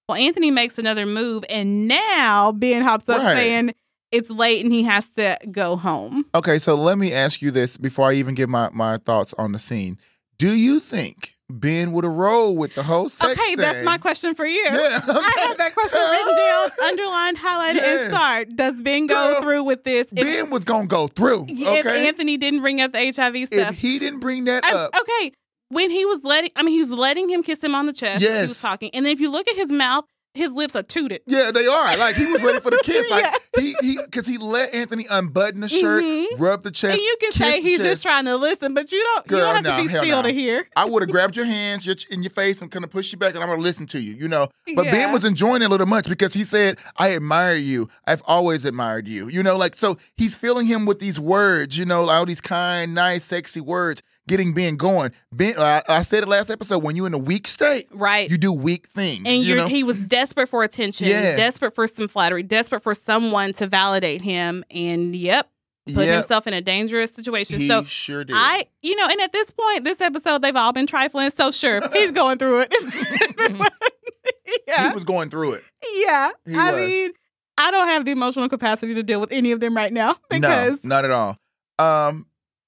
Well, 0.08 0.18
Anthony 0.18 0.52
makes 0.52 0.78
another 0.78 1.06
move, 1.06 1.44
and 1.50 1.88
now 1.88 2.52
Ben 2.52 2.84
hops 2.84 3.10
up 3.10 3.20
Right. 3.24 3.34
saying 3.36 3.74
it's 4.12 4.30
late 4.30 4.64
and 4.64 4.72
he 4.74 4.84
has 4.84 5.08
to 5.18 5.38
go 5.52 5.76
home. 5.76 6.26
Okay, 6.36 6.60
so 6.60 6.76
let 6.76 6.98
me 6.98 7.12
ask 7.12 7.42
you 7.42 7.50
this 7.52 7.76
before 7.78 8.10
I 8.12 8.14
even 8.14 8.36
give 8.36 8.48
my, 8.50 8.70
my 8.72 8.98
thoughts 8.98 9.34
on 9.38 9.52
the 9.52 9.60
scene. 9.60 9.98
Do 10.38 10.54
you 10.56 10.80
think 10.80 11.36
Ben 11.50 11.92
would 11.92 12.04
have 12.04 12.14
rolled 12.14 12.58
with 12.58 12.74
the 12.76 12.84
whole 12.84 13.08
sex 13.08 13.40
okay, 13.40 13.56
that's 13.56 13.84
my 13.84 13.98
question 13.98 14.34
for 14.36 14.46
you. 14.46 14.64
Yeah, 14.66 14.74
I 15.08 15.46
have 15.48 15.58
that 15.60 15.74
question 15.76 16.00
written 16.00 16.36
down, 16.36 16.70
underlined, 16.90 17.38
highlighted, 17.38 17.76
Yes. 17.76 18.02
and 18.02 18.14
starred. 18.14 18.56
Does 18.56 18.82
Ben 18.82 19.06
go 19.08 19.34
Girl, 19.34 19.42
through 19.44 19.64
with 19.64 19.84
this? 19.84 20.08
If, 20.12 20.24
Ben 20.26 20.50
was 20.50 20.64
gonna 20.64 20.88
go 20.88 21.08
through. 21.08 21.46
if 21.50 21.86
Anthony 21.86 22.38
didn't 22.38 22.62
bring 22.62 22.82
up 22.82 22.92
the 22.92 22.98
HIV 23.00 23.48
stuff, 23.48 23.72
if 23.74 23.78
he 23.78 24.00
didn't 24.00 24.20
bring 24.20 24.46
that 24.46 24.66
I'm- 24.66 24.76
up, 24.76 24.96
okay. 25.00 25.32
When 25.70 25.90
he 25.90 26.06
was 26.06 26.24
letting, 26.24 26.52
I 26.56 26.62
mean, 26.64 26.74
he 26.74 26.80
was 26.80 26.90
letting 26.92 27.28
him 27.30 27.42
kiss 27.42 27.64
him 27.64 27.74
on 27.74 27.86
the 27.88 27.94
chest. 27.94 28.24
as 28.24 28.42
He 28.42 28.48
was 28.48 28.62
talking, 28.62 28.92
and 28.94 29.06
then 29.06 29.12
if 29.14 29.20
you 29.20 29.32
look 29.32 29.48
at 29.48 29.56
his 29.56 29.72
mouth, 29.72 30.06
his 30.36 30.52
lips 30.52 30.76
are 30.76 30.84
tooted. 30.84 31.22
yeah, 31.26 31.52
they 31.52 31.66
are. 31.66 31.98
Like 31.98 32.16
he 32.16 32.26
was 32.26 32.42
ready 32.44 32.60
for 32.60 32.72
the 32.72 32.82
kiss. 32.84 33.10
Like 33.16 33.24
Yeah. 33.24 33.62
he 33.62 33.76
he 33.82 33.98
because 34.06 34.28
he 34.28 34.38
let 34.38 34.74
Anthony 34.74 35.06
unbutton 35.10 35.62
the 35.62 35.70
shirt, 35.70 36.04
Mhm. 36.04 36.26
rub 36.38 36.64
the 36.64 36.72
chest. 36.72 36.94
And 36.94 37.02
you 37.02 37.18
can 37.22 37.32
say 37.32 37.62
he's 37.62 37.78
chest. 37.78 37.90
just 37.90 38.04
trying 38.04 38.26
to 38.26 38.36
listen, 38.36 38.74
but 38.74 38.92
you 38.92 39.02
don't. 39.02 39.26
you 39.26 39.30
Girl, 39.38 39.40
don't 39.54 39.56
have 39.56 39.64
no, 39.64 39.78
to 39.78 39.82
be 39.84 39.88
still 39.90 40.22
no. 40.22 40.28
to 40.28 40.34
hear. 40.34 40.68
I 40.76 40.86
would 40.86 41.02
have 41.04 41.10
grabbed 41.10 41.36
your 41.36 41.46
hands 41.58 41.86
your, 41.86 41.96
in 42.12 42.22
your 42.24 42.30
face 42.32 42.62
and 42.62 42.70
kind 42.72 42.84
of 42.84 42.92
pushed 42.92 43.12
you 43.14 43.18
back, 43.18 43.34
and 43.36 43.44
I'm 43.44 43.50
gonna 43.50 43.62
listen 43.62 43.88
to 43.88 44.00
you, 44.00 44.14
you 44.14 44.28
know. 44.28 44.50
But 44.76 44.86
Yeah. 44.86 44.92
Ben 44.92 45.12
was 45.14 45.24
enjoying 45.26 45.62
it 45.62 45.66
a 45.66 45.70
little 45.70 45.86
much 45.88 46.10
because 46.10 46.34
he 46.34 46.44
said, 46.44 46.78
"I 46.98 47.16
admire 47.16 47.56
you. 47.56 47.88
I've 48.06 48.22
always 48.26 48.66
admired 48.66 49.08
you." 49.08 49.28
You 49.30 49.42
know, 49.44 49.56
like 49.58 49.76
so 49.76 49.98
he's 50.18 50.36
filling 50.36 50.68
him 50.68 50.86
with 50.86 51.00
these 51.00 51.20
words, 51.20 51.78
you 51.78 51.86
know, 51.86 52.10
all 52.10 52.26
these 52.26 52.42
kind, 52.42 52.94
nice, 52.94 53.24
sexy 53.24 53.62
words, 53.62 54.02
getting 54.28 54.54
Ben 54.54 54.76
going. 54.76 55.12
Ben, 55.32 55.56
I, 55.58 55.82
I 55.88 56.02
said 56.02 56.24
it 56.24 56.28
last 56.30 56.50
episode. 56.50 56.80
When 56.84 56.96
you're 56.96 57.08
in 57.08 57.14
a 57.14 57.18
weak 57.20 57.48
state, 57.48 57.88
Right. 57.92 58.30
you 58.30 58.38
do 58.38 58.52
weak 58.52 58.88
things. 58.88 59.24
and 59.26 59.44
you 59.44 59.56
know? 59.56 59.68
he 59.68 59.84
was 59.84 59.98
desperate 60.06 60.50
for 60.50 60.64
attention, 60.64 61.08
Yeah. 61.08 61.36
desperate 61.36 61.76
for 61.76 61.88
some 61.88 62.08
flattery, 62.08 62.44
desperate 62.44 62.82
for 62.84 62.94
someone 62.96 63.54
to 63.54 63.68
validate 63.68 64.22
him, 64.22 64.64
and 64.72 65.16
yep, 65.16 65.50
put 65.94 66.06
yeah, 66.08 66.16
himself 66.16 66.48
in 66.48 66.54
a 66.54 66.62
dangerous 66.62 67.12
situation. 67.14 67.60
he 67.60 67.68
so 67.68 67.84
sure 67.84 68.24
did. 68.24 68.36
I, 68.38 68.66
you 68.82 68.96
know, 68.96 69.08
and 69.08 69.22
at 69.22 69.32
this 69.32 69.52
point, 69.52 69.84
this 69.84 70.02
episode, 70.02 70.42
they've 70.42 70.56
all 70.56 70.74
been 70.74 70.88
trifling. 70.88 71.30
So 71.32 71.52
sure, 71.52 71.82
he's 71.94 72.12
going 72.12 72.38
through 72.40 72.66
it. 72.68 72.74
yeah, 74.68 74.90
he 74.90 74.94
was 74.96 75.04
going 75.04 75.30
through 75.30 75.54
it. 75.54 75.64
yeah. 76.04 76.32
he 76.46 76.56
I 76.56 76.72
was. 76.72 76.90
mean, 76.90 77.12
I 77.58 77.72
don't 77.72 77.88
have 77.88 78.06
the 78.06 78.12
emotional 78.12 78.50
capacity 78.50 78.94
to 78.96 79.04
deal 79.04 79.20
with 79.20 79.32
any 79.32 79.52
of 79.52 79.60
them 79.60 79.76
right 79.76 79.94
now 79.94 80.18
because. 80.30 80.84
no, 80.84 80.90
not 80.96 81.06
at 81.06 81.12
all. 81.12 81.38
Um, 81.78 82.26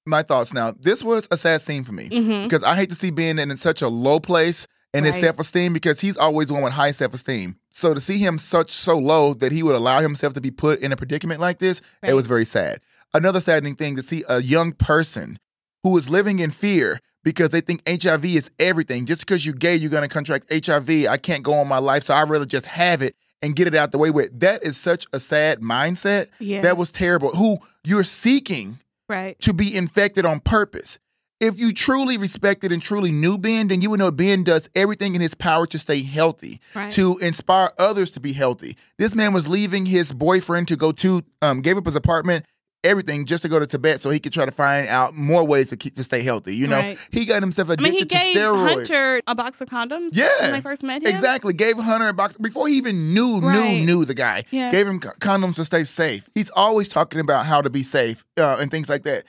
my 0.08 0.22
thoughts 0.22 0.52
now. 0.52 0.72
This 0.78 1.02
was 1.04 1.28
a 1.30 1.36
sad 1.36 1.60
scene 1.60 1.84
for 1.84 1.92
me. 1.92 2.08
Mhm. 2.08 2.44
because 2.44 2.62
I 2.64 2.74
hate 2.76 2.88
to 2.90 2.94
see 2.96 3.10
Ben 3.10 3.38
in 3.38 3.56
such 3.56 3.82
a 3.82 3.88
low 3.88 4.18
place 4.20 4.66
in 4.94 5.04
his 5.04 5.16
self 5.16 5.38
esteem 5.38 5.72
because 5.72 6.00
he's 6.00 6.16
always 6.16 6.50
one 6.50 6.62
with 6.62 6.72
high 6.72 6.90
self 6.92 7.14
esteem. 7.14 7.56
So 7.70 7.94
to 7.94 8.00
see 8.00 8.18
him 8.18 8.38
such 8.38 8.70
so 8.70 8.98
low 8.98 9.34
that 9.34 9.52
he 9.52 9.62
would 9.62 9.74
allow 9.74 10.00
himself 10.00 10.34
to 10.34 10.40
be 10.40 10.50
put 10.50 10.80
in 10.80 10.92
a 10.92 10.96
predicament 10.96 11.40
like 11.40 11.58
this, 11.58 11.80
Right. 12.02 12.10
it 12.10 12.14
was 12.14 12.26
very 12.26 12.44
sad. 12.44 12.80
Another 13.14 13.40
saddening 13.40 13.74
thing 13.76 13.96
to 13.96 14.02
see 14.02 14.24
a 14.28 14.40
young 14.42 14.72
person 14.72 15.38
who 15.82 15.96
is 15.98 16.08
living 16.08 16.38
in 16.40 16.50
fear 16.50 17.00
because 17.24 17.50
they 17.50 17.60
think 17.60 17.82
HIV 17.86 18.24
is 18.36 18.50
everything. 18.58 19.04
Just 19.06 19.20
because 19.22 19.44
you're 19.44 19.54
gay, 19.54 19.76
you're 19.76 19.90
gonna 19.90 20.08
contract 20.08 20.46
HIV. 20.50 21.06
I 21.06 21.16
can't 21.18 21.42
go 21.42 21.54
on 21.54 21.68
my 21.68 21.78
life, 21.78 22.02
so 22.04 22.14
I'd 22.14 22.28
rather 22.28 22.46
just 22.46 22.66
have 22.66 23.02
it 23.02 23.14
and 23.42 23.54
get 23.54 23.66
it 23.68 23.74
out 23.74 23.92
the 23.92 23.98
way 23.98 24.10
with. 24.10 24.40
That 24.40 24.62
is 24.64 24.76
such 24.76 25.06
a 25.12 25.20
sad 25.20 25.60
mindset. 25.60 26.26
Yeah. 26.40 26.62
That 26.62 26.76
was 26.76 26.90
terrible. 26.90 27.30
Who 27.36 27.58
you're 27.84 28.04
seeking 28.04 28.78
right. 29.08 29.38
to 29.40 29.52
be 29.52 29.74
infected 29.74 30.24
on 30.24 30.40
purpose. 30.40 30.98
If 31.40 31.60
you 31.60 31.72
truly 31.72 32.16
respected 32.18 32.72
and 32.72 32.82
truly 32.82 33.12
knew 33.12 33.38
Ben, 33.38 33.68
then 33.68 33.80
you 33.80 33.90
would 33.90 34.00
know 34.00 34.10
Ben 34.10 34.42
does 34.42 34.68
everything 34.74 35.14
in 35.14 35.20
his 35.20 35.34
power 35.34 35.66
to 35.68 35.78
stay 35.78 36.02
healthy, 36.02 36.60
Right. 36.74 36.90
to 36.92 37.16
inspire 37.18 37.70
others 37.78 38.10
to 38.12 38.20
be 38.20 38.32
healthy. 38.32 38.76
This 38.98 39.14
man 39.14 39.32
was 39.32 39.46
leaving 39.46 39.86
his 39.86 40.12
boyfriend 40.12 40.66
to 40.68 40.76
go 40.76 40.90
to, 40.92 41.22
um, 41.40 41.60
gave 41.60 41.76
up 41.76 41.86
his 41.86 41.94
apartment, 41.94 42.44
everything 42.84 43.26
just 43.26 43.42
to 43.42 43.48
go 43.48 43.58
to 43.58 43.66
Tibet 43.66 44.00
so 44.00 44.08
he 44.10 44.20
could 44.20 44.32
try 44.32 44.44
to 44.44 44.50
find 44.52 44.86
out 44.88 45.14
more 45.14 45.44
ways 45.44 45.68
to 45.70 45.76
keep 45.76 45.94
to 45.96 46.04
stay 46.04 46.22
healthy. 46.22 46.54
You 46.54 46.68
know, 46.68 46.76
Right. 46.78 46.98
he 47.10 47.24
got 47.24 47.42
himself 47.42 47.70
I 47.70 47.72
addicted 47.74 47.82
mean, 47.90 47.92
he 47.94 47.98
to 48.00 48.04
gave 48.06 48.36
steroids. 48.36 48.68
Hunter 48.68 49.20
a 49.26 49.34
box 49.34 49.60
of 49.60 49.68
condoms 49.68 50.10
Yeah. 50.12 50.28
when 50.42 50.54
I 50.54 50.60
first 50.60 50.82
met 50.82 51.02
him. 51.02 51.08
Exactly. 51.08 51.52
Gave 51.52 51.76
Hunter 51.78 52.08
a 52.08 52.12
box 52.14 52.36
before 52.36 52.68
he 52.68 52.76
even 52.76 53.12
knew, 53.12 53.40
Right. 53.40 53.78
knew, 53.80 53.86
knew 53.86 54.04
the 54.04 54.14
guy. 54.14 54.44
Yeah. 54.50 54.70
Gave 54.70 54.86
him 54.86 55.00
condoms 55.00 55.56
to 55.56 55.64
stay 55.64 55.84
safe. 55.84 56.28
He's 56.34 56.50
always 56.50 56.88
talking 56.88 57.20
about 57.20 57.46
how 57.46 57.60
to 57.62 57.70
be 57.70 57.82
safe 57.82 58.24
uh, 58.38 58.58
and 58.60 58.70
things 58.70 58.88
like 58.88 59.02
that. 59.02 59.24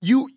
You 0.00 0.30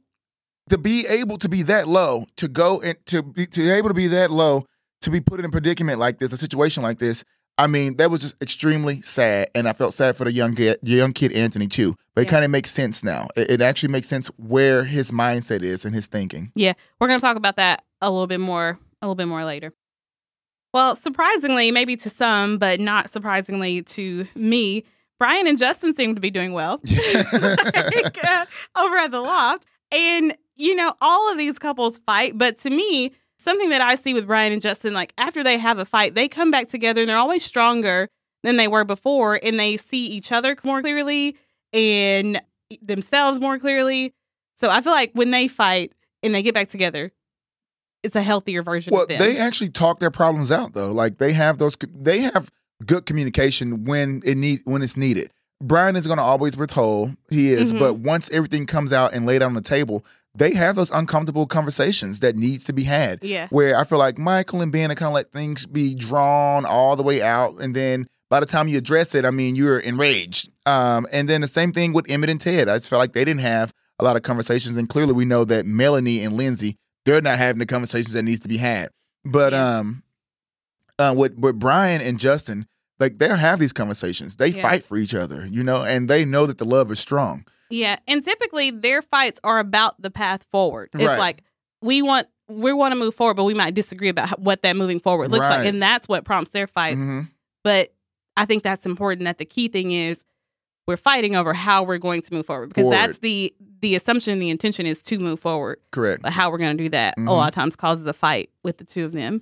to 0.70 0.78
be 0.78 1.06
able 1.08 1.38
to 1.40 1.50
be 1.50 1.62
that 1.64 1.88
low, 1.88 2.26
to 2.38 2.48
go 2.48 2.82
and 2.82 2.98
to 3.08 3.22
be 3.24 3.46
to 3.48 3.60
be 3.62 3.70
able 3.70 3.90
to 3.90 3.94
be 3.94 4.08
that 4.08 4.32
low, 4.32 4.66
to 5.02 5.10
be 5.10 5.20
put 5.22 5.40
in 5.40 5.46
a 5.46 5.50
predicament 5.50 6.00
like 6.00 6.20
this, 6.20 6.32
a 6.34 6.38
situation 6.38 6.84
like 6.84 7.00
this. 7.00 7.24
I 7.58 7.68
mean, 7.68 7.98
that 7.98 8.10
was 8.10 8.22
just 8.22 8.42
extremely 8.42 9.02
sad, 9.02 9.50
and 9.54 9.70
I 9.70 9.74
felt 9.74 9.94
sad 9.94 10.16
for 10.16 10.24
the 10.24 10.32
young 10.32 10.56
kid, 10.56 10.80
young 10.82 11.14
kid 11.14 11.32
Anthony 11.34 11.68
too. 11.68 11.96
But 12.16 12.22
it 12.22 12.28
kind 12.28 12.44
of 12.44 12.52
makes 12.52 12.72
sense 12.72 13.04
now. 13.04 13.28
It, 13.36 13.52
it 13.52 13.62
actually 13.62 13.90
makes 13.90 14.08
sense 14.08 14.28
where 14.38 14.84
his 14.84 15.12
mindset 15.12 15.62
is 15.62 15.86
and 15.86 15.94
his 15.94 16.08
thinking. 16.08 16.52
Yeah, 16.56 16.74
we're 17.00 17.08
going 17.08 17.20
to 17.20 17.26
talk 17.26 17.38
about 17.38 17.58
that 17.58 17.84
a 18.02 18.10
little 18.10 18.28
bit 18.28 18.40
more 18.40 18.80
a 19.02 19.06
little 19.06 19.16
bit 19.16 19.28
more 19.28 19.46
later. 19.46 19.74
Well, 20.74 20.96
surprisingly, 20.96 21.70
maybe 21.72 21.96
to 21.98 22.10
some, 22.10 22.58
but 22.58 22.80
not 22.80 23.12
surprisingly 23.12 23.84
to 23.84 24.26
me, 24.34 24.86
Brian 25.20 25.46
and 25.46 25.58
Justin 25.58 25.96
seem 25.96 26.16
to 26.16 26.22
be 26.22 26.32
doing 26.32 26.54
well 26.54 26.82
like, 27.32 28.24
uh, 28.24 28.46
over 28.76 28.98
at 28.98 29.12
the 29.12 29.22
loft. 29.22 29.66
And 29.92 30.36
you 30.56 30.76
know, 30.76 30.94
all 31.02 31.32
of 31.32 31.38
these 31.38 31.60
couples 31.60 32.00
fight, 32.06 32.38
but 32.38 32.60
to 32.60 32.70
me, 32.70 33.12
something 33.44 33.70
that 33.70 33.82
I 33.82 33.96
see 33.96 34.14
with 34.14 34.26
Brian 34.28 34.52
and 34.54 34.62
Justin, 34.62 34.94
like 34.94 35.14
after 35.18 35.44
they 35.44 35.58
have 35.58 35.78
a 35.80 35.86
fight, 35.86 36.16
they 36.16 36.28
come 36.28 36.52
back 36.52 36.70
together 36.70 37.02
and 37.02 37.10
they're 37.10 37.18
always 37.18 37.44
stronger 37.44 38.10
than 38.44 38.58
they 38.58 38.68
were 38.68 38.84
before, 38.84 39.40
and 39.42 39.60
they 39.60 39.78
see 39.78 40.06
each 40.08 40.32
other 40.32 40.56
more 40.64 40.82
clearly 40.82 41.38
and 41.72 42.42
themselves 42.82 43.40
more 43.40 43.58
clearly. 43.58 44.14
So 44.60 44.70
I 44.70 44.82
feel 44.82 44.92
like 44.94 45.12
when 45.14 45.32
they 45.32 45.48
fight 45.48 45.94
and 46.22 46.34
they 46.36 46.42
get 46.42 46.54
back 46.54 46.70
together, 46.70 47.12
it's 48.04 48.16
a 48.16 48.22
healthier 48.22 48.64
version 48.64 48.92
Well, 48.94 49.04
of 49.04 49.10
them. 49.10 49.20
they 49.20 49.38
actually 49.38 49.70
talk 49.70 50.00
their 50.00 50.12
problems 50.12 50.52
out 50.52 50.74
though. 50.74 50.92
Like 50.92 51.20
they 51.20 51.32
have 51.34 51.58
those, 51.58 51.76
they 51.94 52.20
have 52.20 52.50
good 52.86 53.06
communication 53.06 53.86
when 53.86 54.22
it 54.26 54.36
need 54.36 54.60
when 54.66 54.82
it's 54.82 54.98
needed. 54.98 55.32
Brian 55.62 55.96
is 55.96 56.06
going 56.06 56.18
to 56.18 56.24
always 56.24 56.58
withhold. 56.58 57.16
He 57.30 57.52
is, 57.52 57.74
Mhm. 57.74 57.80
but 57.80 57.94
once 58.00 58.30
everything 58.32 58.66
comes 58.66 58.92
out 58.92 59.14
and 59.14 59.26
laid 59.26 59.42
on 59.42 59.54
the 59.54 59.62
table, 59.62 60.04
they 60.36 60.54
have 60.56 60.76
those 60.76 60.90
uncomfortable 60.92 61.46
conversations 61.46 62.20
that 62.22 62.36
needs 62.36 62.64
to 62.66 62.74
be 62.74 62.84
had. 62.84 63.20
yeah. 63.24 63.48
Where 63.50 63.78
I 63.78 63.84
feel 63.84 64.00
like 64.00 64.18
Michael 64.18 64.62
and 64.62 64.72
Ben 64.72 64.92
are 64.92 64.96
kind 64.96 65.08
of 65.10 65.14
let 65.14 65.32
things 65.32 65.66
be 65.66 65.94
drawn 65.96 66.66
all 66.66 66.96
the 66.96 67.04
way 67.04 67.22
out, 67.22 67.56
and 67.62 67.76
then 67.76 68.08
by 68.30 68.40
the 68.40 68.46
time 68.48 68.68
you 68.68 68.78
address 68.80 69.14
it, 69.14 69.26
I 69.26 69.32
mean 69.32 69.56
you're 69.56 69.80
enraged. 69.80 70.50
Um, 70.66 71.06
and 71.12 71.30
then 71.30 71.42
the 71.42 71.48
same 71.48 71.72
thing 71.72 71.94
with 71.94 72.10
Emmett 72.10 72.30
and 72.32 72.42
Ted. 72.42 72.68
I 72.68 72.78
just 72.78 72.90
felt 72.90 73.00
like 73.00 73.14
they 73.14 73.26
didn't 73.26 73.42
have 73.42 73.72
a 74.00 74.04
lot 74.04 74.16
of 74.16 74.24
conversations, 74.24 74.76
and 74.78 74.90
clearly 74.90 75.14
we 75.14 75.26
know 75.26 75.46
that 75.46 75.66
Melanie 75.66 76.24
and 76.24 76.36
Lindsay 76.36 76.78
they're 77.06 77.22
not 77.22 77.38
having 77.38 77.60
the 77.60 77.66
conversations 77.66 78.14
that 78.14 78.24
needs 78.24 78.40
to 78.40 78.48
be 78.48 78.58
had. 78.58 78.90
But 79.26 79.52
Yeah. 79.54 79.78
um, 79.80 80.04
uh, 80.98 81.14
with 81.16 81.38
with 81.38 81.60
Brian 81.60 82.02
and 82.02 82.18
Justin, 82.20 82.66
like 83.00 83.20
they'll 83.20 83.36
have 83.36 83.60
these 83.60 83.74
conversations. 83.74 84.38
They 84.38 84.48
Yeah. 84.50 84.62
fight 84.62 84.86
for 84.86 84.98
each 84.98 85.14
other, 85.14 85.46
you 85.46 85.64
know, 85.64 85.84
and 85.84 86.10
they 86.10 86.24
know 86.26 86.46
that 86.46 86.58
the 86.60 86.66
love 86.66 86.92
is 86.92 87.00
strong. 87.00 87.46
Yeah, 87.74 87.98
and 88.08 88.24
typically 88.24 88.70
their 88.72 89.02
fights 89.02 89.40
are 89.44 89.60
about 89.60 90.00
the 90.02 90.12
path 90.12 90.46
forward. 90.52 90.90
It's 90.94 91.04
Right. 91.04 91.18
like 91.18 91.44
we 91.82 92.02
want 92.02 92.28
we 92.50 92.74
want 92.74 92.92
to 92.92 92.96
move 93.00 93.16
forward, 93.16 93.36
but 93.36 93.46
we 93.46 93.54
might 93.54 93.74
disagree 93.74 94.10
about 94.10 94.38
what 94.40 94.62
that 94.64 94.76
moving 94.76 95.00
forward 95.00 95.32
looks 95.32 95.46
like, 95.48 95.66
and 95.66 95.82
that's 95.82 96.08
what 96.10 96.26
prompts 96.26 96.52
their 96.52 96.68
fights. 96.68 96.98
Mhm. 97.00 97.30
But 97.64 97.94
I 98.36 98.46
think 98.46 98.64
that's 98.64 98.86
important. 98.86 99.24
That 99.26 99.38
the 99.38 99.46
key 99.46 99.70
thing 99.70 99.92
is 99.92 100.22
we're 100.86 100.98
fighting 100.98 101.36
over 101.38 101.54
how 101.54 101.84
we're 101.84 101.98
going 101.98 102.22
to 102.22 102.34
move 102.34 102.46
forward 102.46 102.68
because 102.68 102.84
Forward. 102.84 102.98
that's 102.98 103.18
the 103.20 103.54
the 103.82 103.96
assumption, 103.96 104.40
the 104.40 104.50
intention 104.50 104.86
is 104.86 105.02
to 105.04 105.18
move 105.20 105.40
forward. 105.40 105.80
Correct. 105.92 106.22
But 106.22 106.34
how 106.34 106.52
we're 106.52 106.58
going 106.58 106.78
to 106.78 106.84
do 106.84 106.90
that 106.90 107.18
Mhm. 107.18 107.28
a 107.28 107.32
lot 107.32 107.48
of 107.50 107.56
times 107.56 107.76
causes 107.76 108.06
a 108.06 108.14
fight 108.14 108.50
with 108.64 108.78
the 108.78 108.84
two 108.86 109.04
of 109.06 109.12
them. 109.14 109.42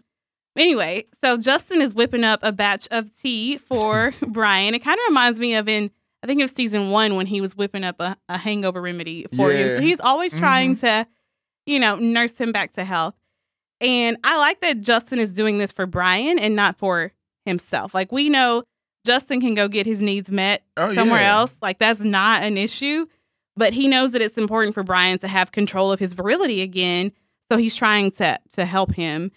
Anyway, 0.57 1.05
so 1.23 1.37
Justin 1.37 1.81
is 1.81 1.93
whipping 1.95 2.23
up 2.23 2.39
a 2.43 2.51
batch 2.51 2.87
of 2.91 3.15
tea 3.19 3.57
for 3.57 4.13
Brian. 4.27 4.73
It 4.75 4.79
kind 4.79 4.99
of 4.99 5.03
reminds 5.09 5.39
me 5.39 5.55
of 5.55 5.67
in 5.69 5.91
I 6.23 6.27
think 6.27 6.39
it 6.39 6.43
was 6.43 6.51
season 6.51 6.89
one 6.91 7.15
when 7.15 7.25
he 7.25 7.41
was 7.41 7.55
whipping 7.55 7.83
up 7.83 7.99
a, 7.99 8.15
a 8.29 8.37
hangover 8.37 8.81
remedy 8.81 9.25
for 9.35 9.51
him. 9.51 9.69
Yeah. 9.69 9.75
So 9.77 9.81
he's 9.81 9.99
always 9.99 10.31
mm-hmm. 10.31 10.41
trying 10.41 10.75
to, 10.77 11.07
you 11.65 11.79
know, 11.79 11.95
nurse 11.95 12.37
him 12.37 12.51
back 12.51 12.73
to 12.73 12.83
health. 12.83 13.15
And 13.79 14.17
I 14.23 14.37
like 14.37 14.61
that 14.61 14.81
Justin 14.81 15.19
is 15.19 15.33
doing 15.33 15.57
this 15.57 15.71
for 15.71 15.87
Brian 15.87 16.37
and 16.37 16.55
not 16.55 16.77
for 16.77 17.11
himself. 17.45 17.95
Like 17.95 18.11
we 18.11 18.29
know 18.29 18.63
Justin 19.05 19.41
can 19.41 19.55
go 19.55 19.67
get 19.67 19.87
his 19.87 20.01
needs 20.01 20.29
met 20.29 20.63
Oh, 20.77 20.93
somewhere 20.93 21.21
yeah. 21.21 21.31
else. 21.31 21.55
Like 21.61 21.79
that's 21.79 21.99
not 21.99 22.43
an 22.43 22.57
issue. 22.57 23.07
But 23.57 23.73
he 23.73 23.87
knows 23.87 24.11
that 24.11 24.21
it's 24.21 24.37
important 24.37 24.75
for 24.75 24.83
Brian 24.83 25.17
to 25.19 25.27
have 25.27 25.51
control 25.51 25.91
of 25.91 25.99
his 25.99 26.13
virility 26.13 26.61
again. 26.61 27.11
So 27.51 27.57
he's 27.57 27.75
trying 27.75 28.11
to 28.11 28.39
to 28.53 28.65
help 28.65 28.93
him. 28.93 29.31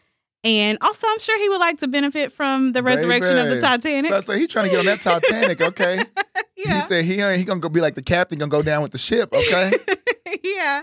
And 0.45 0.77
also, 0.83 1.07
I'm 1.09 1.19
sure 1.19 1.39
he 1.41 1.49
would 1.49 1.59
like 1.59 1.79
to 1.79 1.89
benefit 1.89 2.31
from 2.31 2.73
the 2.73 2.83
resurrection 2.83 3.39
of 3.39 3.49
the 3.49 3.61
Titanic. 3.61 4.23
So, 4.23 4.35
he's 4.35 4.49
trying 4.49 4.67
to 4.67 4.71
get 4.71 4.81
on 4.81 4.85
that 4.87 5.01
Titanic, 5.01 5.61
okay? 5.63 6.05
yeah. 6.57 6.83
He 6.83 6.87
said 6.87 7.05
he 7.07 7.21
ain't 7.21 7.39
he 7.39 7.45
gonna 7.45 7.61
go 7.61 7.71
be 7.71 7.81
like 7.81 7.95
the 7.95 8.03
captain, 8.03 8.39
gonna 8.39 8.51
go 8.51 8.63
down 8.63 8.83
with 8.83 8.93
the 8.93 8.99
ship, 8.99 9.33
okay? 9.33 9.73
yeah. 10.45 10.83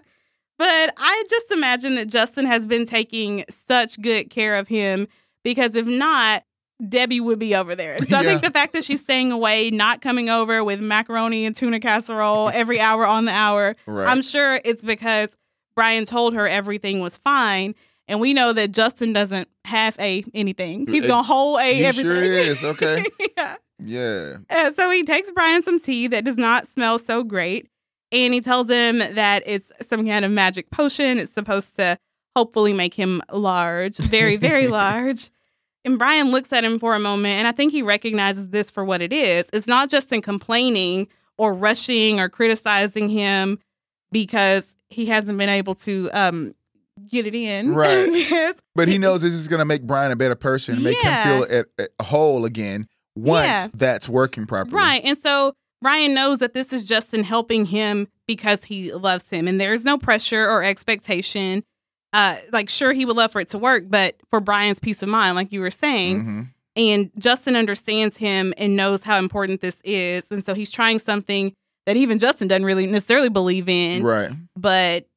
But 0.58 0.94
I 0.98 1.24
just 1.30 1.52
imagine 1.52 1.96
that 1.96 2.08
Justin 2.08 2.46
has 2.46 2.66
been 2.66 2.86
taking 2.86 3.46
such 3.50 4.02
good 4.02 4.30
care 4.30 4.58
of 4.58 4.68
him 4.68 5.08
because 5.44 5.76
if 5.76 5.86
not, 5.86 6.44
Debbie 6.88 7.20
would 7.20 7.40
be 7.40 7.56
over 7.56 7.76
there. 7.76 7.98
So 8.00 8.18
I 8.18 8.24
think 8.24 8.42
the 8.42 8.52
fact 8.52 8.74
that 8.74 8.84
she's 8.84 9.02
staying 9.02 9.32
away, 9.32 9.70
not 9.70 10.02
coming 10.02 10.30
over 10.30 10.64
with 10.64 10.80
macaroni 10.80 11.46
and 11.46 11.56
tuna 11.56 11.80
casserole 11.80 12.50
every 12.50 12.80
hour 12.80 13.06
on 13.06 13.26
the 13.26 13.32
hour, 13.32 13.76
Right. 13.86 14.08
I'm 14.08 14.22
sure 14.22 14.60
it's 14.66 14.84
because 14.84 15.36
Brian 15.76 16.06
told 16.06 16.34
her 16.34 16.48
everything 16.48 17.00
was 17.00 17.18
fine. 17.18 17.76
And 18.12 18.20
we 18.20 18.34
know 18.34 18.52
that 18.52 18.74
Justin 18.74 19.14
doesn't 19.14 19.48
half 19.64 19.98
a 19.98 20.26
anything. 20.34 20.86
He's 20.86 21.08
gonna 21.08 21.24
whole 21.24 21.58
a 21.58 21.74
he 21.74 21.86
everything. 21.86 22.12
sure 22.12 22.24
is, 22.24 22.62
okay? 22.62 23.06
yeah. 23.38 23.56
Yeah. 23.80 24.38
Uh, 24.50 24.72
so 24.74 24.92
he 24.92 25.04
takes 25.04 25.32
Brian 25.32 25.64
some 25.64 25.80
tea 25.80 26.08
that 26.08 26.26
does 26.26 26.38
not 26.38 26.68
smell 26.68 27.00
so 27.00 27.24
great. 27.24 27.70
And 28.12 28.34
he 28.34 28.42
tells 28.42 28.70
him 28.70 28.98
that 28.98 29.44
it's 29.46 29.72
some 29.88 30.06
kind 30.06 30.26
of 30.26 30.32
magic 30.32 30.72
potion. 30.72 31.20
It's 31.20 31.32
supposed 31.32 31.78
to 31.78 31.98
hopefully 32.36 32.74
make 32.74 32.94
him 32.94 33.22
large, 33.32 33.96
very, 33.98 34.36
very 34.36 34.68
large. 34.68 35.32
And 35.86 35.98
Brian 35.98 36.32
looks 36.32 36.52
at 36.52 36.66
him 36.66 36.80
for 36.80 36.94
a 36.94 37.00
moment, 37.00 37.36
and 37.36 37.48
I 37.48 37.54
think 37.54 37.72
he 37.72 37.82
recognizes 37.82 38.50
this 38.50 38.70
for 38.70 38.84
what 38.84 39.02
it 39.02 39.14
is. 39.14 39.48
It's 39.54 39.68
not 39.68 39.90
just 39.90 40.12
in 40.12 40.22
complaining 40.22 41.08
or 41.38 41.54
rushing 41.54 42.20
or 42.20 42.28
criticizing 42.28 43.08
him 43.08 43.58
because 44.12 44.68
he 44.90 45.06
hasn't 45.06 45.38
been 45.38 45.48
able 45.48 45.76
to 45.76 46.10
um, 46.12 46.54
get 47.12 47.26
it 47.28 47.36
in. 47.36 47.74
Right. 47.74 48.12
Because 48.12 48.56
But 48.76 48.88
he 48.88 48.98
knows 48.98 49.22
this 49.22 49.34
is 49.34 49.48
gonna 49.48 49.66
make 49.66 49.84
Brian 49.84 50.12
a 50.12 50.16
better 50.16 50.36
person, 50.36 50.82
make 50.84 51.02
Yeah. 51.04 51.24
him 51.24 51.44
feel 51.48 51.58
at, 51.60 51.66
at 52.00 52.06
whole 52.06 52.46
again 52.46 52.88
once 53.16 53.48
Yeah. 53.48 53.68
that's 53.74 54.08
working 54.10 54.46
properly. 54.48 54.76
Right. 54.78 55.02
And 55.04 55.18
so 55.18 55.54
Brian 55.82 56.14
knows 56.14 56.38
that 56.40 56.54
this 56.54 56.72
is 56.74 56.86
Justin 56.86 57.24
helping 57.24 57.66
him 57.66 58.08
because 58.28 58.64
he 58.66 58.94
loves 58.94 59.26
him 59.30 59.48
and 59.48 59.60
there's 59.60 59.84
no 59.84 59.98
pressure 59.98 60.48
or 60.50 60.64
expectation. 60.64 61.64
Uh 62.14 62.38
like 62.52 62.70
sure 62.70 62.92
he 62.94 63.06
would 63.06 63.16
love 63.18 63.32
for 63.32 63.42
it 63.42 63.50
to 63.50 63.58
work, 63.58 63.86
but 63.90 64.16
for 64.30 64.40
Brian's 64.40 64.80
peace 64.80 65.02
of 65.02 65.10
mind, 65.10 65.36
like 65.36 65.52
you 65.52 65.62
were 65.62 65.72
saying. 65.72 66.24
Mhm. 66.24 66.48
And 66.78 67.12
Justin 67.18 67.56
understands 67.58 68.16
him 68.16 68.54
and 68.58 68.78
knows 68.78 69.02
how 69.04 69.20
important 69.20 69.60
this 69.60 69.78
is. 69.84 70.26
And 70.32 70.44
so 70.46 70.54
he's 70.54 70.72
trying 70.72 71.00
something 71.00 71.54
that 71.86 71.98
even 71.98 72.18
Justin 72.20 72.48
doesn't 72.48 72.64
really 72.64 72.86
necessarily 72.88 73.28
believe 73.30 73.68
in. 73.68 74.04
Right. 74.04 74.30
But 74.56 75.08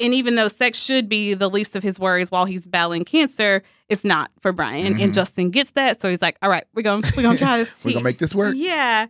and 0.00 0.14
even 0.14 0.34
though 0.36 0.48
sex 0.48 0.78
should 0.78 1.08
be 1.08 1.34
the 1.34 1.48
least 1.50 1.74
of 1.76 1.82
his 1.82 1.98
worries 1.98 2.30
while 2.30 2.44
he's 2.44 2.66
battling 2.66 3.04
cancer, 3.04 3.62
it's 3.88 4.04
not 4.04 4.30
for 4.38 4.52
Brian. 4.52 4.94
Mhm. 4.94 5.02
And 5.04 5.12
Justin 5.14 5.50
gets 5.50 5.72
that. 5.72 6.00
So 6.00 6.08
he's 6.10 6.22
like, 6.22 6.36
all 6.42 6.50
right, 6.50 6.64
we're 6.74 6.82
gonna 6.82 7.06
we're 7.16 7.22
gonna 7.22 7.38
try 7.38 7.58
this. 7.58 7.70
We're 7.84 7.92
gonna 7.92 8.04
make 8.04 8.18
this 8.18 8.34
work. 8.34 8.54
Yeah. 8.56 9.06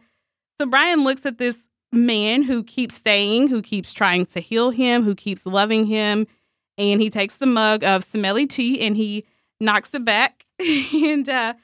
So 0.60 0.66
Brian 0.66 1.04
looks 1.04 1.24
at 1.26 1.38
this 1.38 1.56
man 1.92 2.42
who 2.42 2.62
keeps 2.62 2.94
staying, 2.96 3.48
who 3.48 3.62
keeps 3.62 3.92
trying 3.92 4.26
to 4.26 4.40
heal 4.40 4.70
him, 4.70 5.02
who 5.04 5.14
keeps 5.14 5.46
loving 5.46 5.86
him, 5.86 6.26
and 6.76 7.00
he 7.00 7.10
takes 7.10 7.36
the 7.36 7.46
mug 7.46 7.82
of 7.84 8.04
smelly 8.04 8.46
tea 8.46 8.80
and 8.80 8.96
he 8.96 9.24
knocks 9.60 9.94
it 9.94 10.04
back. 10.04 10.44
and 10.94 11.28
uh, 11.28 11.54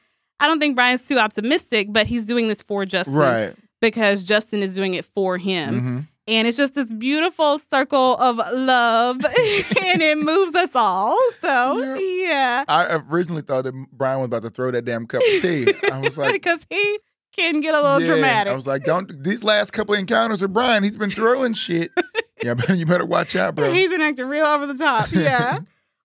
I 0.41 0.47
don't 0.47 0.61
think 0.61 0.77
Brian's 0.77 1.07
too 1.07 1.18
optimistic, 1.18 1.89
but 1.91 2.07
he's 2.07 2.25
doing 2.25 2.49
this 2.49 2.62
for 2.62 2.85
Justin 2.85 3.14
Right. 3.14 3.55
because 3.81 4.25
Justin 4.25 4.62
is 4.62 4.75
doing 4.75 4.95
it 4.95 5.05
for 5.05 5.39
him. 5.39 5.81
hmm 5.81 6.01
And 6.27 6.49
it's 6.49 6.57
just 6.57 6.75
this 6.75 6.91
beautiful 6.91 7.59
circle 7.59 8.16
of 8.16 8.37
love 8.55 9.16
and 9.25 10.03
it 10.03 10.16
moves 10.16 10.55
us 10.55 10.75
all. 10.75 11.18
So, 11.41 11.95
yeah. 11.97 12.64
I 12.66 13.01
originally 13.11 13.43
thought 13.43 13.64
that 13.64 13.75
Brian 13.93 14.20
was 14.20 14.27
about 14.27 14.43
to 14.43 14.51
throw 14.51 14.70
that 14.70 14.87
damn 14.87 15.07
cup 15.07 15.20
of 15.20 15.43
tea. 15.43 15.66
I 15.93 15.99
was 15.99 16.16
like, 16.16 16.33
because 16.33 16.66
he 16.70 16.99
can 17.37 17.61
get 17.61 17.75
a 17.75 17.83
little 17.83 18.01
yeah. 18.01 18.07
dramatic. 18.07 18.53
I 18.53 18.57
was 18.57 18.66
like, 18.66 18.85
don't. 18.85 19.22
These 19.22 19.45
last 19.45 19.72
couple 19.72 19.95
encounters 19.95 20.41
with 20.41 20.53
Brian, 20.53 20.83
he's 20.83 20.97
been 20.97 21.11
throwing 21.11 21.53
shit. 21.53 21.91
yeah, 22.43 22.55
but 22.55 22.70
you 22.70 22.87
better 22.87 23.05
watch 23.05 23.37
out, 23.37 23.55
bro. 23.55 23.70
He's 23.72 23.91
been 23.91 24.01
acting 24.01 24.27
real 24.27 24.47
over 24.47 24.66
the 24.66 24.79
top. 24.79 25.12
Yeah. 25.12 25.59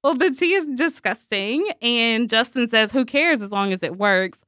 well, 0.03 0.15
the 0.15 0.31
tea 0.31 0.53
is 0.53 0.65
disgusting. 0.75 1.69
And 1.81 2.29
Justin 2.29 2.67
says, 2.67 2.91
who 2.91 3.05
cares 3.05 3.41
as 3.41 3.51
long 3.51 3.71
as 3.71 3.83
it 3.83 3.97
works? 3.97 4.39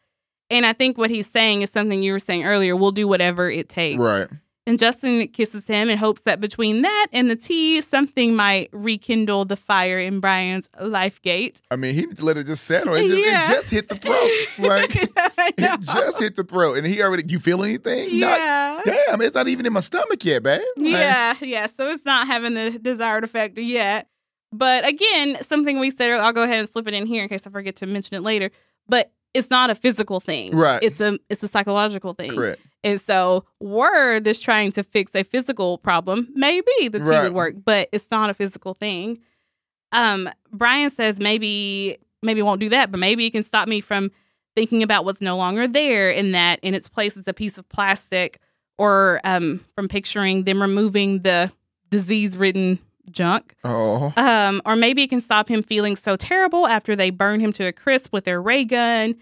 And 0.49 0.65
I 0.65 0.73
think 0.73 0.97
what 0.97 1.09
he's 1.09 1.29
saying 1.29 1.61
is 1.61 1.69
something 1.69 2.03
you 2.03 2.11
were 2.11 2.19
saying 2.19 2.43
earlier. 2.43 2.75
We'll 2.75 2.91
do 2.91 3.07
whatever 3.07 3.49
it 3.49 3.69
takes. 3.69 3.97
right. 3.99 4.27
And 4.67 4.77
Justin 4.77 5.27
kisses 5.29 5.65
him 5.65 5.89
and 5.89 5.99
hopes 5.99 6.21
that 6.21 6.39
between 6.39 6.83
that 6.83 7.07
and 7.11 7.31
the 7.31 7.35
tea, 7.35 7.81
something 7.81 8.35
might 8.35 8.69
rekindle 8.71 9.45
the 9.45 9.55
fire 9.55 9.97
in 9.97 10.19
Brian's 10.19 10.69
life 10.79 11.19
gate. 11.23 11.59
I 11.71 11.75
mean, 11.77 11.95
he 11.95 12.05
let 12.19 12.37
it 12.37 12.45
just 12.45 12.65
settle. 12.65 12.93
It 12.93 13.07
just, 13.07 13.25
Yeah. 13.25 13.43
it 13.43 13.47
just 13.55 13.69
hit 13.71 13.89
the 13.89 13.95
throat. 13.95 14.29
Like 14.59 14.95
it 15.57 15.81
just 15.81 16.19
hit 16.21 16.35
the 16.35 16.43
throat, 16.43 16.77
and 16.77 16.85
he 16.85 17.01
already. 17.01 17.23
You 17.27 17.39
feel 17.39 17.63
anything? 17.63 18.09
yeah. 18.11 18.81
Not, 18.85 18.85
damn, 18.85 19.21
it's 19.21 19.33
not 19.33 19.47
even 19.47 19.65
in 19.65 19.73
my 19.73 19.79
stomach 19.79 20.23
yet, 20.23 20.43
babe. 20.43 20.61
Like, 20.77 20.91
Yeah, 20.91 21.35
yeah. 21.41 21.65
So 21.65 21.89
it's 21.89 22.05
not 22.05 22.27
having 22.27 22.53
the 22.53 22.77
desired 22.79 23.23
effect 23.23 23.57
yet. 23.57 24.07
But 24.53 24.87
again, 24.87 25.37
something 25.41 25.79
we 25.79 25.89
said, 25.91 26.11
I'll 26.19 26.33
go 26.33 26.43
ahead 26.43 26.59
and 26.59 26.69
slip 26.69 26.87
it 26.87 26.93
in 26.93 27.07
here 27.07 27.23
in 27.23 27.29
case 27.29 27.47
I 27.47 27.49
forget 27.49 27.77
to 27.77 27.87
mention 27.87 28.15
it 28.15 28.21
later. 28.21 28.51
But 28.87 29.11
it's 29.33 29.49
not 29.49 29.69
a 29.69 29.75
physical 29.75 30.19
thing. 30.19 30.55
Right. 30.55 30.81
It's 30.81 30.99
a 30.99 31.17
it's 31.29 31.41
a 31.43 31.47
psychological 31.47 32.13
thing. 32.13 32.35
Correct. 32.35 32.61
And 32.83 32.99
so 32.99 33.45
were 33.59 34.19
this 34.19 34.41
trying 34.41 34.71
to 34.73 34.83
fix 34.83 35.13
a 35.15 35.23
physical 35.23 35.77
problem, 35.77 36.27
maybe 36.33 36.65
the 36.89 36.99
tea 36.99 37.05
Right. 37.05 37.23
would 37.23 37.33
work, 37.33 37.55
but 37.63 37.89
it's 37.91 38.09
not 38.11 38.29
a 38.29 38.33
physical 38.33 38.73
thing. 38.73 39.19
Um, 39.91 40.29
Brian 40.51 40.89
says 40.91 41.19
maybe 41.19 41.97
maybe 42.21 42.39
it 42.39 42.43
won't 42.43 42.59
do 42.61 42.69
that, 42.69 42.91
but 42.91 42.99
maybe 42.99 43.25
it 43.25 43.31
can 43.31 43.43
stop 43.43 43.67
me 43.67 43.81
from 43.81 44.11
thinking 44.55 44.83
about 44.83 45.05
what's 45.05 45.21
no 45.21 45.37
longer 45.37 45.67
there 45.67 46.09
in 46.09 46.31
that 46.33 46.59
in 46.61 46.73
its 46.73 46.89
place 46.89 47.15
is 47.17 47.27
a 47.27 47.33
piece 47.33 47.57
of 47.57 47.67
plastic 47.69 48.39
or 48.77 49.21
um 49.23 49.63
from 49.75 49.87
picturing 49.87 50.43
them 50.43 50.61
removing 50.61 51.19
the 51.19 51.51
disease 51.89 52.37
ridden 52.37 52.79
junk. 53.09 53.55
Oh, 53.63 54.13
Um, 54.17 54.61
or 54.65 54.75
maybe 54.75 55.03
it 55.03 55.07
can 55.09 55.21
stop 55.21 55.47
him 55.49 55.63
feeling 55.63 55.95
so 55.95 56.15
terrible 56.15 56.67
after 56.67 56.95
they 56.95 57.09
burn 57.09 57.39
him 57.39 57.53
to 57.53 57.65
a 57.65 57.71
crisp 57.71 58.13
with 58.13 58.25
their 58.25 58.41
ray 58.41 58.65
gun 58.65 59.15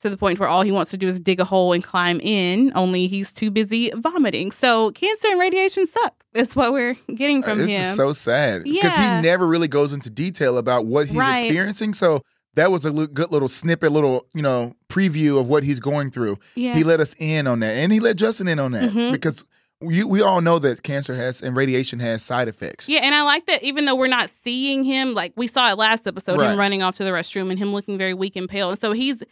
to 0.00 0.10
the 0.10 0.16
point 0.16 0.38
where 0.38 0.48
all 0.48 0.60
he 0.62 0.70
wants 0.70 0.90
to 0.90 0.96
do 0.98 1.08
is 1.08 1.18
dig 1.18 1.40
a 1.40 1.44
hole 1.44 1.72
and 1.72 1.82
climb 1.82 2.20
in, 2.20 2.70
only 2.74 3.06
he's 3.06 3.32
too 3.32 3.50
busy 3.50 3.90
vomiting. 3.96 4.50
So 4.50 4.90
cancer 4.90 5.28
and 5.28 5.40
radiation 5.40 5.86
suck. 5.86 6.22
That's 6.34 6.54
what 6.54 6.72
we're 6.72 6.96
getting 7.14 7.42
from 7.42 7.60
it's 7.60 7.68
him. 7.70 7.82
just 7.82 7.96
so 7.96 8.12
sad 8.12 8.64
because 8.64 8.92
Yeah. 8.96 9.16
he 9.16 9.22
never 9.22 9.46
really 9.46 9.68
goes 9.68 9.94
into 9.94 10.10
detail 10.10 10.58
about 10.58 10.84
what 10.84 11.06
he's 11.06 11.16
Right. 11.16 11.46
experiencing. 11.46 11.94
So 11.94 12.20
that 12.56 12.70
was 12.70 12.84
a 12.84 12.90
good 12.90 13.32
little 13.32 13.48
snippet, 13.48 13.90
little 13.90 14.26
you 14.34 14.42
know 14.42 14.74
preview 14.90 15.40
of 15.40 15.48
what 15.48 15.62
he's 15.64 15.80
going 15.80 16.10
through. 16.10 16.36
yeah. 16.54 16.74
He 16.74 16.84
let 16.84 17.00
us 17.00 17.14
in 17.18 17.46
on 17.46 17.60
that, 17.60 17.74
and 17.76 17.90
he 17.90 17.98
let 18.00 18.16
Justin 18.16 18.48
in 18.48 18.58
on 18.58 18.72
that 18.72 18.90
Mhm. 18.92 19.12
because 19.12 19.46
we 19.80 20.02
we 20.04 20.22
all 20.22 20.40
know 20.40 20.58
that 20.58 20.82
cancer 20.82 21.14
has 21.14 21.42
and 21.42 21.56
radiation 21.56 22.00
has 22.00 22.22
side 22.22 22.48
effects. 22.48 22.88
Yeah, 22.88 23.00
and 23.00 23.14
I 23.14 23.22
like 23.22 23.46
that 23.46 23.62
even 23.62 23.84
though 23.84 23.94
we're 23.94 24.06
not 24.08 24.30
seeing 24.30 24.84
him, 24.84 25.14
like 25.14 25.32
we 25.36 25.46
saw 25.46 25.70
it 25.70 25.76
last 25.78 26.06
episode, 26.06 26.38
Right. 26.38 26.50
him 26.52 26.58
running 26.58 26.82
off 26.82 26.96
to 26.96 27.04
the 27.04 27.10
restroom 27.10 27.50
and 27.50 27.58
him 27.58 27.72
looking 27.72 27.98
very 27.98 28.14
weak 28.14 28.36
and 28.36 28.48
pale. 28.48 28.70
And 28.70 28.80
so 28.80 28.92
he's 28.92 29.22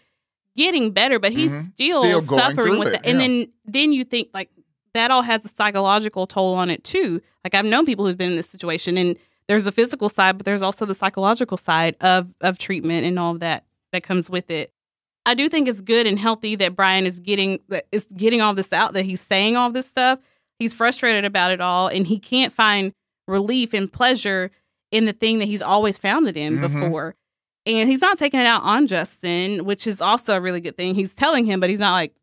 getting 0.56 0.90
better, 0.92 1.18
but 1.18 1.32
he's 1.32 1.50
Mhm. 1.50 1.72
still, 1.72 2.04
Still 2.04 2.20
suffering 2.38 2.78
with 2.78 2.88
it, 2.88 3.02
that. 3.02 3.06
And 3.06 3.20
yeah. 3.20 3.26
then 3.26 3.48
then 3.64 3.92
you 3.92 4.04
think 4.04 4.28
like 4.34 4.50
that 4.92 5.10
all 5.10 5.22
has 5.22 5.44
a 5.44 5.48
psychological 5.48 6.26
toll 6.26 6.54
on 6.54 6.70
it 6.70 6.84
too. 6.84 7.20
Like 7.42 7.54
I've 7.54 7.64
known 7.64 7.86
people 7.86 8.06
who've 8.06 8.16
been 8.18 8.30
in 8.30 8.36
this 8.36 8.48
situation 8.48 8.96
and 8.98 9.16
there's 9.48 9.66
a 9.66 9.72
physical 9.72 10.08
side, 10.08 10.38
but 10.38 10.44
there's 10.46 10.62
also 10.62 10.84
the 10.86 10.94
psychological 10.94 11.56
side 11.56 11.96
of 12.00 12.34
of 12.42 12.58
treatment 12.58 13.04
and 13.06 13.18
all 13.18 13.32
of 13.32 13.40
that 13.40 13.64
that 13.92 14.02
comes 14.02 14.28
with 14.30 14.50
it. 14.50 14.72
I 15.26 15.32
do 15.32 15.48
think 15.48 15.68
it's 15.68 15.80
good 15.80 16.06
and 16.06 16.18
healthy 16.18 16.54
that 16.56 16.76
Brian 16.76 17.06
is 17.06 17.18
getting 17.18 17.60
that 17.70 17.86
is 17.90 18.04
getting 18.14 18.42
all 18.42 18.52
this 18.54 18.72
out, 18.74 18.92
that 18.92 19.06
he's 19.06 19.22
saying 19.22 19.56
all 19.56 19.70
this 19.70 19.86
stuff. 19.86 20.18
He's 20.64 20.72
frustrated 20.72 21.26
about 21.26 21.50
it 21.50 21.60
all, 21.60 21.88
and 21.88 22.06
he 22.06 22.18
can't 22.18 22.50
find 22.54 22.94
relief 23.28 23.74
and 23.74 23.92
pleasure 23.92 24.50
in 24.90 25.04
the 25.04 25.12
thing 25.12 25.40
that 25.40 25.44
he's 25.44 25.60
always 25.60 25.98
found 25.98 26.26
it 26.26 26.38
in 26.38 26.56
Mhm. 26.56 26.60
before. 26.62 27.16
And 27.66 27.86
he's 27.86 28.00
not 28.00 28.16
taking 28.16 28.40
it 28.40 28.46
out 28.46 28.62
on 28.62 28.86
Justin, 28.86 29.66
which 29.66 29.86
is 29.86 30.00
also 30.00 30.34
a 30.34 30.40
really 30.40 30.62
good 30.62 30.74
thing. 30.78 30.94
He's 30.94 31.12
telling 31.14 31.44
him, 31.44 31.60
but 31.60 31.68
he's 31.68 31.78
not 31.78 31.92
like 31.92 32.14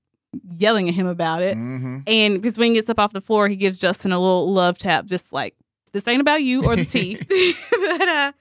yelling 0.58 0.90
at 0.90 0.96
him 0.96 1.06
about 1.06 1.44
it. 1.44 1.54
hmm 1.56 2.00
And 2.08 2.42
because 2.42 2.58
when 2.58 2.70
he 2.70 2.74
gets 2.74 2.90
up 2.90 3.00
off 3.00 3.14
the 3.14 3.22
floor, 3.22 3.48
he 3.48 3.56
gives 3.56 3.78
Justin 3.78 4.12
a 4.12 4.18
little 4.20 4.52
love 4.52 4.80
tap, 4.80 5.06
just 5.06 5.32
like, 5.32 5.54
this 5.94 6.08
ain't 6.08 6.22
about 6.22 6.42
you 6.42 6.64
or 6.66 6.76
the 6.76 6.86
tea. 6.96 7.18
but, 8.00 8.08
uh, 8.08 8.32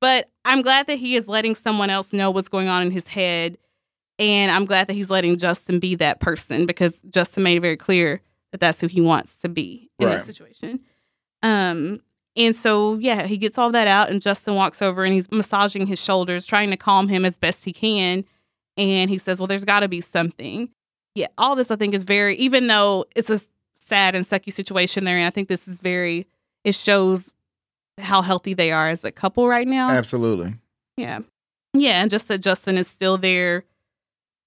but 0.00 0.30
I'm 0.44 0.62
glad 0.62 0.86
that 0.86 0.96
he 0.98 1.16
is 1.16 1.26
letting 1.26 1.56
someone 1.56 1.90
else 1.90 2.12
know 2.12 2.30
what's 2.30 2.48
going 2.48 2.68
on 2.68 2.82
in 2.86 2.92
his 2.92 3.08
head. 3.08 3.58
And 4.20 4.52
I'm 4.52 4.64
glad 4.64 4.86
that 4.86 4.92
he's 4.94 5.10
letting 5.10 5.38
Justin 5.38 5.80
be 5.80 5.96
that 5.96 6.20
person 6.20 6.66
because 6.66 7.00
Justin 7.10 7.42
made 7.42 7.56
it 7.56 7.60
very 7.60 7.76
clear 7.76 8.20
that 8.54 8.60
that's 8.60 8.80
who 8.80 8.86
he 8.86 9.00
wants 9.00 9.40
to 9.40 9.48
be 9.48 9.90
in 9.98 10.06
Right. 10.06 10.14
this 10.14 10.26
situation. 10.26 10.78
Um, 11.42 12.00
and 12.36 12.54
so, 12.54 12.94
yeah, 12.98 13.26
he 13.26 13.36
gets 13.36 13.58
all 13.58 13.72
that 13.72 13.88
out, 13.88 14.10
and 14.10 14.22
Justin 14.22 14.54
walks 14.54 14.80
over 14.80 15.02
and 15.02 15.12
he's 15.12 15.28
massaging 15.32 15.88
his 15.88 16.00
shoulders, 16.02 16.46
trying 16.46 16.70
to 16.70 16.76
calm 16.76 17.08
him 17.08 17.24
as 17.24 17.36
best 17.36 17.64
he 17.64 17.72
can. 17.72 18.24
And 18.76 19.10
he 19.10 19.18
says, 19.18 19.40
Well, 19.40 19.48
there's 19.48 19.64
got 19.64 19.80
to 19.80 19.88
be 19.88 20.00
something. 20.00 20.68
Yeah, 21.16 21.26
all 21.36 21.56
this 21.56 21.72
I 21.72 21.76
think 21.76 21.94
is 21.94 22.04
very, 22.04 22.36
even 22.36 22.68
though 22.68 23.06
it's 23.16 23.28
a 23.28 23.40
sad 23.80 24.14
and 24.14 24.24
sucky 24.24 24.52
situation 24.52 25.04
there, 25.04 25.16
and 25.16 25.26
I 25.26 25.30
think 25.30 25.48
this 25.48 25.66
is 25.66 25.80
very, 25.80 26.26
it 26.62 26.76
shows 26.76 27.32
how 27.98 28.22
healthy 28.22 28.54
they 28.54 28.70
are 28.70 28.88
as 28.88 29.02
a 29.04 29.10
couple 29.12 29.48
right 29.48 29.66
now. 29.66 29.90
Absolutely. 29.90 30.54
Yeah. 30.96 31.20
Yeah. 31.72 32.00
And 32.02 32.10
just 32.10 32.28
that 32.28 32.38
Justin 32.38 32.76
is 32.78 32.86
still 32.88 33.18
there 33.18 33.64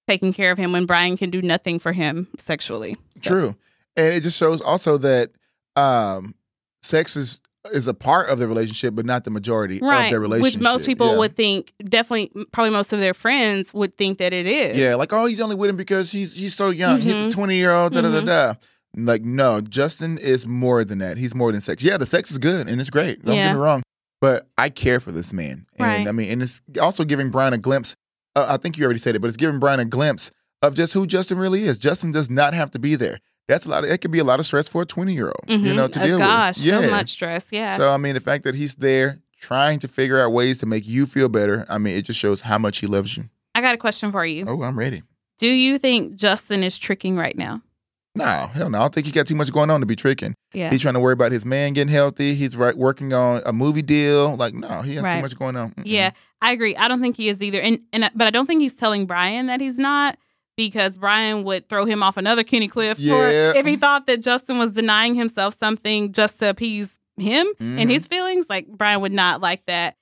taking 0.06 0.32
care 0.32 0.50
of 0.50 0.56
him 0.58 0.72
when 0.72 0.86
Brian 0.86 1.16
can 1.18 1.28
do 1.30 1.40
nothing 1.42 1.78
for 1.78 1.92
him 1.92 2.28
sexually. 2.38 2.96
So- 3.22 3.30
True. 3.30 3.56
And 3.98 4.14
it 4.14 4.22
just 4.22 4.38
shows 4.38 4.60
also 4.60 4.96
that 4.98 5.30
um 5.76 6.34
sex 6.82 7.16
is 7.16 7.40
is 7.72 7.86
a 7.86 7.92
part 7.92 8.30
of 8.30 8.38
the 8.38 8.48
relationship, 8.48 8.94
but 8.94 9.04
not 9.04 9.24
the 9.24 9.30
majority 9.30 9.76
of 9.76 9.82
Right. 9.82 10.10
their 10.10 10.20
relationship. 10.20 10.58
Which 10.60 10.62
most 10.64 10.86
people 10.86 11.08
Yeah. 11.12 11.18
would 11.18 11.36
think, 11.36 11.74
definitely, 11.84 12.30
probably 12.52 12.70
most 12.70 12.92
of 12.94 13.00
their 13.00 13.12
friends 13.12 13.74
would 13.74 13.98
think 13.98 14.18
that 14.18 14.32
it 14.32 14.46
is. 14.46 14.78
Yeah, 14.78 14.94
like 14.94 15.12
oh, 15.12 15.26
he's 15.26 15.40
only 15.40 15.56
with 15.56 15.68
him 15.68 15.76
because 15.76 16.10
he's 16.12 16.34
he's 16.34 16.54
so 16.54 16.70
young. 16.70 17.00
He's 17.00 17.12
Mhm. 17.12 17.28
a 17.28 17.30
twenty 17.30 17.56
year 17.56 17.72
old. 17.72 17.92
Da 17.92 18.00
da 18.00 18.10
da 18.10 18.20
Mhm. 18.22 18.26
da. 18.26 18.54
Like 18.96 19.22
no, 19.22 19.60
Justin 19.60 20.16
is 20.18 20.46
more 20.46 20.84
than 20.84 20.98
that. 21.00 21.18
He's 21.18 21.34
more 21.34 21.52
than 21.52 21.60
sex. 21.60 21.82
Yeah, 21.82 21.98
the 21.98 22.06
sex 22.06 22.30
is 22.30 22.38
good 22.38 22.68
and 22.68 22.80
it's 22.80 22.90
great. 22.90 23.24
Don't 23.24 23.36
Yeah. 23.36 23.48
get 23.48 23.54
me 23.54 23.60
wrong, 23.60 23.82
but 24.20 24.48
I 24.56 24.70
care 24.70 24.98
for 25.00 25.12
this 25.12 25.32
man. 25.32 25.66
And 25.78 25.86
Right. 25.86 26.08
I 26.08 26.12
mean, 26.12 26.30
and 26.30 26.42
it's 26.42 26.62
also 26.80 27.04
giving 27.04 27.30
Brian 27.30 27.52
a 27.52 27.58
glimpse. 27.58 27.96
Uh, 28.34 28.46
I 28.48 28.56
think 28.56 28.78
you 28.78 28.84
already 28.84 28.98
said 29.00 29.14
it, 29.14 29.18
but 29.20 29.28
it's 29.28 29.36
giving 29.36 29.58
Brian 29.58 29.80
a 29.80 29.84
glimpse 29.84 30.30
of 30.62 30.74
just 30.74 30.94
who 30.94 31.06
Justin 31.06 31.38
really 31.38 31.64
is. 31.64 31.76
Justin 31.76 32.12
does 32.12 32.30
not 32.30 32.54
have 32.54 32.70
to 32.70 32.78
be 32.78 32.94
there. 32.94 33.18
That's 33.48 33.66
a 33.66 33.68
lot. 33.70 33.84
Of, 33.84 33.90
it 33.90 33.98
could 34.00 34.10
be 34.10 34.18
a 34.18 34.24
lot 34.24 34.38
of 34.40 34.46
stress 34.46 34.68
for 34.68 34.82
a 34.82 34.86
twenty 34.86 35.14
year 35.14 35.26
old. 35.28 35.44
You 35.48 35.58
Mhm. 35.58 35.76
know, 35.76 35.88
to 35.88 35.98
deal 35.98 36.02
with. 36.02 36.12
Oh, 36.14 36.18
deal 36.18 36.18
gosh, 36.18 36.56
with. 36.58 36.66
Yeah. 36.66 36.80
so 36.82 36.90
much 36.90 37.10
stress. 37.10 37.46
Yeah. 37.50 37.70
So 37.70 37.92
I 37.92 37.96
mean, 37.96 38.14
the 38.14 38.20
fact 38.20 38.44
that 38.44 38.54
he's 38.54 38.74
there 38.76 39.18
trying 39.40 39.78
to 39.80 39.88
figure 39.88 40.20
out 40.20 40.32
ways 40.32 40.58
to 40.58 40.66
make 40.66 40.86
you 40.86 41.06
feel 41.06 41.28
better. 41.28 41.64
I 41.68 41.78
mean, 41.78 41.96
it 41.96 42.02
just 42.02 42.18
shows 42.20 42.42
how 42.42 42.58
much 42.58 42.78
he 42.78 42.86
loves 42.86 43.16
you. 43.16 43.24
I 43.54 43.60
got 43.60 43.74
a 43.74 43.78
question 43.78 44.12
for 44.12 44.24
you. 44.26 44.44
Oh, 44.46 44.62
I'm 44.62 44.78
ready. 44.78 45.02
Do 45.38 45.46
you 45.46 45.78
think 45.78 46.16
Justin 46.16 46.62
is 46.64 46.78
tricking 46.78 47.16
right 47.16 47.36
now? 47.38 47.62
No, 48.14 48.50
hell 48.52 48.68
no. 48.68 48.78
I 48.78 48.80
don't 48.82 48.94
think 48.94 49.06
he 49.06 49.12
got 49.12 49.28
too 49.28 49.36
much 49.36 49.52
going 49.52 49.70
on 49.70 49.78
to 49.80 49.86
be 49.86 49.94
tricking. 49.94 50.34
Yeah. 50.52 50.70
He's 50.70 50.80
trying 50.82 50.94
to 50.94 51.00
worry 51.00 51.12
about 51.12 51.30
his 51.30 51.44
man 51.46 51.72
getting 51.74 51.92
healthy. 51.92 52.34
He's 52.34 52.56
right 52.56 52.76
working 52.76 53.12
on 53.12 53.42
a 53.46 53.52
movie 53.52 53.82
deal. 53.82 54.34
Like, 54.36 54.54
no, 54.54 54.82
he 54.82 54.96
has 54.96 55.04
Right. 55.04 55.16
too 55.16 55.22
much 55.22 55.38
going 55.38 55.56
on. 55.56 55.70
Mm-mm. 55.70 55.82
Yeah, 55.86 56.10
I 56.42 56.50
agree. 56.52 56.74
I 56.74 56.88
don't 56.88 57.00
think 57.00 57.16
he 57.16 57.28
is 57.28 57.40
either, 57.40 57.60
and 57.60 57.78
and 57.92 58.10
but 58.16 58.26
I 58.26 58.30
don't 58.30 58.46
think 58.46 58.60
he's 58.60 58.72
telling 58.74 59.06
Brian 59.06 59.46
that 59.46 59.60
he's 59.60 59.78
not 59.78 60.18
because 60.58 60.98
Brian 60.98 61.44
would 61.44 61.68
throw 61.68 61.86
him 61.86 62.02
off 62.02 62.16
another 62.18 62.42
Kenny 62.42 62.66
Cliff 62.68 62.98
Yeah. 62.98 63.52
for 63.52 63.58
if 63.58 63.64
he 63.64 63.76
thought 63.76 64.06
that 64.08 64.20
Justin 64.20 64.58
was 64.58 64.72
denying 64.72 65.14
himself 65.14 65.56
something 65.58 66.12
just 66.12 66.40
to 66.40 66.50
appease 66.50 66.98
him 67.16 67.46
and 67.60 67.78
Mhm. 67.88 67.90
his 67.90 68.06
feelings. 68.06 68.46
Like 68.50 68.66
Brian 68.68 69.00
would 69.00 69.12
not 69.12 69.40
like 69.40 69.64
that. 69.66 69.94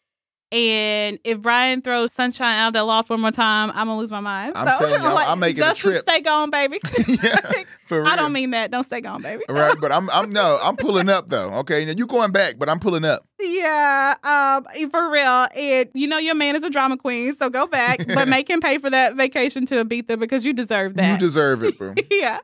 And 0.52 1.18
if 1.24 1.40
Brian 1.42 1.82
throws 1.82 2.12
Sunshine 2.12 2.56
out 2.56 2.68
of 2.68 2.72
that 2.74 2.84
loft 2.84 3.10
one 3.10 3.20
more 3.20 3.32
time, 3.32 3.70
I'm 3.70 3.88
gonna 3.88 3.98
lose 3.98 4.12
my 4.12 4.20
mind. 4.20 4.52
I'm 4.56 4.64
telling 4.78 4.92
you, 4.94 4.96
I'm- 5.08 5.16
I'm 5.32 5.40
making 5.40 5.62
a 5.64 5.74
trip. 5.74 6.02
Stay 6.08 6.20
gone, 6.20 6.50
baby. 6.50 6.78
yeah, 7.08 7.36
for 7.88 7.98
real. 8.02 8.06
I 8.06 8.14
don't 8.14 8.32
mean 8.32 8.52
that. 8.52 8.70
Don't 8.70 8.84
stay 8.84 9.00
gone, 9.00 9.22
baby. 9.22 9.42
right, 9.48 9.74
but 9.80 9.90
I'm 9.90 10.08
I'm 10.10 10.30
no, 10.32 10.58
I'm 10.62 10.76
pulling 10.76 11.08
up 11.08 11.26
though. 11.28 11.50
Okay, 11.60 11.84
now 11.84 11.94
you 11.96 12.06
going 12.06 12.30
back, 12.30 12.54
but 12.58 12.68
I'm 12.68 12.78
pulling 12.78 13.04
up. 13.04 13.26
Yeah, 13.40 14.14
um, 14.22 14.88
for 14.90 15.10
real. 15.10 15.48
And 15.56 15.88
you 15.94 16.06
know 16.06 16.18
your 16.18 16.36
man 16.36 16.54
is 16.54 16.62
a 16.62 16.70
drama 16.70 16.96
queen, 16.96 17.34
so 17.36 17.50
go 17.50 17.66
back, 17.66 18.06
but 18.14 18.28
make 18.28 18.48
him 18.48 18.60
pay 18.60 18.78
for 18.78 18.88
that 18.88 19.16
vacation 19.16 19.66
to 19.66 19.84
Ibiza 19.84 20.16
because 20.18 20.46
you 20.46 20.52
deserve 20.52 20.94
that. 20.94 21.10
You 21.12 21.18
deserve 21.18 21.64
it, 21.64 21.76
bro. 21.76 21.94
yeah. 22.10 22.38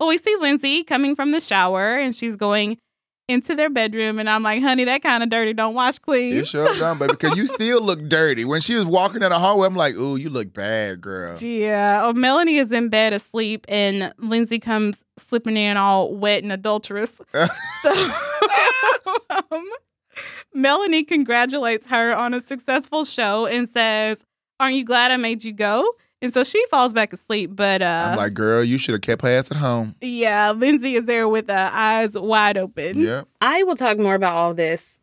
Well, 0.00 0.08
we 0.08 0.18
see 0.18 0.36
Lindsay 0.40 0.84
coming 0.84 1.14
from 1.16 1.32
the 1.32 1.40
shower 1.40 1.96
and 1.96 2.14
she's 2.16 2.36
going 2.36 2.76
into 3.28 3.54
their 3.54 3.70
bedroom, 3.70 4.18
and 4.18 4.30
I'm 4.30 4.42
like, 4.42 4.62
honey, 4.62 4.84
that 4.84 5.02
kind 5.02 5.22
of 5.22 5.30
dirty. 5.30 5.52
Don't 5.52 5.74
wash 5.74 5.98
clean. 5.98 6.34
You 6.34 6.44
sure 6.44 6.72
done, 6.78 6.98
baby, 6.98 7.12
because 7.12 7.36
you 7.36 7.48
still 7.48 7.82
look 7.82 8.08
dirty. 8.08 8.44
When 8.44 8.60
she 8.60 8.74
was 8.76 8.84
walking 8.84 9.22
in 9.22 9.30
the 9.30 9.38
hallway, 9.38 9.66
I'm 9.66 9.74
like, 9.74 9.94
ooh, 9.94 10.16
you 10.16 10.30
look 10.30 10.52
bad, 10.52 11.00
girl. 11.00 11.36
Yeah. 11.38 12.02
Oh, 12.04 12.12
Melanie 12.12 12.58
is 12.58 12.70
in 12.70 12.88
bed 12.88 13.12
asleep, 13.12 13.66
and 13.68 14.12
Lindsay 14.18 14.58
comes 14.58 15.02
slipping 15.18 15.56
in 15.56 15.76
all 15.76 16.14
wet 16.14 16.42
and 16.42 16.52
adulterous. 16.52 17.20
so, 17.82 17.92
um, 19.50 19.70
Melanie 20.54 21.04
congratulates 21.04 21.86
her 21.88 22.14
on 22.14 22.32
a 22.32 22.40
successful 22.40 23.04
show 23.04 23.46
and 23.46 23.68
says, 23.68 24.18
"Aren't 24.60 24.76
you 24.76 24.84
glad 24.84 25.10
I 25.10 25.16
made 25.16 25.42
you 25.42 25.52
go?" 25.52 25.88
And 26.22 26.32
so 26.32 26.44
she 26.44 26.64
falls 26.70 26.92
back 26.92 27.12
asleep. 27.12 27.50
But 27.54 27.82
uh, 27.82 28.08
I'm 28.10 28.16
like, 28.16 28.34
girl, 28.34 28.64
you 28.64 28.78
should 28.78 28.92
have 28.92 29.02
kept 29.02 29.22
her 29.22 29.28
ass 29.28 29.50
at 29.50 29.56
home. 29.56 29.94
yeah, 30.00 30.52
Lindsay 30.52 30.96
is 30.96 31.06
there 31.06 31.28
with 31.28 31.50
uh, 31.50 31.70
eyes 31.72 32.14
wide 32.14 32.56
open. 32.56 32.98
Yeah. 32.98 33.22
I 33.40 33.62
will 33.64 33.76
talk 33.76 33.98
more 33.98 34.14
about 34.14 34.34
all 34.34 34.54
this, 34.54 34.98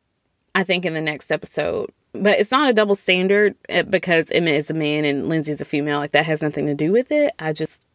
I 0.56 0.64
think, 0.64 0.86
in 0.86 0.94
the 0.94 1.02
next 1.02 1.32
episode. 1.32 1.92
But 2.14 2.40
it's 2.40 2.52
not 2.52 2.70
a 2.70 2.74
double 2.74 2.96
standard 2.96 3.56
eh, 3.70 3.82
because 3.82 4.30
Emmett 4.32 4.56
is 4.56 4.70
a 4.70 4.74
man 4.74 5.04
and 5.06 5.30
Lindsay 5.30 5.52
is 5.52 5.62
a 5.62 5.66
female. 5.66 6.00
Like 6.00 6.12
that 6.12 6.26
has 6.26 6.42
nothing 6.42 6.68
to 6.68 6.76
do 6.76 6.92
with 6.92 7.12
it. 7.12 7.34
I 7.40 7.54
just, 7.54 7.86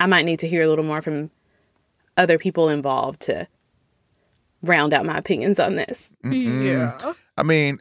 I 0.00 0.06
might 0.06 0.24
need 0.24 0.38
to 0.38 0.48
hear 0.48 0.62
a 0.62 0.68
little 0.68 0.84
more 0.84 1.02
from 1.02 1.30
other 2.16 2.38
people 2.38 2.68
involved 2.68 3.20
to 3.22 3.46
round 4.62 4.92
out 4.92 5.06
my 5.06 5.18
opinions 5.18 5.60
on 5.60 5.76
this. 5.76 6.10
Mm-mm. 6.24 6.64
Yeah. 6.66 7.12
I 7.36 7.42
mean, 7.42 7.78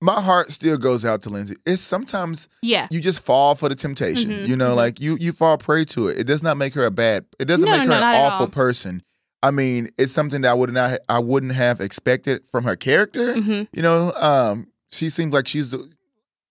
my 0.00 0.20
heart 0.20 0.52
still 0.52 0.76
goes 0.76 1.04
out 1.04 1.22
to 1.22 1.30
Lindsay. 1.30 1.56
It's 1.64 1.80
sometimes 1.82 2.48
Yeah. 2.62 2.86
you 2.90 3.00
just 3.00 3.22
fall 3.22 3.54
for 3.54 3.68
the 3.68 3.74
temptation. 3.74 4.30
Mhm, 4.30 4.46
You 4.48 4.56
know, 4.56 4.72
mhm. 4.72 4.76
like 4.76 5.00
you 5.00 5.16
you 5.20 5.32
fall 5.32 5.56
prey 5.58 5.84
to 5.86 6.08
it. 6.08 6.18
It 6.18 6.24
does 6.24 6.42
not 6.42 6.56
make 6.56 6.74
her 6.74 6.84
a 6.84 6.90
bad. 6.90 7.24
It 7.38 7.46
doesn't 7.46 7.64
No, 7.64 7.70
make 7.70 7.82
her 7.82 7.88
no, 7.88 7.96
an 7.96 8.14
awful 8.14 8.48
person. 8.48 9.02
I 9.42 9.50
mean, 9.50 9.90
it's 9.96 10.12
something 10.12 10.40
that 10.42 10.50
I 10.50 10.54
would 10.54 10.72
not 10.72 10.98
I 11.08 11.18
wouldn't 11.18 11.52
have 11.52 11.80
expected 11.80 12.44
from 12.46 12.64
her 12.64 12.76
character. 12.76 13.34
hmm 13.34 13.62
You 13.72 13.82
know, 13.82 14.12
um, 14.16 14.68
she 14.90 15.08
seems 15.10 15.32
like 15.32 15.48
she's 15.48 15.74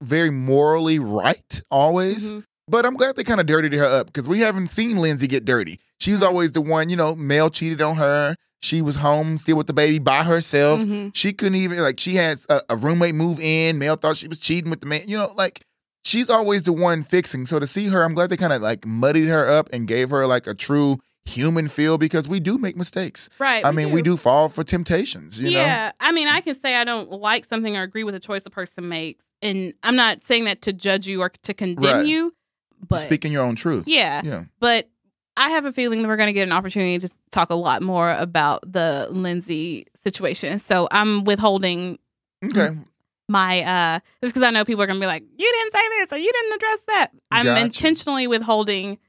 very 0.01 0.29
morally 0.29 0.99
right 0.99 1.61
always. 1.71 2.31
hmm 2.31 2.39
But 2.67 2.83
I'm 2.85 2.95
glad 2.95 3.15
they 3.15 3.23
kind 3.23 3.39
of 3.39 3.45
dirtied 3.45 3.73
her 3.73 3.85
up 3.85 4.07
because 4.07 4.27
we 4.27 4.39
haven't 4.39 4.67
seen 4.67 4.97
Lindsay 4.97 5.27
get 5.27 5.45
dirty. 5.45 5.79
She 5.99 6.13
was 6.13 6.23
always 6.23 6.51
the 6.53 6.61
one, 6.61 6.89
you 6.89 6.95
know, 6.95 7.15
male 7.15 7.49
cheated 7.51 7.79
on 7.81 7.95
her. 7.97 8.35
She 8.65 8.81
was 8.81 8.95
home 8.97 9.37
still 9.37 9.57
with 9.57 9.67
the 9.67 9.73
baby 9.73 9.99
by 9.99 10.23
herself. 10.23 10.81
hmm 10.81 11.09
She 11.13 11.33
couldn't 11.33 11.55
even 11.55 11.77
like 11.79 11.99
she 11.99 12.15
had 12.15 12.39
a, 12.49 12.61
a 12.69 12.75
roommate 12.75 13.15
move 13.15 13.39
in. 13.39 13.77
Male 13.77 13.95
thought 13.95 14.17
she 14.17 14.27
was 14.27 14.39
cheating 14.39 14.69
with 14.71 14.81
the 14.81 14.87
man. 14.87 15.03
You 15.07 15.17
know, 15.19 15.33
like 15.35 15.65
she's 16.03 16.29
always 16.29 16.63
the 16.63 16.73
one 16.73 17.03
fixing. 17.03 17.45
So 17.45 17.59
to 17.59 17.67
see 17.67 17.87
her, 17.87 18.03
I'm 18.03 18.13
glad 18.15 18.29
they 18.29 18.37
kind 18.37 18.53
of 18.53 18.61
like 18.61 18.85
muddied 18.85 19.27
her 19.27 19.47
up 19.47 19.69
and 19.71 19.87
gave 19.87 20.09
her 20.09 20.25
like 20.27 20.47
a 20.47 20.53
true 20.53 20.99
human 21.27 21.67
feel 21.67 21.97
because 21.97 22.27
we 22.27 22.39
do 22.39 22.57
make 22.59 22.75
mistakes. 22.77 23.29
Right. 23.39 23.65
I 23.65 23.71
mean, 23.71 23.91
we 23.91 24.01
do 24.03 24.15
fall 24.15 24.47
for 24.49 24.63
temptations. 24.63 25.39
You 25.41 25.51
know, 25.51 25.59
yeah. 25.59 25.91
I 25.99 26.11
mean, 26.11 26.27
I 26.27 26.41
can 26.41 26.53
say 26.59 26.75
I 26.75 26.83
don't 26.83 27.09
like 27.11 27.45
something 27.45 27.75
or 27.75 27.81
agree 27.83 28.03
with 28.03 28.13
a 28.15 28.19
choice 28.19 28.45
a 28.45 28.51
person 28.51 28.87
makes. 28.89 29.25
And 29.41 29.73
I'm 29.83 29.95
not 29.95 30.21
saying 30.21 30.43
that 30.45 30.61
to 30.63 30.73
judge 30.73 31.07
you 31.07 31.21
or 31.21 31.29
to 31.29 31.53
condemn 31.53 31.83
Right. 31.97 32.05
you. 32.05 32.33
But 32.87 32.99
speaking 33.01 33.31
your 33.31 33.43
own 33.43 33.55
truth. 33.55 33.87
yeah. 33.87 34.21
Yeah. 34.23 34.43
But 34.59 34.89
I 35.37 35.49
have 35.49 35.65
a 35.65 35.73
feeling 35.73 36.01
that 36.01 36.07
we're 36.07 36.15
going 36.17 36.27
to 36.27 36.33
get 36.33 36.47
an 36.47 36.53
opportunity 36.53 36.99
to 36.99 37.09
talk 37.31 37.49
a 37.49 37.55
lot 37.55 37.81
more 37.81 38.11
about 38.11 38.61
the 38.71 39.07
Lindsay 39.11 39.85
situation. 40.01 40.59
So 40.59 40.87
I'm 40.91 41.23
withholding 41.25 41.99
Okay. 42.43 42.69
my 43.27 43.61
uh 43.63 43.99
just 44.21 44.33
because 44.35 44.45
I 44.47 44.51
know 44.51 44.63
people 44.65 44.83
are 44.83 44.87
gonna 44.87 44.99
be 44.99 45.07
like, 45.07 45.23
you 45.23 45.51
didn't 45.51 45.71
say 45.71 45.81
this 45.99 46.13
or 46.13 46.17
you 46.17 46.31
didn't 46.31 46.53
address 46.53 46.79
that. 46.87 47.07
I'm 47.31 47.45
Gotcha. 47.45 47.61
intentionally 47.65 48.27
withholding 48.27 48.99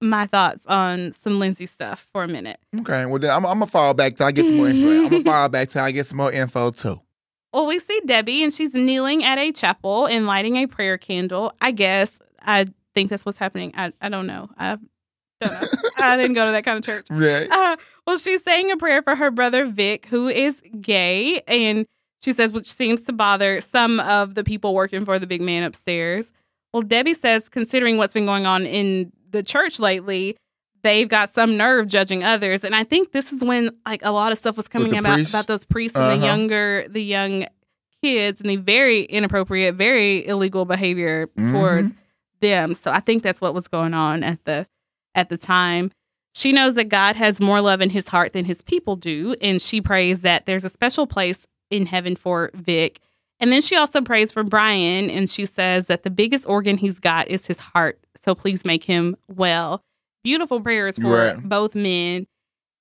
my 0.00 0.26
thoughts 0.26 0.64
on 0.66 1.10
some 1.12 1.40
Lindsay 1.40 1.66
stuff 1.66 2.08
for 2.12 2.22
a 2.22 2.28
minute. 2.28 2.60
Okay. 2.80 3.04
Well, 3.06 3.18
then 3.18 3.30
I'm, 3.32 3.44
I'm 3.44 3.58
gonna 3.58 3.66
fall 3.66 3.94
back 3.94 4.14
till 4.16 4.26
I 4.26 4.30
get 4.32 4.46
some 4.46 4.58
more 4.58 4.68
info. 4.68 4.88
I'm 4.88 5.10
gonna 5.10 5.20
fall 5.24 5.48
back 5.48 5.70
till 5.70 5.82
I 5.82 5.90
get 5.90 6.06
some 6.06 6.18
more 6.18 6.30
info 6.30 6.70
too. 6.70 7.00
Well, 7.52 7.66
we 7.66 7.78
see 7.80 8.00
Debbie 8.06 8.44
and 8.44 8.54
she's 8.54 8.74
kneeling 8.74 9.24
at 9.24 9.38
a 9.38 9.50
chapel 9.50 10.06
and 10.06 10.26
lighting 10.26 10.56
a 10.56 10.66
prayer 10.66 10.96
candle. 10.98 11.52
I 11.60 11.72
guess 11.72 12.16
I 12.42 12.66
think 12.94 13.10
that's 13.10 13.26
what's 13.26 13.38
happening. 13.38 13.72
I 13.76 13.92
I 14.00 14.08
don't 14.08 14.26
know. 14.28 14.50
I 14.56 14.78
don't 15.40 15.52
know. 15.52 15.68
I 15.98 16.16
didn't 16.16 16.34
go 16.34 16.46
to 16.46 16.52
that 16.52 16.64
kind 16.64 16.78
of 16.78 16.84
church. 16.84 17.06
Right. 17.10 17.48
Uh, 17.50 17.76
well, 18.06 18.18
she's 18.18 18.42
saying 18.42 18.70
a 18.70 18.76
prayer 18.76 19.02
for 19.02 19.14
her 19.14 19.30
brother 19.30 19.66
Vic, 19.66 20.06
who 20.06 20.28
is 20.28 20.60
gay, 20.80 21.40
and 21.46 21.86
she 22.22 22.32
says, 22.32 22.52
which 22.52 22.70
seems 22.70 23.02
to 23.04 23.12
bother 23.12 23.60
some 23.60 24.00
of 24.00 24.34
the 24.34 24.42
people 24.44 24.74
working 24.74 25.04
for 25.04 25.18
the 25.18 25.26
big 25.26 25.40
man 25.40 25.62
upstairs. 25.62 26.32
Well, 26.72 26.82
Debbie 26.82 27.14
says, 27.14 27.48
considering 27.48 27.96
what's 27.96 28.12
been 28.12 28.26
going 28.26 28.46
on 28.46 28.66
in 28.66 29.12
the 29.30 29.42
church 29.42 29.78
lately, 29.78 30.36
they've 30.82 31.08
got 31.08 31.32
some 31.32 31.56
nerve 31.56 31.86
judging 31.86 32.24
others, 32.24 32.64
and 32.64 32.74
I 32.74 32.84
think 32.84 33.12
this 33.12 33.32
is 33.32 33.42
when 33.44 33.70
like 33.86 34.04
a 34.04 34.10
lot 34.10 34.32
of 34.32 34.38
stuff 34.38 34.56
was 34.56 34.68
coming 34.68 34.96
about 34.96 35.14
priests? 35.14 35.32
about 35.34 35.46
those 35.46 35.64
priests 35.64 35.96
and 35.96 36.04
the 36.20 36.24
Uh-huh. 36.24 36.26
younger, 36.36 36.86
the 36.88 37.02
young 37.02 37.46
kids, 38.02 38.40
and 38.40 38.48
the 38.48 38.56
very 38.56 39.02
inappropriate, 39.02 39.74
very 39.74 40.26
illegal 40.26 40.64
behavior 40.64 41.28
Mhm. 41.38 41.52
towards 41.52 41.92
them. 42.40 42.74
So 42.74 42.90
I 42.92 43.00
think 43.00 43.22
that's 43.22 43.40
what 43.40 43.54
was 43.54 43.66
going 43.68 43.92
on 43.94 44.22
at 44.22 44.44
the 44.44 44.66
at 45.14 45.28
the 45.28 45.38
time. 45.38 45.90
She 46.34 46.52
knows 46.52 46.74
that 46.74 46.84
God 46.88 47.16
has 47.16 47.40
more 47.40 47.60
love 47.60 47.80
in 47.80 47.90
his 47.90 48.08
heart 48.08 48.32
than 48.32 48.44
his 48.44 48.62
people 48.62 48.94
do, 48.96 49.34
and 49.40 49.60
she 49.60 49.80
prays 49.80 50.20
that 50.20 50.46
there's 50.46 50.64
a 50.64 50.68
special 50.70 51.06
place 51.06 51.46
in 51.70 51.86
heaven 51.86 52.14
for 52.16 52.50
Vic. 52.54 53.00
And 53.40 53.52
then 53.52 53.60
she 53.60 53.76
also 53.76 54.00
prays 54.02 54.32
for 54.32 54.42
Brian, 54.44 55.10
and 55.10 55.28
she 55.28 55.46
says 55.46 55.86
that 55.86 56.02
the 56.02 56.10
biggest 56.10 56.46
organ 56.46 56.76
he's 56.76 56.98
got 56.98 57.28
is 57.28 57.46
his 57.46 57.58
heart. 57.58 57.98
So 58.20 58.34
please 58.34 58.64
make 58.64 58.84
him 58.84 59.16
well. 59.28 59.82
Beautiful 60.24 60.60
prayers 60.60 60.98
for 60.98 61.10
Right. 61.10 61.42
both 61.42 61.74
men. 61.74 62.26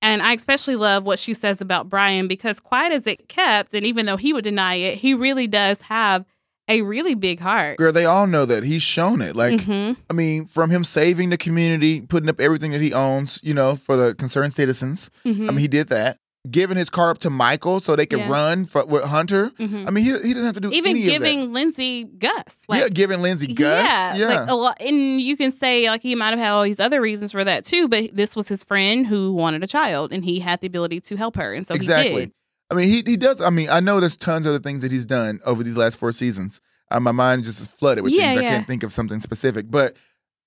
And 0.01 0.21
I 0.21 0.33
especially 0.33 0.75
love 0.75 1.03
what 1.05 1.17
she 1.19 1.33
says 1.33 1.59
about 1.61 1.89
Brian 1.89 2.27
because, 2.27 2.59
quiet 2.59 2.93
as 2.93 3.07
it 3.07 3.27
kept, 3.27 3.73
and 3.73 3.85
even 3.85 4.05
though 4.05 4.17
he 4.17 4.33
would 4.33 4.43
deny 4.43 4.75
it, 4.75 4.99
he 4.99 5.13
really 5.15 5.47
does 5.47 5.81
have 5.81 6.25
a 6.67 6.81
really 6.81 7.15
big 7.15 7.39
heart. 7.39 7.77
Girl, 7.77 7.91
they 7.91 8.05
all 8.05 8.27
know 8.27 8.45
that. 8.45 8.63
He's 8.63 8.83
shown 8.83 9.21
it. 9.21 9.35
Like, 9.35 9.55
Mhm. 9.61 9.95
I 10.09 10.13
mean, 10.13 10.45
from 10.45 10.69
him 10.69 10.83
saving 10.83 11.29
the 11.29 11.37
community, 11.37 12.01
putting 12.01 12.29
up 12.29 12.39
everything 12.41 12.71
that 12.71 12.81
he 12.81 12.93
owns, 12.93 13.39
you 13.43 13.53
know, 13.53 13.75
for 13.75 13.95
the 13.95 14.13
concerned 14.15 14.53
citizens. 14.53 15.09
Mhm. 15.25 15.47
I 15.47 15.51
mean, 15.51 15.59
he 15.59 15.67
did 15.67 15.87
that. 15.89 16.17
giving 16.49 16.77
his 16.77 16.89
car 16.89 17.09
up 17.09 17.17
to 17.17 17.29
Michael 17.29 17.81
so 17.81 17.93
they 17.93 18.05
can 18.05 18.19
Yeah. 18.19 18.29
run 18.29 18.63
for, 18.63 18.85
with 18.85 19.03
Hunter. 19.03 19.51
Mhm. 19.59 19.85
I 19.85 19.91
mean, 19.91 20.05
he, 20.05 20.11
he 20.11 20.29
doesn't 20.33 20.45
have 20.45 20.53
to 20.53 20.61
do 20.61 20.71
Even 20.71 20.95
giving 20.95 21.51
Lindsay 21.51 22.05
Gus. 22.05 22.31
that. 22.69 22.79
yeah, 22.79 22.87
giving 22.87 23.21
Lindsay 23.21 23.47
Gus. 23.53 23.83
Yeah, 23.85 24.15
Yeah, 24.15 24.27
like 24.27 24.49
a 24.49 24.55
lot, 24.55 24.77
and 24.81 25.19
you 25.19 25.35
can 25.35 25.51
say 25.51 25.89
like 25.89 26.01
he 26.01 26.15
might 26.15 26.29
have 26.29 26.39
had 26.39 26.51
all 26.51 26.63
these 26.63 26.79
other 26.79 27.01
reasons 27.01 27.33
for 27.33 27.43
that 27.43 27.65
too, 27.65 27.89
but 27.89 28.11
this 28.15 28.33
was 28.33 28.47
his 28.47 28.63
friend 28.63 29.07
who 29.07 29.33
wanted 29.33 29.61
a 29.61 29.67
child, 29.67 30.13
and 30.13 30.23
he 30.23 30.39
had 30.39 30.61
the 30.61 30.67
ability 30.67 31.01
to 31.01 31.17
help 31.17 31.35
her, 31.35 31.51
and 31.53 31.67
so 31.67 31.73
he 31.73 31.79
exactly. 31.79 32.15
did. 32.27 32.31
I 32.69 32.75
mean, 32.75 32.89
he 32.89 33.03
he 33.05 33.17
does. 33.17 33.41
I 33.41 33.49
mean, 33.49 33.69
I 33.69 33.79
know 33.79 33.99
there's 33.99 34.17
tons 34.17 34.45
of 34.45 34.51
other 34.55 34.59
things 34.63 34.81
that 34.81 34.91
he's 34.91 35.05
done 35.05 35.39
over 35.45 35.63
these 35.63 35.77
last 35.77 35.97
four 35.97 36.11
seasons. 36.11 36.59
Uh, 36.91 36.99
my 36.99 37.11
mind 37.11 37.43
just 37.43 37.59
is 37.61 37.67
flooded 37.67 38.03
with 38.03 38.13
Yeah, 38.13 38.31
things. 38.31 38.41
I 38.43 38.45
can't 38.45 38.67
think 38.67 38.83
of 38.83 38.91
something 38.93 39.19
specific, 39.19 39.69
but 39.69 39.95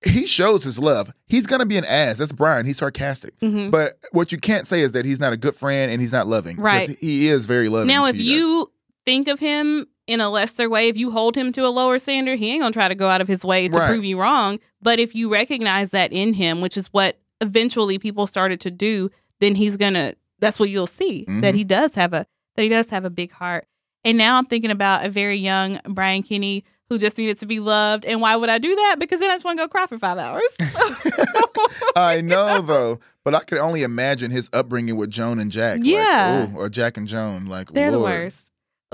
he 0.04 0.26
shows 0.26 0.64
his 0.64 0.78
love. 0.78 1.12
He's 1.26 1.46
gonna 1.46 1.66
be 1.66 1.76
an 1.76 1.84
ass. 1.84 2.18
That's 2.18 2.32
Brian. 2.32 2.64
He's 2.66 2.78
sarcastic. 2.78 3.38
Mhm. 3.40 3.70
But 3.70 3.98
what 4.12 4.32
you 4.32 4.38
can't 4.38 4.66
say 4.66 4.80
is 4.80 4.92
that 4.92 5.04
he's 5.04 5.20
not 5.20 5.32
a 5.32 5.36
good 5.36 5.54
friend 5.54 5.90
and 5.90 6.00
he's 6.00 6.12
not 6.12 6.26
loving. 6.26 6.56
Right. 6.56 6.88
He 6.98 7.28
is 7.28 7.46
very 7.46 7.68
loving. 7.68 7.88
Now, 7.88 8.06
if 8.06 8.16
guys. 8.16 8.22
you 8.24 8.70
think 9.04 9.28
of 9.28 9.38
him 9.40 9.86
in 10.06 10.20
a 10.20 10.28
lesser 10.30 10.68
way, 10.70 10.88
if 10.88 10.96
you 10.96 11.10
hold 11.10 11.36
him 11.36 11.52
to 11.52 11.66
a 11.66 11.68
lower 11.68 11.98
standard, 11.98 12.38
he 12.38 12.50
ain't 12.50 12.62
gonna 12.62 12.72
try 12.72 12.88
to 12.88 12.94
go 12.94 13.08
out 13.08 13.20
of 13.20 13.28
his 13.28 13.44
way 13.44 13.68
to 13.68 13.76
Right. 13.78 13.88
prove 13.90 14.04
you 14.04 14.18
wrong. 14.18 14.58
But 14.82 14.98
if 14.98 15.14
you 15.14 15.30
recognize 15.30 15.90
that 15.90 16.12
in 16.12 16.34
him, 16.34 16.60
which 16.62 16.76
is 16.78 16.86
what 16.88 17.18
eventually 17.42 17.98
people 17.98 18.26
started 18.26 18.60
to 18.60 18.70
do, 18.70 19.10
then 19.40 19.54
he's 19.54 19.76
gonna. 19.76 20.14
That's 20.40 20.58
what 20.58 20.70
you'll 20.70 20.86
see 20.86 21.24
that 21.28 21.54
Mhm. 21.54 21.56
he 21.56 21.64
does 21.64 21.94
have 21.94 22.12
a 22.12 22.26
that 22.56 22.62
he 22.62 22.68
does 22.68 22.88
have 22.90 23.04
a 23.04 23.10
big 23.10 23.30
heart. 23.32 23.66
And 24.04 24.16
now 24.18 24.38
I'm 24.38 24.46
thinking 24.46 24.70
about 24.70 25.04
a 25.04 25.10
very 25.10 25.36
young 25.36 25.78
Brian 25.88 26.22
Kinney 26.22 26.64
who 26.88 26.98
just 26.98 27.16
needed 27.18 27.38
to 27.38 27.46
be 27.46 27.60
loved. 27.60 28.04
And 28.04 28.20
why 28.20 28.34
would 28.34 28.48
I 28.50 28.58
do 28.58 28.74
that? 28.74 28.96
Because 28.98 29.20
then 29.20 29.30
I 29.30 29.34
just 29.34 29.44
want 29.44 29.58
to 29.58 29.64
go 29.64 29.68
cry 29.68 29.86
for 29.86 29.98
five 29.98 30.18
hours. 30.18 30.42
I 31.96 32.20
know 32.20 32.60
though, 32.62 32.98
but 33.24 33.34
I 33.34 33.40
could 33.40 33.58
only 33.58 33.82
imagine 33.82 34.30
his 34.30 34.48
upbringing 34.52 34.96
with 34.96 35.10
Joan 35.10 35.38
and 35.38 35.50
Jack. 35.50 35.78
like, 35.78 35.86
Yeah. 35.86 36.48
ooh, 36.52 36.56
or 36.56 36.68
Jack 36.68 36.96
and 36.96 37.06
Joan. 37.06 37.46
Like 37.46 37.72
They're 37.72 37.90
the 37.90 38.00
worst. 38.00 38.50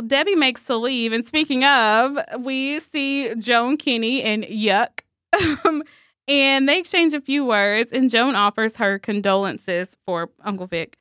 Debbie 0.07 0.35
makes 0.35 0.63
to 0.65 0.77
leave, 0.77 1.13
and 1.15 1.25
speaking 1.25 1.65
of, 1.65 2.19
we 2.41 2.79
see 2.81 3.35
Joan 3.37 3.79
Kinney 3.79 4.23
and 4.23 4.45
Yuck, 4.45 5.01
and 6.29 6.69
they 6.69 6.79
exchange 6.79 7.15
a 7.15 7.21
few 7.21 7.47
words. 7.47 7.93
And 7.93 8.11
Joan 8.11 8.35
offers 8.37 8.77
her 8.77 8.99
condolences 8.99 9.97
for 10.05 10.31
Uncle 10.45 10.67
Vic, 10.67 10.99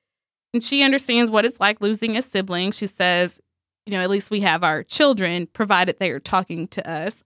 and 0.56 0.64
she 0.64 0.82
understands 0.82 1.30
what 1.30 1.46
it's 1.46 1.60
like 1.60 1.82
losing 1.82 2.18
a 2.18 2.22
sibling. 2.22 2.72
She 2.72 2.88
says, 2.88 3.40
"You 3.86 3.92
know, 3.94 4.00
at 4.02 4.10
least 4.10 4.32
we 4.32 4.40
have 4.40 4.64
our 4.64 4.82
children, 4.84 5.46
provided 5.48 6.00
they 6.00 6.10
are 6.12 6.20
talking 6.20 6.68
to 6.70 6.90
us." 6.90 7.22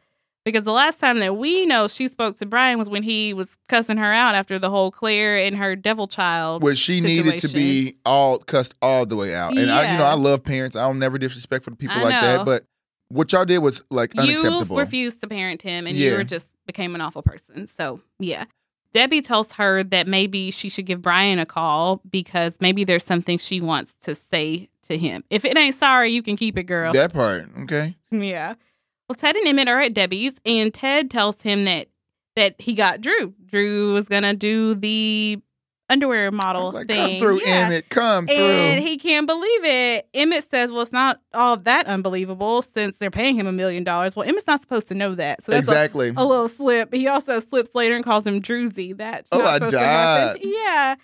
Because 0.46 0.64
the 0.64 0.72
last 0.72 1.00
time 1.00 1.20
that 1.20 1.36
we 1.38 1.66
know 1.68 1.88
she 1.88 2.08
spoke 2.08 2.38
to 2.38 2.46
Brian 2.46 2.80
was 2.80 2.90
when 2.90 3.04
he 3.04 3.34
was 3.34 3.56
cussing 3.68 3.98
her 3.98 4.12
out 4.12 4.34
after 4.36 4.58
the 4.58 4.70
whole 4.70 4.90
Claire 4.90 5.38
and 5.38 5.56
her 5.58 5.76
devil 5.76 6.08
child. 6.08 6.64
Where 6.64 6.76
she 6.76 7.02
needed 7.02 7.42
to 7.42 7.50
be 7.50 7.96
all 8.06 8.40
cussed 8.40 8.74
all 8.82 9.06
the 9.06 9.16
way 9.16 9.36
out. 9.36 9.56
And 9.58 9.70
I, 9.70 9.92
you 9.92 9.98
know, 10.00 10.06
I 10.06 10.14
love 10.16 10.44
parents. 10.44 10.76
I 10.76 10.88
don't 10.88 10.98
never 10.98 11.18
disrespect 11.20 11.64
for 11.66 11.70
the 11.70 11.76
people 11.76 11.98
I 11.98 12.02
like 12.04 12.12
know. 12.14 12.22
that. 12.38 12.46
But 12.46 12.64
what 13.10 13.32
y'all 13.32 13.46
did 13.46 13.60
was 13.60 13.84
like 13.92 14.16
unacceptable. 14.18 14.76
you 14.78 14.82
refused 14.82 15.22
to 15.22 15.28
parent 15.28 15.62
him 15.62 15.86
and 15.88 15.96
Yeah. 15.96 16.12
you 16.12 16.18
were 16.18 16.24
just 16.24 16.48
became 16.68 16.94
an 16.96 17.02
awful 17.02 17.22
person 17.24 17.66
so 17.66 18.00
yeah 18.20 18.46
debbie 18.94 19.22
tells 19.22 19.54
her 19.54 19.84
that 19.84 20.08
maybe 20.08 20.52
she 20.52 20.70
should 20.70 20.86
give 20.86 21.02
brian 21.02 21.40
a 21.40 21.46
call 21.46 22.02
because 22.10 22.58
maybe 22.60 22.84
there's 22.84 23.06
something 23.06 23.38
she 23.38 23.62
wants 23.62 23.94
to 24.02 24.16
say 24.16 24.70
to 24.84 24.98
him. 24.98 25.24
If 25.30 25.46
it 25.46 25.58
ain't 25.58 25.76
sorry 25.76 26.12
you 26.12 26.24
can 26.24 26.36
keep 26.36 26.58
it 26.58 26.64
girl. 26.64 26.94
That 26.94 27.14
part, 27.14 27.46
okay. 27.62 27.96
yeah. 28.12 28.56
Well 29.08 29.16
ted 29.16 29.36
and 29.36 29.48
emmett 29.48 29.68
are 29.68 29.82
at 29.82 29.94
debbie's 29.94 30.40
and 30.46 30.74
ted 30.74 31.10
tells 31.10 31.42
him 31.42 31.66
that 31.66 31.88
that 32.36 32.56
he 32.60 32.74
got 32.74 33.02
drew. 33.02 33.34
Drew 33.46 33.94
was 33.94 34.08
gonna 34.08 34.34
do 34.34 34.74
the 34.76 35.42
underwear 35.90 36.32
model 36.32 36.72
like, 36.72 36.88
thing 36.88 37.20
come 37.20 37.20
through, 37.20 37.42
Yeah. 37.42 37.66
Emmett, 37.66 37.90
come 37.90 38.28
through. 38.28 38.36
And 38.36 38.84
he 38.84 38.98
can't 38.98 39.26
believe 39.28 39.64
it. 39.66 40.08
Emmett 40.14 40.50
says, 40.50 40.72
Well, 40.72 40.82
it's 40.82 40.92
not 40.92 41.20
all 41.34 41.58
that 41.58 41.88
unbelievable 41.88 42.62
since 42.62 42.98
they're 42.98 43.12
paying 43.12 43.36
him 43.36 43.48
a 43.48 43.52
million 43.52 43.84
dollars. 43.84 44.16
Well, 44.16 44.28
Emmett's 44.28 44.48
not 44.48 44.62
supposed 44.62 44.88
to 44.90 44.96
know 44.96 45.16
that. 45.16 45.44
So 45.44 45.52
that's 45.52 45.68
exactly. 45.68 46.10
a, 46.16 46.26
little 46.26 46.48
slip. 46.48 46.94
He 46.94 47.08
also 47.08 47.40
slips 47.40 47.74
later 47.74 47.96
and 47.96 48.04
calls 48.06 48.26
him 48.28 48.42
Druzy. 48.42 48.96
That's 48.96 49.28
Oh, 49.32 49.42
I 49.44 49.60
died. 49.60 50.38
Yeah. 50.42 50.96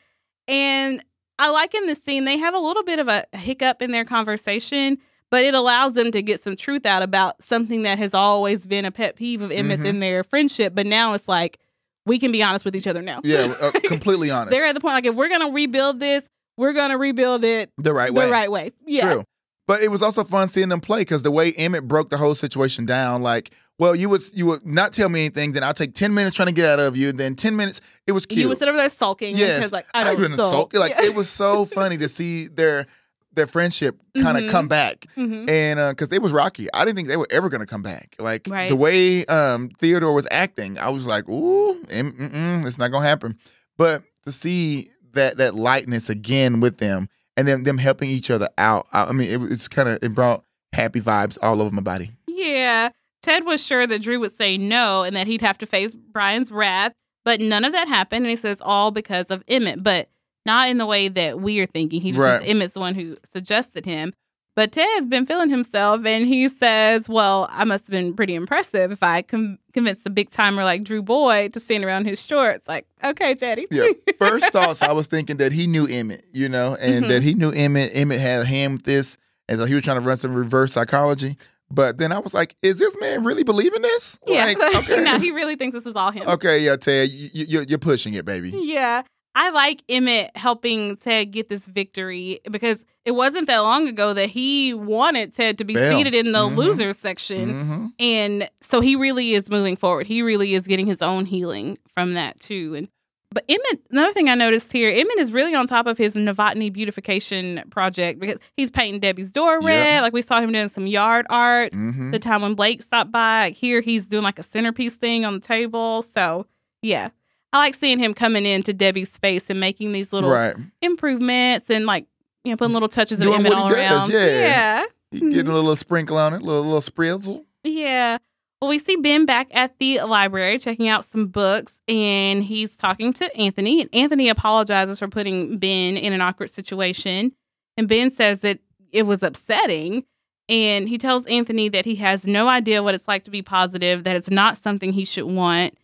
And 0.48 1.04
I 1.40 1.50
like 1.50 1.74
in 1.76 1.86
this 1.88 2.02
scene, 2.04 2.26
they 2.26 2.38
have 2.38 2.54
a 2.54 2.60
little 2.60 2.84
bit 2.84 3.00
of 3.00 3.08
a 3.08 3.26
hiccup 3.34 3.82
in 3.82 3.92
their 3.92 4.06
conversation, 4.06 4.98
but 5.32 5.44
it 5.44 5.54
allows 5.54 5.94
them 5.94 6.12
to 6.12 6.22
get 6.22 6.42
some 6.44 6.56
truth 6.56 6.86
out 6.86 7.02
about 7.02 7.42
something 7.44 7.84
that 7.84 7.98
has 7.98 8.14
always 8.14 8.66
been 8.66 8.86
a 8.86 8.92
pet 8.92 9.16
peeve 9.16 9.42
of 9.42 9.52
Emmett's 9.52 9.82
Mhm. 9.84 9.86
in 9.88 10.00
their 10.00 10.24
friendship. 10.24 10.74
But 10.76 10.86
now 10.86 11.14
it's 11.14 11.28
like, 11.28 11.58
we 12.06 12.20
can 12.20 12.32
be 12.32 12.44
honest 12.44 12.66
with 12.66 12.76
each 12.76 12.88
other 12.88 13.02
now. 13.02 13.22
yeah, 13.24 13.54
uh, 13.60 13.72
completely 13.84 14.32
honest. 14.32 14.52
They're 14.52 14.66
at 14.66 14.74
the 14.74 14.82
point 14.82 14.94
like 14.94 15.06
if 15.06 15.16
we're 15.16 15.30
gonna 15.30 15.52
rebuild 15.52 16.00
this, 16.00 16.24
we're 16.58 16.74
gonna 16.74 16.98
rebuild 16.98 17.44
it 17.44 17.72
the 17.78 17.94
right 17.94 18.14
way. 18.14 18.26
the 18.26 18.32
right 18.32 18.52
way. 18.52 18.72
Yeah. 18.86 19.14
True. 19.14 19.24
But 19.68 19.82
it 19.82 19.90
was 19.90 20.04
also 20.04 20.24
fun 20.24 20.48
seeing 20.48 20.70
them 20.70 20.80
play 20.80 21.02
because 21.02 21.24
the 21.24 21.32
way 21.32 21.52
Emmett 21.54 21.88
broke 21.88 22.12
the 22.12 22.18
whole 22.18 22.36
situation 22.36 22.86
down, 22.86 23.24
like, 23.24 23.50
well, 23.80 23.96
you 23.96 24.10
would 24.10 24.22
you 24.32 24.46
would 24.46 24.66
not 24.66 24.94
tell 24.94 25.10
me 25.10 25.22
anything, 25.22 25.54
then 25.54 25.64
I'll 25.64 25.74
take 25.74 25.96
ten 25.96 26.14
minutes 26.14 26.36
trying 26.36 26.50
to 26.50 26.54
get 26.54 26.70
out 26.70 26.80
of 26.80 26.96
you, 26.96 27.10
and 27.10 27.18
then 27.18 27.34
ten 27.36 27.56
minutes. 27.56 27.82
It 28.06 28.12
was 28.12 28.28
cute. 28.28 28.42
You 28.42 28.50
would 28.50 28.60
sit 28.60 28.68
over 28.68 28.78
there 28.78 28.88
sulking. 28.90 29.36
Yes. 29.36 29.72
Like 29.72 29.88
I 29.94 30.04
don't 30.04 30.20
been 30.20 30.34
sulk. 30.34 30.52
sulky. 30.52 30.78
Like 30.78 30.94
it 30.98 31.16
was 31.16 31.30
so 31.30 31.66
funny 31.66 31.98
to 31.98 32.08
see 32.08 32.48
their 32.48 32.86
their 33.36 33.48
friendship 33.48 34.00
kind 34.22 34.38
of 34.38 34.44
Mhm. 34.46 34.52
come 34.52 34.68
back, 34.68 35.06
Mhm. 35.18 35.50
and 35.50 35.96
because 35.96 36.12
it 36.12 36.22
was 36.22 36.32
rocky, 36.32 36.68
I 36.74 36.86
didn't 36.86 36.96
think 36.96 37.08
they 37.10 37.18
were 37.18 37.28
ever 37.30 37.50
going 37.50 37.60
to 37.62 37.66
come 37.68 37.84
back. 37.84 38.16
Like 38.20 38.48
Right. 38.50 38.70
the 38.70 38.76
way 38.76 39.26
um, 39.26 39.70
Theodore 39.78 40.14
was 40.14 40.26
acting, 40.32 40.78
I 40.80 40.90
was 40.90 41.06
like, 41.06 41.28
ooh, 41.30 41.76
mm, 41.90 42.66
it's 42.66 42.78
not 42.80 42.90
going 42.92 43.04
to 43.04 43.10
happen. 43.10 43.38
But 43.78 44.04
to 44.26 44.32
see 44.32 44.90
that 45.14 45.38
that 45.38 45.56
lightness 45.56 46.10
again 46.10 46.60
with 46.62 46.78
them, 46.78 47.10
and 47.38 47.48
then 47.48 47.64
them 47.64 47.78
helping 47.78 48.10
each 48.10 48.32
other 48.32 48.50
out, 48.58 48.88
I, 48.94 49.04
I 49.06 49.12
mean, 49.12 49.30
it, 49.30 49.52
it's 49.52 49.68
kind 49.68 49.90
of 49.90 50.00
it 50.02 50.14
brought 50.16 50.44
happy 50.74 51.02
vibes 51.02 51.38
all 51.42 51.62
over 51.62 51.74
my 51.74 51.82
body. 51.82 52.12
Yeah. 52.28 52.90
Ted 53.22 53.44
was 53.46 53.66
sure 53.66 53.88
that 53.88 54.02
Drew 54.02 54.20
would 54.20 54.36
say 54.36 54.58
no 54.58 55.04
and 55.04 55.16
that 55.16 55.26
he'd 55.28 55.42
have 55.42 55.58
to 55.60 55.66
face 55.66 55.94
Brian's 55.96 56.52
wrath, 56.52 56.92
but 57.24 57.40
none 57.42 57.66
of 57.66 57.72
that 57.74 57.88
happened. 57.88 58.26
And 58.26 58.30
he 58.30 58.36
says 58.36 58.62
all 58.62 58.92
because 58.92 59.32
of 59.32 59.44
Emmett, 59.48 59.82
but 59.84 60.10
not 60.46 60.70
in 60.70 60.78
the 60.78 60.86
way 60.86 61.08
that 61.08 61.40
we 61.40 61.60
are 61.60 61.66
thinking. 61.66 62.02
He 62.02 62.12
just 62.12 62.24
Right. 62.24 62.42
says 62.42 62.50
Emmett's 62.50 62.74
the 62.74 62.80
one 62.80 62.96
who 62.96 63.18
suggested 63.34 63.86
him. 63.86 64.14
But 64.56 64.72
Ted's 64.72 65.06
been 65.06 65.26
feeling 65.26 65.50
himself, 65.50 66.06
and 66.06 66.26
he 66.26 66.48
says, 66.48 67.10
"Well, 67.10 67.50
I 67.52 67.66
must 67.66 67.84
have 67.88 67.92
been 67.92 68.14
pretty 68.14 68.36
impressive 68.36 68.90
if 68.90 69.04
I 69.04 69.22
com- 69.22 69.58
convinced 69.74 70.06
a 70.06 70.10
big 70.10 70.30
timer 70.30 70.64
like 70.64 70.86
Drew 70.86 71.02
Boyd 71.02 71.52
to 71.54 71.60
stand 71.60 71.84
around 71.84 72.06
his 72.06 72.26
shorts." 72.26 72.66
Like, 72.66 72.86
okay, 73.04 73.36
Teddy. 73.36 73.68
Yeah. 73.70 73.88
First 74.18 74.50
thoughts, 74.54 74.82
I 74.82 74.94
was 74.94 75.08
thinking 75.08 75.36
that 75.38 75.52
he 75.52 75.68
knew 75.68 75.88
Emmett, 75.88 76.24
you 76.32 76.48
know, 76.48 76.76
and 76.80 77.04
Mhm. 77.04 77.08
that 77.10 77.22
he 77.22 77.34
knew 77.34 77.52
Emmett. 77.52 77.92
Emmett 77.94 78.22
had 78.22 78.44
a 78.44 78.46
hand 78.46 78.76
with 78.76 78.84
this, 78.84 79.18
and 79.50 79.60
so 79.60 79.66
he 79.66 79.74
was 79.74 79.84
trying 79.84 79.98
to 79.98 80.02
run 80.02 80.16
some 80.16 80.34
reverse 80.34 80.72
psychology. 80.72 81.36
But 81.70 81.98
then 81.98 82.14
I 82.14 82.20
was 82.20 82.34
like, 82.34 82.56
is 82.62 82.78
this 82.78 82.96
man 83.02 83.26
really 83.26 83.44
believing 83.44 83.82
this? 83.82 84.18
yeah. 84.26 84.46
Like, 84.46 84.58
okay. 84.90 85.02
no, 85.04 85.20
he 85.20 85.32
really 85.32 85.58
thinks 85.58 85.74
this 85.76 85.84
was 85.84 85.98
all 85.98 86.12
him. 86.12 86.26
okay, 86.30 86.60
yeah, 86.60 86.78
Ted, 86.78 87.10
you, 87.12 87.30
you, 87.34 87.66
you're 87.68 87.78
pushing 87.80 88.14
it, 88.14 88.24
baby. 88.24 88.52
Yeah. 88.52 89.02
I 89.38 89.50
like 89.50 89.84
Emmett 89.90 90.32
helping 90.36 90.96
Ted 90.98 91.32
get 91.32 91.50
this 91.50 91.66
victory 91.66 92.40
because 92.50 92.86
it 93.04 93.12
wasn't 93.12 93.48
that 93.48 93.60
long 93.60 93.88
ago 93.88 94.14
that 94.14 94.30
he 94.30 94.74
wanted 94.74 95.36
Ted 95.36 95.58
to 95.58 95.66
be 95.66 95.74
Bail. 95.74 95.98
seated 95.98 96.16
in 96.16 96.32
the 96.32 96.40
Mhm. 96.40 96.56
losers 96.56 96.98
section. 96.98 97.50
hmm 97.54 97.86
And 98.00 98.50
so 98.62 98.80
he 98.82 98.96
really 98.96 99.34
is 99.34 99.50
moving 99.50 99.76
forward. 99.76 100.08
He 100.08 100.22
really 100.22 100.54
is 100.56 100.66
getting 100.68 100.86
his 100.88 101.02
own 101.02 101.26
healing 101.26 101.78
from 101.94 102.14
that 102.14 102.40
too. 102.40 102.76
And 102.76 102.88
but 103.32 103.44
Emmett, 103.50 103.82
another 103.92 104.14
thing 104.14 104.30
I 104.30 104.36
noticed 104.36 104.72
here, 104.72 104.90
Emmett 104.90 105.18
is 105.18 105.34
really 105.34 105.54
on 105.54 105.68
top 105.68 105.88
of 105.88 105.98
his 105.98 106.14
Novotny 106.16 106.72
beautification 106.72 107.62
project 107.70 108.18
because 108.22 108.38
he's 108.56 108.72
painting 108.72 109.02
Debbie's 109.02 109.30
door 109.34 109.60
red. 109.62 110.02
Like 110.02 110.14
we 110.14 110.22
saw 110.22 110.40
him 110.40 110.54
doing 110.54 110.70
some 110.70 110.88
yard 110.88 111.26
art 111.30 111.74
hmm 111.76 112.12
the 112.12 112.20
time 112.20 112.44
when 112.44 112.54
Blake 112.56 112.82
stopped 112.82 113.12
by. 113.12 113.50
Here 113.54 113.82
he's 113.82 114.06
doing 114.08 114.24
like 114.24 114.40
a 114.40 114.44
centerpiece 114.44 114.96
thing 114.96 115.26
on 115.26 115.34
the 115.34 115.40
table. 115.42 116.06
So 116.16 116.46
yeah. 116.82 117.10
I 117.56 117.58
like 117.58 117.76
seeing 117.76 118.00
him 118.00 118.14
coming 118.14 118.46
into 118.46 118.74
Debbie's 118.74 119.10
space 119.10 119.50
and 119.50 119.62
making 119.62 119.94
these 119.94 120.12
little 120.12 120.30
Right. 120.30 120.56
improvements 120.82 121.70
and 121.70 121.86
like 121.86 122.06
you 122.44 122.52
know 122.52 122.58
putting 122.58 122.74
little 122.74 122.90
touches 122.90 123.14
of 123.22 123.28
Doing 123.28 123.44
what 123.44 123.54
he 123.54 123.54
all 123.54 123.70
does, 123.70 123.78
around. 123.78 124.12
yeah. 124.12 124.26
yeah. 124.28 124.86
Getting 125.14 125.30
a 125.30 125.34
mm-hmm. 125.36 125.52
little 125.52 125.76
sprinkle 125.78 126.18
on 126.18 126.34
it, 126.34 126.42
a 126.42 126.46
little, 126.46 126.64
little 126.64 126.82
sprizzle. 126.82 127.46
Yeah. 127.64 128.18
Well, 128.60 128.68
we 128.70 128.78
see 128.78 128.98
Ben 128.98 129.26
back 129.26 129.48
at 129.56 129.78
the 129.80 130.02
library 130.02 130.60
checking 130.60 130.90
out 130.90 131.06
some 131.06 131.28
books, 131.28 131.80
and 131.88 132.44
he's 132.44 132.76
talking 132.76 133.14
to 133.14 133.38
Anthony. 133.38 133.80
And 133.80 133.90
Anthony 133.94 134.28
apologizes 134.28 135.00
for 135.00 135.08
putting 135.08 135.58
Ben 135.58 135.96
in 135.96 136.12
an 136.12 136.20
awkward 136.20 136.50
situation. 136.50 137.32
And 137.78 137.88
Ben 137.88 138.12
says 138.12 138.42
that 138.42 138.60
it 138.92 139.04
was 139.04 139.24
upsetting. 139.24 140.04
And 140.50 140.90
he 140.90 140.98
tells 140.98 141.26
Anthony 141.26 141.70
that 141.70 141.86
he 141.86 141.96
has 141.96 142.28
no 142.28 142.50
idea 142.50 142.84
what 142.84 142.96
it's 142.96 143.08
like 143.08 143.24
to 143.24 143.32
be 143.32 143.42
positive, 143.42 144.04
that 144.04 144.18
it's 144.18 144.30
not 144.30 144.58
something 144.58 144.92
he 144.92 145.06
should 145.06 145.26
want. 145.26 145.78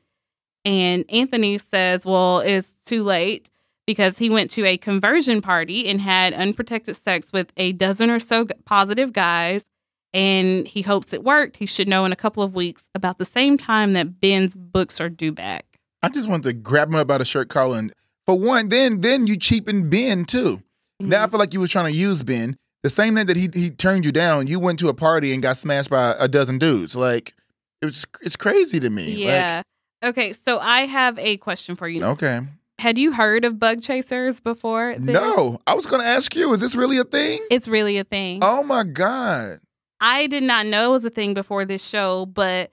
And 0.65 1.05
Anthony 1.11 1.57
says, 1.57 2.05
well, 2.05 2.39
it's 2.39 2.71
too 2.85 3.03
late 3.03 3.49
because 3.87 4.17
he 4.17 4.29
went 4.29 4.51
to 4.51 4.65
a 4.65 4.77
conversion 4.77 5.41
party 5.41 5.87
and 5.87 5.99
had 5.99 6.33
unprotected 6.33 6.95
sex 6.95 7.31
with 7.33 7.51
a 7.57 7.71
dozen 7.73 8.09
or 8.09 8.19
so 8.19 8.45
positive 8.65 9.11
guys 9.11 9.65
and 10.13 10.67
he 10.67 10.81
hopes 10.81 11.13
it 11.13 11.23
worked. 11.23 11.57
He 11.57 11.65
should 11.65 11.87
know 11.87 12.05
in 12.05 12.11
a 12.11 12.15
couple 12.17 12.43
of 12.43 12.53
weeks 12.53 12.83
about 12.93 13.17
the 13.17 13.25
same 13.25 13.57
time 13.57 13.93
that 13.93 14.19
Ben's 14.19 14.53
books 14.53 14.99
are 15.01 15.09
due 15.09 15.31
back. 15.31 15.65
I 16.03 16.09
just 16.09 16.29
wanted 16.29 16.43
to 16.43 16.53
grab 16.53 16.89
him 16.89 16.95
up 16.95 17.07
by 17.07 17.17
the 17.17 17.25
shirt 17.25 17.49
collar 17.49 17.77
and 17.79 17.93
for 18.25 18.37
one, 18.37 18.69
then 18.69 19.01
then 19.01 19.25
you 19.25 19.35
cheapen 19.37 19.89
Ben 19.89 20.25
too. 20.25 20.61
Now 20.99 21.23
I 21.23 21.27
Mhm. 21.27 21.31
feel 21.31 21.39
like 21.39 21.53
you 21.53 21.59
was 21.59 21.71
trying 21.71 21.91
to 21.91 21.97
use 21.97 22.21
Ben. 22.23 22.55
The 22.83 22.89
same 22.91 23.15
night 23.15 23.27
that 23.27 23.37
he 23.37 23.49
he 23.53 23.71
turned 23.71 24.05
you 24.05 24.11
down, 24.11 24.45
you 24.47 24.59
went 24.59 24.77
to 24.79 24.89
a 24.89 24.93
party 24.93 25.33
and 25.33 25.41
got 25.41 25.57
smashed 25.57 25.89
by 25.89 26.15
a 26.19 26.27
dozen 26.27 26.59
dudes. 26.59 26.95
Like 26.95 27.33
it 27.81 27.85
was 27.87 28.05
it's 28.21 28.35
crazy 28.35 28.79
to 28.79 28.89
me. 28.91 29.11
Yeah. 29.23 29.63
Okay, 30.03 30.33
so 30.45 30.59
I 30.59 30.81
have 30.81 31.17
a 31.19 31.37
question 31.37 31.75
for 31.75 31.87
you. 31.87 32.03
Okay. 32.03 32.39
Had 32.79 32.97
you 32.97 33.11
heard 33.11 33.45
of 33.45 33.59
bug 33.59 33.81
chasers 33.81 34.39
before? 34.39 34.95
this? 34.97 35.13
No. 35.13 35.59
I 35.67 35.75
was 35.75 35.85
gonna 35.85 36.03
ask 36.03 36.35
you, 36.35 36.51
is 36.53 36.59
this 36.59 36.73
really 36.75 36.97
a 36.97 37.03
thing? 37.03 37.39
It's 37.51 37.67
really 37.67 37.97
a 37.97 38.03
thing. 38.03 38.39
Oh 38.41 38.63
my 38.63 38.83
God. 38.83 39.59
I 39.99 40.25
did 40.27 40.41
not 40.43 40.65
know 40.65 40.89
it 40.89 40.91
was 40.91 41.05
a 41.05 41.11
thing 41.11 41.35
before 41.35 41.63
this 41.63 41.87
show, 41.87 42.25
but 42.25 42.71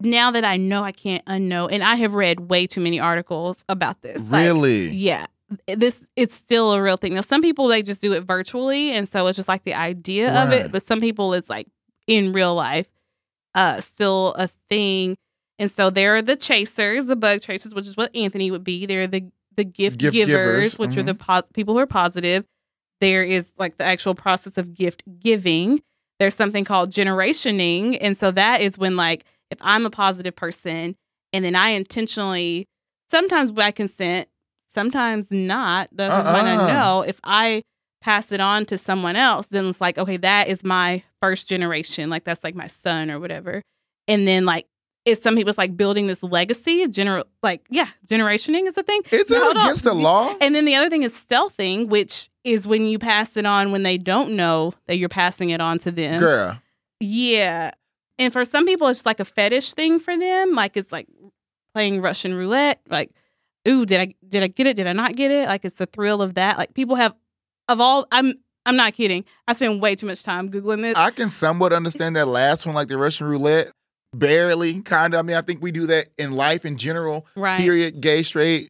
now 0.00 0.30
that 0.30 0.44
I 0.44 0.56
know, 0.58 0.84
I 0.84 0.92
can't 0.92 1.24
unknow. 1.24 1.68
And 1.72 1.82
I 1.82 1.96
have 1.96 2.14
read 2.14 2.38
way 2.38 2.68
too 2.68 2.80
many 2.80 3.00
articles 3.00 3.64
about 3.68 4.02
this. 4.02 4.20
Like, 4.30 4.44
Really? 4.44 4.90
yeah. 4.90 5.26
This 5.66 6.04
it's 6.16 6.34
still 6.34 6.72
a 6.72 6.82
real 6.82 6.96
thing. 6.96 7.14
Now 7.14 7.20
some 7.20 7.40
people 7.42 7.66
they 7.68 7.82
just 7.82 8.00
do 8.00 8.12
it 8.12 8.24
virtually 8.24 8.90
and 8.92 9.08
so 9.08 9.26
it's 9.28 9.36
just 9.36 9.48
like 9.48 9.62
the 9.64 9.74
idea 9.74 10.32
of 10.42 10.52
it, 10.52 10.70
but 10.72 10.82
some 10.84 11.00
people 11.00 11.34
it's 11.34 11.48
like 11.50 11.66
in 12.08 12.32
real 12.32 12.54
life 12.54 12.86
uh 13.54 13.80
still 13.80 14.34
a 14.38 14.48
thing. 14.68 15.16
And 15.58 15.70
so 15.70 15.90
there 15.90 16.16
are 16.16 16.22
the 16.22 16.36
chasers, 16.36 17.06
the 17.06 17.16
bug 17.16 17.40
chasers, 17.40 17.74
which 17.74 17.86
is 17.86 17.96
what 17.96 18.14
Anthony 18.14 18.50
would 18.50 18.64
be. 18.64 18.86
They're 18.86 19.06
the 19.06 19.30
the 19.56 19.64
gift, 19.64 19.98
Gift 19.98 20.12
givers, 20.12 20.34
givers, 20.74 20.78
which 20.78 20.96
are 20.98 21.02
mhm. 21.02 21.06
the 21.06 21.14
po- 21.14 21.42
people 21.54 21.74
who 21.74 21.80
are 21.80 21.86
positive. 21.86 22.44
There 23.00 23.22
is 23.24 23.48
like 23.58 23.78
the 23.78 23.84
actual 23.84 24.14
process 24.14 24.58
of 24.58 24.74
gift 24.74 25.02
giving. 25.18 25.82
There's 26.18 26.34
something 26.34 26.64
called 26.64 26.90
generationing, 26.90 27.96
and 27.96 28.16
so 28.18 28.30
that 28.32 28.60
is 28.60 28.78
when 28.78 28.96
like 28.96 29.24
if 29.50 29.58
I'm 29.60 29.86
a 29.86 29.90
positive 29.90 30.36
person 30.36 30.94
and 31.32 31.44
then 31.44 31.54
I 31.54 31.70
intentionally, 31.70 32.66
sometimes 33.10 33.50
by 33.50 33.70
consent, 33.70 34.28
sometimes 34.72 35.30
not. 35.30 35.88
That's 35.92 36.14
just 36.14 36.34
when 36.34 36.46
I 36.46 36.56
Uh-uh. 36.56 36.66
know 36.66 37.02
if 37.02 37.18
I 37.24 37.62
pass 38.02 38.30
it 38.30 38.40
on 38.40 38.66
to 38.66 38.78
someone 38.78 39.16
else, 39.16 39.46
then 39.46 39.66
it's 39.66 39.80
like 39.80 39.96
okay, 39.98 40.18
that 40.18 40.48
is 40.48 40.62
my 40.62 41.02
first 41.22 41.48
generation. 41.48 42.10
Like 42.10 42.24
that's 42.24 42.44
like 42.44 42.54
my 42.54 42.66
son 42.66 43.10
or 43.10 43.18
whatever. 43.18 43.62
And 44.06 44.28
then 44.28 44.44
like 44.44 44.66
it's 45.06 45.22
some 45.22 45.36
people's 45.36 45.56
like 45.56 45.76
building 45.76 46.08
this 46.08 46.22
legacy, 46.22 46.86
general 46.88 47.24
like 47.42 47.64
yeah, 47.70 47.88
generationing 48.06 48.66
is 48.66 48.76
a 48.76 48.82
thing. 48.82 49.00
Is 49.12 49.30
it 49.30 49.40
hold 49.40 49.56
on. 49.56 49.62
against 49.62 49.84
the 49.84 49.94
law? 49.94 50.34
And 50.40 50.54
then 50.54 50.64
the 50.64 50.74
other 50.74 50.90
thing 50.90 51.04
is 51.04 51.14
stealthing, 51.14 51.88
which 51.88 52.28
is 52.44 52.66
when 52.66 52.86
you 52.86 52.98
pass 52.98 53.36
it 53.36 53.46
on 53.46 53.70
when 53.70 53.84
they 53.84 53.98
don't 53.98 54.34
know 54.34 54.74
that 54.88 54.98
you're 54.98 55.08
passing 55.08 55.50
it 55.50 55.60
on 55.60 55.78
to 55.78 55.92
them. 55.92 56.20
Girl. 56.20 56.60
Yeah. 56.98 57.70
And 58.18 58.32
for 58.32 58.44
some 58.44 58.66
people, 58.66 58.88
it's 58.88 59.06
like 59.06 59.20
a 59.20 59.24
fetish 59.24 59.74
thing 59.74 60.00
for 60.00 60.16
them. 60.16 60.54
Like 60.54 60.76
it's 60.76 60.90
like 60.90 61.06
playing 61.72 62.02
Russian 62.02 62.34
roulette. 62.34 62.80
Like, 62.88 63.10
ooh, 63.68 63.86
did 63.86 64.00
I 64.00 64.14
did 64.26 64.42
I 64.42 64.48
get 64.48 64.66
it? 64.66 64.76
Did 64.76 64.88
I 64.88 64.92
not 64.92 65.14
get 65.14 65.30
it? 65.30 65.46
Like 65.46 65.64
it's 65.64 65.78
the 65.78 65.86
thrill 65.86 66.20
of 66.20 66.34
that. 66.34 66.58
Like 66.58 66.74
people 66.74 66.96
have 66.96 67.14
of 67.68 67.80
all. 67.80 68.06
I'm 68.10 68.34
I'm 68.64 68.74
not 68.74 68.94
kidding. 68.94 69.24
I 69.46 69.52
spend 69.52 69.80
way 69.80 69.94
too 69.94 70.06
much 70.06 70.24
time 70.24 70.50
googling 70.50 70.82
this. 70.82 70.96
I 70.96 71.12
can 71.12 71.30
somewhat 71.30 71.72
understand 71.72 72.16
that 72.16 72.26
last 72.26 72.66
one, 72.66 72.74
like 72.74 72.88
the 72.88 72.98
Russian 72.98 73.28
roulette. 73.28 73.70
Barely, 74.18 74.80
kind 74.82 75.14
of. 75.14 75.18
I 75.20 75.22
mean, 75.22 75.36
I 75.36 75.42
think 75.42 75.62
we 75.62 75.72
do 75.72 75.86
that 75.88 76.08
in 76.18 76.32
life 76.32 76.64
in 76.64 76.76
general. 76.76 77.26
right. 77.36 77.60
Period. 77.60 78.00
Gay, 78.00 78.22
straight, 78.22 78.68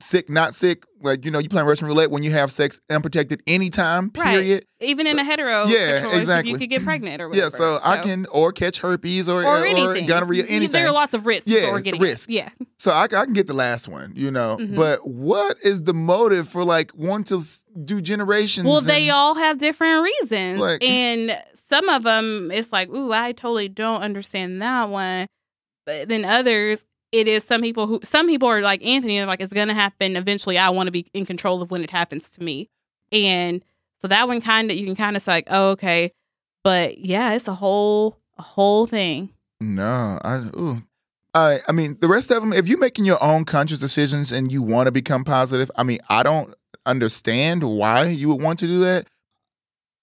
sick, 0.00 0.28
not 0.30 0.54
sick. 0.54 0.84
Like 1.00 1.24
you 1.24 1.30
know, 1.30 1.38
you 1.38 1.48
playing 1.48 1.66
Russian 1.68 1.86
roulette 1.86 2.10
when 2.10 2.24
you 2.24 2.32
have 2.32 2.50
sex 2.50 2.80
unprotected 2.90 3.40
anytime. 3.46 4.10
Right. 4.16 4.32
Period. 4.40 4.64
Even 4.80 5.06
in 5.06 5.16
a 5.18 5.24
hetero, 5.24 5.64
Yeah, 5.66 6.16
exactly. 6.16 6.50
you 6.52 6.58
could 6.58 6.70
get 6.70 6.82
pregnant 6.84 7.20
or 7.22 7.28
whatever. 7.28 7.46
Yeah. 7.46 7.56
So, 7.56 7.80
I 7.84 7.98
can 7.98 8.26
or 8.32 8.50
catch 8.52 8.78
herpes 8.78 9.28
or 9.28 9.44
or 9.44 9.64
anything. 9.64 10.06
gonorrhea, 10.06 10.42
You- 10.42 10.48
anything. 10.48 10.72
There 10.72 10.86
are 10.88 10.92
lots 10.92 11.14
of 11.14 11.26
risks 11.26 11.48
Yeah, 11.50 11.78
getting 11.80 12.00
risk. 12.00 12.28
It. 12.28 12.34
Yeah. 12.34 12.48
So 12.78 12.90
I, 12.92 13.04
I 13.04 13.06
can 13.24 13.32
get 13.32 13.46
the 13.48 13.54
last 13.54 13.86
one, 13.88 14.12
you 14.16 14.30
know. 14.30 14.56
Mhm. 14.60 14.74
But 14.76 15.06
what 15.06 15.56
is 15.62 15.82
the 15.84 15.94
motive 15.94 16.48
for 16.48 16.64
like 16.64 16.92
wanting 16.96 17.40
to 17.40 17.46
do 17.84 18.00
generations? 18.00 18.66
Well, 18.68 18.80
they 18.80 19.10
all 19.10 19.34
have 19.34 19.58
different 19.58 20.02
reasons. 20.04 20.60
Like- 20.60 20.82
and 20.84 21.36
some 21.68 21.88
of 21.88 22.02
them, 22.02 22.50
it's 22.50 22.72
like, 22.72 22.88
ooh, 22.88 23.12
I 23.12 23.32
totally 23.32 23.68
don't 23.68 24.02
understand 24.02 24.60
that 24.62 24.88
one. 24.88 25.26
But 25.86 26.08
then 26.08 26.24
others, 26.24 26.84
it 27.12 27.28
is 27.28 27.44
some 27.44 27.62
people 27.62 27.86
who, 27.86 28.00
some 28.04 28.26
people 28.26 28.48
are 28.48 28.60
like 28.60 28.84
Anthony, 28.84 29.24
like, 29.24 29.40
it's 29.40 29.52
to 29.52 29.74
happen 29.74 30.16
eventually. 30.16 30.58
I 30.58 30.70
want 30.70 30.86
to 30.86 30.92
be 30.92 31.06
in 31.14 31.26
control 31.26 31.62
of 31.62 31.70
when 31.70 31.82
it 31.82 31.90
happens 31.90 32.30
to 32.30 32.42
me. 32.42 32.68
And 33.12 33.64
so 34.00 34.08
that 34.08 34.28
one 34.28 34.40
kind 34.40 34.70
of, 34.70 34.76
you 34.76 34.86
can 34.86 34.96
kind 34.96 35.16
of 35.16 35.22
say, 35.22 35.32
like, 35.32 35.48
oh, 35.50 35.70
okay. 35.70 36.12
But 36.64 36.98
yeah, 36.98 37.32
it's 37.34 37.48
a 37.48 37.54
whole, 37.54 38.18
a 38.36 38.42
whole 38.42 38.86
thing. 38.86 39.30
No, 39.60 40.18
I 40.22 40.36
ooh. 40.56 40.82
I 41.34 41.60
I 41.68 41.72
mean 41.72 41.98
the 42.00 42.08
rest 42.08 42.30
of 42.30 42.42
them. 42.42 42.52
If 42.52 42.68
you're 42.68 42.78
making 42.78 43.04
your 43.04 43.22
own 43.22 43.44
conscious 43.44 43.78
decisions 43.78 44.32
and 44.32 44.52
you 44.52 44.62
want 44.62 44.86
to 44.86 44.92
become 44.92 45.24
positive, 45.24 45.70
I 45.76 45.82
mean 45.82 45.98
I 46.08 46.22
don't 46.22 46.54
understand 46.86 47.64
why 47.64 48.04
you 48.04 48.28
would 48.28 48.42
want 48.42 48.58
to 48.60 48.66
do 48.66 48.80
that. 48.80 49.08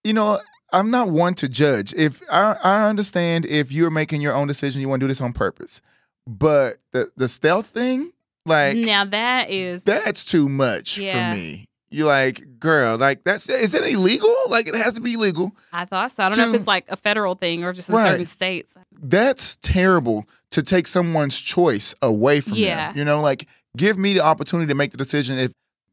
You 0.04 0.14
know, 0.14 0.40
I'm 0.76 0.92
not 0.92 1.10
one 1.10 1.34
to 1.36 1.48
judge. 1.50 1.94
If 1.94 2.22
I 2.32 2.58
I 2.64 2.90
understand 2.90 3.46
if 3.46 3.72
you're 3.72 3.90
making 3.92 4.22
your 4.22 4.34
own 4.34 4.48
decision, 4.48 4.82
you 4.82 4.90
want 4.90 5.00
to 5.00 5.06
do 5.06 5.08
this 5.08 5.22
on 5.22 5.34
purpose. 5.34 5.82
But 6.28 6.78
the 6.92 7.12
the 7.16 7.28
stealth 7.28 7.68
thing, 7.68 8.12
like 8.46 8.78
now 8.78 9.06
that 9.06 9.50
is, 9.50 9.84
that's 9.84 10.26
too 10.26 10.50
much 10.50 10.98
Yeah. 10.98 11.32
for 11.32 11.38
me. 11.38 11.66
You're 11.92 12.08
like, 12.08 12.60
girl, 12.60 12.98
like 12.98 13.24
that's 13.24 13.48
is 13.48 13.74
it 13.74 13.84
illegal? 13.88 14.36
Like 14.50 14.68
it 14.68 14.76
has 14.76 14.94
to 14.94 15.02
be 15.02 15.16
legal. 15.18 15.56
I 15.72 15.86
thought 15.86 16.12
so. 16.12 16.24
I 16.24 16.30
don't 16.30 16.38
know 16.38 16.50
if 16.50 16.56
it's 16.56 16.68
like 16.68 16.86
a 16.90 16.98
federal 16.98 17.36
thing 17.36 17.64
or 17.64 17.72
just 17.74 17.90
in 17.90 17.96
Right. 17.96 18.10
certain 18.12 18.26
states. 18.26 18.74
that's 19.02 19.58
terrible 19.62 20.26
to 20.52 20.64
take 20.64 20.88
someone's 20.88 21.40
choice 21.40 21.94
away 22.02 22.42
from 22.42 22.54
Yeah. 22.58 22.88
them. 22.88 22.98
You 22.98 23.06
know, 23.06 23.22
like 23.22 23.48
give 23.78 23.98
me 23.98 24.14
the 24.14 24.22
opportunity 24.22 24.68
to 24.68 24.76
make 24.76 24.92
the 24.92 24.98
decision 24.98 25.38
if 25.38 25.52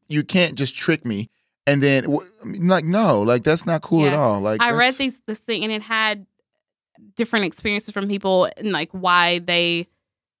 you 0.09 0.23
can't 0.23 0.55
just 0.55 0.75
trick 0.75 1.05
me 1.05 1.29
and 1.65 1.81
then 1.81 2.17
like 2.43 2.85
no, 2.85 3.21
like 3.21 3.43
that's 3.43 3.65
not 3.65 3.81
cool 3.81 4.05
at 4.05 4.13
all. 4.13 4.39
Like 4.41 4.61
I 4.61 4.71
read 4.71 4.95
these 4.95 5.21
this 5.25 5.39
thing 5.39 5.63
and 5.63 5.71
it 5.71 5.81
had 5.81 6.25
different 7.15 7.45
experiences 7.45 7.93
from 7.93 8.07
people 8.07 8.49
and 8.57 8.71
like 8.71 8.89
why 8.91 9.39
they 9.39 9.87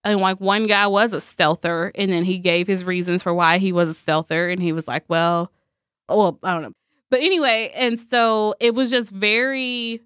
and 0.03 0.19
like 0.19 0.39
one 0.39 0.67
guy 0.67 0.87
was 0.87 1.13
a 1.13 1.21
stealther 1.21 1.91
and 1.95 2.11
then 2.11 2.23
he 2.25 2.37
gave 2.37 2.67
his 2.67 2.83
reasons 2.83 3.23
for 3.23 3.33
why 3.33 3.57
he 3.57 3.71
was 3.71 3.89
a 3.89 3.93
stealther 3.93 4.49
and 4.49 4.61
he 4.61 4.73
was 4.73 4.87
like, 4.87 5.03
well, 5.07 5.51
well, 6.09 6.39
I 6.43 6.53
don't 6.53 6.63
know. 6.63 6.73
But 7.09 7.21
anyway, 7.21 7.71
and 7.75 7.99
so 7.99 8.55
it 8.59 8.75
was 8.75 8.91
just 8.91 9.11
very 9.11 10.01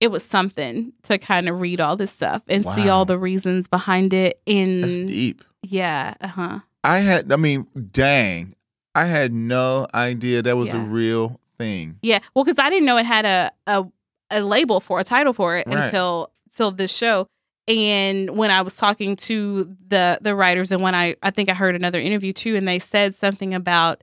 it 0.00 0.10
was 0.10 0.24
something 0.24 0.92
to 1.04 1.16
kind 1.16 1.48
of 1.48 1.60
read 1.60 1.80
all 1.80 1.96
this 1.96 2.10
stuff 2.10 2.42
and 2.48 2.64
see 2.64 2.88
all 2.88 3.04
the 3.04 3.18
reasons 3.18 3.68
behind 3.68 4.12
it 4.12 4.40
in 4.46 4.80
That's 4.80 4.98
deep. 4.98 5.44
yeah, 5.62 6.14
uh-huh. 6.20 6.60
I 6.84 6.98
had 6.98 7.32
I 7.32 7.36
mean, 7.36 7.66
dang. 7.92 8.54
I 8.94 9.06
had 9.06 9.32
no 9.32 9.86
idea 9.94 10.42
that 10.42 10.56
was 10.56 10.68
a 10.70 10.78
real 10.78 11.40
thing. 11.58 11.98
Yeah, 12.02 12.18
well, 12.34 12.44
because 12.44 12.58
I 12.58 12.68
didn't 12.70 12.84
know 12.86 12.96
it 12.98 13.06
had 13.06 13.24
a, 13.24 13.50
a 13.66 13.84
a 14.30 14.40
label 14.42 14.80
for 14.80 14.98
a 15.00 15.04
title 15.04 15.32
for 15.32 15.56
it 15.56 15.66
Right. 15.66 15.84
until 15.84 16.30
till 16.54 16.70
this 16.70 16.94
show. 16.94 17.26
And 17.68 18.30
when 18.36 18.50
I 18.50 18.62
was 18.62 18.74
talking 18.74 19.14
to 19.16 19.76
the 19.88 20.18
the 20.20 20.34
writers, 20.34 20.72
and 20.72 20.82
when 20.82 20.94
I 20.94 21.14
I 21.22 21.30
think 21.30 21.48
I 21.48 21.54
heard 21.54 21.74
another 21.76 22.00
interview 22.00 22.32
too, 22.32 22.56
and 22.56 22.66
they 22.66 22.78
said 22.78 23.14
something 23.14 23.54
about 23.54 24.02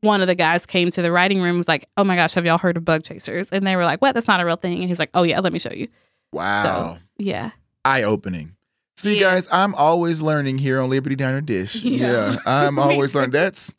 one 0.00 0.20
of 0.20 0.28
the 0.28 0.34
guys 0.36 0.64
came 0.64 0.90
to 0.92 1.02
the 1.02 1.10
writing 1.10 1.38
room 1.38 1.48
and 1.50 1.58
was 1.58 1.68
like, 1.68 1.88
"Oh 1.96 2.04
my 2.04 2.14
gosh, 2.16 2.34
have 2.34 2.44
y'all 2.46 2.58
heard 2.58 2.76
of 2.76 2.84
bug 2.84 3.02
chasers?" 3.02 3.48
And 3.50 3.66
they 3.66 3.74
were 3.76 3.84
like, 3.84 4.00
"What? 4.00 4.14
That's 4.14 4.28
not 4.28 4.40
a 4.40 4.44
real 4.46 4.56
thing." 4.56 4.74
And 4.74 4.82
he 4.84 4.88
was 4.90 4.98
like, 5.00 5.10
"Oh 5.14 5.24
yeah, 5.24 5.40
let 5.40 5.52
me 5.52 5.58
show 5.58 5.72
you." 5.72 5.88
Wow. 6.32 6.98
Yeah, 7.16 7.50
Eye 7.84 8.04
opening. 8.04 8.54
See, 8.98 9.14
Yeah. 9.14 9.30
guys, 9.34 9.46
I'm 9.52 9.74
always 9.76 10.20
learning 10.20 10.58
here 10.58 10.80
on 10.80 10.90
Liberty 10.90 11.14
Diner 11.14 11.40
Dish. 11.40 11.76
Yeah. 11.84 12.32
Yeah, 12.32 12.36
I'm 12.46 12.78
always 12.80 13.14
learning. 13.14 13.30
That's 13.30 13.72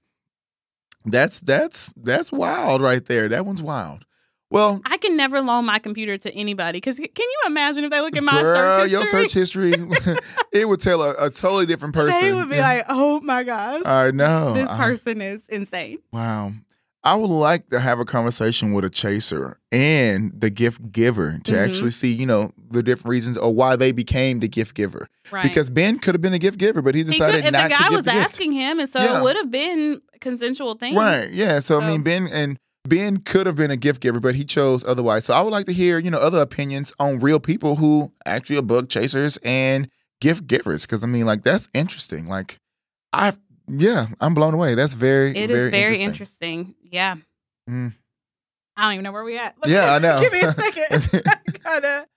that's 1.05 1.39
that's 1.41 1.91
that's 1.97 2.31
wild 2.31 2.81
right 2.81 3.05
there. 3.05 3.27
That 3.29 3.45
one's 3.45 3.61
wild. 3.61 4.05
Well, 4.51 4.81
I 4.85 4.97
can 4.97 5.15
never 5.15 5.41
loan 5.41 5.65
my 5.65 5.77
computer 5.77 6.17
to 6.17 6.33
anybody 6.33 6.77
because 6.77 6.97
can 6.97 7.07
you 7.17 7.39
imagine 7.47 7.83
if 7.83 7.91
they 7.91 7.99
look 8.01 8.15
at 8.15 8.23
my 8.23 8.41
girl, 8.41 8.79
search 8.79 8.91
your 8.91 9.01
history? 9.01 9.21
search 9.21 9.33
history, 9.33 9.73
it 10.53 10.67
would 10.67 10.81
tell 10.81 11.03
a, 11.03 11.13
a 11.25 11.29
totally 11.29 11.65
different 11.67 11.93
person. 11.93 12.19
They 12.21 12.33
would 12.33 12.49
be 12.49 12.55
Yeah. 12.55 12.61
like, 12.63 12.85
"Oh 12.89 13.19
my 13.19 13.43
gosh, 13.43 13.83
I 13.85 14.09
know. 14.11 14.53
this 14.53 14.69
I- 14.69 14.77
person 14.77 15.21
is 15.21 15.45
insane." 15.47 15.99
wow. 16.11 16.53
I 17.03 17.15
would 17.15 17.29
like 17.29 17.69
to 17.69 17.79
have 17.79 17.99
a 17.99 18.05
conversation 18.05 18.73
with 18.73 18.83
a 18.83 18.89
chaser 18.89 19.57
and 19.71 20.33
the 20.37 20.49
gift 20.49 20.91
giver 20.91 21.39
to 21.45 21.53
Mhm. 21.53 21.57
actually 21.69 21.91
see, 21.91 22.11
you 22.11 22.25
know, 22.25 22.51
the 22.71 22.83
different 22.83 23.09
reasons 23.09 23.37
or 23.37 23.53
why 23.53 23.77
they 23.77 23.93
became 23.93 24.39
the 24.39 24.49
gift 24.49 24.75
giver. 24.75 25.07
Right. 25.31 25.43
Because 25.43 25.69
Ben 25.69 25.99
could 25.99 26.13
have 26.13 26.21
been 26.21 26.33
the 26.33 26.39
gift 26.39 26.57
giver, 26.59 26.81
but 26.81 26.95
he 26.95 27.03
He 27.03 27.11
decided 27.11 27.37
could, 27.37 27.45
if 27.45 27.51
not 27.53 27.69
the 27.69 27.75
to 27.75 27.81
guy 27.83 27.89
give 27.89 27.95
was 27.95 28.05
the 28.05 28.11
gift. 28.11 28.23
asking 28.23 28.51
him, 28.51 28.79
and 28.79 28.89
so 28.89 28.99
Yeah. 28.99 29.19
it 29.19 29.23
would 29.23 29.37
have 29.37 29.49
been 29.49 30.01
consensual 30.19 30.73
thing. 30.75 30.93
Right. 30.95 31.31
Yeah. 31.31 31.59
So, 31.59 31.79
I 31.79 31.87
mean, 31.87 32.01
Ben 32.01 32.27
and 32.27 32.57
Ben 32.87 33.17
could 33.17 33.45
have 33.45 33.55
been 33.55 33.71
a 33.71 33.77
gift 33.77 34.01
giver, 34.01 34.19
but 34.19 34.35
he 34.35 34.43
chose 34.43 34.83
otherwise. 34.85 35.23
So 35.25 35.33
I 35.33 35.41
would 35.41 35.51
like 35.53 35.67
to 35.67 35.73
hear, 35.73 35.99
you 35.99 36.11
know, 36.11 36.17
other 36.19 36.41
opinions 36.41 36.91
on 36.99 37.19
real 37.19 37.39
people 37.39 37.77
who 37.77 38.11
actually 38.25 38.57
are 38.57 38.61
bug 38.61 38.89
chasers 38.89 39.37
and 39.43 39.87
gift 40.19 40.47
givers. 40.47 40.81
Because 40.85 41.01
I 41.03 41.07
mean, 41.07 41.25
like 41.25 41.43
that's 41.43 41.69
interesting. 41.73 42.27
Like, 42.27 42.57
I, 43.13 43.33
yeah, 43.69 44.07
I'm 44.19 44.33
blown 44.33 44.53
away. 44.53 44.75
That's 44.75 44.93
very, 44.93 45.31
It 45.37 45.49
is 45.49 45.55
very, 45.57 45.71
very 45.71 45.99
interesting. 45.99 46.59
interesting. 46.59 46.75
Yeah. 46.91 47.15
Mm. 47.69 47.93
I 48.77 48.83
don't 48.83 48.93
even 48.93 49.03
know 49.03 49.11
where 49.11 49.23
we 49.23 49.37
at. 49.37 49.55
Yeah, 49.65 49.93
I 49.93 49.99
know. 49.99 50.19
Give 50.21 50.31
me 50.33 50.41
a 50.41 50.53
second. 50.53 51.23
I 51.27 51.51
gotta. 51.63 52.07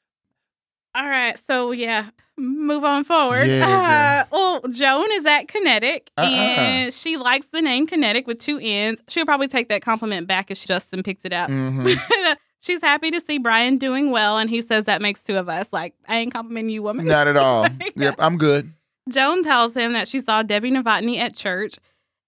All 0.94 1.08
right, 1.08 1.40
so 1.46 1.72
yeah, 1.72 2.10
move 2.36 2.84
on 2.84 3.04
forward. 3.04 3.46
Yeah, 3.46 4.24
uh, 4.24 4.28
well, 4.30 4.60
Joan 4.70 5.10
is 5.12 5.24
at 5.24 5.46
Kinnetik, 5.46 6.08
Uh-uh. 6.18 6.26
and 6.26 6.92
she 6.94 7.16
likes 7.16 7.46
the 7.46 7.62
name 7.62 7.86
Kinnetik 7.86 8.26
with 8.26 8.38
two 8.38 8.58
N's. 8.60 9.02
She'll 9.08 9.24
probably 9.24 9.48
take 9.48 9.70
that 9.70 9.80
compliment 9.80 10.26
back 10.26 10.50
if 10.50 10.62
Justin 10.64 11.02
picks 11.02 11.24
it 11.24 11.32
up. 11.32 11.48
hmm 11.48 11.86
She's 12.60 12.80
happy 12.80 13.10
to 13.10 13.20
see 13.20 13.38
Brian 13.38 13.76
doing 13.78 14.10
well, 14.12 14.38
and 14.38 14.48
he 14.48 14.62
says 14.62 14.84
that 14.84 15.02
makes 15.02 15.20
two 15.20 15.36
of 15.36 15.48
us. 15.48 15.66
Like, 15.72 15.94
I 16.06 16.18
ain't 16.18 16.32
complimenting 16.32 16.70
you, 16.70 16.82
woman. 16.82 17.06
Not 17.06 17.26
at 17.26 17.36
all. 17.36 17.66
Yep, 17.96 18.14
I'm 18.20 18.36
good. 18.38 18.72
Joan 19.08 19.42
tells 19.42 19.74
him 19.74 19.92
that 19.94 20.08
she 20.08 20.20
saw 20.20 20.42
Debbie 20.42 20.70
Novotny 20.70 21.18
at 21.18 21.34
church 21.34 21.76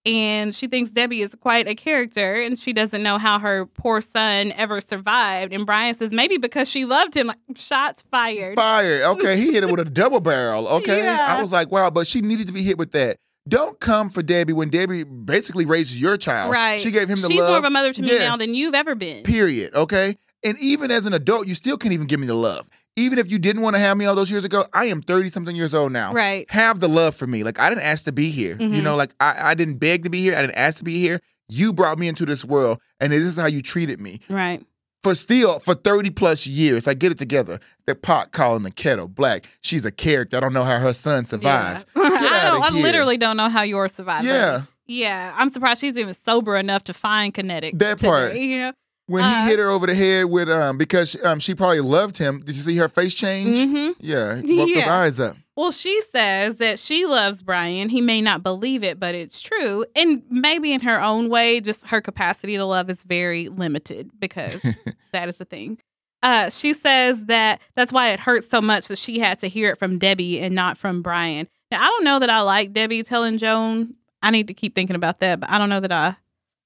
and 0.06 0.54
she 0.54 0.66
thinks 0.66 0.90
Debbie 0.90 1.22
is 1.22 1.34
quite 1.34 1.66
a 1.66 1.74
character 1.74 2.34
and 2.34 2.58
she 2.58 2.72
doesn't 2.72 3.02
know 3.02 3.16
how 3.16 3.38
her 3.38 3.64
poor 3.64 4.00
son 4.00 4.52
ever 4.52 4.80
survived. 4.80 5.52
And 5.52 5.64
Brian 5.64 5.94
says 5.94 6.12
maybe 6.12 6.36
because 6.36 6.70
she 6.70 6.84
loved 6.84 7.14
him. 7.16 7.28
Like, 7.28 7.38
shots 7.56 8.02
fired. 8.10 8.56
Fired. 8.56 9.02
Okay, 9.02 9.36
he 9.36 9.52
hit 9.52 9.64
it 9.64 9.70
with 9.70 9.80
a 9.80 9.84
double 9.90 10.20
barrel. 10.20 10.68
Okay, 10.74 11.02
Yeah. 11.04 11.26
I 11.38 11.40
was 11.40 11.52
like, 11.52 11.70
wow, 11.70 11.88
but 11.90 12.06
she 12.06 12.20
needed 12.20 12.46
to 12.48 12.52
be 12.52 12.62
hit 12.62 12.76
with 12.76 12.92
that. 12.92 13.16
Don't 13.48 13.78
come 13.78 14.10
for 14.10 14.22
Debbie 14.22 14.52
when 14.54 14.70
Debbie 14.70 15.04
basically 15.04 15.64
raised 15.66 15.94
your 15.94 16.16
child. 16.16 16.50
Right. 16.52 16.80
She 16.80 16.90
gave 16.90 17.08
him 17.08 17.16
the 17.16 17.22
love. 17.22 17.30
She's 17.30 17.40
love. 17.40 17.48
more 17.50 17.58
of 17.58 17.64
a 17.64 17.70
mother 17.70 17.92
to 17.92 18.02
me 18.02 18.12
Yeah. 18.12 18.18
now 18.30 18.36
than 18.36 18.54
you've 18.54 18.74
ever 18.74 18.94
been. 18.94 19.22
Period. 19.22 19.74
Okay. 19.74 20.16
And 20.42 20.58
even 20.58 20.90
as 20.90 21.06
an 21.06 21.12
adult, 21.14 21.46
you 21.46 21.54
still 21.54 21.76
can't 21.78 21.92
even 21.94 22.06
give 22.06 22.20
me 22.20 22.26
the 22.26 22.34
love. 22.34 22.68
Even 22.96 23.18
if 23.18 23.30
you 23.30 23.38
didn't 23.38 23.62
want 23.62 23.74
to 23.74 23.80
have 23.80 23.96
me 23.96 24.04
all 24.04 24.14
those 24.14 24.30
years 24.30 24.44
ago, 24.44 24.66
I 24.72 24.84
am 24.86 25.02
30 25.02 25.28
something 25.30 25.56
years 25.56 25.74
old 25.74 25.90
now. 25.92 26.12
Right. 26.12 26.48
Have 26.50 26.78
the 26.80 26.88
love 26.88 27.16
for 27.16 27.26
me. 27.26 27.42
Like, 27.42 27.58
I 27.58 27.68
didn't 27.68 27.82
ask 27.84 28.04
to 28.04 28.12
be 28.12 28.30
here. 28.30 28.56
You 28.60 28.68
Mhm. 28.68 28.82
know, 28.84 28.94
like, 28.96 29.10
I, 29.18 29.50
I 29.50 29.54
didn't 29.54 29.78
beg 29.78 30.04
to 30.04 30.10
be 30.10 30.20
here. 30.20 30.36
I 30.36 30.40
didn't 30.42 30.56
ask 30.56 30.78
to 30.78 30.84
be 30.84 31.00
here. 31.00 31.20
You 31.48 31.72
brought 31.72 31.98
me 31.98 32.06
into 32.08 32.24
this 32.24 32.44
world, 32.44 32.78
and 33.00 33.12
this 33.12 33.22
is 33.22 33.36
how 33.36 33.46
you 33.46 33.62
treated 33.62 34.00
me. 34.00 34.20
Right. 34.28 34.64
For 35.02 35.14
still, 35.14 35.58
for 35.58 35.74
30 35.74 36.10
plus 36.10 36.46
years, 36.46 36.86
I 36.88 36.94
get 36.94 37.10
it 37.12 37.18
together. 37.18 37.58
The 37.86 37.94
pot 37.94 38.32
calling 38.32 38.62
the 38.62 38.70
kettle 38.70 39.08
black. 39.08 39.46
She's 39.60 39.84
a 39.84 39.90
character. 39.90 40.36
I 40.36 40.40
don't 40.40 40.54
know 40.54 40.64
how 40.64 40.78
her 40.78 40.94
son 40.94 41.24
survives. 41.26 41.84
Yeah. 41.96 42.02
I, 42.04 42.44
don't, 42.50 42.62
I 42.62 42.70
here. 42.70 42.82
literally 42.82 43.16
don't 43.18 43.36
know 43.36 43.48
how 43.50 43.62
yours 43.62 43.92
survived. 43.92 44.26
Yeah. 44.26 44.62
Yeah. 44.86 45.34
I'm 45.36 45.48
surprised 45.50 45.80
she's 45.82 45.96
even 45.96 46.14
sober 46.14 46.56
enough 46.56 46.84
to 46.84 46.94
find 46.94 47.34
Kinnetik. 47.34 47.78
That 47.78 47.98
today, 47.98 48.08
part. 48.08 48.34
You 48.36 48.58
know? 48.60 48.72
When 49.06 49.22
Uh, 49.22 49.44
he 49.44 49.50
hit 49.50 49.58
her 49.58 49.68
over 49.68 49.86
the 49.86 49.94
head 49.94 50.24
with, 50.26 50.48
um, 50.48 50.78
because 50.78 51.16
um, 51.24 51.38
she 51.38 51.54
probably 51.54 51.80
loved 51.80 52.16
him. 52.18 52.40
Did 52.40 52.54
you 52.56 52.62
see 52.62 52.76
her 52.76 52.88
face 52.88 53.12
change? 53.14 53.58
hmm 53.58 53.88
Yeah. 54.00 54.40
He 54.40 54.56
woke 54.56 54.70
Yeah. 54.70 54.90
eyes 55.00 55.20
up. 55.20 55.36
Well, 55.56 55.70
she 55.72 56.00
says 56.10 56.56
that 56.56 56.78
she 56.78 57.04
loves 57.06 57.42
Brian. 57.42 57.88
He 57.90 58.00
may 58.00 58.20
not 58.22 58.42
believe 58.42 58.82
it, 58.82 58.98
but 58.98 59.14
it's 59.14 59.40
true. 59.40 59.84
And 59.94 60.22
maybe 60.30 60.72
in 60.72 60.80
her 60.80 61.00
own 61.00 61.28
way, 61.28 61.60
just 61.60 61.86
her 61.88 62.00
capacity 62.00 62.56
to 62.56 62.64
love 62.64 62.88
is 62.90 63.04
very 63.04 63.48
limited 63.48 64.10
because 64.18 64.62
that 65.12 65.28
is 65.28 65.36
the 65.38 65.44
thing. 65.44 65.78
Uh, 66.22 66.48
she 66.48 66.72
says 66.72 67.26
that 67.26 67.60
that's 67.76 67.92
why 67.92 68.08
it 68.10 68.18
hurts 68.20 68.48
so 68.48 68.62
much 68.62 68.88
that 68.88 68.98
she 68.98 69.18
had 69.18 69.38
to 69.40 69.46
hear 69.46 69.68
it 69.68 69.78
from 69.78 69.98
Debbie 69.98 70.40
and 70.40 70.54
not 70.54 70.78
from 70.78 71.02
Brian. 71.02 71.46
Now, 71.70 71.82
I 71.84 71.86
don't 71.88 72.04
know 72.04 72.18
that 72.18 72.30
I 72.30 72.40
like 72.40 72.72
Debbie 72.72 73.02
telling 73.02 73.36
Joan. 73.36 73.94
I 74.22 74.30
need 74.30 74.48
to 74.48 74.54
keep 74.54 74.74
thinking 74.74 74.96
about 74.96 75.20
that, 75.20 75.40
but 75.40 75.50
I 75.50 75.58
don't 75.58 75.68
know 75.68 75.80
that 75.80 75.92
I. 75.92 76.16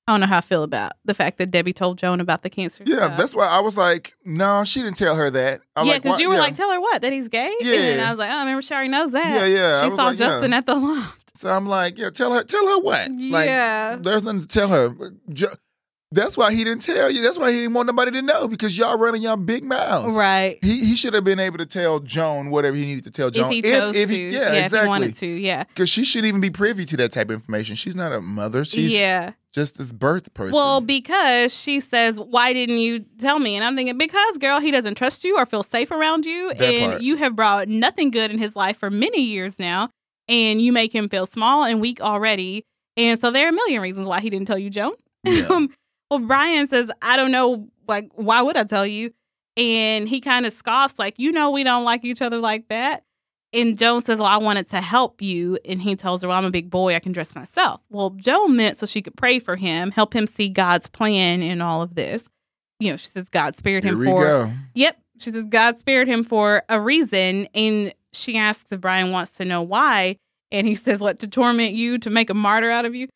I 0.09 0.13
don't 0.13 0.21
know 0.21 0.27
how 0.27 0.39
I 0.39 0.41
feel 0.41 0.63
about 0.63 0.93
the 1.05 1.13
fact 1.13 1.37
that 1.37 1.51
Debbie 1.51 1.75
told 1.75 1.99
Joan 1.99 2.21
about 2.21 2.43
the 2.43 2.49
cancer. 2.49 2.83
Yeah, 2.87 2.97
stuff. 2.97 3.19
that's 3.19 3.35
why 3.35 3.47
I 3.47 3.61
was 3.61 3.77
like, 3.77 4.15
no, 4.25 4.65
she 4.65 4.81
didn't 4.81 4.97
tell 4.97 5.15
her 5.17 5.29
that. 5.31 5.61
I 5.77 5.83
yeah, 5.85 5.99
because 5.99 6.13
why- 6.15 6.19
you 6.19 6.29
were 6.31 6.35
yeah. 6.37 6.41
like, 6.41 6.57
tell 6.57 6.73
her 6.73 6.81
what 6.81 7.03
that 7.03 7.13
he's 7.13 7.29
gay. 7.29 7.53
and 7.61 7.67
Yeah. 7.69 8.07
I 8.07 8.11
was 8.11 8.19
like, 8.19 8.31
oh, 8.31 8.35
I 8.37 8.41
remember 8.41 8.63
she 8.63 8.73
already 8.73 8.89
knows 8.89 9.11
that. 9.13 9.29
Yeah, 9.29 9.47
yeah, 9.47 9.83
She 9.85 9.91
saw 9.91 10.07
like, 10.07 10.19
yeah. 10.19 10.27
Justin 10.27 10.53
at 10.55 10.65
the 10.65 10.75
loft. 10.77 11.37
so 11.39 11.51
I'm 11.51 11.67
like, 11.67 11.99
yeah, 11.99 12.09
tell 12.11 12.33
her, 12.33 12.43
tell 12.43 12.67
her 12.67 12.79
what? 12.81 13.11
Like, 13.11 13.47
yeah. 13.47 13.97
there's 14.01 14.25
nothing 14.25 14.41
to 14.41 14.49
tell 14.49 14.69
her. 14.69 14.95
Jo- 15.29 15.49
That's 16.11 16.39
why 16.39 16.55
he 16.55 16.65
didn't 16.65 16.81
tell 16.81 17.11
you. 17.11 17.21
That's 17.21 17.39
why 17.39 17.51
he 17.51 17.59
didn't 17.59 17.75
want 17.75 17.87
nobody 17.87 18.13
to 18.13 18.23
know 18.23 18.49
because 18.49 18.79
y'all 18.79 18.97
running 18.97 19.21
y'all 19.21 19.37
big 19.37 19.63
mouths. 19.63 20.17
Right. 20.17 20.59
He 20.63 20.79
he 20.85 20.97
should 20.97 21.13
have 21.13 21.25
been 21.25 21.39
able 21.39 21.59
to 21.59 21.67
tell 21.67 22.01
Joan 22.01 22.49
whatever 22.49 22.77
he 22.77 22.87
needed 22.87 23.05
to 23.05 23.11
tell 23.11 23.31
Joan 23.31 23.47
if 23.47 23.53
he 23.53 23.63
chose 23.63 23.95
if 23.95 24.09
to. 24.09 24.15
he- 24.15 24.31
yeah, 24.31 24.53
yeah, 24.53 24.65
if 24.67 24.73
he 24.73 24.87
wanted 24.87 25.11
exactly. 25.11 25.35
to. 25.35 25.41
Yeah. 25.41 25.65
Because 25.65 25.91
she 25.91 26.05
shouldn't 26.05 26.29
even 26.29 26.41
be 26.41 26.49
privy 26.49 26.87
to 26.87 26.97
that 26.97 27.13
type 27.13 27.29
of 27.29 27.35
information. 27.35 27.77
She's 27.77 27.95
not 27.95 28.13
a 28.13 28.23
mother. 28.23 28.65
She's 28.65 28.99
yeah. 28.99 29.33
just 29.53 29.77
this 29.77 29.93
birth 29.93 30.33
person. 30.33 30.55
Well, 30.55 30.81
because 30.81 31.55
she 31.55 31.79
says, 31.81 32.19
Why 32.19 32.55
didn't 32.55 32.79
you 32.79 33.01
tell 33.19 33.39
me? 33.39 33.55
And 33.55 33.63
I'm 33.65 33.77
thinking, 33.77 33.99
Because, 33.99 34.39
girl, 34.39 34.61
he 34.61 34.71
doesn't 34.71 34.95
trust 34.95 35.25
you 35.25 35.37
or 35.37 35.45
feel 35.45 35.63
safe 35.63 35.91
around 35.91 36.25
you. 36.25 36.55
That 36.55 36.63
and 36.63 36.93
part. 36.93 37.03
you 37.03 37.17
have 37.17 37.37
brought 37.37 37.69
nothing 37.69 38.11
good 38.11 38.31
in 38.31 38.39
his 38.39 38.57
life 38.57 38.79
for 38.79 38.91
many 38.91 39.23
years 39.23 39.59
now. 39.59 39.91
And 40.27 40.61
you 40.61 40.73
make 40.73 40.95
him 40.95 41.11
feel 41.11 41.27
small 41.27 41.65
and 41.65 41.83
weak 41.83 42.01
already. 42.01 42.65
And 42.97 43.21
so 43.21 43.31
there 43.31 43.47
are 43.47 43.51
a 43.51 43.53
million 43.53 43.83
reasons 43.83 44.07
why 44.07 44.21
he 44.21 44.31
didn't 44.31 44.47
tell 44.47 44.59
you, 44.59 44.71
Joan. 44.71 44.95
Yeah. 45.25 45.67
well, 46.11 46.21
Brian 46.21 46.67
says, 46.69 46.91
I 47.03 47.17
don't 47.17 47.31
know, 47.31 47.69
like, 47.87 48.11
why 48.15 48.43
would 48.43 48.57
I 48.57 48.65
tell 48.65 48.87
you? 48.87 49.13
And 49.57 50.09
he 50.09 50.21
kind 50.21 50.47
of 50.47 50.53
scoffs, 50.53 50.99
like, 50.99 51.19
you 51.19 51.33
know, 51.33 51.51
we 51.51 51.65
don't 51.65 51.85
like 51.85 52.05
each 52.05 52.23
other 52.23 52.39
like 52.39 52.69
that. 52.69 53.05
And 53.53 53.79
Joan 53.79 54.03
says, 54.03 54.19
Well, 54.19 54.29
I 54.29 54.37
wanted 54.37 54.69
to 54.71 54.81
help 54.81 55.23
you. 55.23 55.59
And 55.65 55.81
he 55.81 55.97
tells 55.97 56.23
her, 56.23 56.29
Well, 56.29 56.37
I'm 56.37 56.45
a 56.45 56.51
big 56.51 56.71
boy. 56.71 56.95
I 56.95 56.99
can 56.99 57.13
dress 57.13 57.35
myself. 57.35 57.81
Well, 57.89 58.11
Joan 58.11 58.57
meant 58.57 58.79
so 58.79 58.87
she 58.87 59.01
could 59.01 59.17
pray 59.17 59.39
for 59.39 59.57
him, 59.57 59.91
help 59.91 60.15
him 60.15 60.27
see 60.27 60.49
God's 60.49 60.89
plan 60.89 61.43
in 61.43 61.61
all 61.61 61.81
of 61.81 61.95
this. 61.95 62.25
You 62.79 62.91
know, 62.91 62.97
she 62.97 63.09
says 63.09 63.29
God 63.29 63.55
spared 63.55 63.85
him 63.85 64.05
for 64.05 64.25
go. 64.25 64.53
Yep. 64.75 64.99
She 65.19 65.31
says 65.33 65.47
God 65.47 65.79
spared 65.79 66.07
him 66.07 66.25
for 66.25 66.63
a 66.69 66.81
reason. 66.81 67.49
And 67.55 67.93
she 68.13 68.37
asks 68.37 68.71
if 68.71 68.81
Brian 68.81 69.11
wants 69.11 69.33
to 69.33 69.45
know 69.45 69.63
why. 69.63 70.17
And 70.53 70.67
he 70.67 70.75
says, 70.75 71.01
What, 71.01 71.19
to 71.21 71.27
torment 71.27 71.75
you, 71.75 71.99
to 71.99 72.11
make 72.11 72.29
a 72.29 72.35
martyr 72.35 72.71
out 72.71 72.85
of 72.85 72.95
you? 72.95 73.09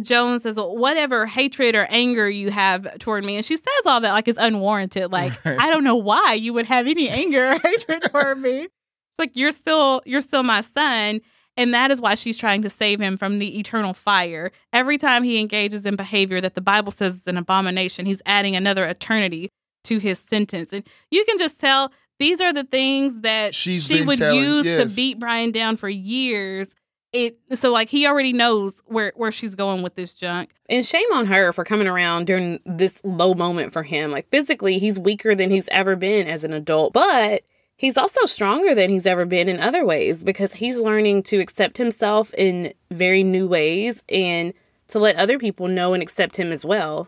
Joan 0.00 0.40
says, 0.40 0.56
well, 0.56 0.76
Whatever 0.76 1.26
hatred 1.26 1.74
or 1.74 1.86
anger 1.90 2.28
you 2.28 2.50
have 2.50 2.98
toward 2.98 3.24
me. 3.24 3.36
And 3.36 3.44
she 3.44 3.56
says 3.56 3.66
all 3.86 4.00
that 4.00 4.12
like 4.12 4.28
it's 4.28 4.38
unwarranted. 4.38 5.12
Like, 5.12 5.32
Right. 5.44 5.58
I 5.60 5.70
don't 5.70 5.84
know 5.84 5.96
why 5.96 6.34
you 6.34 6.52
would 6.52 6.66
have 6.66 6.86
any 6.86 7.08
anger 7.08 7.52
or 7.52 7.58
hatred 7.62 8.02
toward 8.02 8.40
me. 8.40 8.62
It's 8.62 9.18
like 9.18 9.32
you're 9.36 9.52
still 9.52 10.02
you're 10.04 10.20
still 10.20 10.42
my 10.42 10.60
son. 10.60 11.20
And 11.56 11.72
that 11.72 11.92
is 11.92 12.00
why 12.00 12.16
she's 12.16 12.36
trying 12.36 12.62
to 12.62 12.68
save 12.68 13.00
him 13.00 13.16
from 13.16 13.38
the 13.38 13.60
eternal 13.60 13.94
fire. 13.94 14.50
Every 14.72 14.98
time 14.98 15.22
he 15.22 15.38
engages 15.38 15.86
in 15.86 15.94
behavior 15.94 16.40
that 16.40 16.54
the 16.54 16.60
Bible 16.60 16.90
says 16.90 17.18
is 17.18 17.26
an 17.28 17.36
abomination, 17.36 18.06
he's 18.06 18.20
adding 18.26 18.56
another 18.56 18.84
eternity 18.84 19.50
to 19.84 19.98
his 19.98 20.18
sentence. 20.18 20.72
And 20.72 20.82
you 21.12 21.24
can 21.24 21.38
just 21.38 21.60
tell 21.60 21.92
these 22.18 22.40
are 22.40 22.52
the 22.52 22.64
things 22.64 23.20
that 23.20 23.54
She's 23.54 23.84
she 23.84 24.02
would 24.02 24.18
telling- 24.18 24.42
use 24.42 24.66
yes. 24.66 24.90
to 24.90 24.96
beat 24.96 25.20
Brian 25.20 25.52
down 25.52 25.76
for 25.76 25.88
years. 25.88 26.74
It 27.14 27.38
so 27.52 27.70
like 27.72 27.88
he 27.88 28.06
already 28.08 28.32
knows 28.32 28.82
where 28.86 29.12
where 29.14 29.30
she's 29.30 29.54
going 29.54 29.82
with 29.82 29.94
this 29.94 30.14
junk. 30.14 30.50
And 30.68 30.84
shame 30.84 31.06
on 31.12 31.26
her 31.26 31.52
for 31.52 31.62
coming 31.64 31.86
around 31.86 32.26
during 32.26 32.58
this 32.66 33.00
low 33.04 33.34
moment 33.34 33.72
for 33.72 33.84
him. 33.84 34.10
Like 34.10 34.28
physically, 34.30 34.78
he's 34.80 34.98
weaker 34.98 35.34
than 35.36 35.48
he's 35.50 35.68
ever 35.68 35.94
been 35.94 36.26
as 36.26 36.42
an 36.42 36.52
adult, 36.52 36.92
but 36.92 37.44
he's 37.76 37.96
also 37.96 38.26
stronger 38.26 38.74
than 38.74 38.90
he's 38.90 39.06
ever 39.06 39.24
been 39.24 39.48
in 39.48 39.60
other 39.60 39.84
ways 39.84 40.24
because 40.24 40.54
he's 40.54 40.76
learning 40.78 41.22
to 41.24 41.38
accept 41.40 41.76
himself 41.78 42.34
in 42.34 42.74
very 42.90 43.22
new 43.22 43.46
ways 43.46 44.02
and 44.08 44.52
to 44.88 44.98
let 44.98 45.14
other 45.14 45.38
people 45.38 45.68
know 45.68 45.94
and 45.94 46.02
accept 46.02 46.34
him 46.36 46.50
as 46.50 46.64
well. 46.64 47.06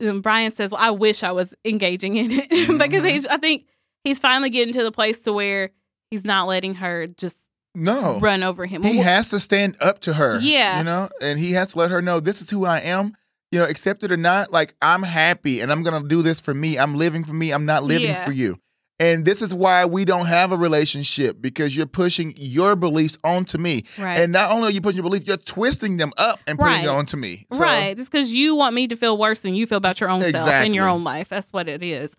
And 0.00 0.22
Brian 0.22 0.50
says, 0.50 0.70
"Well, 0.72 0.80
I 0.82 0.90
wish 0.92 1.22
I 1.22 1.32
was 1.32 1.54
engaging 1.64 2.16
in 2.16 2.30
it 2.30 2.48
because 2.78 3.02
Mhm. 3.04 3.10
he's 3.10 3.26
I 3.26 3.36
think 3.36 3.66
he's 4.02 4.18
finally 4.18 4.48
getting 4.48 4.72
to 4.72 4.82
the 4.82 4.92
place 4.92 5.18
to 5.20 5.32
where 5.34 5.72
he's 6.10 6.24
not 6.24 6.46
letting 6.48 6.76
her 6.76 7.06
just 7.06 7.36
No. 7.76 8.18
run 8.20 8.42
over 8.42 8.66
him. 8.66 8.82
He 8.82 8.96
Well, 8.96 9.04
has 9.04 9.28
to 9.28 9.38
stand 9.38 9.76
up 9.80 10.00
to 10.00 10.14
her. 10.14 10.38
Yeah. 10.40 10.78
You 10.78 10.84
know, 10.84 11.08
and 11.20 11.38
he 11.38 11.52
has 11.52 11.72
to 11.72 11.78
let 11.78 11.90
her 11.90 12.00
know 12.02 12.18
this 12.20 12.40
is 12.40 12.50
who 12.50 12.64
I 12.64 12.78
am. 12.80 13.14
You 13.52 13.60
know, 13.60 13.64
accept 13.66 14.02
it 14.02 14.10
or 14.10 14.16
not, 14.16 14.50
like 14.50 14.74
I'm 14.82 15.02
happy 15.04 15.60
and 15.60 15.70
I'm 15.70 15.82
gonna 15.84 16.06
do 16.08 16.22
this 16.22 16.40
for 16.40 16.52
me. 16.54 16.78
I'm 16.78 16.94
living 16.96 17.22
for 17.22 17.32
me. 17.34 17.52
I'm 17.52 17.64
not 17.64 17.84
living 17.84 18.08
Yeah. 18.08 18.24
for 18.24 18.32
you. 18.32 18.56
And 18.98 19.26
this 19.26 19.42
is 19.42 19.54
why 19.54 19.84
we 19.84 20.06
don't 20.06 20.24
have 20.24 20.52
a 20.52 20.56
relationship 20.56 21.36
because 21.40 21.76
you're 21.76 21.84
pushing 21.86 22.32
your 22.36 22.74
beliefs 22.76 23.18
onto 23.22 23.58
me. 23.58 23.84
right. 23.98 24.20
And 24.20 24.32
not 24.32 24.50
only 24.50 24.68
are 24.68 24.70
you 24.70 24.80
pushing 24.80 24.96
your 24.96 25.02
beliefs, 25.04 25.26
you're 25.26 25.36
twisting 25.36 25.98
them 25.98 26.12
up 26.16 26.40
and 26.46 26.58
putting 26.58 26.72
Right. 26.72 26.84
it 26.84 26.88
onto 26.88 27.18
me. 27.18 27.44
So, 27.52 27.58
right. 27.60 27.94
Just 27.96 28.10
because 28.10 28.32
you 28.32 28.54
want 28.54 28.74
me 28.74 28.88
to 28.88 28.96
feel 28.96 29.18
worse 29.18 29.40
than 29.40 29.54
you 29.54 29.66
feel 29.66 29.76
about 29.78 30.00
your 30.00 30.08
own 30.08 30.22
self 30.22 30.48
in 30.64 30.72
your 30.72 30.88
own 30.88 31.04
life. 31.04 31.28
That's 31.28 31.48
what 31.52 31.68
it 31.68 31.82
is. 31.82 32.14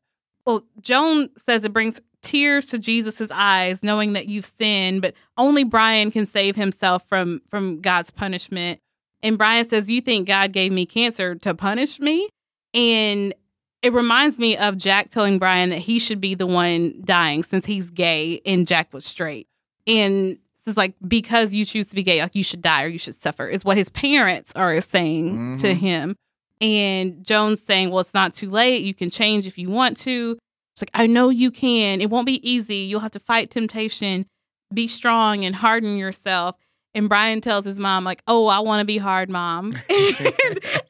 Well, 0.46 0.64
Joan 0.80 1.30
says 1.46 1.66
it 1.66 1.74
brings 1.74 2.00
tears 2.24 2.66
to 2.68 2.80
Jesus's 2.80 3.32
eyes, 3.32 3.84
knowing 3.84 4.14
that 4.14 4.28
you've 4.28 4.46
sinned, 4.46 5.02
but 5.02 5.14
only 5.38 5.64
Brian 5.64 6.12
can 6.12 6.26
save 6.26 6.56
himself 6.56 7.04
from 7.08 7.42
from 7.50 7.82
God's 7.82 8.12
punishment. 8.12 8.80
And 9.24 9.38
Brian 9.38 9.68
says, 9.68 9.90
You 9.90 10.02
think 10.02 10.28
God 10.28 10.52
gave 10.52 10.72
me 10.72 10.86
cancer 10.86 11.36
to 11.36 11.56
punish 11.56 12.00
me? 12.00 12.30
And 12.74 13.34
it 13.82 13.94
reminds 13.94 14.38
me 14.38 14.58
of 14.58 14.78
Jack 14.78 15.10
telling 15.12 15.40
Brian 15.40 15.70
that 15.70 15.80
he 15.80 16.00
should 16.00 16.20
be 16.20 16.34
the 16.36 16.48
one 16.48 17.02
dying 17.04 17.44
since 17.44 17.66
he's 17.66 17.90
gay 17.90 18.42
and 18.46 18.68
Jack 18.68 18.94
was 18.94 19.06
straight. 19.06 19.48
And 19.86 20.38
it's 20.66 20.76
like 20.78 20.96
because 21.08 21.54
you 21.54 21.64
choose 21.64 21.86
to 21.88 21.96
be 21.96 22.04
gay, 22.04 22.22
like 22.22 22.36
you 22.36 22.44
should 22.44 22.62
die 22.62 22.84
or 22.84 22.88
you 22.88 22.98
should 23.00 23.16
suffer, 23.16 23.48
is 23.48 23.64
what 23.64 23.78
his 23.78 23.90
parents 23.90 24.52
are 24.56 24.82
saying 24.82 25.58
to 25.60 25.74
Mhm. 25.74 25.78
him. 25.78 26.16
And 26.60 27.24
Joan's 27.26 27.62
saying, 27.62 27.90
Well, 27.92 28.00
it's 28.00 28.14
not 28.14 28.34
too 28.34 28.50
late. 28.50 28.84
You 28.84 28.94
can 28.94 29.10
change 29.10 29.48
if 29.48 29.58
you 29.58 29.70
want 29.70 29.98
to. 29.98 30.38
It's 30.78 30.84
like, 30.84 30.92
I 30.94 31.08
know 31.08 31.30
you 31.30 31.50
can. 31.50 32.02
It 32.02 32.12
won't 32.12 32.28
be 32.28 32.48
easy. 32.48 32.76
You'll 32.76 33.00
have 33.00 33.10
to 33.12 33.20
fight 33.20 33.50
temptation, 33.50 34.28
be 34.72 34.88
strong 34.88 35.44
and 35.44 35.56
harden 35.56 35.98
yourself. 35.98 36.56
And 36.94 37.10
Brian 37.10 37.42
tells 37.42 37.66
his 37.66 37.80
mom, 37.80 38.04
like, 38.04 38.22
oh, 38.28 38.46
I 38.46 38.60
want 38.60 38.82
to 38.82 38.86
be 38.86 39.00
hard, 39.00 39.28
mom. 39.28 39.74
and, 39.90 40.28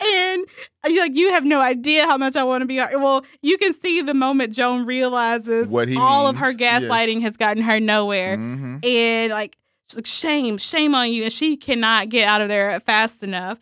and 0.01 0.45
like 0.97 1.15
you 1.15 1.31
have 1.31 1.45
no 1.45 1.61
idea 1.61 2.05
how 2.05 2.18
much 2.18 2.35
I 2.35 2.43
want 2.43 2.64
to 2.64 2.65
be. 2.65 2.77
Hard. 2.77 2.95
Well, 2.95 3.26
you 3.41 3.57
can 3.57 3.73
see 3.73 4.01
the 4.01 4.14
moment 4.14 4.53
Joan 4.53 4.85
realizes 4.85 5.68
What 5.69 5.88
he 5.88 5.95
all 5.97 6.27
of 6.27 6.35
her 6.35 6.47
means, 6.47 6.59
yes. 6.59 6.84
gaslighting 6.84 7.22
has 7.22 7.38
gotten 7.38 7.64
her 7.64 7.80
nowhere, 7.80 8.38
Mhm. 8.38 8.85
and 8.85 9.31
like, 9.31 9.57
like 9.95 10.05
shame, 10.05 10.57
shame 10.57 10.93
on 10.95 11.11
you, 11.11 11.23
and 11.23 11.31
she 11.31 11.55
cannot 11.55 12.09
get 12.09 12.27
out 12.27 12.41
of 12.41 12.49
there 12.49 12.77
fast 12.81 13.23
enough. 13.23 13.59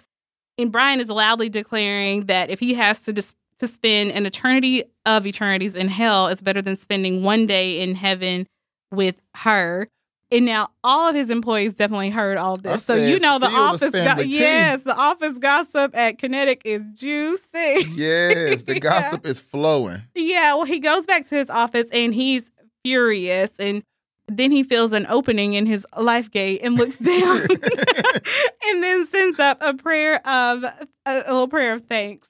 And 0.58 0.72
Brian 0.72 1.00
is 1.00 1.10
loudly 1.10 1.50
declaring 1.50 2.26
that 2.26 2.50
if 2.50 2.60
he 2.60 2.74
has 2.76 3.02
to 3.04 3.14
dis- 3.14 3.36
to 3.60 3.68
spend 3.68 4.12
an 4.12 4.26
eternity 4.26 4.84
of 5.06 5.26
eternities 5.26 5.76
in 5.76 5.88
hell, 5.88 6.28
is 6.28 6.42
better 6.42 6.62
than 6.62 6.76
spending 6.76 7.24
one 7.24 7.46
day 7.46 7.80
in 7.82 7.96
heaven 7.96 8.48
with 8.92 9.16
her. 9.36 9.88
And 10.32 10.46
now 10.46 10.70
all 10.84 11.10
of 11.10 11.16
his 11.16 11.30
employees 11.30 11.76
definitely 11.76 12.10
heard 12.10 12.38
all 12.38 12.56
this. 12.58 12.84
So 12.84 12.96
you 12.96 13.20
know 13.20 13.38
the 13.38 13.46
office, 13.46 13.92
go- 13.92 14.22
yes, 14.22 14.82
the 14.84 14.96
office 14.96 15.38
gossip 15.38 15.96
at 15.96 16.18
Kinnetik 16.18 16.62
is 16.66 16.84
juicy. 16.96 17.86
Yes, 17.94 18.64
the 18.64 18.74
Yeah. 18.74 18.80
gossip 18.80 19.26
is 19.26 19.40
flowing. 19.40 20.02
Yeah, 20.16 20.56
well, 20.56 20.66
he 20.66 20.80
goes 20.80 21.06
back 21.06 21.28
to 21.30 21.36
his 21.36 21.50
office 21.50 21.88
and 21.94 22.14
he's 22.14 22.50
furious, 22.84 23.52
and 23.60 23.84
then 24.28 24.52
he 24.52 24.64
feels 24.64 24.92
an 24.94 25.06
opening 25.10 25.54
in 25.54 25.68
his 25.68 25.86
life 25.96 26.32
gate 26.32 26.60
and 26.64 26.76
looks 26.76 26.98
down, 27.00 27.42
and 28.68 28.84
then 28.84 29.06
sends 29.06 29.40
up 29.40 29.60
a 29.62 29.76
prayer 29.76 30.16
of 30.28 30.64
a 31.06 31.18
little 31.28 31.48
prayer 31.48 31.74
of 31.74 31.84
thanks. 31.84 32.30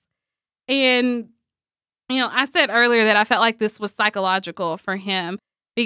And 0.68 1.30
you 2.10 2.18
know, 2.18 2.30
I 2.32 2.46
said 2.46 2.70
earlier 2.72 3.06
that 3.06 3.16
I 3.16 3.24
felt 3.24 3.42
like 3.42 3.58
this 3.60 3.80
was 3.80 3.92
psychological 3.92 4.78
for 4.78 4.96
him. 4.96 5.40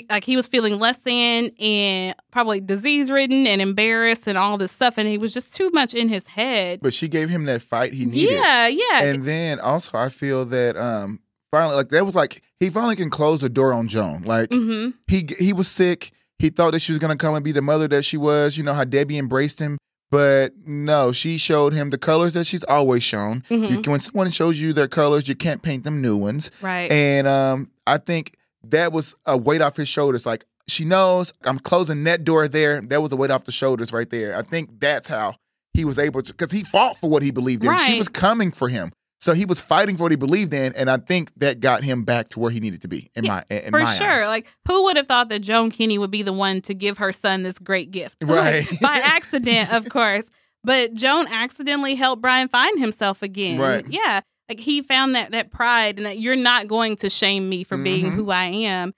Like 0.09 0.23
he 0.23 0.35
was 0.35 0.47
feeling 0.47 0.77
less 0.77 0.97
than 0.97 1.49
and 1.59 2.15
probably 2.29 2.59
disease 2.61 3.09
ridden 3.09 3.47
and 3.47 3.59
embarrassed 3.59 4.27
and 4.27 4.37
all 4.37 4.57
this 4.57 4.71
stuff, 4.71 4.99
and 4.99 5.09
he 5.09 5.17
was 5.17 5.33
just 5.33 5.55
too 5.55 5.71
much 5.73 5.95
in 5.95 6.09
his 6.09 6.27
head. 6.27 6.81
But 6.81 6.93
she 6.93 7.07
gave 7.07 7.29
him 7.29 7.45
that 7.45 7.63
fight 7.63 7.93
he 7.93 8.05
needed. 8.05 8.35
Yeah, 8.35 8.67
yeah. 8.67 9.03
And 9.03 9.23
then 9.23 9.59
also 9.59 9.97
I 9.97 10.09
feel 10.09 10.45
that 10.45 10.77
um 10.77 11.21
finally 11.49 11.75
like 11.75 11.89
that 11.89 12.05
was 12.05 12.13
like 12.13 12.43
he 12.59 12.69
finally 12.69 12.97
can 12.97 13.09
close 13.09 13.41
the 13.41 13.49
door 13.49 13.73
on 13.73 13.87
Joan. 13.87 14.21
Like 14.23 14.53
hmm 14.53 14.89
he 15.07 15.27
he 15.39 15.53
was 15.53 15.67
sick. 15.67 16.11
He 16.37 16.49
thought 16.49 16.71
that 16.71 16.81
she 16.81 16.91
was 16.91 16.99
gonna 16.99 17.17
come 17.17 17.33
and 17.33 17.43
be 17.43 17.51
the 17.51 17.61
mother 17.63 17.87
that 17.87 18.05
she 18.05 18.17
was. 18.17 18.57
You 18.57 18.63
know 18.63 18.75
how 18.75 18.83
Debbie 18.83 19.17
embraced 19.17 19.57
him, 19.57 19.79
but 20.11 20.53
no, 20.65 21.11
she 21.11 21.37
showed 21.37 21.73
him 21.73 21.89
the 21.89 21.97
colors 21.97 22.33
that 22.33 22.45
she's 22.47 22.63
always 22.65 23.03
shown. 23.03 23.43
You 23.49 23.57
Mhm. 23.59 23.83
can, 23.83 23.91
when 23.91 23.99
someone 23.99 24.31
shows 24.31 24.59
you 24.59 24.73
their 24.73 24.87
colors, 24.87 25.27
you 25.27 25.35
can't 25.35 25.61
paint 25.61 25.83
them 25.83 26.01
new 26.01 26.17
ones. 26.17 26.49
Right. 26.61 26.91
And 26.91 27.27
um, 27.27 27.69
I 27.85 27.97
think 27.97 28.35
that 28.63 28.91
was 28.91 29.15
a 29.25 29.37
weight 29.37 29.61
off 29.61 29.77
his 29.77 29.87
shoulders. 29.89 30.25
Like 30.25 30.45
she 30.67 30.85
knows 30.85 31.33
I'm 31.43 31.59
closing 31.59 32.03
that 32.05 32.23
door 32.23 32.47
there. 32.47 32.81
That 32.81 33.01
was 33.01 33.11
a 33.11 33.15
weight 33.15 33.31
off 33.31 33.45
the 33.45 33.51
shoulders 33.51 33.91
right 33.93 34.09
there. 34.09 34.35
I 34.37 34.41
think 34.41 34.79
that's 34.79 35.07
how 35.07 35.35
he 35.73 35.85
was 35.85 35.99
able 35.99 36.21
to, 36.23 36.33
because 36.33 36.51
he 36.51 36.63
fought 36.63 36.97
for 36.97 37.09
what 37.09 37.21
he 37.23 37.31
believed 37.31 37.63
in. 37.63 37.77
She 37.77 37.97
was 37.97 38.09
coming 38.09 38.51
for 38.51 38.67
him. 38.69 38.91
So 39.21 39.33
he 39.33 39.43
was 39.45 39.59
fighting 39.59 39.97
for 39.97 40.03
what 40.03 40.11
he 40.11 40.15
believed 40.15 40.53
in, 40.53 40.73
and 40.73 40.89
I 40.89 40.97
think 40.97 41.31
that 41.37 41.59
got 41.59 41.83
him 41.83 42.03
back 42.03 42.29
to 42.29 42.39
where 42.39 42.51
he 42.51 42.59
needed 42.61 42.81
to 42.83 42.87
be. 42.87 43.11
In 43.15 43.25
Yeah, 43.25 43.43
my, 43.49 43.55
in 43.57 43.71
For 43.71 43.79
my 43.81 43.93
sure. 43.93 44.07
eyes. 44.07 44.27
Like, 44.27 44.47
who 44.65 44.83
would 44.85 44.95
have 44.95 45.07
thought 45.07 45.27
that 45.29 45.39
Joan 45.39 45.71
Kinney 45.71 45.97
would 45.97 46.11
be 46.11 46.21
the 46.21 46.31
one 46.33 46.61
to 46.61 46.73
give 46.73 46.97
her 46.99 47.11
son 47.11 47.43
this 47.43 47.59
great 47.59 47.91
gift? 47.91 48.17
Right. 48.25 48.69
Like, 48.71 48.79
by 48.79 49.01
accident, 49.03 49.73
of 49.73 49.89
course. 49.89 50.23
But 50.63 50.93
Joan 50.93 51.27
accidentally 51.27 51.95
helped 51.95 52.21
Brian 52.21 52.47
find 52.47 52.79
himself 52.79 53.21
again. 53.21 53.59
Right. 53.59 53.85
Yeah. 53.89 54.21
Like 54.49 54.59
he 54.59 54.81
found 54.81 55.15
that 55.15 55.31
that 55.31 55.51
pride 55.51 55.97
and 55.97 56.05
that 56.05 56.19
you're 56.19 56.35
not 56.35 56.67
going 56.67 56.95
to 56.97 57.09
shame 57.09 57.47
me 57.49 57.63
for 57.63 57.77
being 57.77 58.07
Mhm. 58.11 58.15
who 58.15 58.31
I 58.31 58.45
am. 58.45 58.93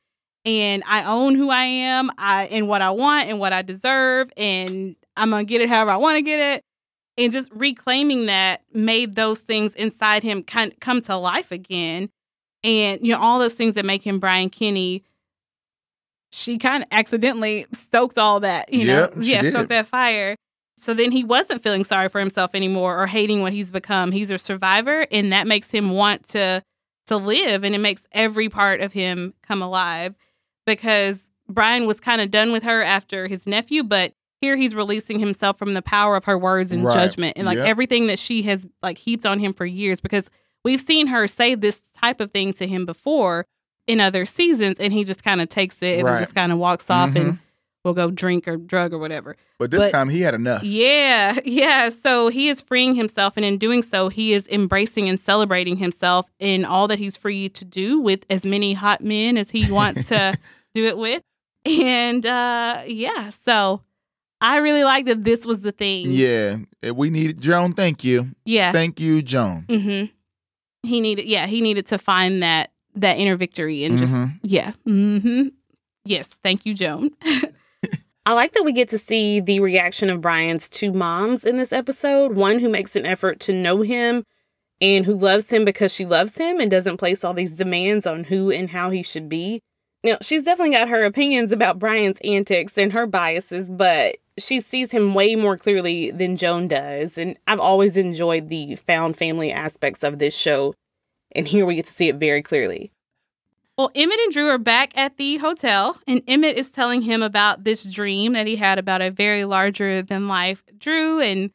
And 0.45 0.81
I 0.87 1.03
own 1.05 1.35
who 1.35 1.49
I 1.51 1.63
am, 1.65 2.09
I 2.17 2.45
and 2.47 2.67
what 2.67 2.81
I 2.81 2.89
want 2.91 3.27
and 3.29 3.37
what 3.39 3.53
I 3.53 3.61
deserve, 3.61 4.31
and 4.37 4.95
I'm 5.17 5.29
gonna 5.29 5.43
get 5.43 5.61
it 5.61 5.69
however 5.69 5.91
I 5.91 5.97
want 5.97 6.15
to 6.17 6.21
get 6.23 6.39
it. 6.39 6.63
And 7.21 7.31
just 7.31 7.51
reclaiming 7.53 8.25
that 8.25 8.61
made 8.73 9.15
those 9.15 9.39
things 9.39 9.75
inside 9.75 10.23
him 10.23 10.43
kind 10.43 10.73
come 10.79 11.01
to 11.01 11.15
life 11.17 11.51
again 11.51 12.09
and 12.63 12.99
you 13.01 13.13
know 13.13 13.19
all 13.19 13.39
those 13.39 13.53
things 13.53 13.75
that 13.75 13.85
make 13.85 14.03
him 14.03 14.19
Brian 14.19 14.49
Kinney. 14.49 15.03
She 16.31 16.57
kind 16.57 16.83
of 16.83 16.87
accidentally 16.91 17.65
stoked 17.73 18.17
all 18.17 18.39
that, 18.39 18.73
you 18.73 18.87
know, 18.87 19.11
yeah, 19.19 19.41
did. 19.41 19.53
stoked 19.53 19.69
that 19.69 19.87
fire. 19.87 20.35
So 20.77 20.93
then 20.93 21.11
he 21.11 21.23
wasn't 21.23 21.61
feeling 21.61 21.83
sorry 21.83 22.09
for 22.09 22.19
himself 22.19 22.51
anymore 22.55 22.97
or 22.97 23.05
hating 23.05 23.41
what 23.41 23.53
he's 23.53 23.69
become. 23.69 24.11
He's 24.11 24.31
a 24.31 24.39
survivor, 24.39 25.05
and 25.11 25.31
that 25.33 25.45
makes 25.45 25.69
him 25.69 25.91
want 25.91 26.27
to 26.29 26.63
to 27.07 27.17
live, 27.17 27.63
and 27.63 27.75
it 27.75 27.79
makes 27.79 28.07
every 28.13 28.47
part 28.47 28.79
of 28.81 28.93
him 28.93 29.33
come 29.43 29.61
alive. 29.61 30.15
Because 30.65 31.29
Brian 31.49 31.85
was 31.85 31.99
kind 31.99 32.21
of 32.21 32.31
done 32.31 32.51
with 32.51 32.63
her 32.63 32.81
after 32.81 33.27
his 33.27 33.45
nephew, 33.45 33.83
but 33.83 34.13
here 34.41 34.57
he's 34.57 34.75
releasing 34.75 35.19
himself 35.19 35.57
from 35.57 35.73
the 35.75 35.81
power 35.81 36.15
of 36.15 36.25
her 36.25 36.37
words 36.37 36.71
and 36.71 36.83
Right. 36.83 36.93
judgment, 36.93 37.33
and 37.37 37.45
like 37.45 37.57
Yep. 37.57 37.67
everything 37.67 38.07
that 38.07 38.19
she 38.19 38.41
has 38.43 38.65
like 38.83 38.97
heaped 38.97 39.25
on 39.25 39.39
him 39.39 39.53
for 39.53 39.65
years. 39.65 40.01
Because 40.01 40.29
we've 40.65 40.81
seen 40.81 41.07
her 41.07 41.27
say 41.27 41.55
this 41.55 41.79
type 41.95 42.19
of 42.19 42.31
thing 42.31 42.51
to 42.53 42.67
him 42.67 42.85
before 42.85 43.45
in 43.87 43.99
other 43.99 44.25
seasons, 44.25 44.79
and 44.79 44.91
he 44.93 45.03
just 45.03 45.23
kind 45.23 45.41
of 45.41 45.49
takes 45.49 45.81
it 45.81 45.99
and 45.99 46.07
Right. 46.07 46.19
just 46.19 46.35
kind 46.35 46.51
of 46.51 46.57
walks 46.57 46.89
off 46.89 47.11
Mhm. 47.11 47.15
and 47.15 47.39
will 47.83 47.93
go 47.93 48.11
drink 48.11 48.47
or 48.47 48.57
drug 48.57 48.93
or 48.93 48.99
whatever. 48.99 49.35
But 49.57 49.71
this 49.71 49.79
But- 49.79 49.91
time 49.91 50.09
he 50.09 50.21
had 50.21 50.35
enough. 50.35 50.63
Yeah, 50.63 51.39
yeah. 51.45 51.89
So 51.89 52.27
he 52.27 52.47
is 52.47 52.61
freeing 52.61 52.93
himself, 52.93 53.33
and 53.37 53.45
in 53.45 53.57
doing 53.57 53.81
so, 53.81 54.09
he 54.09 54.33
is 54.33 54.47
embracing 54.49 55.09
and 55.09 55.19
celebrating 55.19 55.77
himself 55.77 56.27
in 56.39 56.63
all 56.63 56.87
that 56.89 56.99
he's 56.99 57.17
free 57.17 57.49
to 57.49 57.65
do 57.65 57.99
with 57.99 58.23
as 58.29 58.45
many 58.45 58.73
hot 58.73 59.03
men 59.03 59.35
as 59.37 59.49
he 59.49 59.71
wants 59.71 60.07
to 60.09 60.33
do 60.75 60.85
it 60.85 60.95
with. 60.97 61.23
And 61.65 62.23
uh 62.25 62.81
yeah, 62.87 63.29
so 63.31 63.81
I 64.41 64.57
really 64.57 64.83
like 64.83 65.05
that 65.05 65.23
this 65.23 65.45
was 65.45 65.61
the 65.61 65.71
thing. 65.71 66.07
Yeah, 66.09 66.57
we 66.93 67.09
needed 67.11 67.39
Joan. 67.39 67.73
Thank 67.73 68.03
you, 68.03 68.31
Yeah. 68.45 68.71
thank 68.71 68.99
you, 68.99 69.21
Joan. 69.21 69.65
hmm 69.69 70.05
He 70.83 70.99
needed 70.99 71.25
yeah, 71.25 71.45
he 71.47 71.61
needed 71.61 71.85
to 71.87 71.97
find 71.97 72.41
that 72.43 72.71
that 72.95 73.17
inner 73.17 73.35
victory 73.37 73.83
and 73.83 73.97
just 73.97 74.13
Mhm. 74.13 74.39
yeah. 74.43 74.71
hmm 74.85 75.47
Yes. 76.03 76.27
Thank 76.43 76.65
you, 76.65 76.73
Joan. 76.73 77.11
I 78.25 78.33
like 78.33 78.53
that 78.53 78.63
we 78.63 78.71
get 78.73 78.89
to 78.89 78.97
see 78.97 79.39
the 79.39 79.59
reaction 79.59 80.09
of 80.09 80.21
Brian's 80.21 80.69
two 80.69 80.91
moms 80.91 81.43
in 81.43 81.57
this 81.57 81.71
episode 81.73 82.35
one 82.35 82.59
who 82.59 82.69
makes 82.69 82.95
an 82.95 83.05
effort 83.05 83.39
to 83.41 83.53
know 83.53 83.81
him 83.81 84.23
and 84.79 85.05
who 85.05 85.13
loves 85.15 85.49
him 85.51 85.63
because 85.65 85.93
she 85.93 86.05
loves 86.05 86.37
him 86.37 86.59
and 86.59 86.69
doesn't 86.69 86.97
place 86.97 87.23
all 87.23 87.33
these 87.33 87.51
demands 87.57 88.05
on 88.07 88.23
who 88.25 88.51
and 88.51 88.69
how 88.71 88.89
he 88.91 89.01
should 89.03 89.27
be. 89.29 89.61
Now, 90.03 90.17
she's 90.21 90.43
definitely 90.43 90.73
got 90.75 90.89
her 90.89 91.03
opinions 91.03 91.51
about 91.51 91.77
Brian's 91.79 92.19
antics 92.23 92.77
and 92.77 92.93
her 92.93 93.05
biases, 93.05 93.69
but 93.69 94.17
she 94.41 94.61
sees 94.61 94.91
him 94.91 95.13
way 95.13 95.35
more 95.35 95.57
clearly 95.57 96.11
than 96.11 96.37
Joan 96.37 96.67
does. 96.67 97.17
And 97.17 97.37
I've 97.47 97.59
always 97.59 97.97
enjoyed 97.97 98.49
the 98.49 98.75
found 98.75 99.15
family 99.15 99.51
aspects 99.51 100.03
of 100.03 100.19
this 100.19 100.37
show. 100.37 100.73
And 101.33 101.47
here 101.47 101.65
we 101.65 101.75
get 101.75 101.85
to 101.85 101.93
see 101.93 102.09
it 102.09 102.15
very 102.17 102.41
clearly. 102.41 102.91
Well, 103.77 103.91
Emmett 103.95 104.19
and 104.19 104.33
Drew 104.33 104.49
are 104.49 104.57
back 104.57 104.95
at 104.97 105.17
the 105.17 105.37
hotel, 105.37 105.97
and 106.05 106.21
Emmett 106.27 106.57
is 106.57 106.69
telling 106.69 107.01
him 107.01 107.23
about 107.23 107.63
this 107.63 107.89
dream 107.89 108.33
that 108.33 108.45
he 108.45 108.57
had 108.57 108.77
about 108.77 109.01
a 109.01 109.09
very 109.09 109.45
larger 109.45 110.01
than 110.01 110.27
life 110.27 110.63
Drew, 110.77 111.21
and 111.21 111.51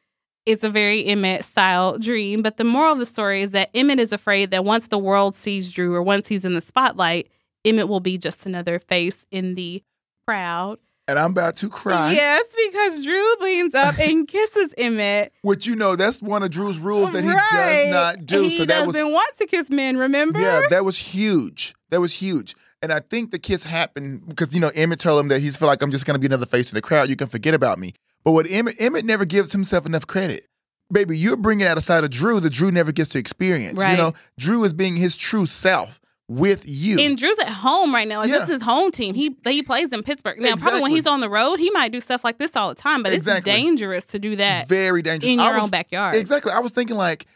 it's 0.46 0.64
a 0.64 0.70
very 0.70 1.04
Emmett 1.06 1.44
style 1.44 1.98
dream. 1.98 2.40
But 2.40 2.56
the 2.56 2.64
moral 2.64 2.94
of 2.94 2.98
the 2.98 3.06
story 3.06 3.42
is 3.42 3.50
that 3.50 3.70
Emmett 3.74 4.00
is 4.00 4.12
afraid 4.12 4.50
that 4.50 4.64
once 4.64 4.88
the 4.88 4.98
world 4.98 5.34
sees 5.34 5.70
Drew 5.70 5.94
or 5.94 6.02
once 6.02 6.26
he's 6.28 6.44
in 6.44 6.54
the 6.54 6.60
spotlight, 6.60 7.28
Emmett 7.64 7.88
will 7.88 8.00
be 8.00 8.16
just 8.16 8.46
another 8.46 8.78
face 8.78 9.26
in 9.30 9.54
the 9.54 9.82
crowd. 10.26 10.78
And 11.08 11.18
I'm 11.20 11.30
about 11.30 11.56
to 11.58 11.68
cry. 11.68 12.12
Yes, 12.12 12.44
because 12.66 13.04
Drew 13.04 13.36
leans 13.40 13.74
up 13.74 13.98
and 14.00 14.26
kisses 14.28 14.74
Emmett. 14.76 15.32
Which 15.42 15.64
you 15.66 15.76
know, 15.76 15.94
that's 15.94 16.20
one 16.20 16.42
of 16.42 16.50
Drew's 16.50 16.78
rules 16.80 17.12
that 17.12 17.22
he 17.22 17.30
Right. 17.30 17.50
does 17.52 17.92
not 17.92 18.26
do. 18.26 18.42
He 18.42 18.56
so 18.58 18.64
that 18.64 18.86
doesn't 18.86 19.06
was 19.06 19.12
want 19.14 19.36
to 19.38 19.46
kiss 19.46 19.70
men, 19.70 19.96
remember? 19.96 20.40
yeah, 20.40 20.62
that 20.68 20.84
was 20.84 20.98
huge. 20.98 21.74
That 21.90 22.00
was 22.00 22.14
huge. 22.14 22.56
And 22.82 22.92
I 22.92 22.98
think 23.00 23.30
the 23.30 23.38
kiss 23.38 23.62
happened 23.62 24.28
because 24.28 24.52
you 24.54 24.60
know 24.60 24.70
Emmett 24.74 24.98
told 25.00 25.20
him 25.20 25.28
that 25.28 25.40
he's 25.40 25.56
feel 25.56 25.68
like 25.68 25.80
I'm 25.80 25.90
just 25.92 26.06
gonna 26.06 26.18
be 26.18 26.26
another 26.26 26.46
face 26.46 26.70
in 26.72 26.74
the 26.76 26.82
crowd. 26.82 27.08
You 27.08 27.16
can 27.16 27.28
forget 27.28 27.54
about 27.54 27.78
me. 27.78 27.94
But 28.24 28.32
what 28.32 28.50
Emmett 28.50 28.74
Emmett 28.80 29.04
never 29.04 29.24
gives 29.24 29.52
himself 29.52 29.86
enough 29.86 30.06
credit. 30.06 30.46
Baby, 30.92 31.16
you're 31.18 31.36
bringing 31.36 31.66
out 31.66 31.78
a 31.78 31.80
side 31.80 32.04
of 32.04 32.10
Drew 32.10 32.38
that 32.40 32.50
Drew 32.52 32.70
never 32.70 32.92
gets 32.92 33.10
to 33.10 33.18
experience. 33.18 33.80
You 33.82 33.96
know, 33.96 34.12
Drew 34.38 34.62
is 34.64 34.72
being 34.72 34.96
his 34.96 35.16
true 35.16 35.46
self 35.46 36.00
with 36.28 36.68
you. 36.68 36.98
And 36.98 37.16
Drew's 37.16 37.38
at 37.38 37.48
home 37.48 37.94
right 37.94 38.06
now. 38.08 38.18
Like 38.20 38.30
this 38.30 38.42
is 38.44 38.48
his 38.48 38.62
home 38.62 38.90
team. 38.90 39.14
He 39.14 39.36
he 39.46 39.62
plays 39.62 39.92
in 39.92 40.02
Pittsburgh. 40.02 40.40
Now, 40.40 40.56
probably 40.56 40.80
when 40.82 40.90
he's 40.90 41.06
on 41.06 41.20
the 41.20 41.30
road, 41.30 41.58
he 41.58 41.70
might 41.70 41.92
do 41.92 42.00
stuff 42.00 42.24
like 42.24 42.38
this 42.38 42.56
all 42.56 42.68
the 42.68 42.74
time. 42.74 43.02
But 43.02 43.12
Exactly. 43.12 43.52
it's 43.52 43.60
dangerous 43.60 44.04
to 44.06 44.18
do 44.18 44.36
that 44.36 44.68
Very 44.68 45.02
dangerous. 45.02 45.30
in 45.30 45.38
your 45.38 45.54
was- 45.54 45.64
own 45.64 45.70
backyard. 45.70 46.16
Exactly. 46.16 46.50
I 46.52 46.58
was 46.58 46.72
thinking 46.72 46.96
like, 46.96 47.26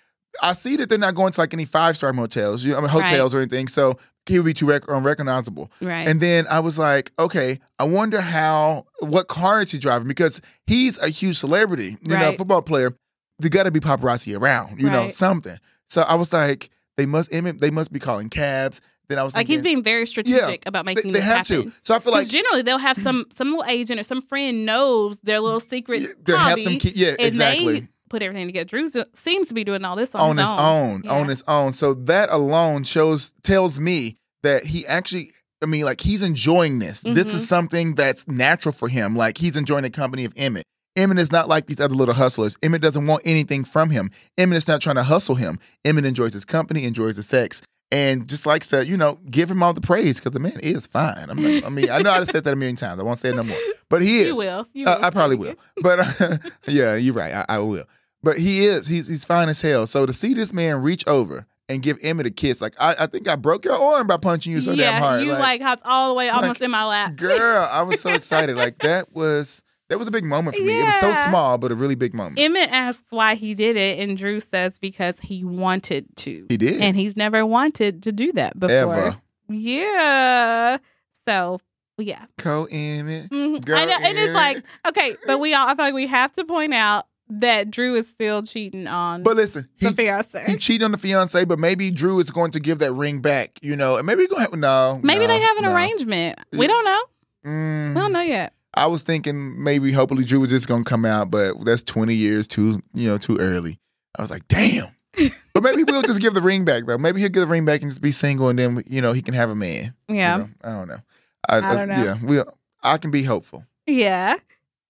I 0.43 0.53
see 0.55 0.77
that 0.77 0.89
they're 0.89 0.99
not 0.99 1.15
going 1.15 1.33
to 1.33 1.41
like 1.41 1.55
any 1.55 1.65
five 1.65 1.97
star 1.97 2.13
motels, 2.13 2.65
you 2.65 2.73
know, 2.73 2.79
I 2.79 2.81
mean, 2.81 2.91
hotels 2.91 3.35
or 3.35 3.39
anything. 3.39 3.69
So 3.69 3.97
he 4.27 4.39
would 4.39 4.45
be 4.47 4.55
too 4.55 4.67
rec- 4.67 4.89
unrecognizable. 4.89 5.71
Right. 5.81 6.07
And 6.07 6.21
then 6.21 6.47
I 6.49 6.61
was 6.61 6.79
like, 6.79 7.11
okay, 7.19 7.59
I 7.79 7.85
wonder 7.85 8.21
how 8.21 8.87
what 9.01 9.29
car 9.29 9.61
is 9.63 9.71
he 9.73 9.79
driving 9.79 10.07
because 10.09 10.41
he's 10.67 10.99
a 11.01 11.09
huge 11.09 11.37
celebrity, 11.37 11.97
you 12.03 12.17
know, 12.17 12.33
football 12.35 12.63
player. 12.63 12.93
There 13.39 13.51
got 13.51 13.63
to 13.65 13.71
be 13.71 13.81
paparazzi 13.81 14.39
around, 14.39 14.81
you 14.81 14.91
know, 14.91 15.09
something. 15.09 15.59
So 15.89 16.03
I 16.03 16.15
was 16.17 16.33
like, 16.33 16.71
they 17.01 17.07
must 17.07 17.31
they 17.31 17.71
must 17.71 17.93
be 17.93 17.99
calling 17.99 18.29
cabs. 18.29 18.81
Then 19.09 19.19
I 19.19 19.25
was 19.25 19.35
like 19.35 19.47
he's 19.49 19.63
being 19.63 19.83
very 19.83 20.07
strategic 20.07 20.65
about 20.67 20.85
they, 20.87 20.95
making 20.95 21.13
they 21.13 21.19
this 21.19 21.25
have 21.25 21.49
happen. 21.49 21.71
to. 21.71 21.77
So 21.83 21.95
I 21.95 21.99
feel 21.99 22.13
like 22.13 22.29
generally 22.29 22.63
they'll 22.63 22.79
have 22.79 22.97
some 22.99 23.27
some 23.33 23.49
little 23.51 23.65
agent 23.65 23.99
or 23.99 24.05
some 24.05 24.23
friend 24.23 24.65
knows 24.65 25.19
their 25.19 25.41
little 25.41 25.59
secret 25.61 26.03
they 26.25 26.33
help 26.33 26.51
hobby, 26.51 26.65
them 26.65 26.79
keep. 26.79 26.93
Yeah, 26.97 27.09
and 27.19 27.21
exactly. 27.21 27.81
they 27.81 27.89
put 28.09 28.23
everything 28.23 28.47
together. 28.47 28.67
Drew 28.67 28.87
seems 29.15 29.49
to 29.49 29.55
be 29.55 29.65
doing 29.65 29.85
all 29.85 29.97
this 29.97 30.15
on, 30.15 30.21
on 30.31 30.37
his, 30.37 30.45
his 30.47 30.59
own, 30.59 31.03
Yeah. 31.05 31.11
on 31.13 31.29
his 31.29 31.43
own. 31.49 31.73
So 31.73 31.95
that 31.95 32.29
alone 32.31 32.85
shows 32.85 33.33
tells 33.43 33.81
me 33.81 34.17
that 34.43 34.65
he 34.67 34.87
actually 34.87 35.31
I 35.63 35.67
mean 35.67 35.85
like 35.85 36.01
he's 36.03 36.23
enjoying 36.23 36.79
this. 36.79 37.01
This 37.01 37.27
Mhm. 37.29 37.35
is 37.35 37.49
something 37.49 37.95
that's 37.97 38.29
natural 38.29 38.73
for 38.73 38.89
him. 38.89 39.17
Like 39.17 39.39
he's 39.39 39.57
enjoying 39.57 39.83
the 39.83 39.91
company 39.91 40.25
of 40.25 40.33
Emmett. 40.37 40.65
Emmett 41.01 41.19
is 41.19 41.33
not 41.33 41.49
like 41.49 41.67
these 41.67 41.81
other 41.81 41.95
little 41.95 42.15
hustlers. 42.15 42.57
Emmett 42.63 42.83
doesn't 42.83 43.07
want 43.07 43.23
anything 43.25 43.65
from 43.65 43.91
him. 43.91 44.11
Emmett 44.39 44.59
is 44.59 44.69
not 44.69 44.81
trying 44.81 44.97
to 44.97 45.03
hustle 45.03 45.35
him. 45.35 45.59
Emmett 45.85 46.05
enjoys 46.05 46.33
his 46.33 46.45
company, 46.45 46.85
enjoys 46.85 47.17
the 47.17 47.23
sex, 47.23 47.63
and 47.91 48.29
just 48.29 48.47
likes 48.47 48.69
to, 48.69 48.87
you 48.87 48.97
know, 48.97 49.19
give 49.31 49.51
him 49.51 49.63
all 49.63 49.73
the 49.73 49.81
praise 49.81 50.19
because 50.19 50.33
the 50.33 50.41
man 50.41 50.61
is 50.61 50.87
fine. 50.87 51.27
Not, 51.29 51.65
I 51.65 51.69
mean, 51.71 51.91
I 51.91 52.03
know 52.03 52.11
I've 52.11 52.27
said 52.27 52.45
that 52.45 52.53
a 52.53 52.57
million 52.57 52.77
times. 52.77 53.01
I 53.01 53.03
won't 53.03 53.19
say 53.19 53.31
it 53.31 53.37
no 53.37 53.43
more. 53.43 53.59
But 53.89 54.03
he 54.03 54.21
is. 54.21 54.29
You 54.29 54.37
will. 54.37 54.67
You 54.73 54.87
Uh. 54.87 54.99
I 55.03 55.11
probably 55.11 55.37
will, 55.37 55.55
but 55.83 56.21
uh, 56.21 56.37
yeah, 56.69 56.95
you're 56.95 57.15
right. 57.15 57.35
I, 57.35 57.47
I 57.49 57.59
will. 57.59 57.85
But 58.23 58.39
he 58.39 58.67
is. 58.67 58.87
He's 58.87 59.09
he's 59.09 59.25
fine 59.25 59.49
as 59.49 59.61
hell. 59.61 59.87
So 59.87 60.07
to 60.07 60.13
see 60.13 60.35
this 60.35 60.53
man 60.53 60.83
reach 60.83 61.05
over 61.07 61.47
and 61.69 61.83
give 61.83 61.99
Emmett 62.03 62.27
a 62.27 62.31
kiss, 62.31 62.61
like 62.61 62.75
I, 62.79 62.95
I 63.01 63.07
think 63.07 63.27
I 63.27 63.35
broke 63.37 63.65
your 63.65 63.75
arm 63.75 64.07
by 64.07 64.19
punching 64.19 64.53
you 64.53 64.61
so 64.61 64.73
yeah, 64.73 64.93
damn 64.93 65.03
hard. 65.03 65.23
you 65.23 65.33
like, 65.33 65.63
hopped 65.63 65.83
all 65.87 66.11
the 66.11 66.15
way 66.15 66.29
almost 66.29 66.61
in 66.61 66.71
my 66.71 66.85
lap. 66.85 67.17
girl, 67.17 67.67
I 67.73 67.83
was 67.83 68.01
so 68.01 68.11
excited. 68.13 68.57
Like 68.57 68.79
that 68.81 69.13
was 69.15 69.63
that 69.91 69.99
was 69.99 70.09
a 70.09 70.11
big 70.11 70.25
moment 70.25 70.57
for 70.57 70.63
me. 70.63 70.81
It 70.81 70.85
was 70.85 71.01
so 71.01 71.13
small, 71.13 71.59
but 71.59 71.71
a 71.71 71.75
really 71.75 71.95
big 71.97 72.15
moment. 72.15 72.39
Emmett 72.39 72.71
asks 72.71 73.11
why 73.11 73.35
he 73.35 73.55
did 73.55 73.77
it, 73.77 73.99
and 73.99 74.17
Drew 74.17 74.41
says 74.41 74.79
because 74.79 75.21
he 75.21 75.45
wanted 75.45 76.07
to. 76.19 76.47
he 76.49 76.57
did. 76.57 76.81
And 76.81 76.97
he's 76.97 77.17
never 77.17 77.45
wanted 77.45 78.03
to 78.05 78.13
do 78.13 78.33
that 78.33 78.59
before. 78.59 78.95
Ever. 78.95 79.17
Yeah. 79.49 80.79
So, 81.27 81.61
yeah. 81.99 82.25
Co 82.39 82.67
Emmett. 82.71 83.31
Mhm. 83.31 83.65
Girl, 83.65 83.77
I 83.77 83.85
know. 83.85 83.99
And 84.01 84.17
it's 84.19 84.33
like, 84.33 84.65
okay, 84.89 85.17
but 85.27 85.39
we 85.41 85.55
all, 85.55 85.67
I 85.69 85.75
feel 85.75 85.85
like 85.87 85.95
we 85.95 86.07
have 86.07 86.33
to 86.35 86.45
point 86.45 86.73
out 86.73 87.07
that 87.33 87.71
Drew 87.71 87.95
is 87.95 88.09
still 88.09 88.43
cheating 88.43 88.87
on 88.89 89.23
But 89.23 89.37
listen, 89.37 89.69
he 89.77 89.87
the 89.87 89.93
fiance. 89.93 90.45
he 90.47 90.57
cheated 90.57 90.85
on 90.85 90.93
the 90.93 90.99
fiance, 90.99 91.45
but 91.45 91.59
maybe 91.59 91.91
Drew 91.91 92.19
is 92.19 92.31
going 92.31 92.51
to 92.53 92.61
give 92.61 92.79
that 92.81 92.93
ring 92.93 93.21
back, 93.21 93.59
you 93.63 93.77
know, 93.77 93.97
and 93.97 94.07
maybe 94.07 94.27
gonna 94.27 94.49
no. 94.57 95.01
Maybe 95.03 95.27
no, 95.27 95.29
they 95.29 95.41
have 95.41 95.57
an 95.59 95.65
no. 95.65 95.75
arrangement. 95.75 96.39
We 96.53 96.67
don't 96.67 96.85
know. 96.85 97.03
Mm. 97.47 97.95
We 97.95 98.01
don't 98.01 98.13
know 98.13 98.21
yet. 98.21 98.53
I 98.75 98.87
was 98.87 99.03
thinking 99.03 99.63
maybe 99.63 99.93
hopefully 99.93 100.25
Drew 100.25 100.41
was 100.41 100.51
just 100.51 100.69
gonna 100.69 100.85
come 100.85 101.05
out, 101.05 101.31
but 101.31 101.65
that's 101.65 101.83
twenty 101.83 102.15
years 102.15 102.47
too 102.47 102.81
you 102.95 103.09
know 103.09 103.19
too 103.19 103.39
early. 103.39 103.79
I 104.17 104.23
was 104.23 104.31
like, 104.31 104.47
damn. 104.49 104.89
but 105.55 105.63
maybe 105.63 105.83
we'll 105.85 106.03
just 106.03 106.21
give 106.21 106.35
the 106.35 106.41
ring 106.43 106.65
back 106.65 106.85
though. 106.87 106.99
Maybe 106.99 107.21
he'll 107.21 107.31
give 107.31 107.43
the 107.43 107.47
ring 107.49 107.65
back 107.65 107.83
and 107.83 107.91
just 107.91 108.01
be 108.03 108.13
single, 108.13 108.49
and 108.49 108.59
then 108.59 108.83
you 108.87 109.01
know 109.03 109.13
he 109.13 109.23
can 109.23 109.35
have 109.35 109.51
a 109.51 109.55
man. 109.57 109.95
you 110.09 110.17
Yeah. 110.17 110.37
know? 110.37 110.49
I 110.63 110.71
don't 110.73 110.89
know. 110.89 111.01
I, 111.49 111.57
I 111.57 111.61
don't 111.75 111.89
know. 111.89 112.05
Yeah, 112.05 112.17
we. 112.23 112.41
I 112.83 112.97
can 112.99 113.11
be 113.11 113.23
hopeful. 113.25 113.67
Yeah. 113.87 114.37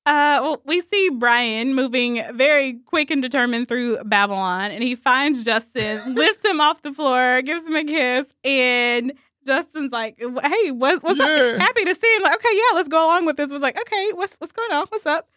Uh, 0.07 0.41
well, 0.43 0.63
we 0.65 0.81
see 0.81 1.11
Brian 1.11 1.75
moving 1.75 2.23
very 2.33 2.75
quick 2.87 3.11
and 3.11 3.21
determined 3.23 3.69
through 3.69 4.03
Babylon, 4.05 4.71
and 4.71 4.83
he 4.83 4.95
finds 4.95 5.45
Justin, 5.45 6.15
lifts 6.15 6.45
him 6.45 6.61
off 6.61 6.83
the 6.83 6.93
floor, 6.93 7.43
gives 7.43 7.67
him 7.67 7.77
a 7.77 7.85
kiss, 7.85 8.27
and 8.43 9.13
Justin's 9.47 9.93
like, 9.93 10.19
"Hey, 10.19 10.71
what's 10.71 11.03
what's 11.03 11.19
Yeah. 11.19 11.25
up? 11.55 11.61
Happy 11.61 11.85
to 11.85 11.95
see 11.95 12.17
him. 12.17 12.23
Like, 12.23 12.35
okay, 12.37 12.55
yeah, 12.55 12.75
let's 12.77 12.89
go 12.89 13.05
along 13.05 13.27
with 13.27 13.37
this." 13.37 13.51
Was 13.53 13.63
like, 13.63 13.79
"Okay, 13.81 14.13
what's 14.15 14.35
what's 14.37 14.53
going 14.53 14.73
on? 14.73 14.87
What's 14.89 15.07
up?" 15.07 15.29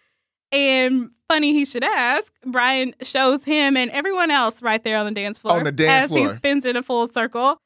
And 0.51 1.11
funny 1.27 1.51
he 1.53 1.65
should 1.65 1.83
ask, 1.83 2.31
Brian 2.45 2.93
shows 3.01 3.43
him 3.43 3.75
and 3.75 3.89
everyone 3.89 4.29
else 4.29 4.61
right 4.61 4.83
there 4.83 4.97
on 4.97 5.05
the 5.07 5.11
dance 5.11 5.39
floor 5.39 5.57
On 5.57 5.63
the 5.63 5.71
dance 5.71 6.05
as 6.05 6.07
floor. 6.09 6.29
he 6.29 6.35
spins 6.35 6.63
in 6.63 6.75
a 6.75 6.83
full 6.83 7.07
circle. 7.07 7.57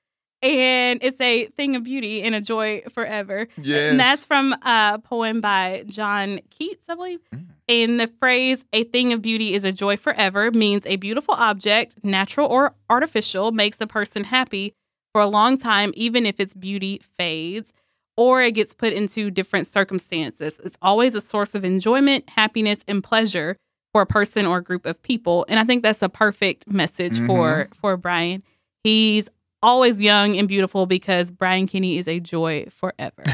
And 0.43 0.99
it's 1.01 1.19
a 1.19 1.47
thing 1.57 1.76
of 1.76 1.84
beauty 1.84 2.22
and 2.22 2.34
a 2.35 2.39
joy 2.39 2.84
forever. 2.93 3.47
Yes. 3.61 3.91
And 3.91 3.99
that's 3.99 4.23
from 4.23 4.53
a 4.61 5.01
poem 5.03 5.41
by 5.41 5.84
John 5.88 6.39
Keats, 6.51 6.85
I 6.88 6.95
believe. 6.95 7.19
Mm. 7.35 7.45
And 7.68 7.99
the 7.99 8.07
phrase, 8.07 8.64
a 8.72 8.84
thing 8.85 9.11
of 9.11 9.22
beauty 9.22 9.53
is 9.55 9.65
a 9.65 9.72
joy 9.72 9.97
forever, 9.97 10.51
means 10.51 10.85
a 10.85 10.95
beautiful 10.97 11.34
object, 11.34 11.95
natural 12.03 12.47
or 12.47 12.76
artificial, 12.89 13.51
makes 13.51 13.81
a 13.81 13.88
person 13.88 14.23
happy 14.26 14.73
for 15.14 15.22
a 15.22 15.28
long 15.28 15.58
time, 15.58 15.92
even 15.96 16.26
if 16.26 16.40
its 16.40 16.54
beauty 16.54 17.02
fades 17.18 17.72
or 18.16 18.42
it 18.42 18.52
gets 18.52 18.74
put 18.74 18.94
into 18.94 19.30
different 19.30 19.68
circumstances. 19.68 20.58
It's 20.64 20.78
always 20.82 21.14
a 21.16 21.22
source 21.22 21.54
of 21.56 21.64
enjoyment, 21.64 22.30
happiness, 22.30 22.80
and 22.88 23.04
pleasure 23.04 23.58
for 23.94 24.02
a 24.02 24.06
person 24.08 24.46
or 24.46 24.58
a 24.58 24.64
group 24.64 24.86
of 24.86 25.02
people. 25.04 25.46
And 25.50 25.60
I 25.60 25.64
think 25.64 25.84
that's 25.84 26.02
a 26.02 26.10
perfect 26.10 26.68
message 26.70 27.20
for 27.26 27.68
for 27.80 27.96
Brian. 27.98 28.44
He's 28.84 29.30
always 29.64 30.02
young 30.02 30.38
and 30.38 30.48
beautiful 30.48 30.86
because 30.86 31.32
Brian 31.32 31.68
Kinney 31.68 31.98
is 31.98 32.08
a 32.08 32.20
joy 32.20 32.66
forever. 32.70 33.24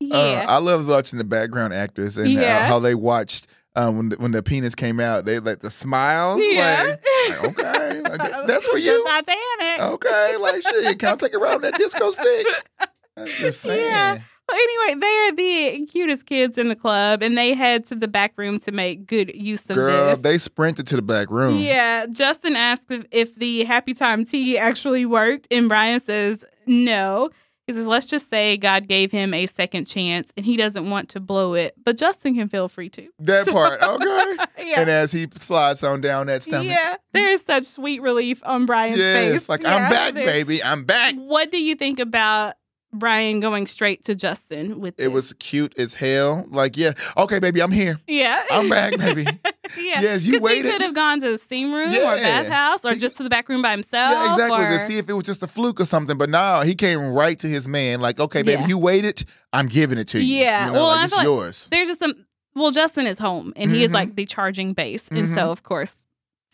Uh, 0.00 0.06
Yeah. 0.34 0.46
I 0.48 0.58
love 0.58 0.88
watching 0.88 1.18
the 1.18 1.24
background 1.24 1.72
actors 1.72 2.16
and 2.16 2.26
how- 2.36 2.42
Yeah. 2.42 2.66
how, 2.66 2.78
they 2.80 2.96
watched 2.96 3.46
um, 3.74 3.96
when 3.96 4.08
the, 4.10 4.16
when 4.16 4.32
the 4.32 4.42
penis 4.42 4.74
came 4.74 5.00
out. 5.00 5.24
They 5.24 5.38
like 5.38 5.60
the 5.60 5.70
smiles. 5.70 6.40
yeah. 6.42 6.82
Like, 6.86 7.38
like, 7.40 7.44
okay, 7.44 8.02
I 8.12 8.16
guess 8.16 8.40
that's 8.46 8.68
for 8.68 8.78
you. 8.78 9.04
Titanic. 9.04 9.80
Okay, 9.80 10.36
like 10.38 10.62
shit. 10.62 10.98
Can 10.98 11.12
I 11.12 11.16
take 11.16 11.34
a 11.34 11.38
ride 11.38 11.56
on 11.56 11.60
that 11.62 11.74
disco 11.78 12.10
stick? 12.10 12.46
I'm 13.16 13.26
just 13.26 13.60
saying. 13.60 13.80
Yeah. 13.80 14.18
Well, 14.48 14.58
anyway, 14.60 15.00
they 15.00 15.06
are 15.06 15.32
the 15.32 15.86
cutest 15.86 16.26
kids 16.26 16.58
in 16.58 16.68
the 16.68 16.74
club, 16.74 17.22
and 17.22 17.38
they 17.38 17.54
head 17.54 17.86
to 17.88 17.94
the 17.94 18.08
back 18.08 18.32
room 18.36 18.58
to 18.60 18.72
make 18.72 19.06
good 19.06 19.34
use 19.34 19.62
of 19.70 19.76
Girl, 19.76 20.08
this. 20.10 20.18
they 20.18 20.36
sprinted 20.36 20.86
to 20.88 20.96
the 20.96 21.02
back 21.02 21.30
room. 21.30 21.58
Yeah, 21.60 22.06
Justin 22.10 22.56
asks 22.56 22.90
if, 22.90 23.06
if 23.12 23.34
the 23.36 23.64
happy 23.64 23.94
time 23.94 24.24
tea 24.24 24.58
actually 24.58 25.06
worked, 25.06 25.46
and 25.50 25.68
Brian 25.68 26.00
says 26.00 26.44
no. 26.66 27.30
He 27.72 27.78
says, 27.78 27.86
let's 27.86 28.06
just 28.06 28.28
say 28.30 28.56
God 28.56 28.86
gave 28.88 29.10
him 29.10 29.32
a 29.34 29.46
second 29.46 29.86
chance 29.86 30.30
and 30.36 30.44
he 30.46 30.56
doesn't 30.56 30.88
want 30.90 31.08
to 31.10 31.20
blow 31.20 31.54
it, 31.54 31.74
but 31.84 31.96
Justin 31.96 32.34
can 32.34 32.48
feel 32.48 32.68
free 32.68 32.88
to. 32.90 33.08
That 33.20 33.46
part, 33.50 33.82
okay. 33.82 34.68
yeah. 34.70 34.80
And 34.80 34.90
as 34.90 35.12
he 35.12 35.26
slides 35.36 35.82
on 35.82 36.00
down 36.00 36.26
that 36.26 36.42
stomach. 36.42 36.66
yeah, 36.66 36.96
there 37.12 37.28
is 37.30 37.42
such 37.42 37.64
sweet 37.64 38.02
relief 38.02 38.42
on 38.44 38.66
Brian's 38.66 38.98
Yes, 38.98 39.32
face. 39.32 39.48
like 39.48 39.62
Yeah, 39.62 39.74
I'm 39.76 39.90
back, 39.90 40.14
baby. 40.14 40.62
I'm 40.62 40.84
back. 40.84 41.14
What 41.14 41.50
do 41.50 41.58
you 41.62 41.74
think 41.74 41.98
about 41.98 42.54
Brian 42.94 43.40
going 43.40 43.66
straight 43.66 44.04
to 44.04 44.14
Justin 44.14 44.78
with 44.80 44.94
It 44.94 45.04
this? 45.04 45.08
was 45.08 45.32
cute 45.38 45.74
as 45.78 45.94
hell. 45.94 46.44
Like, 46.50 46.76
yeah, 46.76 46.92
okay, 47.16 47.38
baby, 47.38 47.62
I'm 47.62 47.72
here. 47.72 47.98
yeah. 48.06 48.42
I'm 48.50 48.68
back, 48.68 48.96
baby. 48.98 49.22
yeah. 49.78 50.00
Yes, 50.02 50.24
you 50.26 50.40
waited. 50.40 50.66
He 50.66 50.70
could 50.72 50.82
have 50.82 50.94
gone 50.94 51.18
to 51.20 51.30
the 51.32 51.38
steam 51.38 51.72
room 51.72 51.88
or 51.88 51.92
Yeah. 51.92 52.42
bathhouse 52.42 52.84
or 52.84 52.92
He- 52.92 53.00
just 53.00 53.16
to 53.16 53.22
the 53.22 53.30
back 53.30 53.48
room 53.48 53.62
by 53.62 53.70
himself. 53.70 54.12
Yeah, 54.12 54.32
exactly. 54.34 54.64
or- 54.66 54.78
To 54.78 54.86
see 54.86 54.98
if 54.98 55.08
it 55.08 55.14
was 55.14 55.24
just 55.24 55.42
a 55.42 55.46
fluke 55.46 55.80
or 55.80 55.86
something. 55.86 56.18
But 56.18 56.28
no, 56.28 56.60
he 56.60 56.74
came 56.74 57.00
right 57.12 57.38
to 57.38 57.46
his 57.48 57.66
man. 57.66 58.00
Like, 58.00 58.20
okay, 58.20 58.42
baby, 58.42 58.60
Yeah. 58.62 58.68
you 58.68 58.76
waited. 58.78 59.24
I'm 59.54 59.68
giving 59.68 59.96
it 59.98 60.08
to 60.08 60.22
you. 60.22 60.36
Yeah, 60.40 60.66
You 60.66 60.72
know, 60.72 60.78
well, 60.80 60.86
like, 60.88 61.04
it's 61.04 61.16
like 61.16 61.24
yours. 61.24 61.68
there's 61.70 61.88
just 61.88 62.00
some 62.00 62.26
well 62.54 62.70
justin 62.70 63.06
is 63.06 63.18
home 63.18 63.54
and 63.56 63.70
he 63.74 63.82
is 63.82 63.90
Mhm. 63.90 63.94
like 63.94 64.14
the 64.14 64.26
charging 64.26 64.74
base 64.74 65.08
and 65.10 65.28
Mhm. 65.28 65.34
so 65.34 65.50
of 65.50 65.62
course 65.62 65.94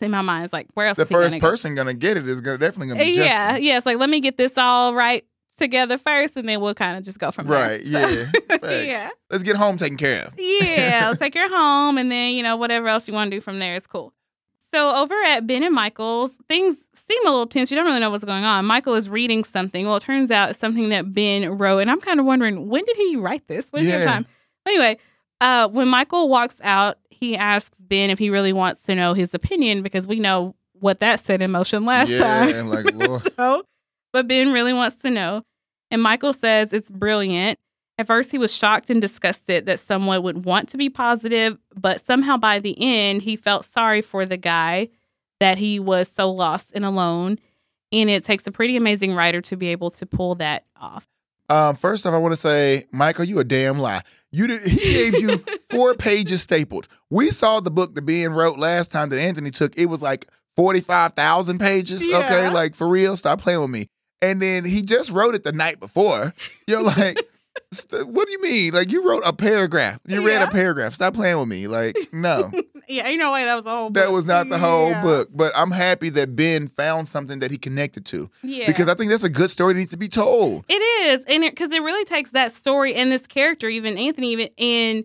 in 0.00 0.12
my 0.12 0.22
mind 0.22 0.44
it's 0.44 0.52
like 0.52 0.68
where 0.74 0.86
else 0.86 0.94
The 0.96 1.02
is 1.02 1.08
he 1.08 1.14
first 1.16 1.30
gonna 1.32 1.40
go? 1.40 1.50
person 1.50 1.74
gonna 1.74 1.92
get 1.92 2.16
it 2.16 2.28
is 2.28 2.40
gonna 2.40 2.56
definitely 2.56 2.94
gonna 2.94 3.04
be 3.04 3.10
yeah 3.16 3.48
Justin. 3.48 3.64
yeah 3.64 3.76
it's 3.78 3.84
like 3.86 3.98
let 3.98 4.08
me 4.08 4.20
get 4.20 4.36
this 4.36 4.56
all 4.56 4.94
right 4.94 5.24
together 5.58 5.98
first 5.98 6.36
and 6.36 6.48
then 6.48 6.60
we'll 6.60 6.74
kind 6.74 6.96
of 6.96 7.04
just 7.04 7.18
go 7.18 7.30
from 7.30 7.46
Right, 7.46 7.80
there 7.84 8.08
yeah. 8.10 8.24
So- 8.32 8.58
Facts. 8.58 8.84
yeah 8.86 9.08
Let's 9.30 9.42
get 9.42 9.56
home 9.56 9.76
taken 9.76 9.96
care 9.98 10.22
of. 10.26 10.34
yeah 10.38 11.02
i'll 11.04 11.16
take 11.16 11.34
your 11.34 11.48
home 11.50 11.98
and 11.98 12.10
then 12.10 12.34
you 12.34 12.42
know 12.42 12.56
whatever 12.56 12.88
else 12.88 13.06
you 13.06 13.14
want 13.14 13.30
to 13.30 13.36
do 13.36 13.40
from 13.40 13.58
there 13.58 13.74
is 13.74 13.86
cool 13.86 14.12
so 14.72 14.94
over 14.96 15.14
at 15.26 15.46
ben 15.46 15.62
and 15.62 15.74
michael's 15.74 16.32
things 16.48 16.76
seem 16.94 17.26
a 17.26 17.30
little 17.30 17.46
tense 17.46 17.70
you 17.70 17.76
don't 17.76 17.86
really 17.86 18.00
know 18.00 18.10
what's 18.10 18.24
going 18.24 18.44
on 18.44 18.64
michael 18.64 18.94
is 18.94 19.08
reading 19.08 19.44
something 19.44 19.84
well 19.86 19.96
it 19.96 20.02
turns 20.02 20.30
out 20.30 20.50
it's 20.50 20.58
something 20.58 20.88
that 20.90 21.12
ben 21.14 21.58
wrote 21.58 21.78
and 21.78 21.90
i'm 21.90 22.00
kind 22.00 22.20
of 22.20 22.26
wondering 22.26 22.68
when 22.68 22.84
did 22.84 22.96
he 22.96 23.16
write 23.16 23.46
this 23.48 23.66
when 23.70 23.82
did 23.82 23.88
he 23.92 23.98
have 23.98 24.08
time 24.08 24.26
anyway 24.66 24.96
uh, 25.40 25.68
when 25.68 25.88
michael 25.88 26.28
walks 26.28 26.60
out 26.62 26.98
he 27.10 27.36
asks 27.36 27.78
ben 27.80 28.10
if 28.10 28.18
he 28.18 28.28
really 28.30 28.52
wants 28.52 28.82
to 28.82 28.94
know 28.94 29.12
his 29.14 29.32
opinion 29.34 29.82
because 29.82 30.06
we 30.06 30.18
know 30.20 30.54
what 30.80 31.00
that 31.00 31.18
set 31.18 31.42
in 31.42 31.50
motion 31.50 31.84
last 31.84 32.08
yeah, 32.10 32.18
time 32.18 32.68
like, 32.68 32.94
Lord. 32.94 33.22
so, 33.36 33.64
but 34.12 34.28
Ben 34.28 34.52
really 34.52 34.72
wants 34.72 34.98
to 34.98 35.10
know. 35.10 35.42
And 35.90 36.02
Michael 36.02 36.32
says 36.32 36.72
it's 36.72 36.90
brilliant. 36.90 37.58
At 37.98 38.06
first, 38.06 38.30
he 38.30 38.38
was 38.38 38.54
shocked 38.54 38.90
and 38.90 39.00
disgusted 39.00 39.66
that 39.66 39.80
someone 39.80 40.22
would 40.22 40.44
want 40.44 40.68
to 40.68 40.78
be 40.78 40.88
positive, 40.88 41.58
but 41.74 42.00
somehow 42.00 42.36
by 42.36 42.60
the 42.60 42.76
end, 42.78 43.22
he 43.22 43.34
felt 43.34 43.64
sorry 43.64 44.02
for 44.02 44.24
the 44.24 44.36
guy 44.36 44.88
that 45.40 45.58
he 45.58 45.80
was 45.80 46.08
so 46.08 46.30
lost 46.30 46.70
and 46.74 46.84
alone. 46.84 47.38
And 47.90 48.08
it 48.08 48.22
takes 48.22 48.46
a 48.46 48.52
pretty 48.52 48.76
amazing 48.76 49.14
writer 49.14 49.40
to 49.42 49.56
be 49.56 49.68
able 49.68 49.90
to 49.92 50.06
pull 50.06 50.36
that 50.36 50.64
off. 50.80 51.08
Um, 51.48 51.76
first 51.76 52.06
off, 52.06 52.12
I 52.12 52.18
want 52.18 52.34
to 52.34 52.40
say, 52.40 52.84
Michael, 52.92 53.24
you 53.24 53.38
a 53.38 53.44
damn 53.44 53.78
lie. 53.78 54.02
You 54.30 54.46
did. 54.46 54.66
He 54.66 54.76
gave 55.10 55.18
you 55.18 55.42
four 55.70 55.94
pages 55.94 56.42
stapled. 56.42 56.88
We 57.08 57.30
saw 57.30 57.60
the 57.60 57.70
book 57.70 57.94
that 57.94 58.02
Ben 58.02 58.34
wrote 58.34 58.58
last 58.58 58.92
time 58.92 59.08
that 59.08 59.18
Anthony 59.18 59.50
took. 59.50 59.76
It 59.76 59.86
was 59.86 60.02
like 60.02 60.26
forty 60.56 60.80
five 60.80 61.14
thousand 61.14 61.58
pages. 61.58 62.06
Yeah. 62.06 62.18
Okay, 62.18 62.50
like 62.50 62.74
for 62.74 62.86
real. 62.86 63.16
Stop 63.16 63.40
playing 63.40 63.62
with 63.62 63.70
me. 63.70 63.88
And 64.20 64.42
then 64.42 64.64
he 64.64 64.82
just 64.82 65.10
wrote 65.10 65.34
it 65.34 65.44
the 65.44 65.52
night 65.52 65.78
before. 65.80 66.34
You're 66.66 66.82
like, 66.96 67.16
what 68.04 68.26
do 68.26 68.32
you 68.32 68.42
mean? 68.42 68.72
Like 68.74 68.90
you 68.90 69.08
wrote 69.08 69.22
a 69.26 69.32
paragraph. 69.32 70.00
You 70.06 70.26
read 70.26 70.42
a 70.42 70.48
paragraph. 70.48 70.92
Stop 70.94 71.14
playing 71.14 71.38
with 71.38 71.48
me. 71.48 71.66
Like 71.68 71.96
no, 72.12 72.50
Yeah, 72.88 73.06
ain't 73.06 73.18
no 73.18 73.32
way 73.32 73.44
that 73.44 73.54
was 73.54 73.64
the 73.64 73.70
whole 73.70 73.90
book. 73.90 74.02
that 74.02 74.10
was 74.10 74.24
not 74.24 74.48
the 74.48 74.58
whole 74.58 74.90
Yeah. 74.90 75.02
book. 75.02 75.28
But 75.32 75.52
I'm 75.54 75.70
happy 75.70 76.08
that 76.10 76.34
Ben 76.34 76.68
found 76.68 77.06
something 77.08 77.40
that 77.40 77.50
he 77.50 77.58
connected 77.58 78.06
to 78.06 78.30
Yeah. 78.42 78.66
because 78.66 78.88
I 78.88 78.94
think 78.94 79.10
that's 79.10 79.24
a 79.24 79.28
good 79.28 79.50
story 79.50 79.74
that 79.74 79.78
needs 79.78 79.90
to 79.90 79.98
be 79.98 80.08
told. 80.08 80.64
It 80.68 80.74
is, 80.74 81.24
and 81.26 81.42
because 81.42 81.70
it, 81.70 81.82
really 81.82 82.04
takes 82.06 82.30
that 82.30 82.52
story 82.52 82.94
and 82.94 83.12
this 83.12 83.26
character, 83.26 83.68
even 83.68 83.98
Anthony, 83.98 84.32
even 84.32 84.48
and 84.58 85.04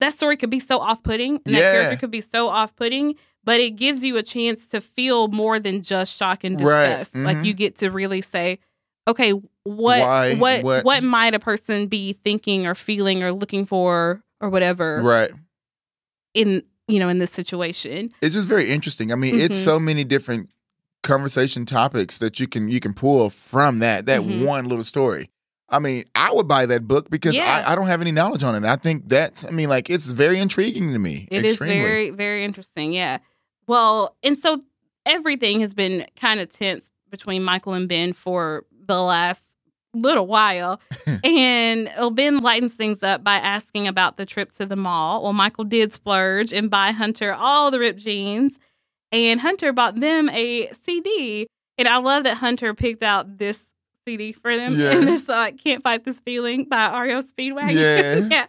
that 0.00 0.14
story 0.14 0.36
could 0.36 0.50
be 0.50 0.60
so 0.60 0.80
off-putting 0.80 1.36
and 1.44 1.54
Yeah. 1.54 1.60
that 1.60 1.72
character 1.72 1.96
could 1.98 2.10
be 2.10 2.20
so 2.22 2.48
off-putting 2.48 3.16
but 3.48 3.60
it 3.60 3.76
gives 3.76 4.04
you 4.04 4.18
a 4.18 4.22
chance 4.22 4.68
to 4.68 4.78
feel 4.80 5.28
more 5.28 5.58
than 5.58 5.80
just 5.82 6.16
shock 6.18 6.44
and 6.44 6.60
Right. 6.60 6.98
disgust 6.98 7.16
like 7.16 7.44
you 7.46 7.54
get 7.54 7.76
to 7.76 7.90
really 7.90 8.20
say 8.20 8.58
okay 9.08 9.30
what 9.64 10.00
Why? 10.00 10.34
what 10.36 10.62
What- 10.62 10.84
what 10.84 11.02
might 11.02 11.34
a 11.34 11.38
person 11.38 11.86
be 11.88 12.12
thinking 12.12 12.66
or 12.66 12.74
feeling 12.74 13.22
or 13.24 13.32
looking 13.32 13.64
for 13.64 14.22
or 14.42 14.48
whatever 14.50 15.00
Right. 15.02 15.30
in 16.34 16.62
you 16.86 16.98
know 16.98 17.08
in 17.08 17.18
this 17.18 17.30
situation 17.32 18.12
It's 18.22 18.34
just 18.34 18.48
very 18.48 18.70
interesting. 18.70 19.12
I 19.12 19.16
mean, 19.16 19.38
it's 19.40 19.58
Mhm. 19.58 19.64
so 19.64 19.80
many 19.80 20.04
different 20.04 20.50
conversation 21.02 21.64
topics 21.64 22.18
that 22.18 22.38
you 22.40 22.46
can 22.46 22.68
you 22.68 22.80
can 22.80 22.92
pull 22.94 23.30
from 23.30 23.78
that 23.80 24.06
that 24.06 24.20
Mhm. 24.22 24.44
one 24.44 24.68
little 24.68 24.84
story. 24.84 25.30
I 25.70 25.78
mean, 25.80 26.04
I 26.14 26.32
would 26.32 26.48
buy 26.48 26.64
that 26.66 26.88
book 26.88 27.10
because 27.10 27.34
Yeah. 27.34 27.62
I, 27.66 27.72
I 27.72 27.74
don't 27.74 27.88
have 27.88 28.00
any 28.00 28.10
knowledge 28.12 28.42
on 28.42 28.54
it. 28.54 28.66
I 28.66 28.76
think 28.76 29.08
that 29.10 29.44
I 29.46 29.50
mean, 29.50 29.68
like, 29.68 29.90
it's 29.90 30.06
very 30.06 30.38
intriguing 30.40 30.92
to 30.94 30.98
me. 30.98 31.28
It 31.30 31.44
is 31.44 31.52
extremely. 31.54 31.82
very, 31.82 32.10
very 32.10 32.42
interesting. 32.44 32.92
Yeah. 32.94 33.18
Well, 33.68 34.16
and 34.22 34.36
so 34.38 34.62
everything 35.06 35.60
has 35.60 35.74
been 35.74 36.06
kind 36.16 36.40
of 36.40 36.48
tense 36.48 36.90
between 37.10 37.44
Michael 37.44 37.74
and 37.74 37.88
Ben 37.88 38.12
for 38.12 38.64
the 38.86 39.00
last 39.00 39.50
little 39.94 40.26
while. 40.26 40.80
and 41.24 41.90
Ben 42.14 42.38
lightens 42.38 42.74
things 42.74 43.02
up 43.02 43.22
by 43.22 43.36
asking 43.36 43.86
about 43.86 44.16
the 44.16 44.26
trip 44.26 44.52
to 44.52 44.66
the 44.66 44.76
mall. 44.76 45.22
Well, 45.22 45.32
Michael 45.32 45.64
did 45.64 45.92
splurge 45.92 46.52
and 46.52 46.70
buy 46.70 46.92
Hunter 46.92 47.32
all 47.32 47.70
the 47.70 47.78
ripped 47.78 48.00
jeans. 48.00 48.58
And 49.10 49.40
Hunter 49.40 49.72
bought 49.72 50.00
them 50.00 50.28
a 50.30 50.70
CD. 50.72 51.46
And 51.78 51.88
I 51.88 51.98
love 51.98 52.24
that 52.24 52.38
Hunter 52.38 52.74
picked 52.74 53.02
out 53.02 53.38
this 53.38 53.64
CD 54.06 54.32
for 54.32 54.56
them. 54.56 54.78
Yeah. 54.78 54.92
And 54.92 55.08
this 55.08 55.28
uh, 55.28 55.50
Can't 55.62 55.82
Fight 55.82 56.04
This 56.04 56.20
Feeling 56.20 56.64
by 56.64 57.02
REO 57.02 57.22
Speedwagon. 57.22 57.72
Yeah. 57.78 58.28
yeah. 58.30 58.46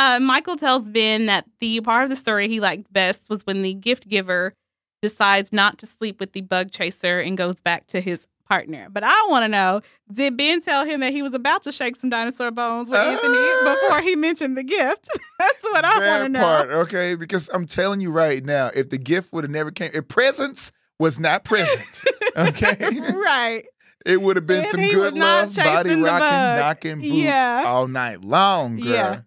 Uh, 0.00 0.18
Michael 0.18 0.56
tells 0.56 0.88
Ben 0.88 1.26
that 1.26 1.44
the 1.60 1.80
part 1.82 2.04
of 2.04 2.10
the 2.10 2.16
story 2.16 2.48
he 2.48 2.58
liked 2.58 2.90
best 2.90 3.28
was 3.28 3.44
when 3.46 3.60
the 3.60 3.74
gift 3.74 4.08
giver 4.08 4.54
decides 5.02 5.52
not 5.52 5.76
to 5.78 5.86
sleep 5.86 6.18
with 6.20 6.32
the 6.32 6.40
bug 6.40 6.70
chaser 6.70 7.20
and 7.20 7.36
goes 7.36 7.60
back 7.60 7.86
to 7.88 8.00
his 8.00 8.26
partner. 8.48 8.88
But 8.90 9.04
I 9.04 9.26
want 9.28 9.44
to 9.44 9.48
know 9.48 9.82
did 10.10 10.38
Ben 10.38 10.62
tell 10.62 10.86
him 10.86 11.00
that 11.00 11.12
he 11.12 11.20
was 11.22 11.34
about 11.34 11.62
to 11.64 11.72
shake 11.72 11.96
some 11.96 12.08
dinosaur 12.08 12.50
bones 12.50 12.88
with 12.88 12.98
Anthony 12.98 13.34
Ah. 13.36 13.76
before 13.82 14.00
he 14.00 14.16
mentioned 14.16 14.56
the 14.56 14.62
gift? 14.64 15.06
That's 15.38 15.62
what 15.64 15.84
I 15.84 15.98
want 15.98 16.22
to 16.24 16.28
know. 16.30 16.40
part, 16.40 16.70
okay? 16.70 17.14
Because 17.14 17.50
I'm 17.52 17.66
telling 17.66 18.00
you 18.00 18.10
right 18.10 18.42
now, 18.42 18.70
if 18.74 18.88
the 18.88 18.98
gift 18.98 19.32
would 19.34 19.44
have 19.44 19.50
never 19.50 19.70
came, 19.70 19.90
if 19.92 20.08
presents 20.08 20.72
was 20.98 21.20
not 21.20 21.44
present, 21.44 22.00
okay, 22.38 22.74
right. 23.14 23.64
it 24.06 24.20
would 24.22 24.36
have 24.36 24.46
been 24.46 24.66
some 24.70 24.80
good 24.80 25.14
love, 25.14 25.54
body 25.54 25.94
rocking, 25.94 26.58
knocking 26.58 27.00
boots 27.00 27.14
Yeah. 27.14 27.64
all 27.66 27.86
night 27.86 28.22
long, 28.22 28.76
girl. 28.78 28.86
Yeah. 28.86 29.20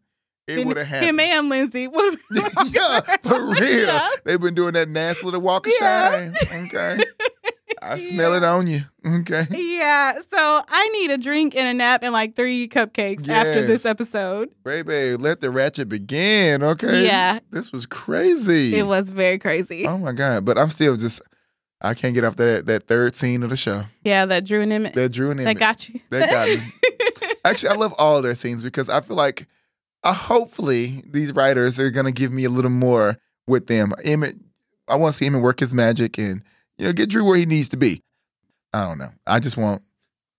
It 0.47 0.65
would 0.65 0.77
have 0.77 0.87
Him 0.87 1.17
happened. 1.17 1.21
and 1.21 1.49
Lindsay 1.49 1.81
yeah, 2.71 2.99
for 3.23 3.39
real. 3.51 3.85
Yeah. 3.87 4.09
They've 4.25 4.41
been 4.41 4.55
doing 4.55 4.73
that 4.73 4.89
nasty 4.89 5.23
little 5.25 5.41
walk 5.41 5.67
of 5.67 5.73
Yeah. 5.79 6.31
shame. 6.33 6.65
Okay. 6.65 6.97
I 7.81 7.97
smell 7.97 8.33
it 8.33 8.43
on 8.43 8.67
you. 8.67 8.81
Okay. 9.05 9.45
Yeah, 9.51 10.13
so 10.29 10.61
I 10.67 10.87
need 10.89 11.11
a 11.11 11.17
drink 11.17 11.53
and 11.55 11.67
a 11.67 11.73
nap 11.73 12.01
and 12.03 12.13
like 12.13 12.33
three 12.35 12.67
cupcakes 12.69 13.27
after 13.27 13.65
this 13.65 13.83
Yes. 13.83 13.85
episode. 13.85 14.49
Baby, 14.63 15.17
let 15.17 15.41
the 15.41 15.49
ratchet 15.51 15.89
begin. 15.89 16.63
Okay. 16.63 17.05
Yeah. 17.05 17.39
This 17.51 17.73
was 17.73 17.85
crazy. 17.85 18.75
It 18.75 18.87
was 18.87 19.09
very 19.09 19.37
crazy. 19.37 19.85
Oh 19.85 19.97
my 19.97 20.13
God. 20.13 20.45
But 20.45 20.57
I'm 20.57 20.69
still 20.69 20.95
just 20.95 21.21
I 21.81 21.93
can't 21.93 22.13
get 22.13 22.23
off 22.23 22.37
that 22.37 22.65
that 22.67 22.83
third 22.83 23.15
scene 23.15 23.43
of 23.43 23.49
the 23.49 23.57
show. 23.57 23.83
Yeah, 24.03 24.25
that 24.27 24.45
Drew 24.45 24.61
and 24.61 24.71
Emmett. 24.71 24.93
That 24.95 25.09
Drew 25.09 25.31
and 25.31 25.39
That 25.41 25.55
got 25.57 25.89
you. 25.89 25.99
That 26.09 26.29
got 26.29 26.47
me. 26.47 27.35
Actually, 27.43 27.69
I 27.69 27.75
love 27.75 27.93
all 27.97 28.21
their 28.21 28.35
scenes 28.35 28.63
because 28.63 28.87
I 28.87 29.01
feel 29.01 29.17
like 29.17 29.47
uh, 30.03 30.13
hopefully 30.13 31.03
these 31.07 31.31
writers 31.33 31.79
are 31.79 31.89
gonna 31.91 32.11
give 32.11 32.31
me 32.31 32.43
a 32.45 32.49
little 32.49 32.71
more 32.71 33.17
with 33.47 33.67
them. 33.67 33.93
Emmett, 34.03 34.35
I 34.87 34.95
want 34.95 35.13
to 35.13 35.17
see 35.17 35.25
Emmett 35.25 35.41
work 35.41 35.59
his 35.59 35.73
magic 35.73 36.17
and 36.17 36.41
you 36.77 36.85
know 36.85 36.93
get 36.93 37.09
Drew 37.09 37.25
where 37.25 37.37
he 37.37 37.45
needs 37.45 37.69
to 37.69 37.77
be. 37.77 38.01
I 38.73 38.85
don't 38.87 38.97
know. 38.97 39.11
I 39.27 39.39
just 39.39 39.57
want 39.57 39.81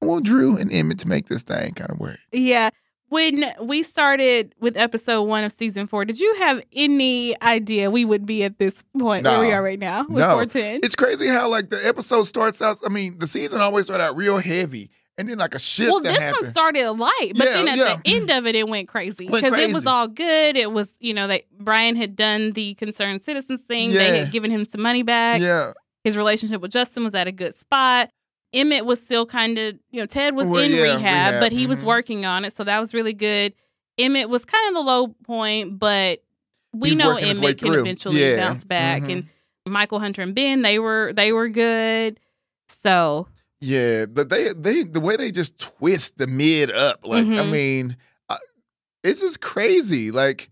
I 0.02 0.06
want 0.06 0.24
Drew 0.24 0.56
and 0.56 0.72
Emmett 0.72 0.98
to 1.00 1.08
make 1.08 1.26
this 1.28 1.42
thing 1.42 1.72
kind 1.74 1.90
of 1.90 1.98
work. 1.98 2.18
yeah. 2.32 2.70
When 3.10 3.44
we 3.60 3.84
started 3.84 4.54
with 4.60 4.76
episode 4.76 5.22
one 5.24 5.44
of 5.44 5.52
season 5.52 5.86
four, 5.86 6.04
did 6.04 6.18
you 6.18 6.34
have 6.36 6.64
any 6.72 7.40
idea 7.42 7.88
we 7.88 8.04
would 8.04 8.26
be 8.26 8.42
at 8.42 8.58
this 8.58 8.82
point 8.98 9.24
where 9.24 9.40
we 9.40 9.52
are 9.52 9.62
right 9.62 9.78
now 9.78 10.00
with 10.00 10.18
No. 10.18 10.30
410? 10.30 10.80
It's 10.82 10.96
crazy 10.96 11.28
how 11.28 11.48
like 11.48 11.70
the 11.70 11.80
episode 11.86 12.24
starts 12.24 12.60
out. 12.60 12.78
I 12.84 12.88
mean, 12.88 13.18
the 13.20 13.28
season 13.28 13.60
always 13.60 13.84
start 13.84 14.00
out 14.00 14.16
real 14.16 14.38
heavy, 14.38 14.90
and 15.18 15.28
then 15.28 15.38
like 15.38 15.54
a 15.54 15.58
shift 15.58 15.90
well, 15.90 16.00
that 16.00 16.08
this 16.10 16.18
happens. 16.18 16.42
one 16.42 16.50
started 16.52 16.90
light, 16.92 17.32
but 17.36 17.46
Yeah, 17.46 17.52
then 17.52 17.68
at 17.68 17.76
yeah. 17.78 17.96
the 18.04 18.16
end 18.16 18.30
of 18.30 18.46
it, 18.46 18.54
it 18.56 18.68
went 18.68 18.88
crazy 18.88 19.26
because 19.28 19.56
it 19.58 19.72
was 19.72 19.86
all 19.86 20.08
good. 20.08 20.56
It 20.56 20.72
was, 20.72 20.92
you 21.00 21.14
know, 21.14 21.26
that 21.28 21.42
Brian 21.58 21.96
had 21.96 22.16
done 22.16 22.52
the 22.52 22.74
concerned 22.74 23.22
citizens 23.22 23.60
thing. 23.62 23.92
They 23.92 24.18
had 24.20 24.30
given 24.32 24.50
him 24.50 24.64
some 24.64 24.82
money 24.82 25.02
back. 25.02 25.40
yeah, 25.40 25.72
His 26.02 26.16
relationship 26.16 26.60
with 26.60 26.72
Justin 26.72 27.04
was 27.04 27.14
at 27.14 27.26
a 27.28 27.32
good 27.32 27.56
spot. 27.56 28.10
Emmett 28.52 28.86
was 28.86 29.00
still 29.02 29.26
kind 29.26 29.58
of, 29.58 29.74
you 29.90 30.00
know, 30.00 30.06
Ted 30.06 30.34
was 30.36 30.46
Well, 30.46 30.62
in 30.62 30.70
yeah, 30.70 30.82
rehab, 30.82 30.96
rehab, 30.98 31.40
but 31.40 31.50
he 31.52 31.66
was 31.66 31.80
mhm. 31.82 31.86
working 31.86 32.24
on 32.24 32.44
it, 32.44 32.52
so 32.54 32.62
that 32.64 32.78
was 32.80 32.94
really 32.94 33.12
good. 33.14 33.52
Emmett 33.98 34.28
was 34.28 34.44
kind 34.44 34.68
of 34.68 34.74
the 34.74 34.80
low 34.80 35.08
point, 35.24 35.78
but 35.78 36.22
we 36.72 36.90
He's 36.90 36.98
know 36.98 37.14
working 37.14 37.26
his 37.28 37.40
way 37.40 37.46
Emmett 37.46 37.58
can 37.58 37.74
eventually 37.74 38.20
Yeah, 38.20 38.36
bounce 38.36 38.64
back. 38.64 39.02
mhm. 39.02 39.10
And 39.12 39.28
Michael 39.66 39.98
Hunter 40.00 40.22
and 40.22 40.34
Ben, 40.34 40.62
they 40.62 40.78
were 40.78 41.12
they 41.14 41.32
were 41.32 41.48
good. 41.48 42.20
So 42.68 43.26
yeah. 43.64 44.06
But 44.06 44.28
they 44.28 44.52
they 44.52 44.82
the 44.84 45.00
way 45.00 45.16
they 45.16 45.30
just 45.30 45.58
twist 45.58 46.18
the 46.18 46.26
mid 46.26 46.70
up, 46.70 47.06
like 47.06 47.24
I 47.26 47.28
Mhm. 47.44 47.50
mean, 47.50 47.96
I, 48.28 48.36
it's 49.02 49.20
just 49.20 49.40
crazy. 49.40 50.10
Like 50.10 50.50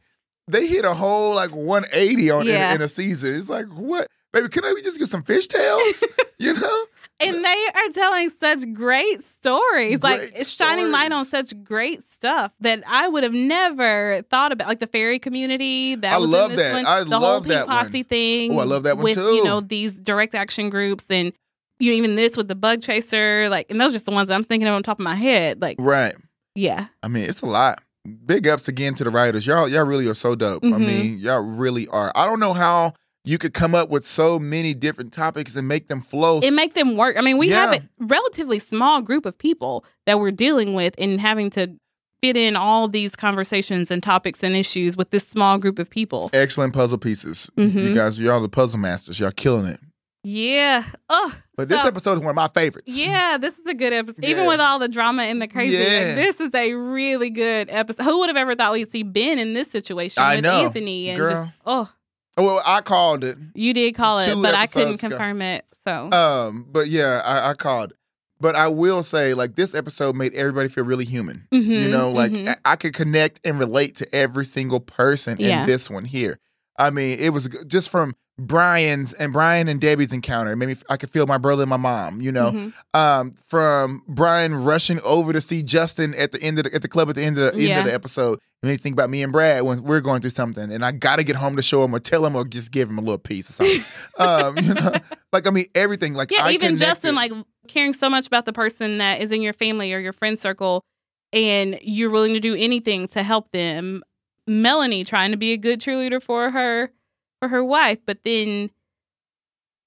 they 0.49 0.67
hit 0.67 0.85
a 0.85 0.95
whole 0.95 1.35
like 1.35 1.51
180 1.51 2.31
on 2.31 2.47
Yeah. 2.47 2.71
in, 2.71 2.77
in 2.77 2.83
a 2.83 2.89
season. 2.89 3.35
It's 3.35 3.49
like 3.49 3.67
what, 3.67 4.07
baby? 4.33 4.49
Can 4.49 4.65
I 4.65 4.75
just 4.83 4.99
get 4.99 5.09
some 5.09 5.23
fishtails? 5.23 6.03
you 6.39 6.55
know? 6.55 6.85
and 7.21 7.45
they 7.45 7.67
are 7.77 7.89
telling 7.93 8.29
such 8.31 8.73
great 8.75 9.23
stories. 9.23 10.03
like 10.03 10.33
it's 10.35 10.51
shining 10.51 10.91
light 10.91 11.13
on 11.13 11.25
such 11.25 11.55
great 11.63 12.03
stuff 12.11 12.53
that 12.59 12.83
I 12.89 13.07
would 13.07 13.23
have 13.23 13.33
never 13.33 14.23
thought 14.29 14.51
about. 14.51 14.67
Like 14.67 14.81
the 14.81 14.89
fairy 14.89 15.21
community. 15.21 15.95
That 15.95 16.15
I 16.15 16.17
was 16.17 16.25
in 16.25 16.31
love 16.33 16.51
this 16.51 16.61
that. 16.61 16.75
One. 16.75 16.87
I 16.87 17.05
the 17.05 17.11
whole 17.11 17.21
love 17.21 17.43
Pink 17.45 17.55
that 17.55 17.69
one. 17.69 17.77
Posse 17.85 18.03
thing. 18.03 18.53
Oh, 18.53 18.59
I 18.59 18.65
love 18.65 18.83
that 18.83 18.97
one 18.97 19.05
with, 19.05 19.15
too. 19.15 19.35
You 19.35 19.45
know 19.45 19.61
these 19.61 19.95
direct 19.95 20.35
action 20.35 20.69
groups 20.69 21.05
and 21.11 21.33
you 21.83 21.91
know 21.91 21.97
even 21.97 22.17
this 22.17 22.37
with 22.37 22.49
the 22.49 22.55
bug 22.55 22.81
chaser. 22.81 23.49
Like 23.49 23.67
and 23.71 23.81
those 23.81 23.91
are 23.91 23.97
just 23.97 24.07
the 24.07 24.13
ones 24.13 24.31
I'm 24.31 24.45
thinking 24.45 24.69
of 24.69 24.75
on 24.75 24.83
top 24.83 24.99
of 25.01 25.05
my 25.05 25.15
head. 25.15 25.61
Like 25.61 25.77
Right. 25.79 26.15
yeah, 26.55 26.87
I 27.03 27.09
mean, 27.09 27.25
it's 27.29 27.43
a 27.43 27.47
lot. 27.47 27.83
Big 28.27 28.47
ups 28.49 28.67
again 28.69 28.95
to 28.97 29.05
the 29.05 29.11
writers. 29.11 29.47
Y'all, 29.47 29.69
y'all 29.69 29.85
really 29.85 30.07
are 30.09 30.15
so 30.15 30.35
dope. 30.35 30.65
I 30.65 30.69
Mhm. 30.69 30.79
mean, 30.87 31.19
y'all 31.19 31.41
really 31.41 31.87
are. 31.89 32.11
I 32.15 32.27
don't 32.27 32.41
know 32.41 32.53
how 32.53 32.95
you 33.25 33.39
could 33.39 33.55
come 33.55 33.75
up 33.77 33.89
with 33.91 34.05
so 34.05 34.39
many 34.41 34.75
different 34.75 35.13
topics 35.13 35.55
and 35.55 35.69
make 35.69 35.87
them 35.89 36.01
flow. 36.01 36.41
it 36.41 36.51
make 36.53 36.75
them 36.75 36.97
work. 36.97 37.17
I 37.17 37.21
mean, 37.21 37.39
we 37.39 37.51
have 37.51 37.73
a 37.75 37.81
relatively 38.01 38.59
small 38.59 39.01
group 39.03 39.25
of 39.25 39.39
people 39.39 39.85
that 40.07 40.19
we're 40.19 40.33
dealing 40.33 40.75
with 40.75 40.95
and 40.99 41.21
having 41.21 41.49
to 41.51 41.77
fit 42.21 42.37
in 42.37 42.57
all 42.57 42.89
these 42.89 43.15
conversations 43.17 43.91
and 43.93 44.03
topics 44.03 44.43
and 44.43 44.57
issues 44.57 44.97
with 44.97 45.11
this 45.11 45.27
small 45.27 45.59
group 45.59 45.79
of 45.79 45.89
people. 45.89 46.31
Excellent 46.33 46.73
puzzle 46.75 46.99
pieces. 46.99 47.49
You 47.57 47.69
Mhm. 47.69 47.95
guys, 47.95 48.19
y'all 48.19 48.41
the 48.43 48.49
puzzle 48.49 48.79
masters. 48.81 49.21
Y'all 49.21 49.31
killing 49.31 49.67
it. 49.67 49.79
Yeah. 50.25 50.85
Oh, 51.09 51.35
But 51.57 51.69
this 51.69 51.85
episode 51.85 52.13
is 52.15 52.21
one 52.21 52.31
of 52.31 52.37
my 52.37 52.49
favorites. 52.49 52.97
yeah. 52.97 53.39
This 53.39 53.59
is 53.59 53.67
a 53.67 53.75
good 53.75 53.93
episode, 53.93 54.25
even 54.25 54.45
Yeah. 54.45 54.49
with 54.49 54.61
all 54.61 54.79
the 54.79 54.89
drama 54.89 55.25
and 55.25 55.43
the 55.43 55.49
crazy. 55.49 55.77
Yeah. 55.77 56.15
this 56.15 56.41
is 56.41 56.55
a 56.55 56.75
really 56.75 57.31
good 57.31 57.69
episode. 57.71 58.05
Who 58.05 58.19
would 58.21 58.29
have 58.29 58.37
ever 58.37 58.55
thought 58.55 58.73
we'd 58.73 58.91
see 58.93 59.03
Ben 59.03 59.39
in 59.39 59.53
this 59.55 59.71
situation 59.71 60.23
I 60.23 60.37
with 60.37 60.45
know, 60.45 60.65
Anthony 60.65 61.09
and 61.09 61.19
girl. 61.19 61.31
just 61.31 61.51
oh, 61.67 61.91
Well, 62.39 62.63
I 62.65 62.83
called 62.83 63.25
it. 63.25 63.37
you 63.55 63.75
did 63.75 63.95
call 63.97 64.21
it, 64.21 64.35
but 64.41 64.55
I 64.55 64.67
couldn't 64.67 64.95
ago. 64.95 65.09
confirm 65.09 65.43
it. 65.43 65.65
So 65.87 66.13
Um, 66.13 66.67
but 66.71 66.89
yeah, 66.89 67.21
I, 67.25 67.51
I 67.51 67.55
called. 67.55 67.93
But 68.41 68.57
I 68.57 68.67
will 68.69 69.03
say, 69.05 69.35
like, 69.35 69.55
this 69.55 69.73
episode 69.75 70.17
made 70.17 70.35
everybody 70.35 70.69
feel 70.69 70.85
really 70.85 71.05
human. 71.05 71.47
You 71.53 71.61
Mhm, 71.63 71.91
know, 71.91 72.11
like 72.13 72.33
mhm. 72.33 72.49
I, 72.49 72.57
I 72.73 72.77
could 72.77 72.93
connect 72.93 73.41
and 73.47 73.59
relate 73.59 73.97
to 73.97 74.15
every 74.15 74.45
single 74.45 74.81
person 74.81 75.37
Yeah. 75.41 75.61
in 75.61 75.67
this 75.67 75.89
one 75.91 76.05
here. 76.05 76.39
I 76.77 76.91
mean, 76.91 77.19
it 77.21 77.31
was 77.33 77.49
just 77.69 77.91
from 77.91 78.15
Brian's 78.39 79.13
and 79.13 79.33
Brian 79.33 79.69
and 79.69 79.81
Debbie's 79.81 80.13
encounter. 80.13 80.53
It 80.53 80.57
made 80.57 80.67
me, 80.67 80.73
f- 80.73 80.83
I 80.89 80.97
could 80.97 81.11
feel 81.11 81.27
my 81.27 81.39
brother 81.39 81.63
and 81.63 81.71
my 81.71 81.77
mom. 81.77 82.21
You 82.23 82.33
know, 82.33 82.51
Mhm. 82.53 82.73
um, 82.95 83.35
from 83.47 84.03
Brian 84.09 84.55
rushing 84.55 85.01
over 85.03 85.33
to 85.33 85.41
see 85.41 85.63
Justin 85.63 86.15
at 86.15 86.33
the 86.33 86.43
end 86.43 86.59
of 86.59 86.65
the, 86.65 86.75
at 86.75 86.83
the 86.83 86.89
club 86.89 87.09
at 87.11 87.15
the 87.15 87.23
end 87.23 87.39
of 87.39 87.53
the 87.53 87.61
end 87.61 87.69
Yeah. 87.69 87.79
of 87.81 87.85
the 87.87 87.95
episode. 87.95 88.39
And 88.63 88.69
made 88.69 88.73
me 88.75 88.77
think 88.79 88.93
about 88.95 89.11
me 89.11 89.23
and 89.23 89.33
Brad 89.33 89.63
when 89.65 89.83
we're 89.83 90.01
going 90.01 90.21
through 90.21 90.31
something, 90.31 90.71
and 90.73 90.85
I 90.85 90.93
got 90.93 91.17
to 91.17 91.25
get 91.25 91.35
home 91.37 91.57
to 91.57 91.63
show 91.63 91.83
him 91.85 91.95
or 91.95 91.99
tell 91.99 92.25
him 92.25 92.37
or 92.37 92.45
just 92.45 92.71
give 92.71 92.89
him 92.89 92.97
a 92.97 93.01
little 93.01 93.19
piece 93.19 93.51
or 93.51 93.53
something. 93.55 93.85
um, 94.19 94.57
you 94.59 94.73
know, 94.75 94.93
like 95.33 95.47
I 95.47 95.51
mean, 95.51 95.67
everything. 95.75 96.15
Like 96.15 96.31
yeah, 96.31 96.45
I 96.45 96.53
even 96.53 96.77
Justin, 96.77 97.15
like 97.17 97.33
caring 97.69 97.93
so 97.93 98.09
much 98.09 98.27
about 98.29 98.45
the 98.45 98.53
person 98.53 98.99
that 98.99 99.21
is 99.21 99.33
in 99.33 99.43
your 99.43 99.53
family 99.53 99.93
or 99.93 99.99
your 99.99 100.13
friend 100.13 100.39
circle, 100.39 100.85
and 101.33 101.79
you're 101.83 102.11
willing 102.11 102.35
to 102.35 102.41
do 102.41 102.55
anything 102.55 103.09
to 103.09 103.23
help 103.25 103.51
them. 103.53 104.03
Melanie 104.47 105.05
trying 105.05 105.33
to 105.33 105.37
be 105.37 105.53
a 105.53 105.57
good 105.57 105.81
cheerleader 105.81 106.23
for 106.23 106.51
her 106.51 106.91
for 107.43 107.49
her 107.49 107.65
wife, 107.65 107.99
but 108.07 108.19
then 108.25 108.71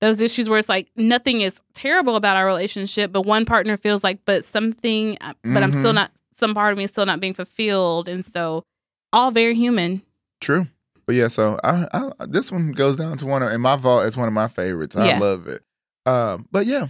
those 0.02 0.20
issues 0.20 0.50
where 0.50 0.60
it's 0.60 0.68
like 0.68 0.90
nothing 0.98 1.40
is 1.40 1.62
terrible 1.74 2.18
about 2.18 2.36
our 2.36 2.46
relationship, 2.46 3.14
but 3.14 3.22
one 3.22 3.46
partner 3.46 3.78
feels 3.78 4.04
like, 4.04 4.20
but 4.26 4.44
something, 4.44 5.18
uh, 5.22 5.34
but 5.44 5.64
I'm 5.64 5.72
still 5.72 5.92
Mhm. 5.92 5.96
not. 5.96 6.12
Some 6.34 6.54
part 6.54 6.74
of 6.74 6.78
me 6.78 6.84
is 6.84 6.92
still 6.92 7.06
not 7.06 7.22
being 7.22 7.34
fulfilled, 7.34 8.10
and 8.10 8.26
so 8.26 8.66
all 9.14 9.32
very 9.32 9.56
human. 9.56 10.02
true. 10.42 10.68
But 11.08 11.16
yeah, 11.16 11.28
so 11.30 11.58
I, 11.64 11.88
I 11.94 12.26
this 12.26 12.52
one 12.52 12.72
goes 12.74 12.98
down 12.98 13.18
to 13.20 13.26
one 13.26 13.42
of 13.42 13.52
in 13.54 13.62
my 13.62 13.78
vault 13.78 14.04
as 14.06 14.18
one 14.18 14.28
of 14.28 14.34
my 14.34 14.48
favorites. 14.50 14.96
I 14.98 15.06
Yeah. 15.08 15.20
love 15.20 15.48
it. 15.48 15.64
Um, 16.06 16.48
but 16.52 16.66
yeah. 16.66 16.88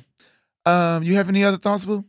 Um, 0.65 1.03
you 1.03 1.13
have 1.15 1.29
any 1.29 1.43
other 1.43 1.57
thoughts, 1.57 1.85
Boo? 1.85 2.03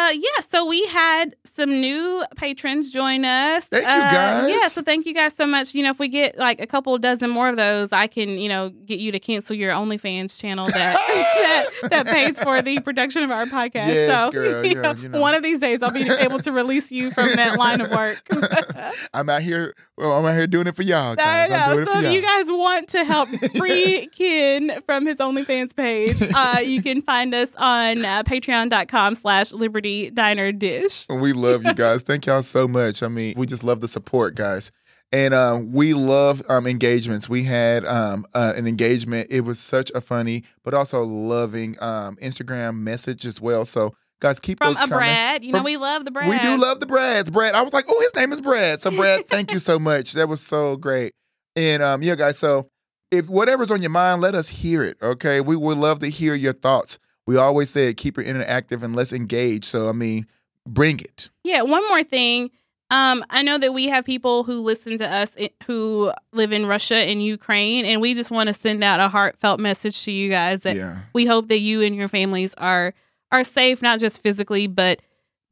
Uh, 0.00 0.10
yeah. 0.12 0.40
So 0.40 0.64
we 0.66 0.84
had 0.86 1.36
some 1.44 1.80
new 1.80 2.24
patrons 2.36 2.90
join 2.90 3.24
us. 3.24 3.66
Thank 3.66 3.84
you, 3.84 3.90
Uh, 3.90 4.10
guys. 4.10 4.50
Yeah. 4.50 4.68
So 4.68 4.82
thank 4.82 5.06
you 5.06 5.12
guys 5.14 5.34
so 5.34 5.46
much. 5.46 5.74
You 5.74 5.82
know, 5.82 5.90
if 5.90 5.98
we 5.98 6.08
get 6.08 6.38
like 6.38 6.60
a 6.60 6.66
couple 6.66 6.96
dozen 6.98 7.30
more 7.30 7.48
of 7.48 7.56
those, 7.56 7.92
I 7.92 8.06
can, 8.06 8.30
you 8.30 8.48
know, 8.48 8.70
get 8.70 8.98
you 8.98 9.12
to 9.12 9.18
cancel 9.20 9.54
your 9.56 9.72
OnlyFans 9.72 10.40
channel 10.40 10.66
that 10.72 10.96
that, 10.96 11.90
that 11.90 12.06
pays 12.06 12.40
for 12.40 12.62
the 12.62 12.80
production 12.80 13.22
of 13.22 13.30
our 13.30 13.46
podcast. 13.46 13.88
Yes, 13.88 14.08
so 14.24 14.30
girl, 14.30 14.64
you 14.64 14.76
yeah, 14.76 14.80
know, 14.82 14.92
you 14.92 15.08
know. 15.08 15.20
one 15.20 15.34
of 15.34 15.42
these 15.42 15.58
days 15.58 15.82
I'll 15.82 15.92
be 15.92 16.08
able 16.08 16.38
to 16.40 16.52
release 16.52 16.90
you 16.90 17.10
from 17.10 17.28
that 17.36 17.58
line 17.58 17.80
of 17.80 17.90
work. 17.90 18.22
I'm 19.14 19.28
out 19.28 19.42
here. 19.42 19.74
Well, 19.96 20.12
I'm 20.12 20.24
out 20.24 20.34
here 20.34 20.46
doing 20.46 20.66
it 20.66 20.74
for 20.74 20.82
y'all. 20.82 21.12
I 21.12 21.14
Guys. 21.16 21.52
I'm 21.52 21.76
know. 21.76 21.84
So 21.84 22.00
if 22.00 22.12
you 22.12 22.22
guys 22.22 22.46
want 22.48 22.88
to 22.90 23.04
help 23.04 23.28
free 23.28 24.08
Ken 24.16 24.80
from 24.86 25.04
his 25.06 25.18
OnlyFans 25.18 25.76
page, 25.76 26.22
uh, 26.34 26.60
you 26.60 26.82
can 26.82 27.02
find 27.02 27.34
us 27.34 27.54
on 27.56 28.02
uh, 28.02 28.22
patreon.com 28.22 29.14
slash 29.14 29.52
liberty 29.52 29.99
diner 30.08 30.52
dish. 30.52 31.06
We 31.10 31.34
love 31.34 31.64
you 31.64 31.74
guys. 31.74 32.02
Thank 32.02 32.24
y'all 32.24 32.42
so 32.42 32.66
much. 32.66 33.02
I 33.02 33.08
mean, 33.08 33.34
we 33.36 33.46
just 33.46 33.62
love 33.62 33.80
the 33.80 33.88
support, 33.88 34.34
guys. 34.34 34.72
And 35.12 35.34
uh, 35.34 35.60
we 35.62 35.92
love 35.92 36.42
um, 36.48 36.66
engagements. 36.66 37.28
We 37.28 37.42
had 37.42 37.84
um, 37.84 38.24
uh, 38.32 38.52
an 38.56 38.66
engagement. 38.66 39.26
It 39.30 39.40
was 39.40 39.58
such 39.58 39.90
a 39.94 40.00
funny, 40.00 40.44
but 40.64 40.72
also 40.72 41.02
loving 41.02 41.76
um, 41.82 42.16
Instagram 42.22 42.78
message 42.78 43.26
as 43.26 43.40
well. 43.40 43.64
So, 43.64 43.92
guys, 44.20 44.38
keep 44.38 44.58
From 44.58 44.68
those 44.68 44.76
a 44.76 44.80
coming. 44.86 44.98
Brad. 44.98 45.44
You 45.44 45.52
know, 45.52 45.62
we 45.62 45.76
love 45.76 46.04
the 46.04 46.12
Brad. 46.12 46.28
We 46.30 46.38
do 46.38 46.56
love 46.56 46.78
the 46.78 46.86
Brads. 46.86 47.28
Brad, 47.28 47.54
I 47.54 47.62
was 47.62 47.72
like, 47.72 47.86
oh, 47.88 48.00
his 48.00 48.14
name 48.14 48.32
is 48.32 48.40
Brad. 48.40 48.80
So, 48.80 48.90
Brad, 48.92 49.26
thank 49.28 49.50
you 49.52 49.58
so 49.58 49.78
much. 49.80 50.12
That 50.12 50.28
was 50.28 50.40
so 50.40 50.76
great. 50.76 51.12
And 51.56 51.82
um, 51.82 52.02
yeah, 52.02 52.14
guys. 52.14 52.38
So, 52.38 52.70
if 53.10 53.28
whatever's 53.28 53.72
on 53.72 53.82
your 53.82 53.90
mind, 53.90 54.20
let 54.20 54.36
us 54.36 54.48
hear 54.48 54.84
it. 54.84 54.96
Okay, 55.02 55.40
we 55.40 55.56
would 55.56 55.78
love 55.78 55.98
to 56.00 56.08
hear 56.08 56.34
your 56.34 56.52
thoughts. 56.52 57.00
We 57.30 57.36
always 57.36 57.70
say 57.70 57.94
keep 57.94 58.18
it 58.18 58.26
interactive 58.26 58.82
and 58.82 58.96
let's 58.96 59.12
engage. 59.12 59.64
So, 59.64 59.88
I 59.88 59.92
mean, 59.92 60.26
bring 60.66 60.98
it. 60.98 61.30
Yeah, 61.44 61.62
one 61.62 61.86
more 61.88 62.02
thing. 62.02 62.50
Um, 62.90 63.24
I 63.30 63.42
know 63.44 63.56
that 63.56 63.72
we 63.72 63.86
have 63.86 64.04
people 64.04 64.42
who 64.42 64.62
listen 64.62 64.98
to 64.98 65.08
us 65.08 65.36
who 65.68 66.10
live 66.32 66.50
in 66.50 66.66
Russia 66.66 66.96
and 66.96 67.24
Ukraine, 67.24 67.84
and 67.84 68.00
we 68.00 68.14
just 68.14 68.32
want 68.32 68.48
to 68.48 68.52
send 68.52 68.82
out 68.82 68.98
a 68.98 69.06
heartfelt 69.08 69.60
message 69.60 70.02
to 70.06 70.10
you 70.10 70.28
guys 70.28 70.62
that 70.62 70.74
Yeah. 70.74 71.02
we 71.12 71.24
hope 71.24 71.46
that 71.50 71.60
you 71.60 71.82
and 71.82 71.94
your 71.94 72.08
families 72.08 72.52
are 72.58 72.94
are 73.30 73.44
safe, 73.44 73.80
not 73.80 74.00
just 74.00 74.20
physically, 74.24 74.66
but 74.66 75.00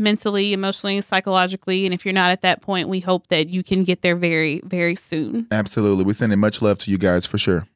mentally, 0.00 0.52
emotionally, 0.52 1.00
psychologically. 1.00 1.84
And 1.84 1.94
if 1.94 2.04
you're 2.04 2.12
not 2.12 2.32
at 2.32 2.40
that 2.40 2.60
point, 2.60 2.88
we 2.88 2.98
hope 2.98 3.28
that 3.28 3.50
you 3.50 3.62
can 3.62 3.84
get 3.84 4.02
there 4.02 4.16
very, 4.16 4.60
very 4.64 4.96
soon. 4.96 5.46
Absolutely. 5.52 6.02
We're 6.02 6.14
sending 6.14 6.40
much 6.40 6.60
love 6.60 6.78
to 6.78 6.90
you 6.90 6.98
guys 6.98 7.24
for 7.24 7.38
sure. 7.38 7.68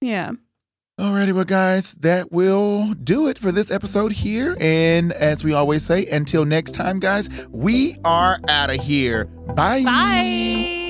Yeah. 0.00 0.32
Alrighty, 0.98 1.34
well, 1.34 1.44
guys, 1.44 1.92
that 1.96 2.32
will 2.32 2.94
do 2.94 3.28
it 3.28 3.38
for 3.38 3.52
this 3.52 3.70
episode 3.70 4.12
here. 4.12 4.56
And 4.58 5.12
as 5.12 5.44
we 5.44 5.52
always 5.52 5.84
say, 5.84 6.06
until 6.06 6.46
next 6.46 6.72
time, 6.72 7.00
guys, 7.00 7.28
we 7.50 7.98
are 8.06 8.38
out 8.48 8.70
of 8.70 8.80
here. 8.80 9.26
Bye. 9.26 9.82
Bye. 9.82 10.85